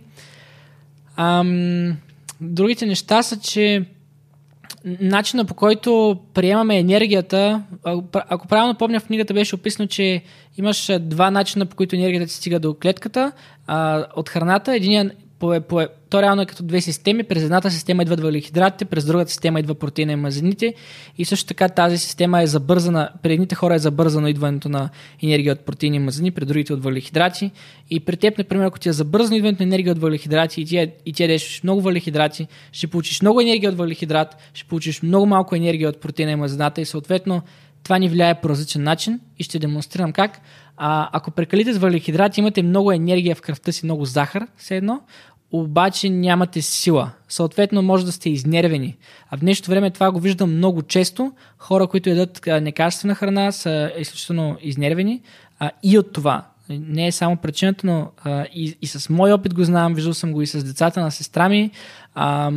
Ам, 1.16 1.96
другите 2.40 2.86
неща 2.86 3.22
са, 3.22 3.40
че 3.40 3.84
начина 4.84 5.44
по 5.44 5.54
който 5.54 6.20
приемаме 6.34 6.78
енергията, 6.78 7.62
ако 8.12 8.48
правилно 8.48 8.74
помня 8.74 9.00
в 9.00 9.06
книгата 9.06 9.34
беше 9.34 9.54
описано, 9.54 9.88
че 9.88 10.22
имаш 10.56 10.90
два 11.00 11.30
начина 11.30 11.66
по 11.66 11.76
които 11.76 11.96
енергията 11.96 12.26
ти 12.26 12.32
стига 12.32 12.60
до 12.60 12.74
клетката 12.74 13.32
а, 13.66 14.06
от 14.16 14.28
храната. 14.28 14.76
Единият 14.76 15.12
то 16.10 16.22
реално 16.22 16.42
е 16.42 16.46
като 16.46 16.62
две 16.62 16.80
системи. 16.80 17.22
През 17.22 17.42
едната 17.42 17.70
система 17.70 18.02
идват 18.02 18.20
въглехидратите, 18.20 18.84
през 18.84 19.04
другата 19.04 19.30
система 19.30 19.60
идва 19.60 19.74
протеина 19.74 20.12
и 20.12 20.16
мазнините. 20.16 20.74
И 21.18 21.24
също 21.24 21.46
така 21.46 21.68
тази 21.68 21.98
система 21.98 22.42
е 22.42 22.46
забързана. 22.46 23.08
При 23.22 23.32
едните 23.32 23.54
хора 23.54 23.74
е 23.74 23.78
забързано 23.78 24.28
идването 24.28 24.68
на 24.68 24.90
енергия 25.22 25.52
от 25.52 25.60
протеини 25.60 25.96
и 25.96 26.00
мазнини, 26.00 26.30
при 26.30 26.44
другите 26.44 26.72
от 26.72 26.82
въглехидрати. 26.82 27.50
И 27.90 28.00
при 28.00 28.16
теб, 28.16 28.38
например, 28.38 28.64
ако 28.64 28.78
ти 28.78 28.88
е 28.88 28.92
забързано 28.92 29.36
идването 29.36 29.62
на 29.62 29.66
енергия 29.66 29.92
от 29.92 29.98
въглехидрати 29.98 30.60
и 30.60 30.64
ти, 30.64 30.76
е, 30.76 30.94
и 31.06 31.12
ти 31.12 31.22
ядеш 31.22 31.60
много 31.64 31.80
въглехидрати, 31.80 32.46
ще 32.72 32.86
получиш 32.86 33.22
много 33.22 33.40
енергия 33.40 33.70
от 33.70 33.76
въглехидрат, 33.76 34.36
ще 34.54 34.68
получиш 34.68 35.02
много 35.02 35.26
малко 35.26 35.56
енергия 35.56 35.88
от 35.88 36.00
протеина 36.00 36.32
и 36.32 36.36
мазнината 36.36 36.80
и 36.80 36.84
съответно 36.84 37.42
това 37.84 37.98
ни 37.98 38.08
влияе 38.08 38.40
по 38.40 38.48
различен 38.48 38.82
начин 38.82 39.20
и 39.38 39.44
ще 39.44 39.58
демонстрирам 39.58 40.12
как. 40.12 40.40
А, 40.76 41.08
ако 41.12 41.30
прекалите 41.30 41.72
с 41.72 41.78
въглехидрати, 41.78 42.40
имате 42.40 42.62
много 42.62 42.92
енергия 42.92 43.34
в 43.34 43.42
кръвта 43.42 43.72
си, 43.72 43.86
много 43.86 44.04
захар, 44.04 44.46
все 44.56 44.76
едно, 44.76 45.00
обаче 45.52 46.10
нямате 46.10 46.62
сила. 46.62 47.10
Съответно, 47.28 47.82
може 47.82 48.04
да 48.06 48.12
сте 48.12 48.30
изнервени. 48.30 48.96
А 49.30 49.36
в 49.36 49.40
днешното 49.40 49.70
време 49.70 49.90
това 49.90 50.10
го 50.10 50.20
виждам 50.20 50.56
много 50.56 50.82
често. 50.82 51.32
Хора, 51.58 51.86
които 51.86 52.08
ядат 52.08 52.40
некачествена 52.46 53.14
храна, 53.14 53.52
са 53.52 53.92
изключително 53.98 54.56
изнервени. 54.60 55.22
А, 55.58 55.70
и 55.82 55.98
от 55.98 56.12
това 56.12 56.44
не 56.68 57.06
е 57.06 57.12
само 57.12 57.36
причината, 57.36 57.86
но 57.86 58.10
а, 58.24 58.44
и, 58.54 58.76
и 58.82 58.86
с 58.86 59.10
мой 59.10 59.32
опит 59.32 59.54
го 59.54 59.64
знам, 59.64 59.94
виждал 59.94 60.14
съм 60.14 60.32
го 60.32 60.42
и 60.42 60.46
с 60.46 60.64
децата 60.64 61.00
на 61.00 61.10
сестра 61.10 61.48
ми. 61.48 61.70
А, 62.14 62.50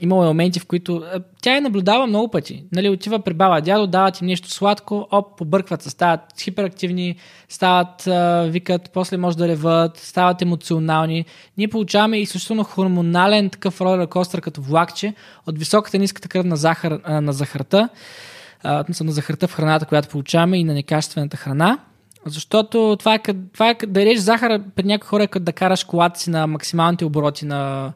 имало 0.00 0.22
е 0.22 0.26
моменти, 0.26 0.60
в 0.60 0.66
които 0.66 0.96
а, 0.96 1.20
тя 1.42 1.54
я 1.54 1.60
наблюдава 1.60 2.06
много 2.06 2.30
пъти. 2.30 2.64
Нали, 2.72 2.88
отива 2.88 3.18
при 3.18 3.34
баба, 3.34 3.60
дядо, 3.60 3.86
дават 3.86 4.20
им 4.20 4.26
нещо 4.26 4.50
сладко, 4.50 5.08
оп, 5.10 5.38
побъркват 5.38 5.82
се, 5.82 5.90
стават 5.90 6.20
хиперактивни, 6.40 7.16
стават, 7.48 8.06
а, 8.06 8.46
викат, 8.48 8.90
после 8.94 9.16
може 9.16 9.36
да 9.36 9.48
реват, 9.48 9.96
стават 9.96 10.42
емоционални. 10.42 11.24
Ние 11.58 11.68
получаваме 11.68 12.18
изключително 12.18 12.64
хормонален 12.64 13.50
такъв 13.50 13.80
ролер 13.80 14.06
костър 14.06 14.40
като 14.40 14.60
влакче 14.60 15.14
от 15.46 15.58
високата 15.58 15.98
ниската 15.98 16.28
кръвна 16.28 16.56
захар, 16.56 17.00
а, 17.04 17.20
на 17.20 17.32
захарта, 17.32 17.88
а, 18.62 18.84
на 19.00 19.12
захарта 19.12 19.48
в 19.48 19.54
храната, 19.54 19.86
която 19.86 20.08
получаваме 20.08 20.58
и 20.58 20.64
на 20.64 20.74
некачествената 20.74 21.36
храна. 21.36 21.78
Защото 22.28 22.96
това 22.98 23.14
е, 23.14 23.18
това 23.52 23.70
е 23.70 23.76
да 23.86 24.04
режеш 24.04 24.18
захара 24.18 24.62
при 24.76 24.84
някои 24.84 25.08
хора 25.08 25.22
е 25.22 25.26
като 25.26 25.44
да 25.44 25.52
караш 25.52 25.84
колата 25.84 26.20
си 26.20 26.30
на 26.30 26.46
максималните 26.46 27.04
обороти 27.04 27.46
на 27.46 27.92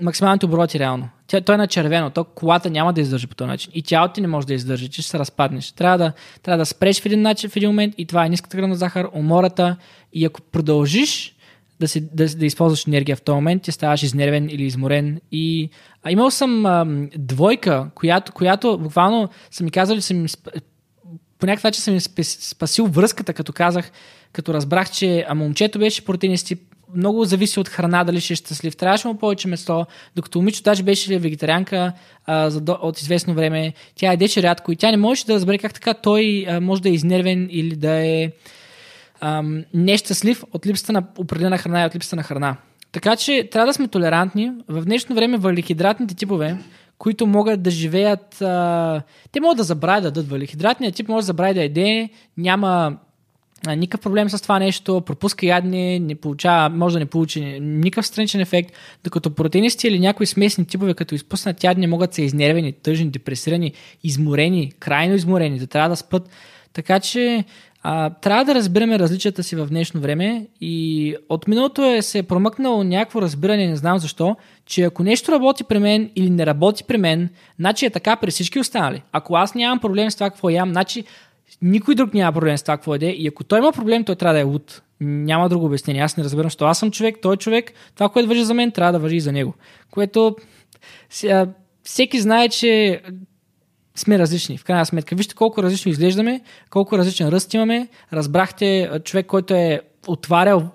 максималните 0.00 0.46
обороти 0.46 0.78
реално. 0.78 1.08
Тя, 1.26 1.40
той 1.40 1.54
е 1.54 1.58
на 1.58 1.66
червено, 1.66 2.10
то 2.10 2.24
колата 2.24 2.70
няма 2.70 2.92
да 2.92 3.00
издържи 3.00 3.26
по 3.26 3.34
този 3.34 3.48
начин. 3.48 3.72
И 3.74 3.82
тялото 3.82 4.14
ти 4.14 4.20
не 4.20 4.26
може 4.26 4.46
да 4.46 4.54
издържи, 4.54 4.88
че 4.88 5.02
ще 5.02 5.10
се 5.10 5.18
разпаднеш. 5.18 5.72
Трябва 5.72 5.98
да, 5.98 6.12
трябва 6.42 6.58
да 6.58 6.66
спреш 6.66 7.02
в 7.02 7.06
един 7.06 7.22
начин 7.22 7.50
в 7.50 7.56
един 7.56 7.68
момент 7.68 7.94
и 7.98 8.06
това 8.06 8.26
е 8.26 8.28
ниската 8.28 8.56
кръвна 8.56 8.74
захар, 8.74 9.08
умората 9.14 9.76
и 10.12 10.24
ако 10.24 10.40
продължиш 10.40 11.36
да, 11.80 11.88
си, 11.88 12.08
да, 12.14 12.26
да 12.26 12.46
използваш 12.46 12.86
енергия 12.86 13.16
в 13.16 13.22
този 13.22 13.34
момент, 13.34 13.62
ти 13.62 13.72
ставаш 13.72 14.02
изнервен 14.02 14.50
или 14.50 14.64
изморен. 14.64 15.20
И 15.32 15.70
а, 16.02 16.10
имал 16.10 16.30
съм 16.30 16.66
а, 16.66 16.86
двойка, 17.18 17.90
която, 17.94 18.32
която 18.32 18.78
буквално 18.78 19.28
са 19.50 19.64
ми 19.64 19.70
казали, 19.70 20.00
са 20.00 20.14
ми 20.14 20.28
по 21.38 21.46
някакъв 21.46 21.64
начин 21.64 21.82
съм 21.82 21.94
ми 21.94 22.24
спасил 22.24 22.86
връзката, 22.86 23.32
като 23.32 23.52
казах, 23.52 23.90
като 24.32 24.54
разбрах, 24.54 24.90
че 24.90 25.24
а 25.28 25.34
момчето 25.34 25.78
беше 25.78 26.04
протеинист 26.04 26.52
много 26.94 27.24
зависи 27.24 27.60
от 27.60 27.68
храна, 27.68 28.04
дали 28.04 28.20
ще 28.20 28.32
е 28.32 28.36
щастлив. 28.36 28.76
Трябваше 28.76 29.08
му 29.08 29.18
повече 29.18 29.48
место, 29.48 29.86
докато 30.16 30.38
момичето 30.38 30.64
даже 30.64 30.82
беше 30.82 31.18
вегетарианка 31.18 31.92
а, 32.26 32.50
от 32.66 33.00
известно 33.00 33.34
време. 33.34 33.72
Тя 33.94 34.12
едеше 34.12 34.42
рядко 34.42 34.72
и 34.72 34.76
тя 34.76 34.90
не 34.90 34.96
можеше 34.96 35.26
да 35.26 35.34
разбере 35.34 35.58
как 35.58 35.74
така 35.74 35.94
той 35.94 36.46
а, 36.48 36.60
може 36.60 36.82
да 36.82 36.88
е 36.88 36.92
изнервен 36.92 37.48
или 37.50 37.76
да 37.76 38.06
е 38.06 38.30
ам, 39.20 39.64
нещастлив 39.74 40.44
от 40.52 40.66
липсата 40.66 40.92
на 40.92 41.02
определена 41.18 41.58
храна 41.58 41.82
и 41.82 41.86
от 41.86 41.94
липсата 41.94 42.16
на 42.16 42.22
храна. 42.22 42.56
Така 42.92 43.16
че 43.16 43.48
трябва 43.52 43.66
да 43.66 43.74
сме 43.74 43.88
толерантни. 43.88 44.52
В 44.68 44.84
днешно 44.84 45.14
време 45.14 45.38
въглехидратните 45.38 46.14
типове, 46.14 46.56
които 46.98 47.26
могат 47.26 47.62
да 47.62 47.70
живеят. 47.70 48.42
А, 48.42 49.02
те 49.32 49.40
могат 49.40 49.56
да 49.56 49.64
забравят 49.64 50.02
да 50.02 50.10
дадат 50.10 50.30
въглехидратния 50.30 50.92
тип, 50.92 51.08
може 51.08 51.22
да 51.22 51.26
забрави 51.26 51.54
да 51.54 51.62
еде, 51.62 52.08
няма 52.36 52.96
а, 53.66 53.74
никакъв 53.74 54.00
проблем 54.00 54.30
с 54.30 54.42
това 54.42 54.58
нещо, 54.58 55.00
пропуска 55.00 55.46
ядни, 55.46 56.00
не 56.00 56.14
получава, 56.14 56.68
може 56.68 56.92
да 56.92 56.98
не 56.98 57.06
получи 57.06 57.60
никакъв 57.60 58.06
страничен 58.06 58.40
ефект, 58.40 58.72
докато 59.04 59.34
протеинисти 59.34 59.88
или 59.88 59.98
някои 59.98 60.26
смесни 60.26 60.66
типове, 60.66 60.94
като 60.94 61.14
изпуснат 61.14 61.64
ядни, 61.64 61.86
могат 61.86 62.10
да 62.10 62.14
са 62.14 62.22
изнервени, 62.22 62.72
тъжни, 62.72 63.10
депресирани, 63.10 63.72
изморени, 64.04 64.72
крайно 64.78 65.14
изморени, 65.14 65.58
да 65.58 65.66
трябва 65.66 65.88
да 65.88 65.96
спът. 65.96 66.28
Така 66.72 67.00
че 67.00 67.44
а, 67.88 68.10
трябва 68.10 68.44
да 68.44 68.54
разбираме 68.54 68.98
различията 68.98 69.42
си 69.42 69.56
в 69.56 69.66
днешно 69.66 70.00
време 70.00 70.46
и 70.60 71.16
от 71.28 71.48
миналото 71.48 71.84
е 71.84 72.02
се 72.02 72.18
е 72.18 72.22
промъкнало 72.22 72.84
някакво 72.84 73.22
разбиране, 73.22 73.66
не 73.66 73.76
знам 73.76 73.98
защо, 73.98 74.36
че 74.64 74.82
ако 74.82 75.02
нещо 75.02 75.32
работи 75.32 75.64
при 75.64 75.78
мен 75.78 76.10
или 76.16 76.30
не 76.30 76.46
работи 76.46 76.84
при 76.84 76.98
мен, 76.98 77.28
значи 77.58 77.86
е 77.86 77.90
така 77.90 78.16
при 78.16 78.30
всички 78.30 78.58
останали. 78.58 79.02
Ако 79.12 79.36
аз 79.36 79.54
нямам 79.54 79.78
проблем 79.78 80.10
с 80.10 80.14
това 80.14 80.30
какво 80.30 80.50
ям, 80.50 80.70
значи 80.70 81.04
никой 81.62 81.94
друг 81.94 82.14
няма 82.14 82.32
проблем 82.32 82.58
с 82.58 82.62
това 82.62 82.76
какво 82.76 82.94
еде 82.94 83.10
и 83.10 83.28
ако 83.28 83.44
той 83.44 83.58
има 83.58 83.72
проблем, 83.72 84.04
той 84.04 84.16
трябва 84.16 84.34
да 84.34 84.40
е 84.40 84.44
луд. 84.44 84.82
Няма 85.00 85.48
друго 85.48 85.66
обяснение. 85.66 86.02
Аз 86.02 86.16
не 86.16 86.24
разбирам, 86.24 86.50
що 86.50 86.64
аз 86.64 86.78
съм 86.78 86.90
човек, 86.90 87.16
той 87.22 87.34
е 87.34 87.36
човек, 87.36 87.72
това, 87.94 88.08
което 88.08 88.28
въжи 88.28 88.44
за 88.44 88.54
мен, 88.54 88.70
трябва 88.70 88.92
да 88.92 88.98
въжи 88.98 89.16
и 89.16 89.20
за 89.20 89.32
него. 89.32 89.54
Което 89.90 90.36
всеки 91.82 92.20
знае, 92.20 92.48
че 92.48 93.00
сме 93.96 94.18
различни. 94.18 94.58
В 94.58 94.64
крайна 94.64 94.86
сметка, 94.86 95.16
вижте 95.16 95.34
колко 95.34 95.62
различно 95.62 95.90
изглеждаме, 95.90 96.40
колко 96.70 96.98
различен 96.98 97.28
ръст 97.28 97.54
имаме. 97.54 97.88
Разбрахте 98.12 98.90
човек, 99.04 99.26
който 99.26 99.54
е 99.54 99.80
отварял 100.06 100.70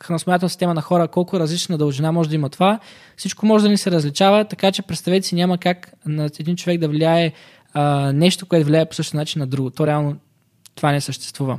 храносмилателна 0.00 0.48
система 0.48 0.74
на 0.74 0.82
хора, 0.82 1.08
колко 1.08 1.40
различна 1.40 1.78
дължина 1.78 2.12
може 2.12 2.28
да 2.28 2.34
има 2.34 2.48
това. 2.48 2.78
Всичко 3.16 3.46
може 3.46 3.64
да 3.64 3.70
ни 3.70 3.78
се 3.78 3.90
различава, 3.90 4.44
така 4.44 4.72
че 4.72 4.82
представете 4.82 5.26
си 5.26 5.34
няма 5.34 5.58
как 5.58 5.92
на 6.06 6.30
един 6.40 6.56
човек 6.56 6.80
да 6.80 6.88
влияе 6.88 7.32
а, 7.72 8.12
нещо, 8.12 8.46
което 8.46 8.66
влияе 8.66 8.86
по 8.86 8.94
същия 8.94 9.18
начин 9.18 9.40
на 9.40 9.46
друго. 9.46 9.70
То 9.70 9.86
реално 9.86 10.16
това 10.74 10.92
не 10.92 11.00
съществува. 11.00 11.58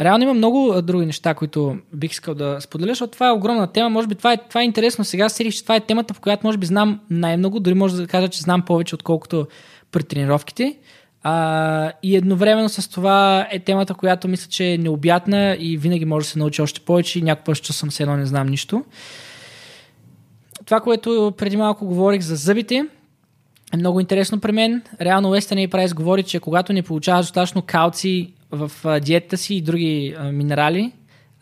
Реално 0.00 0.24
има 0.24 0.34
много 0.34 0.82
други 0.82 1.06
неща, 1.06 1.34
които 1.34 1.76
бих 1.92 2.10
искал 2.10 2.34
да 2.34 2.56
споделя, 2.60 2.88
защото 2.88 3.12
това 3.12 3.28
е 3.28 3.32
огромна 3.32 3.66
тема. 3.66 3.90
Може 3.90 4.08
би 4.08 4.14
това 4.14 4.32
е, 4.32 4.36
това 4.48 4.60
е 4.60 4.64
интересно. 4.64 5.04
Сега 5.04 5.28
сетих, 5.28 5.54
че 5.54 5.62
това 5.62 5.76
е 5.76 5.80
темата, 5.80 6.14
в 6.14 6.20
която 6.20 6.46
може 6.46 6.58
би 6.58 6.66
знам 6.66 7.00
най-много. 7.10 7.60
Дори 7.60 7.74
може 7.74 7.96
да 7.96 8.06
кажа, 8.06 8.28
че 8.28 8.40
знам 8.40 8.62
повече, 8.62 8.94
отколкото 8.94 9.46
при 9.92 10.02
тренировките. 10.02 10.78
А, 11.22 11.92
и 12.02 12.16
едновременно 12.16 12.68
с 12.68 12.90
това 12.90 13.48
е 13.50 13.58
темата, 13.58 13.94
която 13.94 14.28
мисля, 14.28 14.50
че 14.50 14.72
е 14.72 14.78
необятна 14.78 15.56
и 15.60 15.76
винаги 15.76 16.04
може 16.04 16.24
да 16.24 16.30
се 16.30 16.38
научи 16.38 16.62
още 16.62 16.80
повече 16.80 17.18
и 17.18 17.22
някой 17.22 17.44
път, 17.44 17.62
че 17.62 17.72
съм 17.72 17.90
се 17.90 18.02
едно 18.02 18.16
не 18.16 18.26
знам 18.26 18.46
нищо. 18.46 18.84
Това, 20.64 20.80
което 20.80 21.32
преди 21.38 21.56
малко 21.56 21.86
говорих 21.86 22.22
за 22.22 22.36
зъбите, 22.36 22.86
е 23.74 23.76
много 23.76 24.00
интересно 24.00 24.40
при 24.40 24.52
мен. 24.52 24.82
Реално 25.00 25.34
Western 25.34 25.68
Price 25.68 25.94
говори, 25.94 26.22
че 26.22 26.40
когато 26.40 26.72
не 26.72 26.82
получаваш 26.82 27.26
достатъчно 27.26 27.62
калци 27.62 28.32
в 28.50 28.70
диетата 29.00 29.36
си 29.36 29.54
и 29.54 29.60
други 29.60 30.16
минерали, 30.32 30.92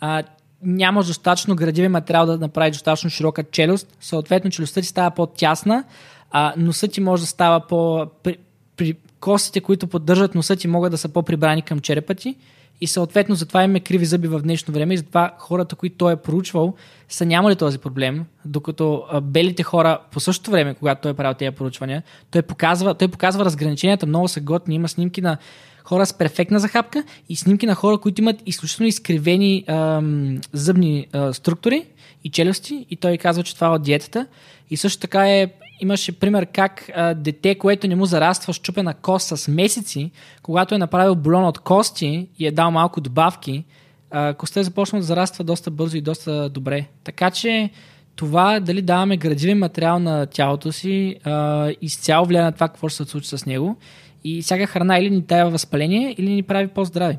а, 0.00 0.22
нямаш 0.62 1.06
достатъчно 1.06 1.56
градивен 1.56 1.92
материал 1.92 2.26
да 2.26 2.38
направиш 2.38 2.76
достатъчно 2.76 3.10
широка 3.10 3.44
челюст, 3.44 3.96
съответно 4.00 4.50
челюстта 4.50 4.80
ти 4.80 4.86
става 4.86 5.10
по-тясна, 5.10 5.84
а 6.30 6.54
носът 6.56 6.92
ти 6.92 7.00
може 7.00 7.22
да 7.22 7.26
става 7.26 7.60
по... 7.60 8.06
При, 8.22 8.36
при 8.76 8.96
костите, 9.20 9.60
които 9.60 9.86
поддържат 9.86 10.34
носа 10.34 10.56
ти 10.56 10.68
могат 10.68 10.90
да 10.90 10.98
са 10.98 11.08
по-прибрани 11.08 11.62
към 11.62 11.80
черепа 11.80 12.14
ти 12.14 12.36
и 12.82 12.86
съответно 12.86 13.34
затова 13.34 13.64
имаме 13.64 13.80
криви 13.80 14.04
зъби 14.04 14.28
в 14.28 14.40
днешно 14.40 14.74
време 14.74 14.94
и 14.94 14.96
затова 14.96 15.34
хората, 15.38 15.76
които 15.76 15.96
той 15.96 16.12
е 16.12 16.16
проучвал, 16.16 16.74
са 17.08 17.26
нямали 17.26 17.56
този 17.56 17.78
проблем, 17.78 18.24
докато 18.44 19.04
белите 19.22 19.62
хора 19.62 19.98
по 20.10 20.20
същото 20.20 20.50
време, 20.50 20.74
когато 20.74 21.00
той 21.00 21.10
е 21.10 21.14
правил 21.14 21.34
тези 21.34 21.50
проучвания, 21.50 22.02
той 22.30 22.42
показва, 22.42 22.94
той 22.94 23.08
показва 23.08 23.44
разграниченията, 23.44 24.06
много 24.06 24.28
са 24.28 24.40
готни, 24.40 24.74
има 24.74 24.88
снимки 24.88 25.20
на 25.20 25.38
хора 25.84 26.06
с 26.06 26.12
перфектна 26.12 26.58
захапка 26.58 27.04
и 27.28 27.36
снимки 27.36 27.66
на 27.66 27.74
хора, 27.74 27.98
които 27.98 28.20
имат 28.20 28.42
изключително 28.46 28.88
изкривени 28.88 29.64
ам, 29.66 30.40
зъбни 30.52 31.06
а, 31.12 31.32
структури 31.32 31.86
и 32.24 32.30
челюсти. 32.30 32.86
И 32.90 32.96
той 32.96 33.18
казва, 33.18 33.42
че 33.42 33.54
това 33.54 33.66
е 33.66 33.70
от 33.70 33.82
диетата. 33.82 34.26
И 34.70 34.76
също 34.76 35.00
така 35.00 35.30
е 35.30 35.48
имаше 35.82 36.12
пример 36.18 36.46
как 36.46 36.90
а, 36.94 37.14
дете, 37.14 37.54
което 37.54 37.88
не 37.88 37.96
му 37.96 38.04
зараства 38.04 38.52
щупена 38.52 38.94
кост 38.94 39.38
с 39.38 39.48
месеци, 39.48 40.10
когато 40.42 40.74
е 40.74 40.78
направил 40.78 41.14
бульон 41.14 41.44
от 41.44 41.58
кости 41.58 42.28
и 42.38 42.46
е 42.46 42.50
дал 42.50 42.70
малко 42.70 43.00
добавки, 43.00 43.64
а, 44.10 44.34
костта 44.34 44.60
е 44.60 44.64
започнала 44.64 45.00
да 45.00 45.06
зараства 45.06 45.44
доста 45.44 45.70
бързо 45.70 45.96
и 45.96 46.00
доста 46.00 46.48
добре. 46.48 46.86
Така 47.04 47.30
че 47.30 47.70
това 48.16 48.60
дали 48.60 48.82
даваме 48.82 49.16
градивен 49.16 49.59
материал 49.59 49.98
на 49.98 50.26
тялото 50.26 50.72
си 50.72 51.16
а, 51.24 51.70
изцяло 51.80 52.26
влияе 52.26 52.44
на 52.44 52.52
това 52.52 52.68
какво 52.68 52.88
ще 52.88 53.04
се 53.04 53.10
случи 53.10 53.28
с 53.28 53.46
него. 53.46 53.76
И 54.24 54.42
всяка 54.42 54.66
храна 54.66 54.98
или 54.98 55.10
ни 55.10 55.20
дава 55.20 55.50
възпаление, 55.50 56.14
или 56.18 56.30
ни 56.30 56.42
прави 56.42 56.68
по-здрави. 56.68 57.18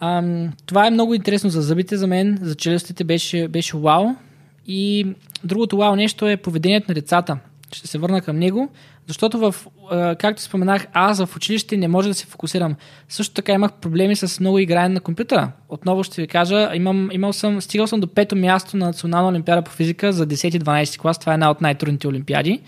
А, 0.00 0.22
това 0.66 0.86
е 0.86 0.90
много 0.90 1.14
интересно 1.14 1.50
за 1.50 1.62
зъбите 1.62 1.96
за 1.96 2.06
мен, 2.06 2.38
за 2.42 2.54
челюстите 2.54 3.04
беше, 3.04 3.48
беше 3.48 3.76
вау. 3.76 4.06
И 4.66 5.06
другото 5.44 5.76
вау 5.76 5.96
нещо 5.96 6.28
е 6.28 6.36
поведението 6.36 6.90
на 6.90 6.94
децата. 6.94 7.38
Ще 7.72 7.86
се 7.86 7.98
върна 7.98 8.20
към 8.20 8.38
него, 8.38 8.70
Защото 9.06 9.38
в, 9.38 9.54
както 10.18 10.42
споменах, 10.42 10.86
аз 10.92 11.24
в 11.24 11.36
училище 11.36 11.76
не 11.76 11.88
може 11.88 12.08
да 12.08 12.14
се 12.14 12.26
фокусирам. 12.26 12.74
Също 13.08 13.34
така 13.34 13.52
имах 13.52 13.72
проблеми 13.72 14.16
с 14.16 14.40
много 14.40 14.58
игране 14.58 14.88
на 14.88 15.00
компютъра. 15.00 15.52
Отново 15.68 16.04
ще 16.04 16.20
ви 16.20 16.28
кажа, 16.28 16.70
имам, 16.74 17.08
имал 17.12 17.32
съм, 17.32 17.60
стигал 17.60 17.86
съм 17.86 18.00
до 18.00 18.06
пето 18.06 18.36
място 18.36 18.76
на 18.76 18.86
Национална 18.86 19.28
олимпиада 19.28 19.62
по 19.62 19.70
физика 19.70 20.12
за 20.12 20.26
10-12 20.26 20.98
клас. 20.98 21.18
Това 21.18 21.32
е 21.32 21.34
една 21.34 21.50
от 21.50 21.60
най-трудните 21.60 22.08
олимпиади 22.08 22.60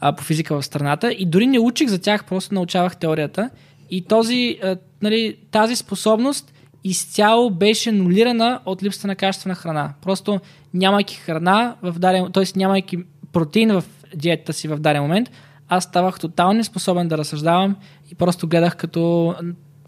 а, 0.00 0.12
по 0.12 0.22
физика 0.22 0.60
в 0.60 0.64
страната. 0.64 1.12
И 1.12 1.26
дори 1.26 1.46
не 1.46 1.58
учих 1.58 1.88
за 1.88 1.98
тях, 1.98 2.24
просто 2.24 2.54
научавах 2.54 2.96
теорията. 2.96 3.50
И 3.90 4.04
този, 4.04 4.58
а, 4.62 4.76
нали, 5.02 5.36
тази 5.50 5.76
способност 5.76 6.52
изцяло 6.84 7.50
беше 7.50 7.92
нулирана 7.92 8.60
от 8.66 8.82
липсата 8.82 9.06
на 9.06 9.16
качествена 9.16 9.54
храна. 9.54 9.94
Просто 10.02 10.40
нямайки 10.74 11.16
храна 11.16 11.76
в 11.82 11.98
даден, 11.98 12.32
т.е. 12.32 12.44
нямайки 12.56 12.98
протеин 13.32 13.72
в 13.72 13.84
диетата 14.16 14.52
си 14.52 14.68
в 14.68 14.78
даден 14.78 15.02
момент, 15.02 15.30
аз 15.68 15.84
ставах 15.84 16.20
тотално 16.20 16.52
неспособен 16.52 17.08
да 17.08 17.18
разсъждавам 17.18 17.76
и 18.10 18.14
просто 18.14 18.48
гледах 18.48 18.76
като, 18.76 19.34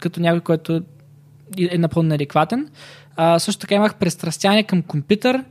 като 0.01 0.21
някой, 0.21 0.41
който 0.41 0.83
е 1.71 1.79
напълно 1.79 2.09
неадекватен. 2.09 2.69
А, 3.16 3.39
също 3.39 3.61
така 3.61 3.75
имах 3.75 3.95
престрастяване 3.95 4.62
към 4.62 4.83
компютър. 4.83 5.45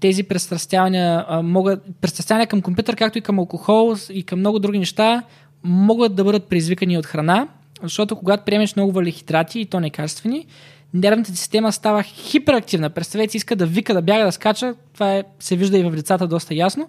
Тези 0.00 0.22
престрастявания 0.22 1.26
могат, 1.42 1.82
престрастявания 2.00 2.46
към 2.46 2.62
компютър, 2.62 2.96
както 2.96 3.18
и 3.18 3.20
към 3.20 3.38
алкохол 3.38 3.96
и 4.10 4.22
към 4.22 4.38
много 4.38 4.58
други 4.58 4.78
неща, 4.78 5.22
могат 5.64 6.14
да 6.14 6.24
бъдат 6.24 6.48
предизвикани 6.48 6.98
от 6.98 7.06
храна, 7.06 7.48
защото 7.84 8.16
когато 8.16 8.44
приемеш 8.44 8.76
много 8.76 8.92
валихидрати 8.92 9.60
и 9.60 9.66
то 9.66 9.80
некачествени, 9.80 10.46
нервната 10.94 11.36
система 11.36 11.72
става 11.72 12.02
хиперактивна. 12.02 12.90
Представете 12.90 13.30
си, 13.30 13.36
иска 13.36 13.56
да 13.56 13.66
вика, 13.66 13.94
да 13.94 14.02
бяга, 14.02 14.24
да 14.24 14.32
скача. 14.32 14.74
Това 14.94 15.14
е, 15.14 15.24
се 15.38 15.56
вижда 15.56 15.78
и 15.78 15.82
в 15.82 15.90
децата 15.90 16.26
доста 16.26 16.54
ясно. 16.54 16.88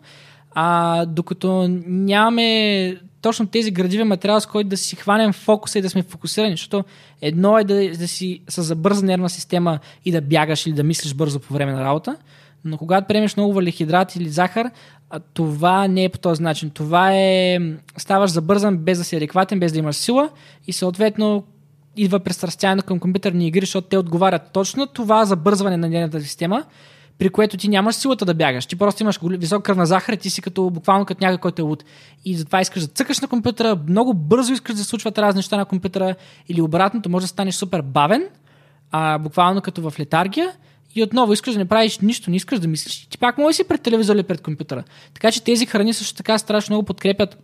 А 0.55 1.05
докато 1.05 1.67
нямаме 1.87 2.97
точно 3.21 3.47
тези 3.47 3.71
градиви 3.71 4.03
материали, 4.03 4.41
с 4.41 4.45
които 4.45 4.69
да 4.69 4.77
си 4.77 4.95
хванем 4.95 5.33
фокуса 5.33 5.79
и 5.79 5.81
да 5.81 5.89
сме 5.89 6.03
фокусирани, 6.03 6.53
защото 6.53 6.83
едно 7.21 7.57
е 7.57 7.63
да, 7.63 7.89
да 7.89 8.07
си 8.07 8.41
с 8.49 8.63
забърза 8.63 9.05
нервна 9.05 9.29
система 9.29 9.79
и 10.05 10.11
да 10.11 10.21
бягаш 10.21 10.65
или 10.65 10.73
да 10.73 10.83
мислиш 10.83 11.13
бързо 11.13 11.39
по 11.39 11.53
време 11.53 11.71
на 11.71 11.83
работа, 11.83 12.17
но 12.65 12.77
когато 12.77 13.07
приемеш 13.07 13.37
много 13.37 13.53
валихидрат 13.53 14.15
или 14.15 14.29
захар, 14.29 14.71
това 15.33 15.87
не 15.87 16.03
е 16.03 16.09
по 16.09 16.19
този 16.19 16.43
начин. 16.43 16.69
Това 16.69 17.13
е... 17.13 17.59
Ставаш 17.97 18.31
забързан 18.31 18.77
без 18.77 18.97
да 18.97 19.03
си 19.03 19.15
адекватен, 19.15 19.59
без 19.59 19.71
да 19.71 19.79
имаш 19.79 19.95
сила 19.95 20.29
и 20.67 20.73
съответно 20.73 21.43
идва 21.97 22.19
престрастяване 22.19 22.81
към 22.81 22.99
компютърни 22.99 23.47
игри, 23.47 23.59
защото 23.59 23.87
те 23.87 23.97
отговарят 23.97 24.41
точно 24.53 24.87
това 24.87 25.25
забързване 25.25 25.77
на 25.77 25.89
нервната 25.89 26.21
система, 26.21 26.63
при 27.17 27.29
което 27.29 27.57
ти 27.57 27.67
нямаш 27.67 27.95
силата 27.95 28.25
да 28.25 28.33
бягаш. 28.33 28.65
Ти 28.65 28.75
просто 28.75 29.03
имаш 29.03 29.19
висока 29.23 29.63
кръвна 29.63 29.85
захар 29.85 30.13
и 30.13 30.17
ти 30.17 30.29
си 30.29 30.41
като, 30.41 30.69
буквално 30.69 31.05
като 31.05 31.23
някой, 31.23 31.37
който 31.37 31.61
е 31.61 31.65
луд. 31.65 31.83
И 32.25 32.35
затова 32.35 32.61
искаш 32.61 32.81
да 32.81 32.87
цъкаш 32.87 33.19
на 33.19 33.27
компютъра, 33.27 33.79
много 33.87 34.13
бързо 34.13 34.53
искаш 34.53 34.75
да 34.75 34.81
се 34.81 34.89
случват 34.89 35.17
разни 35.17 35.39
неща 35.39 35.57
на 35.57 35.65
компютъра 35.65 36.15
или 36.47 36.61
обратното, 36.61 37.09
може 37.09 37.23
да 37.23 37.27
станеш 37.27 37.55
супер 37.55 37.81
бавен, 37.81 38.23
а, 38.91 39.17
буквално 39.17 39.61
като 39.61 39.89
в 39.89 39.99
летаргия 39.99 40.51
и 40.95 41.03
отново 41.03 41.33
искаш 41.33 41.53
да 41.53 41.59
не 41.59 41.65
правиш 41.65 41.99
нищо, 41.99 42.29
не 42.29 42.35
искаш 42.35 42.59
да 42.59 42.67
мислиш. 42.67 43.07
Ти 43.09 43.17
пак 43.17 43.37
можеш 43.37 43.55
си 43.55 43.63
пред 43.63 43.81
телевизора 43.81 44.17
или 44.17 44.23
пред 44.23 44.41
компютъра. 44.41 44.83
Така 45.13 45.31
че 45.31 45.43
тези 45.43 45.65
храни 45.65 45.93
също 45.93 46.15
така 46.15 46.37
страшно 46.37 46.73
много 46.73 46.85
подкрепят 46.85 47.37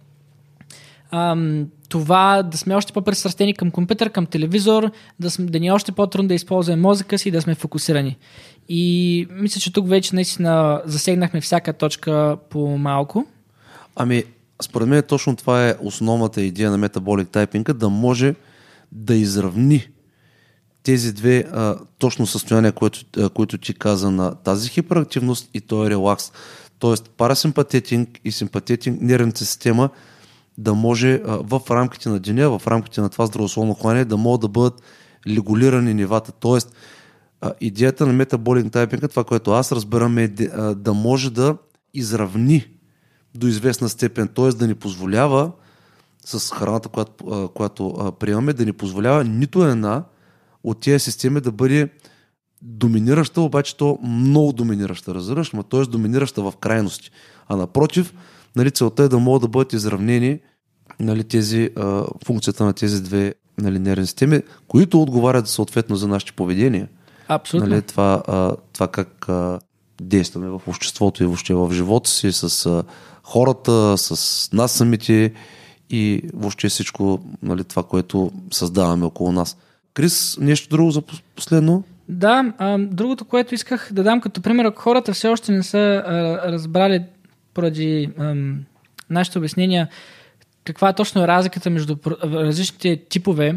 ам, 1.12 1.68
това 1.90 2.44
да 2.44 2.58
сме 2.58 2.76
още 2.76 2.94
по-пресрастени 2.94 3.54
към 3.54 3.72
компютър, 3.72 4.10
към 4.10 4.26
телевизор, 4.26 4.92
да, 5.20 5.32
сме, 5.32 5.46
да 5.46 5.60
ни 5.60 5.68
е 5.68 5.72
още 5.72 5.92
по-трудно 5.92 6.28
да 6.28 6.34
използваме 6.34 6.82
мозъка 6.82 7.18
си 7.18 7.30
и 7.30 7.32
да 7.32 7.42
сме 7.42 7.56
фокусирани. 7.56 8.18
И 8.70 9.28
мисля, 9.32 9.62
че 9.62 9.74
тук 9.74 9.90
вече 9.90 10.16
наистина 10.16 10.82
засегнахме 10.86 11.42
всяка 11.42 11.74
точка 11.74 12.38
по 12.50 12.78
малко. 12.78 13.26
Ами, 13.96 14.24
според 14.62 14.88
мен 14.88 15.04
точно 15.08 15.36
това 15.36 15.70
е 15.70 15.76
основната 15.82 16.42
идея 16.42 16.72
на 16.72 16.78
метаболик 16.78 17.30
тайпинга, 17.30 17.74
да 17.74 17.90
може 17.90 18.36
да 18.92 19.16
изравни 19.16 19.88
тези 20.84 21.14
две 21.14 21.46
а, 21.52 21.76
точно 22.00 22.28
състояния, 22.28 22.72
които, 22.72 23.00
а, 23.18 23.30
които 23.30 23.58
ти 23.58 23.74
каза 23.74 24.12
на 24.12 24.36
тази 24.36 24.70
хиперактивност 24.70 25.50
и 25.54 25.62
този 25.62 25.90
релакс. 25.90 26.32
Тоест 26.80 27.10
парасимпатетинг 27.10 28.20
и 28.26 28.32
симпатетинг 28.32 29.02
нервната 29.02 29.46
система 29.46 29.90
да 30.58 30.74
може 30.74 31.14
а, 31.14 31.40
в 31.44 31.62
рамките 31.72 32.10
на 32.10 32.20
деня, 32.20 32.60
в 32.60 32.68
рамките 32.68 33.02
на 33.02 33.10
това 33.10 33.26
здравословно 33.26 33.74
хранение 33.74 34.06
да 34.06 34.18
могат 34.18 34.42
да 34.42 34.48
бъдат 34.48 34.82
регулирани 35.28 35.94
нивата. 35.94 36.60
А, 37.42 37.54
идеята 37.62 38.08
на 38.08 38.14
метаболик 38.14 38.72
тайпинга, 38.72 39.08
това, 39.08 39.24
което 39.24 39.52
аз 39.52 39.72
разбирам 39.72 40.18
е 40.18 40.28
да, 40.28 40.76
да 40.76 40.94
може 40.94 41.32
да 41.32 41.58
изравни 41.94 42.68
до 43.36 43.48
известна 43.48 43.90
степен, 43.90 44.28
т.е. 44.28 44.50
да 44.50 44.68
ни 44.68 44.76
позволява 44.76 45.52
с 46.26 46.54
храната, 46.54 46.90
която, 46.90 47.50
която 47.56 48.14
приемаме, 48.20 48.54
да 48.54 48.66
ни 48.66 48.74
позволява 48.74 49.24
нито 49.24 49.66
една 49.66 50.04
от 50.64 50.80
тези 50.80 51.00
системи 51.00 51.42
да 51.42 51.52
бъде 51.52 51.90
доминираща, 52.62 53.42
обаче 53.42 53.78
то 53.78 54.00
много 54.04 54.54
доминираща, 54.54 55.16
разбираш, 55.16 55.54
ма 55.54 55.64
т.е. 55.64 55.82
доминираща 55.82 56.42
в 56.42 56.54
крайности. 56.60 57.12
А 57.48 57.56
напротив, 57.56 58.14
нали, 58.56 58.72
целта 58.72 59.04
е 59.04 59.08
да 59.08 59.20
могат 59.20 59.42
да 59.42 59.48
бъдат 59.48 59.74
изравнени 59.74 60.40
нали, 61.00 61.24
тези, 61.24 61.70
а, 61.76 62.04
функцията 62.26 62.66
на 62.66 62.74
тези 62.74 63.04
две 63.04 63.34
нали, 63.58 63.80
нервни 63.80 64.06
системи, 64.06 64.42
които 64.68 65.02
отговарят 65.02 65.48
съответно 65.48 65.96
за 65.96 66.08
нашите 66.08 66.32
поведения. 66.32 66.88
Абсолютно. 67.28 67.70
Нали, 67.70 67.82
това, 67.82 68.24
а, 68.28 68.56
това 68.74 68.88
как 68.88 69.30
а, 69.30 69.60
действаме 70.02 70.48
в 70.48 70.62
обществото 70.68 71.24
и 71.24 71.26
въобще 71.26 71.54
в 71.54 71.74
живота 71.74 72.10
си, 72.10 72.32
с 72.32 72.66
а, 72.66 72.84
хората, 73.24 73.98
с 73.98 74.50
нас 74.54 74.72
самите 74.72 75.34
и 75.90 76.22
въобще 76.34 76.70
всичко 76.70 77.20
нали, 77.44 77.64
това, 77.64 77.84
което 77.84 78.32
създаваме 78.52 79.06
около 79.06 79.32
нас. 79.32 79.58
Крис, 79.94 80.38
нещо 80.42 80.70
друго 80.70 80.92
за 80.92 81.02
последно? 81.36 81.84
Да, 82.10 82.54
а, 82.58 82.78
другото, 82.78 83.26
което 83.26 83.56
исках 83.56 83.90
да 83.92 84.04
дам 84.04 84.22
като 84.22 84.42
пример, 84.42 84.66
ако 84.66 84.82
хората 84.82 85.14
все 85.14 85.28
още 85.28 85.52
не 85.52 85.64
са 85.64 86.04
а, 86.06 86.52
разбрали 86.52 87.04
поради 87.54 88.10
а, 88.18 88.36
нашите 89.10 89.38
обяснения 89.38 89.88
каква 90.64 90.94
точно 90.94 91.24
е 91.24 91.28
разликата 91.28 91.70
между 91.70 91.98
различните 92.24 93.02
типове 93.10 93.56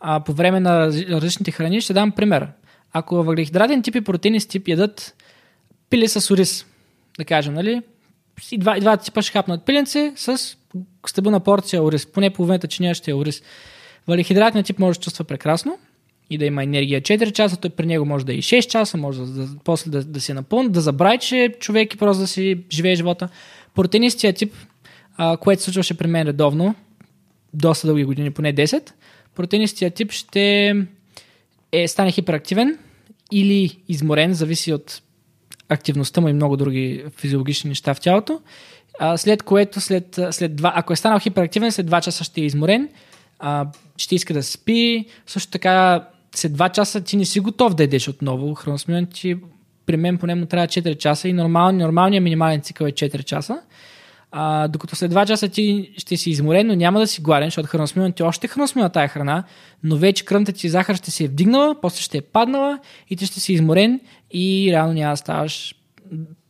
а, 0.00 0.20
по 0.20 0.32
време 0.32 0.60
на 0.60 0.86
различните 0.86 1.50
храни, 1.50 1.80
ще 1.80 1.92
дам 1.92 2.12
пример. 2.12 2.48
Ако 2.92 3.16
въглехидратен 3.16 3.82
тип 3.82 3.94
и 3.94 4.00
протеинист 4.00 4.50
тип 4.50 4.68
ядат 4.68 5.14
пили 5.90 6.08
с 6.08 6.30
ориз, 6.30 6.66
да 7.18 7.24
кажем, 7.24 7.54
нали? 7.54 7.82
И 8.52 8.58
два, 8.58 8.76
и 8.76 8.80
два 8.80 8.96
типа 8.96 9.22
ще 9.22 9.32
хапнат 9.32 9.64
пиленце 9.64 10.12
с 10.16 10.56
стабилна 11.06 11.40
порция 11.40 11.82
ориз. 11.82 12.06
Поне 12.06 12.30
половината 12.30 12.68
чиния 12.68 12.94
ще 12.94 13.10
е 13.10 13.14
ориз. 13.14 13.42
Валихидратният 14.08 14.66
тип 14.66 14.78
може 14.78 14.98
да 14.98 15.02
чувства 15.02 15.24
прекрасно 15.24 15.78
и 16.30 16.38
да 16.38 16.44
има 16.44 16.62
енергия 16.62 17.02
4 17.02 17.32
часа, 17.32 17.56
той 17.56 17.70
при 17.70 17.86
него 17.86 18.04
може 18.04 18.26
да 18.26 18.32
е 18.32 18.36
и 18.36 18.42
6 18.42 18.66
часа, 18.66 18.96
може 18.96 19.20
да, 19.20 19.26
да, 19.26 19.48
после 19.64 19.90
да, 19.90 20.04
да 20.04 20.20
се 20.20 20.34
напълни, 20.34 20.68
да 20.68 20.80
забрави, 20.80 21.18
че 21.18 21.38
е 21.38 21.52
човек 21.52 21.94
и 21.94 21.96
просто 21.96 22.20
да 22.20 22.26
си 22.26 22.58
живее 22.72 22.94
живота. 22.94 23.28
Протеинистия 23.74 24.32
тип, 24.32 24.54
а, 25.16 25.36
което 25.36 25.62
се 25.62 25.64
случваше 25.64 25.94
при 25.94 26.06
мен 26.06 26.26
редовно, 26.26 26.74
доста 27.54 27.86
дълги 27.86 28.04
години, 28.04 28.30
поне 28.30 28.54
10, 28.54 28.90
протеинистия 29.34 29.90
тип 29.90 30.12
ще 30.12 30.74
е, 31.72 31.88
стане 31.88 32.10
хиперактивен 32.10 32.78
или 33.32 33.78
изморен, 33.88 34.34
зависи 34.34 34.72
от 34.72 35.02
активността 35.68 36.20
му 36.20 36.28
и 36.28 36.32
много 36.32 36.56
други 36.56 37.04
физиологични 37.16 37.68
неща 37.68 37.94
в 37.94 38.00
тялото. 38.00 38.40
А, 39.00 39.16
след 39.16 39.42
което, 39.42 39.80
след, 39.80 40.20
след 40.30 40.56
два, 40.56 40.72
ако 40.76 40.92
е 40.92 40.96
станал 40.96 41.18
хиперактивен, 41.18 41.72
след 41.72 41.86
2 41.86 42.00
часа 42.00 42.24
ще 42.24 42.40
е 42.40 42.44
изморен, 42.44 42.88
а, 43.46 43.66
ще 43.96 44.14
иска 44.14 44.34
да 44.34 44.42
спи. 44.42 45.04
Също 45.26 45.52
така, 45.52 46.04
след 46.34 46.52
2 46.52 46.72
часа 46.72 47.00
ти 47.00 47.16
не 47.16 47.24
си 47.24 47.40
готов 47.40 47.74
да 47.74 47.82
едеш 47.82 48.08
отново. 48.08 48.54
Храносмилен 48.54 49.06
ти 49.06 49.36
при 49.86 49.96
мен 49.96 50.18
поне 50.18 50.34
му 50.34 50.46
трябва 50.46 50.66
4 50.66 50.98
часа 50.98 51.28
и 51.28 51.32
нормал, 51.32 51.72
нормалният 51.72 52.24
минимален 52.24 52.60
цикъл 52.60 52.86
е 52.86 52.92
4 52.92 53.24
часа. 53.24 53.60
А, 54.30 54.68
докато 54.68 54.96
след 54.96 55.12
2 55.12 55.26
часа 55.26 55.48
ти 55.48 55.90
ще 55.98 56.16
си 56.16 56.30
изморен, 56.30 56.66
но 56.66 56.74
няма 56.74 57.00
да 57.00 57.06
си 57.06 57.22
гладен, 57.22 57.46
защото 57.46 57.68
храносмилен 57.68 58.12
ти 58.12 58.22
още 58.22 58.48
храносмила 58.48 58.88
тая 58.88 59.08
храна, 59.08 59.44
но 59.82 59.96
вече 59.96 60.24
кръвната 60.24 60.52
ти 60.52 60.68
захар 60.68 60.96
ще 60.96 61.10
се 61.10 61.24
е 61.24 61.28
вдигнала, 61.28 61.80
после 61.80 62.00
ще 62.02 62.18
е 62.18 62.22
паднала 62.22 62.78
и 63.10 63.16
ти 63.16 63.26
ще 63.26 63.40
си 63.40 63.52
изморен 63.52 64.00
и 64.32 64.68
реално 64.72 64.92
няма 64.92 65.12
да 65.12 65.16
ставаш 65.16 65.74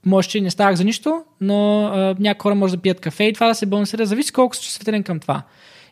може, 0.07 0.29
че 0.29 0.41
не 0.41 0.51
ставах 0.51 0.77
за 0.77 0.85
нищо, 0.85 1.25
но 1.41 1.89
някои 2.19 2.43
хора 2.43 2.55
може 2.55 2.77
да 2.77 2.83
пият 2.83 3.01
кафе 3.01 3.25
и 3.25 3.33
това 3.33 3.49
да 3.49 3.55
се 3.55 3.67
балансира. 3.67 4.07
Зависи 4.07 4.33
колко 4.33 4.57
си 4.57 4.63
чувствителен 4.63 5.03
към 5.03 5.21
това. 5.21 5.43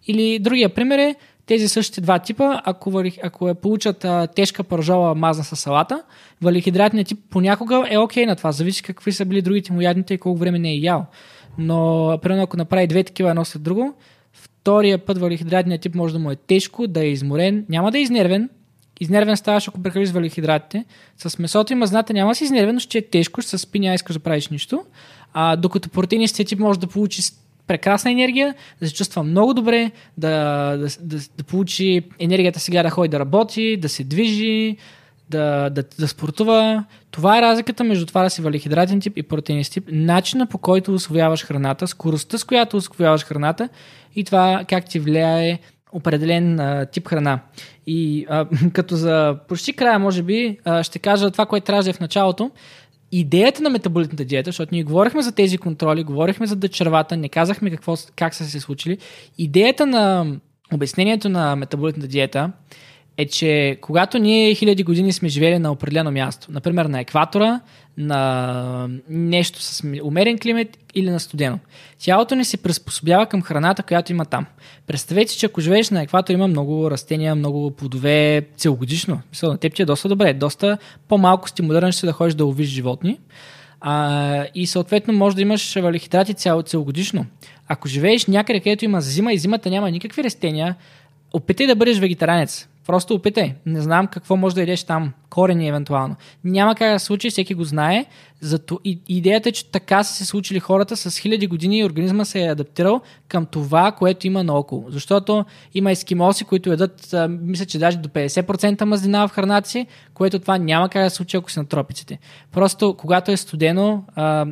Или 0.06 0.38
другия 0.38 0.74
пример 0.74 0.98
е 0.98 1.16
тези 1.46 1.68
същите 1.68 2.00
два 2.00 2.18
типа, 2.18 2.60
ако, 2.64 3.02
ако 3.22 3.48
е 3.48 3.54
получат 3.54 4.04
а, 4.04 4.26
тежка 4.26 4.64
пържола 4.64 5.14
мазна 5.14 5.44
с 5.44 5.56
салата, 5.56 6.02
валихидратният 6.42 7.08
тип 7.08 7.18
понякога 7.30 7.84
е 7.90 7.98
окей 7.98 8.24
okay 8.24 8.26
на 8.26 8.36
това. 8.36 8.52
Зависи 8.52 8.82
какви 8.82 9.12
са 9.12 9.24
били 9.24 9.42
другите 9.42 9.72
му 9.72 9.80
ядните 9.80 10.14
и 10.14 10.18
колко 10.18 10.38
време 10.38 10.58
не 10.58 10.70
е 10.70 10.76
ял. 10.76 11.06
Но, 11.58 12.18
примерно, 12.22 12.42
ако 12.42 12.56
направи 12.56 12.86
две 12.86 13.04
такива 13.04 13.30
едно 13.30 13.44
след 13.44 13.62
друго, 13.62 13.94
втория 14.32 14.98
път 14.98 15.18
валихидратният 15.18 15.82
тип 15.82 15.94
може 15.94 16.12
да 16.12 16.18
му 16.18 16.30
е 16.30 16.36
тежко, 16.36 16.86
да 16.86 17.04
е 17.04 17.08
изморен, 17.08 17.66
няма 17.68 17.90
да 17.90 17.98
е 17.98 18.02
изнервен, 18.02 18.48
Изнервен 19.00 19.36
ставаш, 19.36 19.68
ако 19.68 19.82
прекалиш 19.82 20.10
валихидратите. 20.10 20.84
С 21.16 21.38
месото 21.38 21.72
и 21.72 21.76
мазната 21.76 22.12
няма 22.12 22.30
да 22.30 22.34
си 22.34 22.44
изнервен, 22.44 22.74
но 22.74 22.80
ще 22.80 22.98
е 22.98 23.08
тежко, 23.08 23.42
ще 23.42 23.50
се 23.50 23.58
спи, 23.58 23.78
няма 23.78 23.94
искаш 23.94 24.14
да 24.16 24.20
правиш 24.20 24.48
нищо. 24.48 24.84
А, 25.32 25.56
докато 25.56 25.88
протеинистия 25.88 26.46
тип 26.46 26.58
може 26.58 26.80
да 26.80 26.86
получи 26.86 27.22
прекрасна 27.72 28.10
енергия, 28.10 28.54
да 28.80 28.88
се 28.88 28.94
чувства 28.94 29.22
много 29.22 29.54
добре, 29.54 29.90
да, 30.18 30.28
да, 30.76 30.88
да, 31.00 31.16
да 31.36 31.44
получи 31.44 32.02
енергията 32.18 32.60
сега 32.60 32.82
да 32.82 32.90
ходи 32.90 33.08
да 33.08 33.20
работи, 33.20 33.76
да 33.76 33.88
се 33.88 34.04
движи, 34.04 34.76
да, 35.30 35.70
да, 35.70 35.84
да 35.98 36.08
спортува. 36.08 36.84
Това 37.10 37.38
е 37.38 37.42
разликата 37.42 37.84
между 37.84 38.06
това 38.06 38.22
да 38.22 38.30
си 38.30 38.42
валихидратен 38.42 39.00
тип 39.00 39.12
и 39.16 39.22
протеинен 39.22 39.64
тип. 39.64 39.84
Начина 39.92 40.46
по 40.46 40.58
който 40.58 40.94
освояваш 40.94 41.44
храната, 41.44 41.86
скоростта 41.86 42.38
с 42.38 42.44
която 42.44 42.76
освояваш 42.76 43.24
храната 43.24 43.68
и 44.16 44.24
това 44.24 44.64
как 44.68 44.84
ти 44.84 44.98
влияе 44.98 45.58
определен 45.92 46.60
а, 46.60 46.86
тип 46.86 47.08
храна. 47.08 47.40
И 47.86 48.26
а, 48.28 48.46
като 48.72 48.96
за 48.96 49.36
почти 49.48 49.72
края, 49.72 49.98
може 49.98 50.22
би, 50.22 50.58
а, 50.64 50.82
ще 50.82 50.98
кажа 50.98 51.30
това, 51.30 51.46
което 51.46 51.66
трябва 51.66 51.82
да 51.82 51.90
е 51.90 51.92
в 51.92 52.00
началото. 52.00 52.50
Идеята 53.12 53.62
на 53.62 53.70
метаболитната 53.70 54.24
диета, 54.24 54.48
защото 54.48 54.74
ние 54.74 54.82
говорихме 54.82 55.22
за 55.22 55.32
тези 55.32 55.59
контроли, 55.59 56.05
говорихме 56.05 56.47
за 56.47 56.56
дъчервата, 56.56 57.16
не 57.16 57.28
казахме 57.28 57.70
какво, 57.70 57.94
как 58.16 58.34
са 58.34 58.44
се 58.44 58.60
случили. 58.60 58.98
Идеята 59.39 59.86
на 59.86 60.26
обяснението 60.72 61.28
на 61.28 61.56
метаболитната 61.56 62.09
диета 62.09 62.52
е, 63.22 63.26
че 63.26 63.78
когато 63.80 64.18
ние 64.18 64.54
хиляди 64.54 64.82
години 64.82 65.12
сме 65.12 65.28
живели 65.28 65.58
на 65.58 65.72
определено 65.72 66.10
място, 66.10 66.46
например 66.50 66.84
на 66.84 67.00
екватора, 67.00 67.60
на 67.96 68.88
нещо 69.08 69.62
с 69.62 69.82
умерен 70.02 70.38
климат 70.38 70.68
или 70.94 71.10
на 71.10 71.20
студено, 71.20 71.58
тялото 71.98 72.34
ни 72.34 72.44
се 72.44 72.56
приспособява 72.56 73.26
към 73.26 73.42
храната, 73.42 73.82
която 73.82 74.12
има 74.12 74.24
там. 74.24 74.46
Представете, 74.86 75.38
че 75.38 75.46
ако 75.46 75.60
живееш 75.60 75.90
на 75.90 76.02
екватор, 76.02 76.34
има 76.34 76.48
много 76.48 76.90
растения, 76.90 77.34
много 77.34 77.70
плодове 77.70 78.46
целогодишно. 78.56 79.20
Мисля, 79.30 79.48
на 79.48 79.58
теб 79.58 79.74
ти 79.74 79.82
е 79.82 79.84
доста 79.84 80.08
добре. 80.08 80.34
Доста 80.34 80.78
по-малко 81.08 81.48
стимулиран 81.48 81.92
ще 81.92 82.06
да 82.06 82.12
ходиш 82.12 82.34
да 82.34 82.44
ловиш 82.44 82.68
животни. 82.68 83.18
А, 83.80 84.46
и 84.54 84.66
съответно 84.66 85.14
може 85.14 85.36
да 85.36 85.42
имаш 85.42 85.74
валихидрати 85.74 86.34
цяло, 86.34 86.62
целогодишно. 86.62 87.26
Ако 87.68 87.88
живееш 87.88 88.26
някъде, 88.26 88.60
където 88.60 88.84
има 88.84 89.00
зима 89.00 89.32
и 89.32 89.38
зимата 89.38 89.70
няма 89.70 89.90
никакви 89.90 90.24
растения, 90.24 90.76
опитай 91.32 91.66
да 91.66 91.76
бъдеш 91.76 91.98
вегетаранец. 91.98 92.68
Просто 92.86 93.14
опитай. 93.14 93.54
Не 93.66 93.80
знам 93.80 94.06
какво 94.06 94.36
може 94.36 94.54
да 94.54 94.60
ядеш 94.60 94.84
там. 94.84 95.12
Корени 95.30 95.68
евентуално. 95.68 96.16
Няма 96.44 96.74
как 96.74 96.92
да 96.92 96.98
се 96.98 97.04
случи, 97.06 97.30
всеки 97.30 97.54
го 97.54 97.64
знае. 97.64 98.06
Зато 98.40 98.80
и, 98.84 98.98
идеята 99.09 99.48
е, 99.48 99.52
че 99.52 99.70
така 99.70 100.02
са 100.02 100.14
се 100.14 100.24
случили 100.24 100.60
хората 100.60 100.96
с 100.96 101.18
хиляди 101.18 101.46
години 101.46 101.78
и 101.78 101.84
организма 101.84 102.24
се 102.24 102.44
е 102.44 102.50
адаптирал 102.50 103.00
към 103.28 103.46
това, 103.46 103.92
което 103.92 104.26
има 104.26 104.44
наоколо. 104.44 104.84
Защото 104.88 105.44
има 105.74 105.90
ескимоси, 105.90 106.44
които 106.44 106.70
ядат, 106.70 107.12
а, 107.14 107.28
мисля, 107.28 107.66
че 107.66 107.78
даже 107.78 107.96
до 107.96 108.09
50% 108.09 108.84
мазнина 108.84 109.28
в 109.28 109.30
храната 109.30 109.68
си, 109.68 109.86
което 110.14 110.38
това 110.38 110.59
няма 110.59 110.88
как 110.88 111.04
да 111.04 111.10
се 111.10 111.16
случи, 111.16 111.36
ако 111.36 111.50
си 111.50 111.59
на 111.59 111.66
тропиците. 111.66 112.18
Просто 112.52 112.94
когато 112.98 113.32
е 113.32 113.36
студено, 113.36 114.04
а, 114.14 114.46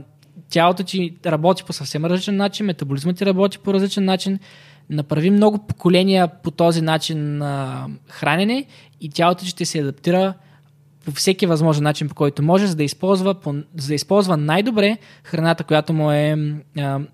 тялото 0.51 0.85
ти 0.85 1.15
работи 1.27 1.65
по 1.65 1.73
съвсем 1.73 2.05
различен 2.05 2.36
начин, 2.36 2.66
метаболизмът 2.66 3.16
ти 3.16 3.27
работи 3.27 3.59
по 3.59 3.74
различен 3.74 4.05
начин 4.05 4.39
направи 4.91 5.31
много 5.31 5.67
поколения 5.67 6.29
по 6.29 6.51
този 6.51 6.83
начин 6.83 7.39
на 7.39 7.87
хранене 8.09 8.65
и 9.01 9.11
тялото 9.11 9.45
ще 9.45 9.65
се 9.65 9.79
адаптира 9.79 10.35
по 11.05 11.11
всеки 11.11 11.47
възможен 11.47 11.85
начин, 11.85 12.09
по 12.09 12.15
който 12.15 12.43
може, 12.43 12.67
за 12.67 12.77
да 12.77 12.85
използва, 12.85 13.35
по, 13.35 13.55
за 13.77 13.89
да 13.89 13.95
използва 13.95 14.37
най-добре 14.37 14.99
храната, 15.25 15.65
която 15.65 15.93
му 15.93 16.11
е, 16.11 16.37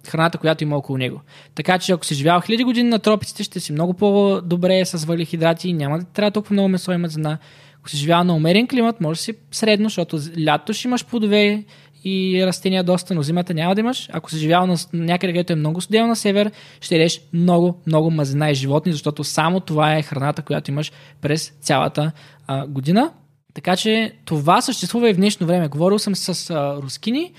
храната, 0.09 0.39
която 0.39 0.65
има 0.65 0.77
около 0.77 0.98
него. 0.98 1.20
Така 1.55 1.78
че 1.78 1.93
ако 1.93 2.07
си 2.07 2.15
живял 2.15 2.40
хиляди 2.40 2.65
години 2.65 2.89
на 2.89 2.98
тропиците, 2.98 3.43
ще 3.43 3.61
си 3.61 3.73
много 3.73 3.94
по-добре 3.94 4.85
с 4.85 5.05
валихидрати, 5.05 5.73
няма 5.73 5.98
да 5.98 6.05
трябва 6.05 6.31
толкова 6.31 6.53
много 6.53 6.69
месо 6.69 6.93
и 6.93 6.97
мазнина. 6.97 7.39
Ако 7.78 7.90
си 7.90 7.97
живял 7.97 8.24
на 8.24 8.35
умерен 8.35 8.69
климат, 8.69 9.01
може 9.01 9.19
да 9.19 9.23
си 9.23 9.35
средно, 9.51 9.86
защото 9.86 10.19
лято 10.47 10.73
ще 10.73 10.89
имаш 10.89 11.05
плодове, 11.05 11.65
и 12.08 12.46
растения 12.46 12.84
доста, 12.84 13.14
но 13.14 13.22
зимата 13.22 13.54
няма 13.54 13.74
да 13.74 13.80
имаш. 13.80 14.08
Ако 14.12 14.30
си 14.30 14.38
живял 14.38 14.66
на 14.66 14.76
някъде, 14.92 15.32
където 15.32 15.52
е 15.52 15.56
много 15.56 15.80
студено 15.80 16.06
на 16.06 16.16
север, 16.16 16.50
ще 16.80 16.94
ядеш 16.94 17.20
много, 17.32 17.82
много 17.86 18.10
мазнина 18.10 18.50
и 18.50 18.54
животни, 18.54 18.92
защото 18.92 19.24
само 19.24 19.60
това 19.60 19.96
е 19.96 20.02
храната, 20.02 20.42
която 20.42 20.70
имаш 20.70 20.92
през 21.20 21.52
цялата 21.60 22.12
а, 22.46 22.66
година. 22.66 23.12
Така 23.54 23.76
че 23.76 24.12
това 24.24 24.60
съществува 24.60 25.10
и 25.10 25.12
в 25.12 25.16
днешно 25.16 25.46
време. 25.46 25.68
Говорил 25.68 25.98
съм 25.98 26.14
с 26.14 26.50
а, 26.50 26.76
рускини, 26.82 27.32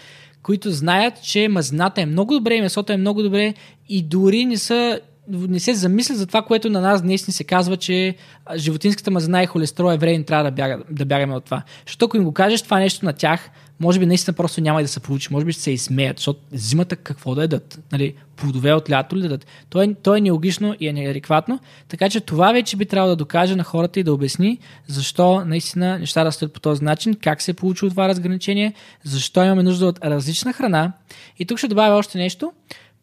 които 0.44 0.72
знаят, 0.72 1.24
че 1.24 1.48
мазнината 1.48 2.02
е 2.02 2.06
много 2.06 2.34
добре 2.34 2.62
месото 2.62 2.94
е 2.94 2.98
много 2.98 3.24
добре 3.24 3.54
и 3.90 4.04
дори 4.04 4.46
не 4.46 4.58
са 4.58 5.00
не 5.28 5.60
се 5.60 5.74
замисля 5.74 6.16
за 6.16 6.28
това, 6.28 6.42
което 6.42 6.70
на 6.70 6.82
нас 6.82 7.02
днес 7.02 7.28
ни 7.28 7.34
се 7.34 7.44
казва, 7.44 7.78
че 7.78 8.16
животинската 8.56 9.12
мазнина 9.12 9.44
и 9.44 9.46
холестерол 9.46 9.94
е 9.94 9.98
вреден, 9.98 10.24
трябва 10.24 10.44
да, 10.44 10.52
бяга, 10.52 10.84
да 10.92 11.06
бягаме 11.06 11.36
от 11.36 11.46
това. 11.46 11.64
Защото 11.86 12.06
ако 12.06 12.18
им 12.18 12.24
го 12.24 12.34
кажеш 12.34 12.62
това 12.62 12.80
нещо 12.80 13.06
на 13.06 13.14
тях, 13.14 13.50
може 13.80 14.00
би 14.00 14.06
наистина 14.06 14.34
просто 14.34 14.62
няма 14.62 14.82
и 14.82 14.84
да 14.84 14.88
се 14.88 15.00
получи, 15.00 15.28
може 15.32 15.46
би 15.46 15.52
ще 15.52 15.62
се 15.62 15.72
изсмеят, 15.72 16.18
защото 16.18 16.40
зимата 16.52 16.96
какво 16.96 17.36
да 17.36 17.42
ядат? 17.42 17.80
Нали, 17.92 18.16
плодове 18.36 18.74
от 18.74 18.90
лято 18.90 19.16
ли 19.18 19.22
да 19.22 19.28
дадат? 19.28 19.48
То 19.70 19.82
е, 19.82 19.94
то 19.94 20.16
е 20.16 20.22
неогично 20.22 20.76
и 20.80 20.88
е 20.88 20.94
неадекватно, 20.94 21.60
така 21.88 22.10
че 22.10 22.22
това 22.22 22.52
вече 22.52 22.78
би 22.78 22.86
трябвало 22.86 23.10
да 23.10 23.16
докаже 23.16 23.56
на 23.56 23.64
хората 23.64 24.00
и 24.00 24.04
да 24.04 24.14
обясни 24.14 24.60
защо 24.88 25.46
наистина 25.46 26.00
нещата 26.00 26.32
стоят 26.32 26.54
по 26.54 26.60
този 26.60 26.84
начин, 26.84 27.16
как 27.24 27.42
се 27.42 27.52
е 27.52 27.54
получило 27.54 27.90
това 27.90 28.08
разграничение, 28.08 28.74
защо 29.04 29.44
имаме 29.44 29.64
нужда 29.64 29.86
от 29.86 30.06
различна 30.06 30.54
храна. 30.54 30.94
И 31.40 31.46
тук 31.46 31.58
ще 31.58 31.68
добавя 31.68 31.96
още 31.96 32.18
нещо. 32.18 32.52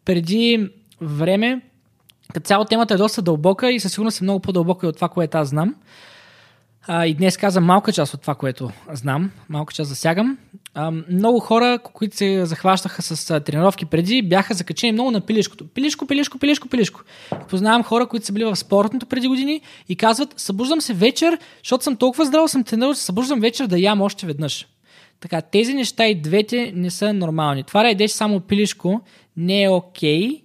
Преди 0.05 0.69
време, 1.01 1.61
като 2.33 2.47
цяло 2.47 2.65
темата 2.65 2.93
е 2.93 2.97
доста 2.97 3.21
дълбока 3.21 3.71
и 3.71 3.79
със 3.79 3.91
сигурност 3.91 4.21
е 4.21 4.23
много 4.23 4.39
по-дълбока 4.39 4.87
и 4.87 4.89
от 4.89 4.95
това, 4.95 5.09
което 5.09 5.37
аз 5.37 5.49
знам. 5.49 5.75
А, 6.87 7.05
и 7.05 7.13
днес 7.13 7.37
казвам 7.37 7.63
малка 7.63 7.91
част 7.91 8.13
от 8.13 8.21
това, 8.21 8.35
което 8.35 8.71
знам, 8.93 9.31
малка 9.49 9.73
част 9.73 9.89
засягам. 9.89 10.37
А, 10.73 10.91
много 10.91 11.39
хора, 11.39 11.79
които 11.93 12.17
се 12.17 12.45
захващаха 12.45 13.01
с 13.01 13.31
а, 13.31 13.39
тренировки 13.39 13.85
преди, 13.85 14.21
бяха 14.21 14.53
закачени 14.53 14.91
много 14.91 15.11
на 15.11 15.21
пилишкото. 15.21 15.67
Пилишко, 15.67 16.05
пилишко, 16.05 16.39
пилишко, 16.39 16.67
пилишко. 16.67 17.01
Познавам 17.49 17.83
хора, 17.83 18.07
които 18.07 18.25
са 18.25 18.33
били 18.33 18.45
в 18.45 18.55
спортното 18.55 19.05
преди 19.05 19.27
години 19.27 19.61
и 19.89 19.95
казват, 19.95 20.33
събуждам 20.37 20.81
се 20.81 20.93
вечер, 20.93 21.39
защото 21.63 21.83
съм 21.83 21.95
толкова 21.95 22.25
здрав, 22.25 22.51
съм 22.51 22.63
тренирал, 22.63 22.93
събуждам 22.93 23.39
вечер 23.39 23.67
да 23.67 23.79
ям 23.79 24.01
още 24.01 24.25
веднъж. 24.25 24.67
Така, 25.19 25.41
тези 25.41 25.73
неща 25.73 26.07
и 26.07 26.21
двете 26.21 26.71
не 26.75 26.89
са 26.89 27.13
нормални. 27.13 27.63
Това 27.63 27.93
да 27.93 28.09
само 28.09 28.39
пилишко 28.39 29.01
не 29.37 29.63
е 29.63 29.69
окей, 29.69 30.29
okay, 30.29 30.41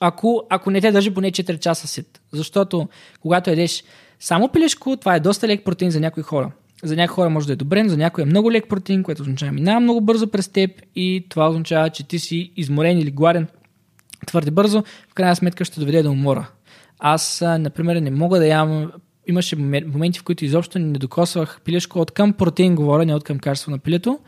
ако, 0.00 0.46
ако 0.50 0.70
не 0.70 0.80
те 0.80 0.92
държи 0.92 1.14
поне 1.14 1.30
4 1.30 1.58
часа 1.58 1.88
сит. 1.88 2.20
Защото 2.32 2.88
когато 3.20 3.50
едеш 3.50 3.84
само 4.20 4.48
пилешко, 4.48 4.96
това 4.96 5.14
е 5.14 5.20
доста 5.20 5.48
лек 5.48 5.64
протеин 5.64 5.90
за 5.90 6.00
някои 6.00 6.22
хора. 6.22 6.52
За 6.82 6.96
някои 6.96 7.14
хора 7.14 7.30
може 7.30 7.46
да 7.46 7.52
е 7.52 7.56
добре, 7.56 7.82
но 7.82 7.88
за 7.88 7.96
някои 7.96 8.22
е 8.22 8.26
много 8.26 8.52
лек 8.52 8.68
протеин, 8.68 9.02
което 9.02 9.22
означава 9.22 9.52
минава 9.52 9.80
много 9.80 10.00
бързо 10.00 10.26
през 10.26 10.48
теб 10.48 10.70
и 10.96 11.26
това 11.28 11.48
означава, 11.48 11.90
че 11.90 12.08
ти 12.08 12.18
си 12.18 12.52
изморен 12.56 12.98
или 12.98 13.10
гладен 13.10 13.46
твърде 14.26 14.50
бързо, 14.50 14.84
в 15.10 15.14
крайна 15.14 15.36
сметка 15.36 15.64
ще 15.64 15.80
доведе 15.80 16.02
до 16.02 16.10
умора. 16.10 16.48
Аз, 16.98 17.40
например, 17.58 17.96
не 17.96 18.10
мога 18.10 18.38
да 18.38 18.46
ям 18.46 18.92
имаше 19.26 19.56
моменти, 19.56 20.18
в 20.18 20.24
които 20.24 20.44
изобщо 20.44 20.78
не 20.78 20.98
докосвах 20.98 21.60
пилешко 21.64 21.98
от 21.98 22.10
към 22.10 22.32
протеин, 22.32 22.74
говоря, 22.74 23.06
не 23.06 23.14
от 23.14 23.24
към 23.24 23.38
качество 23.38 23.70
на 23.70 23.78
пилето, 23.78 24.18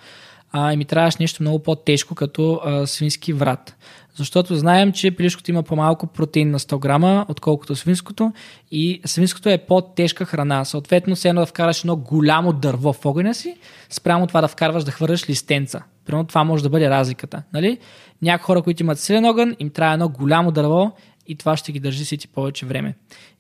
а, 0.53 0.73
и 0.73 0.77
ми 0.77 0.85
трябваше 0.85 1.17
нещо 1.21 1.43
много 1.43 1.59
по-тежко, 1.59 2.15
като 2.15 2.61
а, 2.65 2.87
свински 2.87 3.33
врат. 3.33 3.77
Защото 4.15 4.57
знаем, 4.57 4.93
че 4.93 5.11
пилешкото 5.11 5.51
има 5.51 5.63
по-малко 5.63 6.07
протеин 6.07 6.51
на 6.51 6.59
100 6.59 6.79
грама, 6.79 7.27
отколкото 7.29 7.77
свинското 7.77 8.33
и 8.71 9.01
свинското 9.05 9.49
е 9.49 9.59
по-тежка 9.59 10.25
храна. 10.25 10.65
Съответно, 10.65 11.17
се 11.17 11.29
едно 11.29 11.41
да 11.41 11.47
вкараш 11.47 11.81
едно 11.81 11.97
голямо 11.97 12.53
дърво 12.53 12.93
в 12.93 13.07
огъня 13.07 13.35
си, 13.35 13.57
спрямо 13.91 14.27
това 14.27 14.41
да 14.41 14.49
вкарваш 14.49 14.85
да 14.85 14.91
хвърляш 14.91 15.29
листенца. 15.29 15.83
Примерно 16.07 16.27
това 16.27 16.45
може 16.45 16.63
да 16.63 16.69
бъде 16.69 16.91
разликата. 16.91 17.43
Нали? 17.53 17.79
Някои 18.23 18.45
хора, 18.45 18.63
които 18.63 18.83
имат 18.83 18.99
силен 18.99 19.25
огън, 19.25 19.57
им 19.59 19.71
трябва 19.71 19.95
едно 19.95 20.09
голямо 20.09 20.53
дърво 20.53 20.93
и 21.27 21.37
това 21.37 21.57
ще 21.57 21.73
ги 21.73 21.81
държи 21.81 22.05
си 22.05 22.19
ти 22.19 22.29
повече 22.29 22.67
време. 22.67 22.95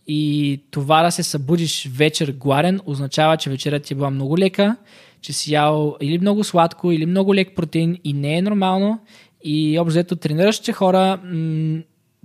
И 0.07 0.63
това 0.71 1.03
да 1.03 1.11
се 1.11 1.23
събудиш 1.23 1.91
вечер 1.93 2.35
гладен 2.39 2.81
означава, 2.87 3.37
че 3.37 3.51
вечерята 3.51 3.87
ти 3.87 3.95
е 3.95 3.97
била 3.97 4.11
много 4.11 4.39
лека, 4.39 4.77
че 5.21 5.33
си 5.33 5.53
ял 5.53 5.97
или 6.01 6.19
много 6.19 6.45
сладко, 6.45 6.93
или 6.93 7.07
много 7.07 7.35
лек 7.35 7.57
протеин 7.57 7.99
и 8.05 8.13
не 8.13 8.39
е 8.39 8.43
нормално. 8.43 9.01
И 9.45 9.79
общо 9.79 10.17
трениращите 10.17 10.73
хора, 10.73 11.21
м- 11.25 11.83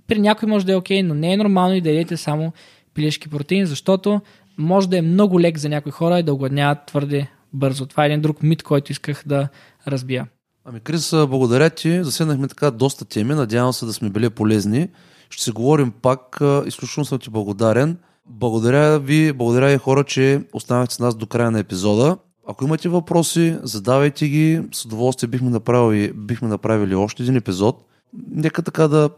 при 0.07 0.19
някой 0.19 0.49
може 0.49 0.65
да 0.65 0.71
е 0.71 0.75
окей, 0.75 1.01
okay, 1.01 1.07
но 1.07 1.13
не 1.13 1.33
е 1.33 1.37
нормално 1.37 1.75
и 1.75 1.81
да 1.81 1.89
ядете 1.89 2.17
само 2.17 2.53
пилешки 2.93 3.29
протеин, 3.29 3.65
защото 3.65 4.21
може 4.57 4.89
да 4.89 4.97
е 4.97 5.01
много 5.01 5.39
лек 5.39 5.57
за 5.57 5.69
някои 5.69 5.91
хора 5.91 6.19
и 6.19 6.23
да 6.23 6.33
огладняват 6.33 6.85
твърде 6.87 7.27
бързо. 7.53 7.85
Това 7.85 8.03
е 8.03 8.07
един 8.07 8.21
друг 8.21 8.43
мит, 8.43 8.63
който 8.63 8.91
исках 8.91 9.23
да 9.25 9.47
разбия. 9.87 10.27
Ами, 10.65 10.79
Крис, 10.79 11.11
благодаря 11.11 11.69
ти. 11.69 12.03
Заседнахме 12.03 12.47
така 12.47 12.71
доста 12.71 13.05
теми. 13.05 13.33
Надявам 13.33 13.73
се 13.73 13.85
да 13.85 13.93
сме 13.93 14.09
били 14.09 14.29
полезни. 14.29 14.89
Ще 15.29 15.43
се 15.43 15.51
говорим 15.51 15.91
пак. 15.91 16.39
Изключително 16.65 17.05
съм 17.05 17.19
ти 17.19 17.29
благодарен. 17.29 17.97
Благодаря 18.25 18.99
ви, 18.99 19.33
благодаря 19.33 19.67
ви 19.67 19.77
хора, 19.77 20.03
че 20.03 20.41
останахте 20.53 20.95
с 20.95 20.99
нас 20.99 21.15
до 21.15 21.27
края 21.27 21.51
на 21.51 21.59
епизода. 21.59 22.17
Ако 22.47 22.65
имате 22.65 22.89
въпроси, 22.89 23.57
задавайте 23.63 24.27
ги. 24.27 24.61
С 24.71 24.85
удоволствие 24.85 25.27
бихме 25.27 25.49
направили, 25.49 26.13
бихме 26.13 26.47
направили 26.47 26.95
още 26.95 27.23
един 27.23 27.35
епизод. 27.35 27.85
Нека 28.31 28.61
така 28.61 28.87
да 28.87 29.09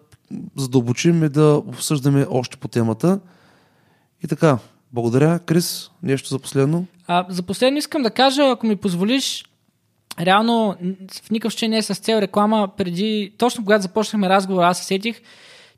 задълбочим 0.55 1.23
и 1.23 1.29
да 1.29 1.61
обсъждаме 1.67 2.25
още 2.29 2.57
по 2.57 2.67
темата. 2.67 3.19
И 4.23 4.27
така, 4.27 4.57
благодаря. 4.93 5.39
Крис, 5.39 5.91
нещо 6.03 6.29
за 6.29 6.39
последно? 6.39 6.85
А, 7.07 7.25
за 7.29 7.43
последно 7.43 7.77
искам 7.77 8.03
да 8.03 8.11
кажа, 8.11 8.49
ако 8.49 8.67
ми 8.67 8.75
позволиш, 8.75 9.45
реално 10.19 10.75
в 11.23 11.31
никакъв 11.31 11.53
случай 11.53 11.69
не 11.69 11.77
е 11.77 11.81
с 11.81 11.95
цел 11.95 12.17
реклама. 12.17 12.69
Преди, 12.77 13.33
точно 13.37 13.63
когато 13.63 13.81
започнахме 13.81 14.29
разговор, 14.29 14.63
аз 14.63 14.77
се 14.77 14.83
сетих, 14.83 15.21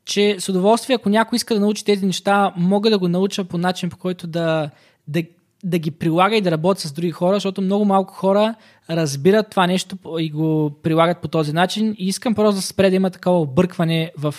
че 0.04 0.36
с 0.40 0.48
удоволствие, 0.48 0.96
ако 0.96 1.08
някой 1.08 1.36
иска 1.36 1.54
да 1.54 1.60
научи 1.60 1.84
тези 1.84 2.06
неща, 2.06 2.52
мога 2.56 2.90
да 2.90 2.98
го 2.98 3.08
науча 3.08 3.44
по 3.44 3.58
начин, 3.58 3.90
по 3.90 3.96
който 3.96 4.26
да, 4.26 4.70
да, 5.08 5.22
да 5.64 5.78
ги 5.78 5.90
прилага 5.90 6.36
и 6.36 6.40
да 6.40 6.50
работи 6.50 6.88
с 6.88 6.92
други 6.92 7.10
хора, 7.10 7.36
защото 7.36 7.62
много 7.62 7.84
малко 7.84 8.14
хора 8.14 8.54
разбират 8.90 9.50
това 9.50 9.66
нещо 9.66 9.96
и 10.18 10.30
го 10.30 10.70
прилагат 10.82 11.18
по 11.18 11.28
този 11.28 11.52
начин. 11.52 11.94
И 11.98 12.06
искам 12.06 12.34
просто 12.34 12.56
да 12.56 12.62
спре 12.62 12.90
да 12.90 12.96
има 12.96 13.10
такова 13.10 13.40
объркване 13.40 14.12
в, 14.18 14.34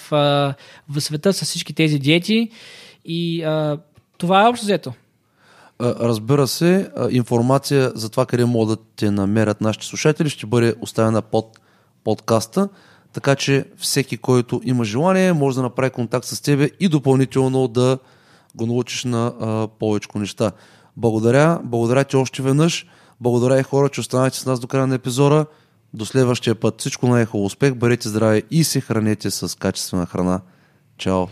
в 0.89 0.99
света 0.99 1.33
с 1.33 1.41
всички 1.45 1.73
тези 1.73 1.99
диети. 1.99 2.49
И 3.05 3.43
а, 3.43 3.77
това 4.17 4.43
е 4.43 4.47
общо 4.47 4.65
взето. 4.65 4.93
Разбира 5.81 6.47
се, 6.47 6.91
информация 7.09 7.91
за 7.95 8.09
това 8.09 8.25
къде 8.25 8.45
могат 8.45 8.79
да 8.79 8.85
те 8.95 9.11
намерят 9.11 9.61
нашите 9.61 9.85
слушатели 9.85 10.29
ще 10.29 10.45
бъде 10.45 10.75
оставена 10.81 11.21
под 11.21 11.59
подкаста, 12.03 12.69
така 13.13 13.35
че 13.35 13.65
всеки, 13.77 14.17
който 14.17 14.61
има 14.63 14.83
желание, 14.83 15.33
може 15.33 15.55
да 15.55 15.61
направи 15.61 15.89
контакт 15.89 16.25
с 16.25 16.41
тебе 16.41 16.69
и 16.79 16.87
допълнително 16.87 17.67
да 17.67 17.97
го 18.55 18.65
научиш 18.65 19.03
на 19.03 19.33
повече 19.79 20.07
неща. 20.15 20.51
Благодаря, 20.97 21.59
благодаря 21.63 22.03
ти 22.03 22.15
още 22.15 22.41
веднъж. 22.41 22.85
Благодаря 23.21 23.59
и 23.59 23.63
хора, 23.63 23.89
че 23.89 24.01
останахте 24.01 24.39
с 24.39 24.45
нас 24.45 24.59
до 24.59 24.67
края 24.67 24.87
на 24.87 24.95
епизода. 24.95 25.45
До 25.93 26.05
следващия 26.05 26.55
път 26.55 26.79
всичко 26.79 27.07
най-хубаво 27.07 27.45
успех, 27.45 27.75
бъдете 27.75 28.09
здрави 28.09 28.43
и 28.51 28.63
се 28.63 28.81
хранете 28.81 29.31
с 29.31 29.57
качествена 29.57 30.05
храна. 30.05 30.41
Чао! 30.97 31.27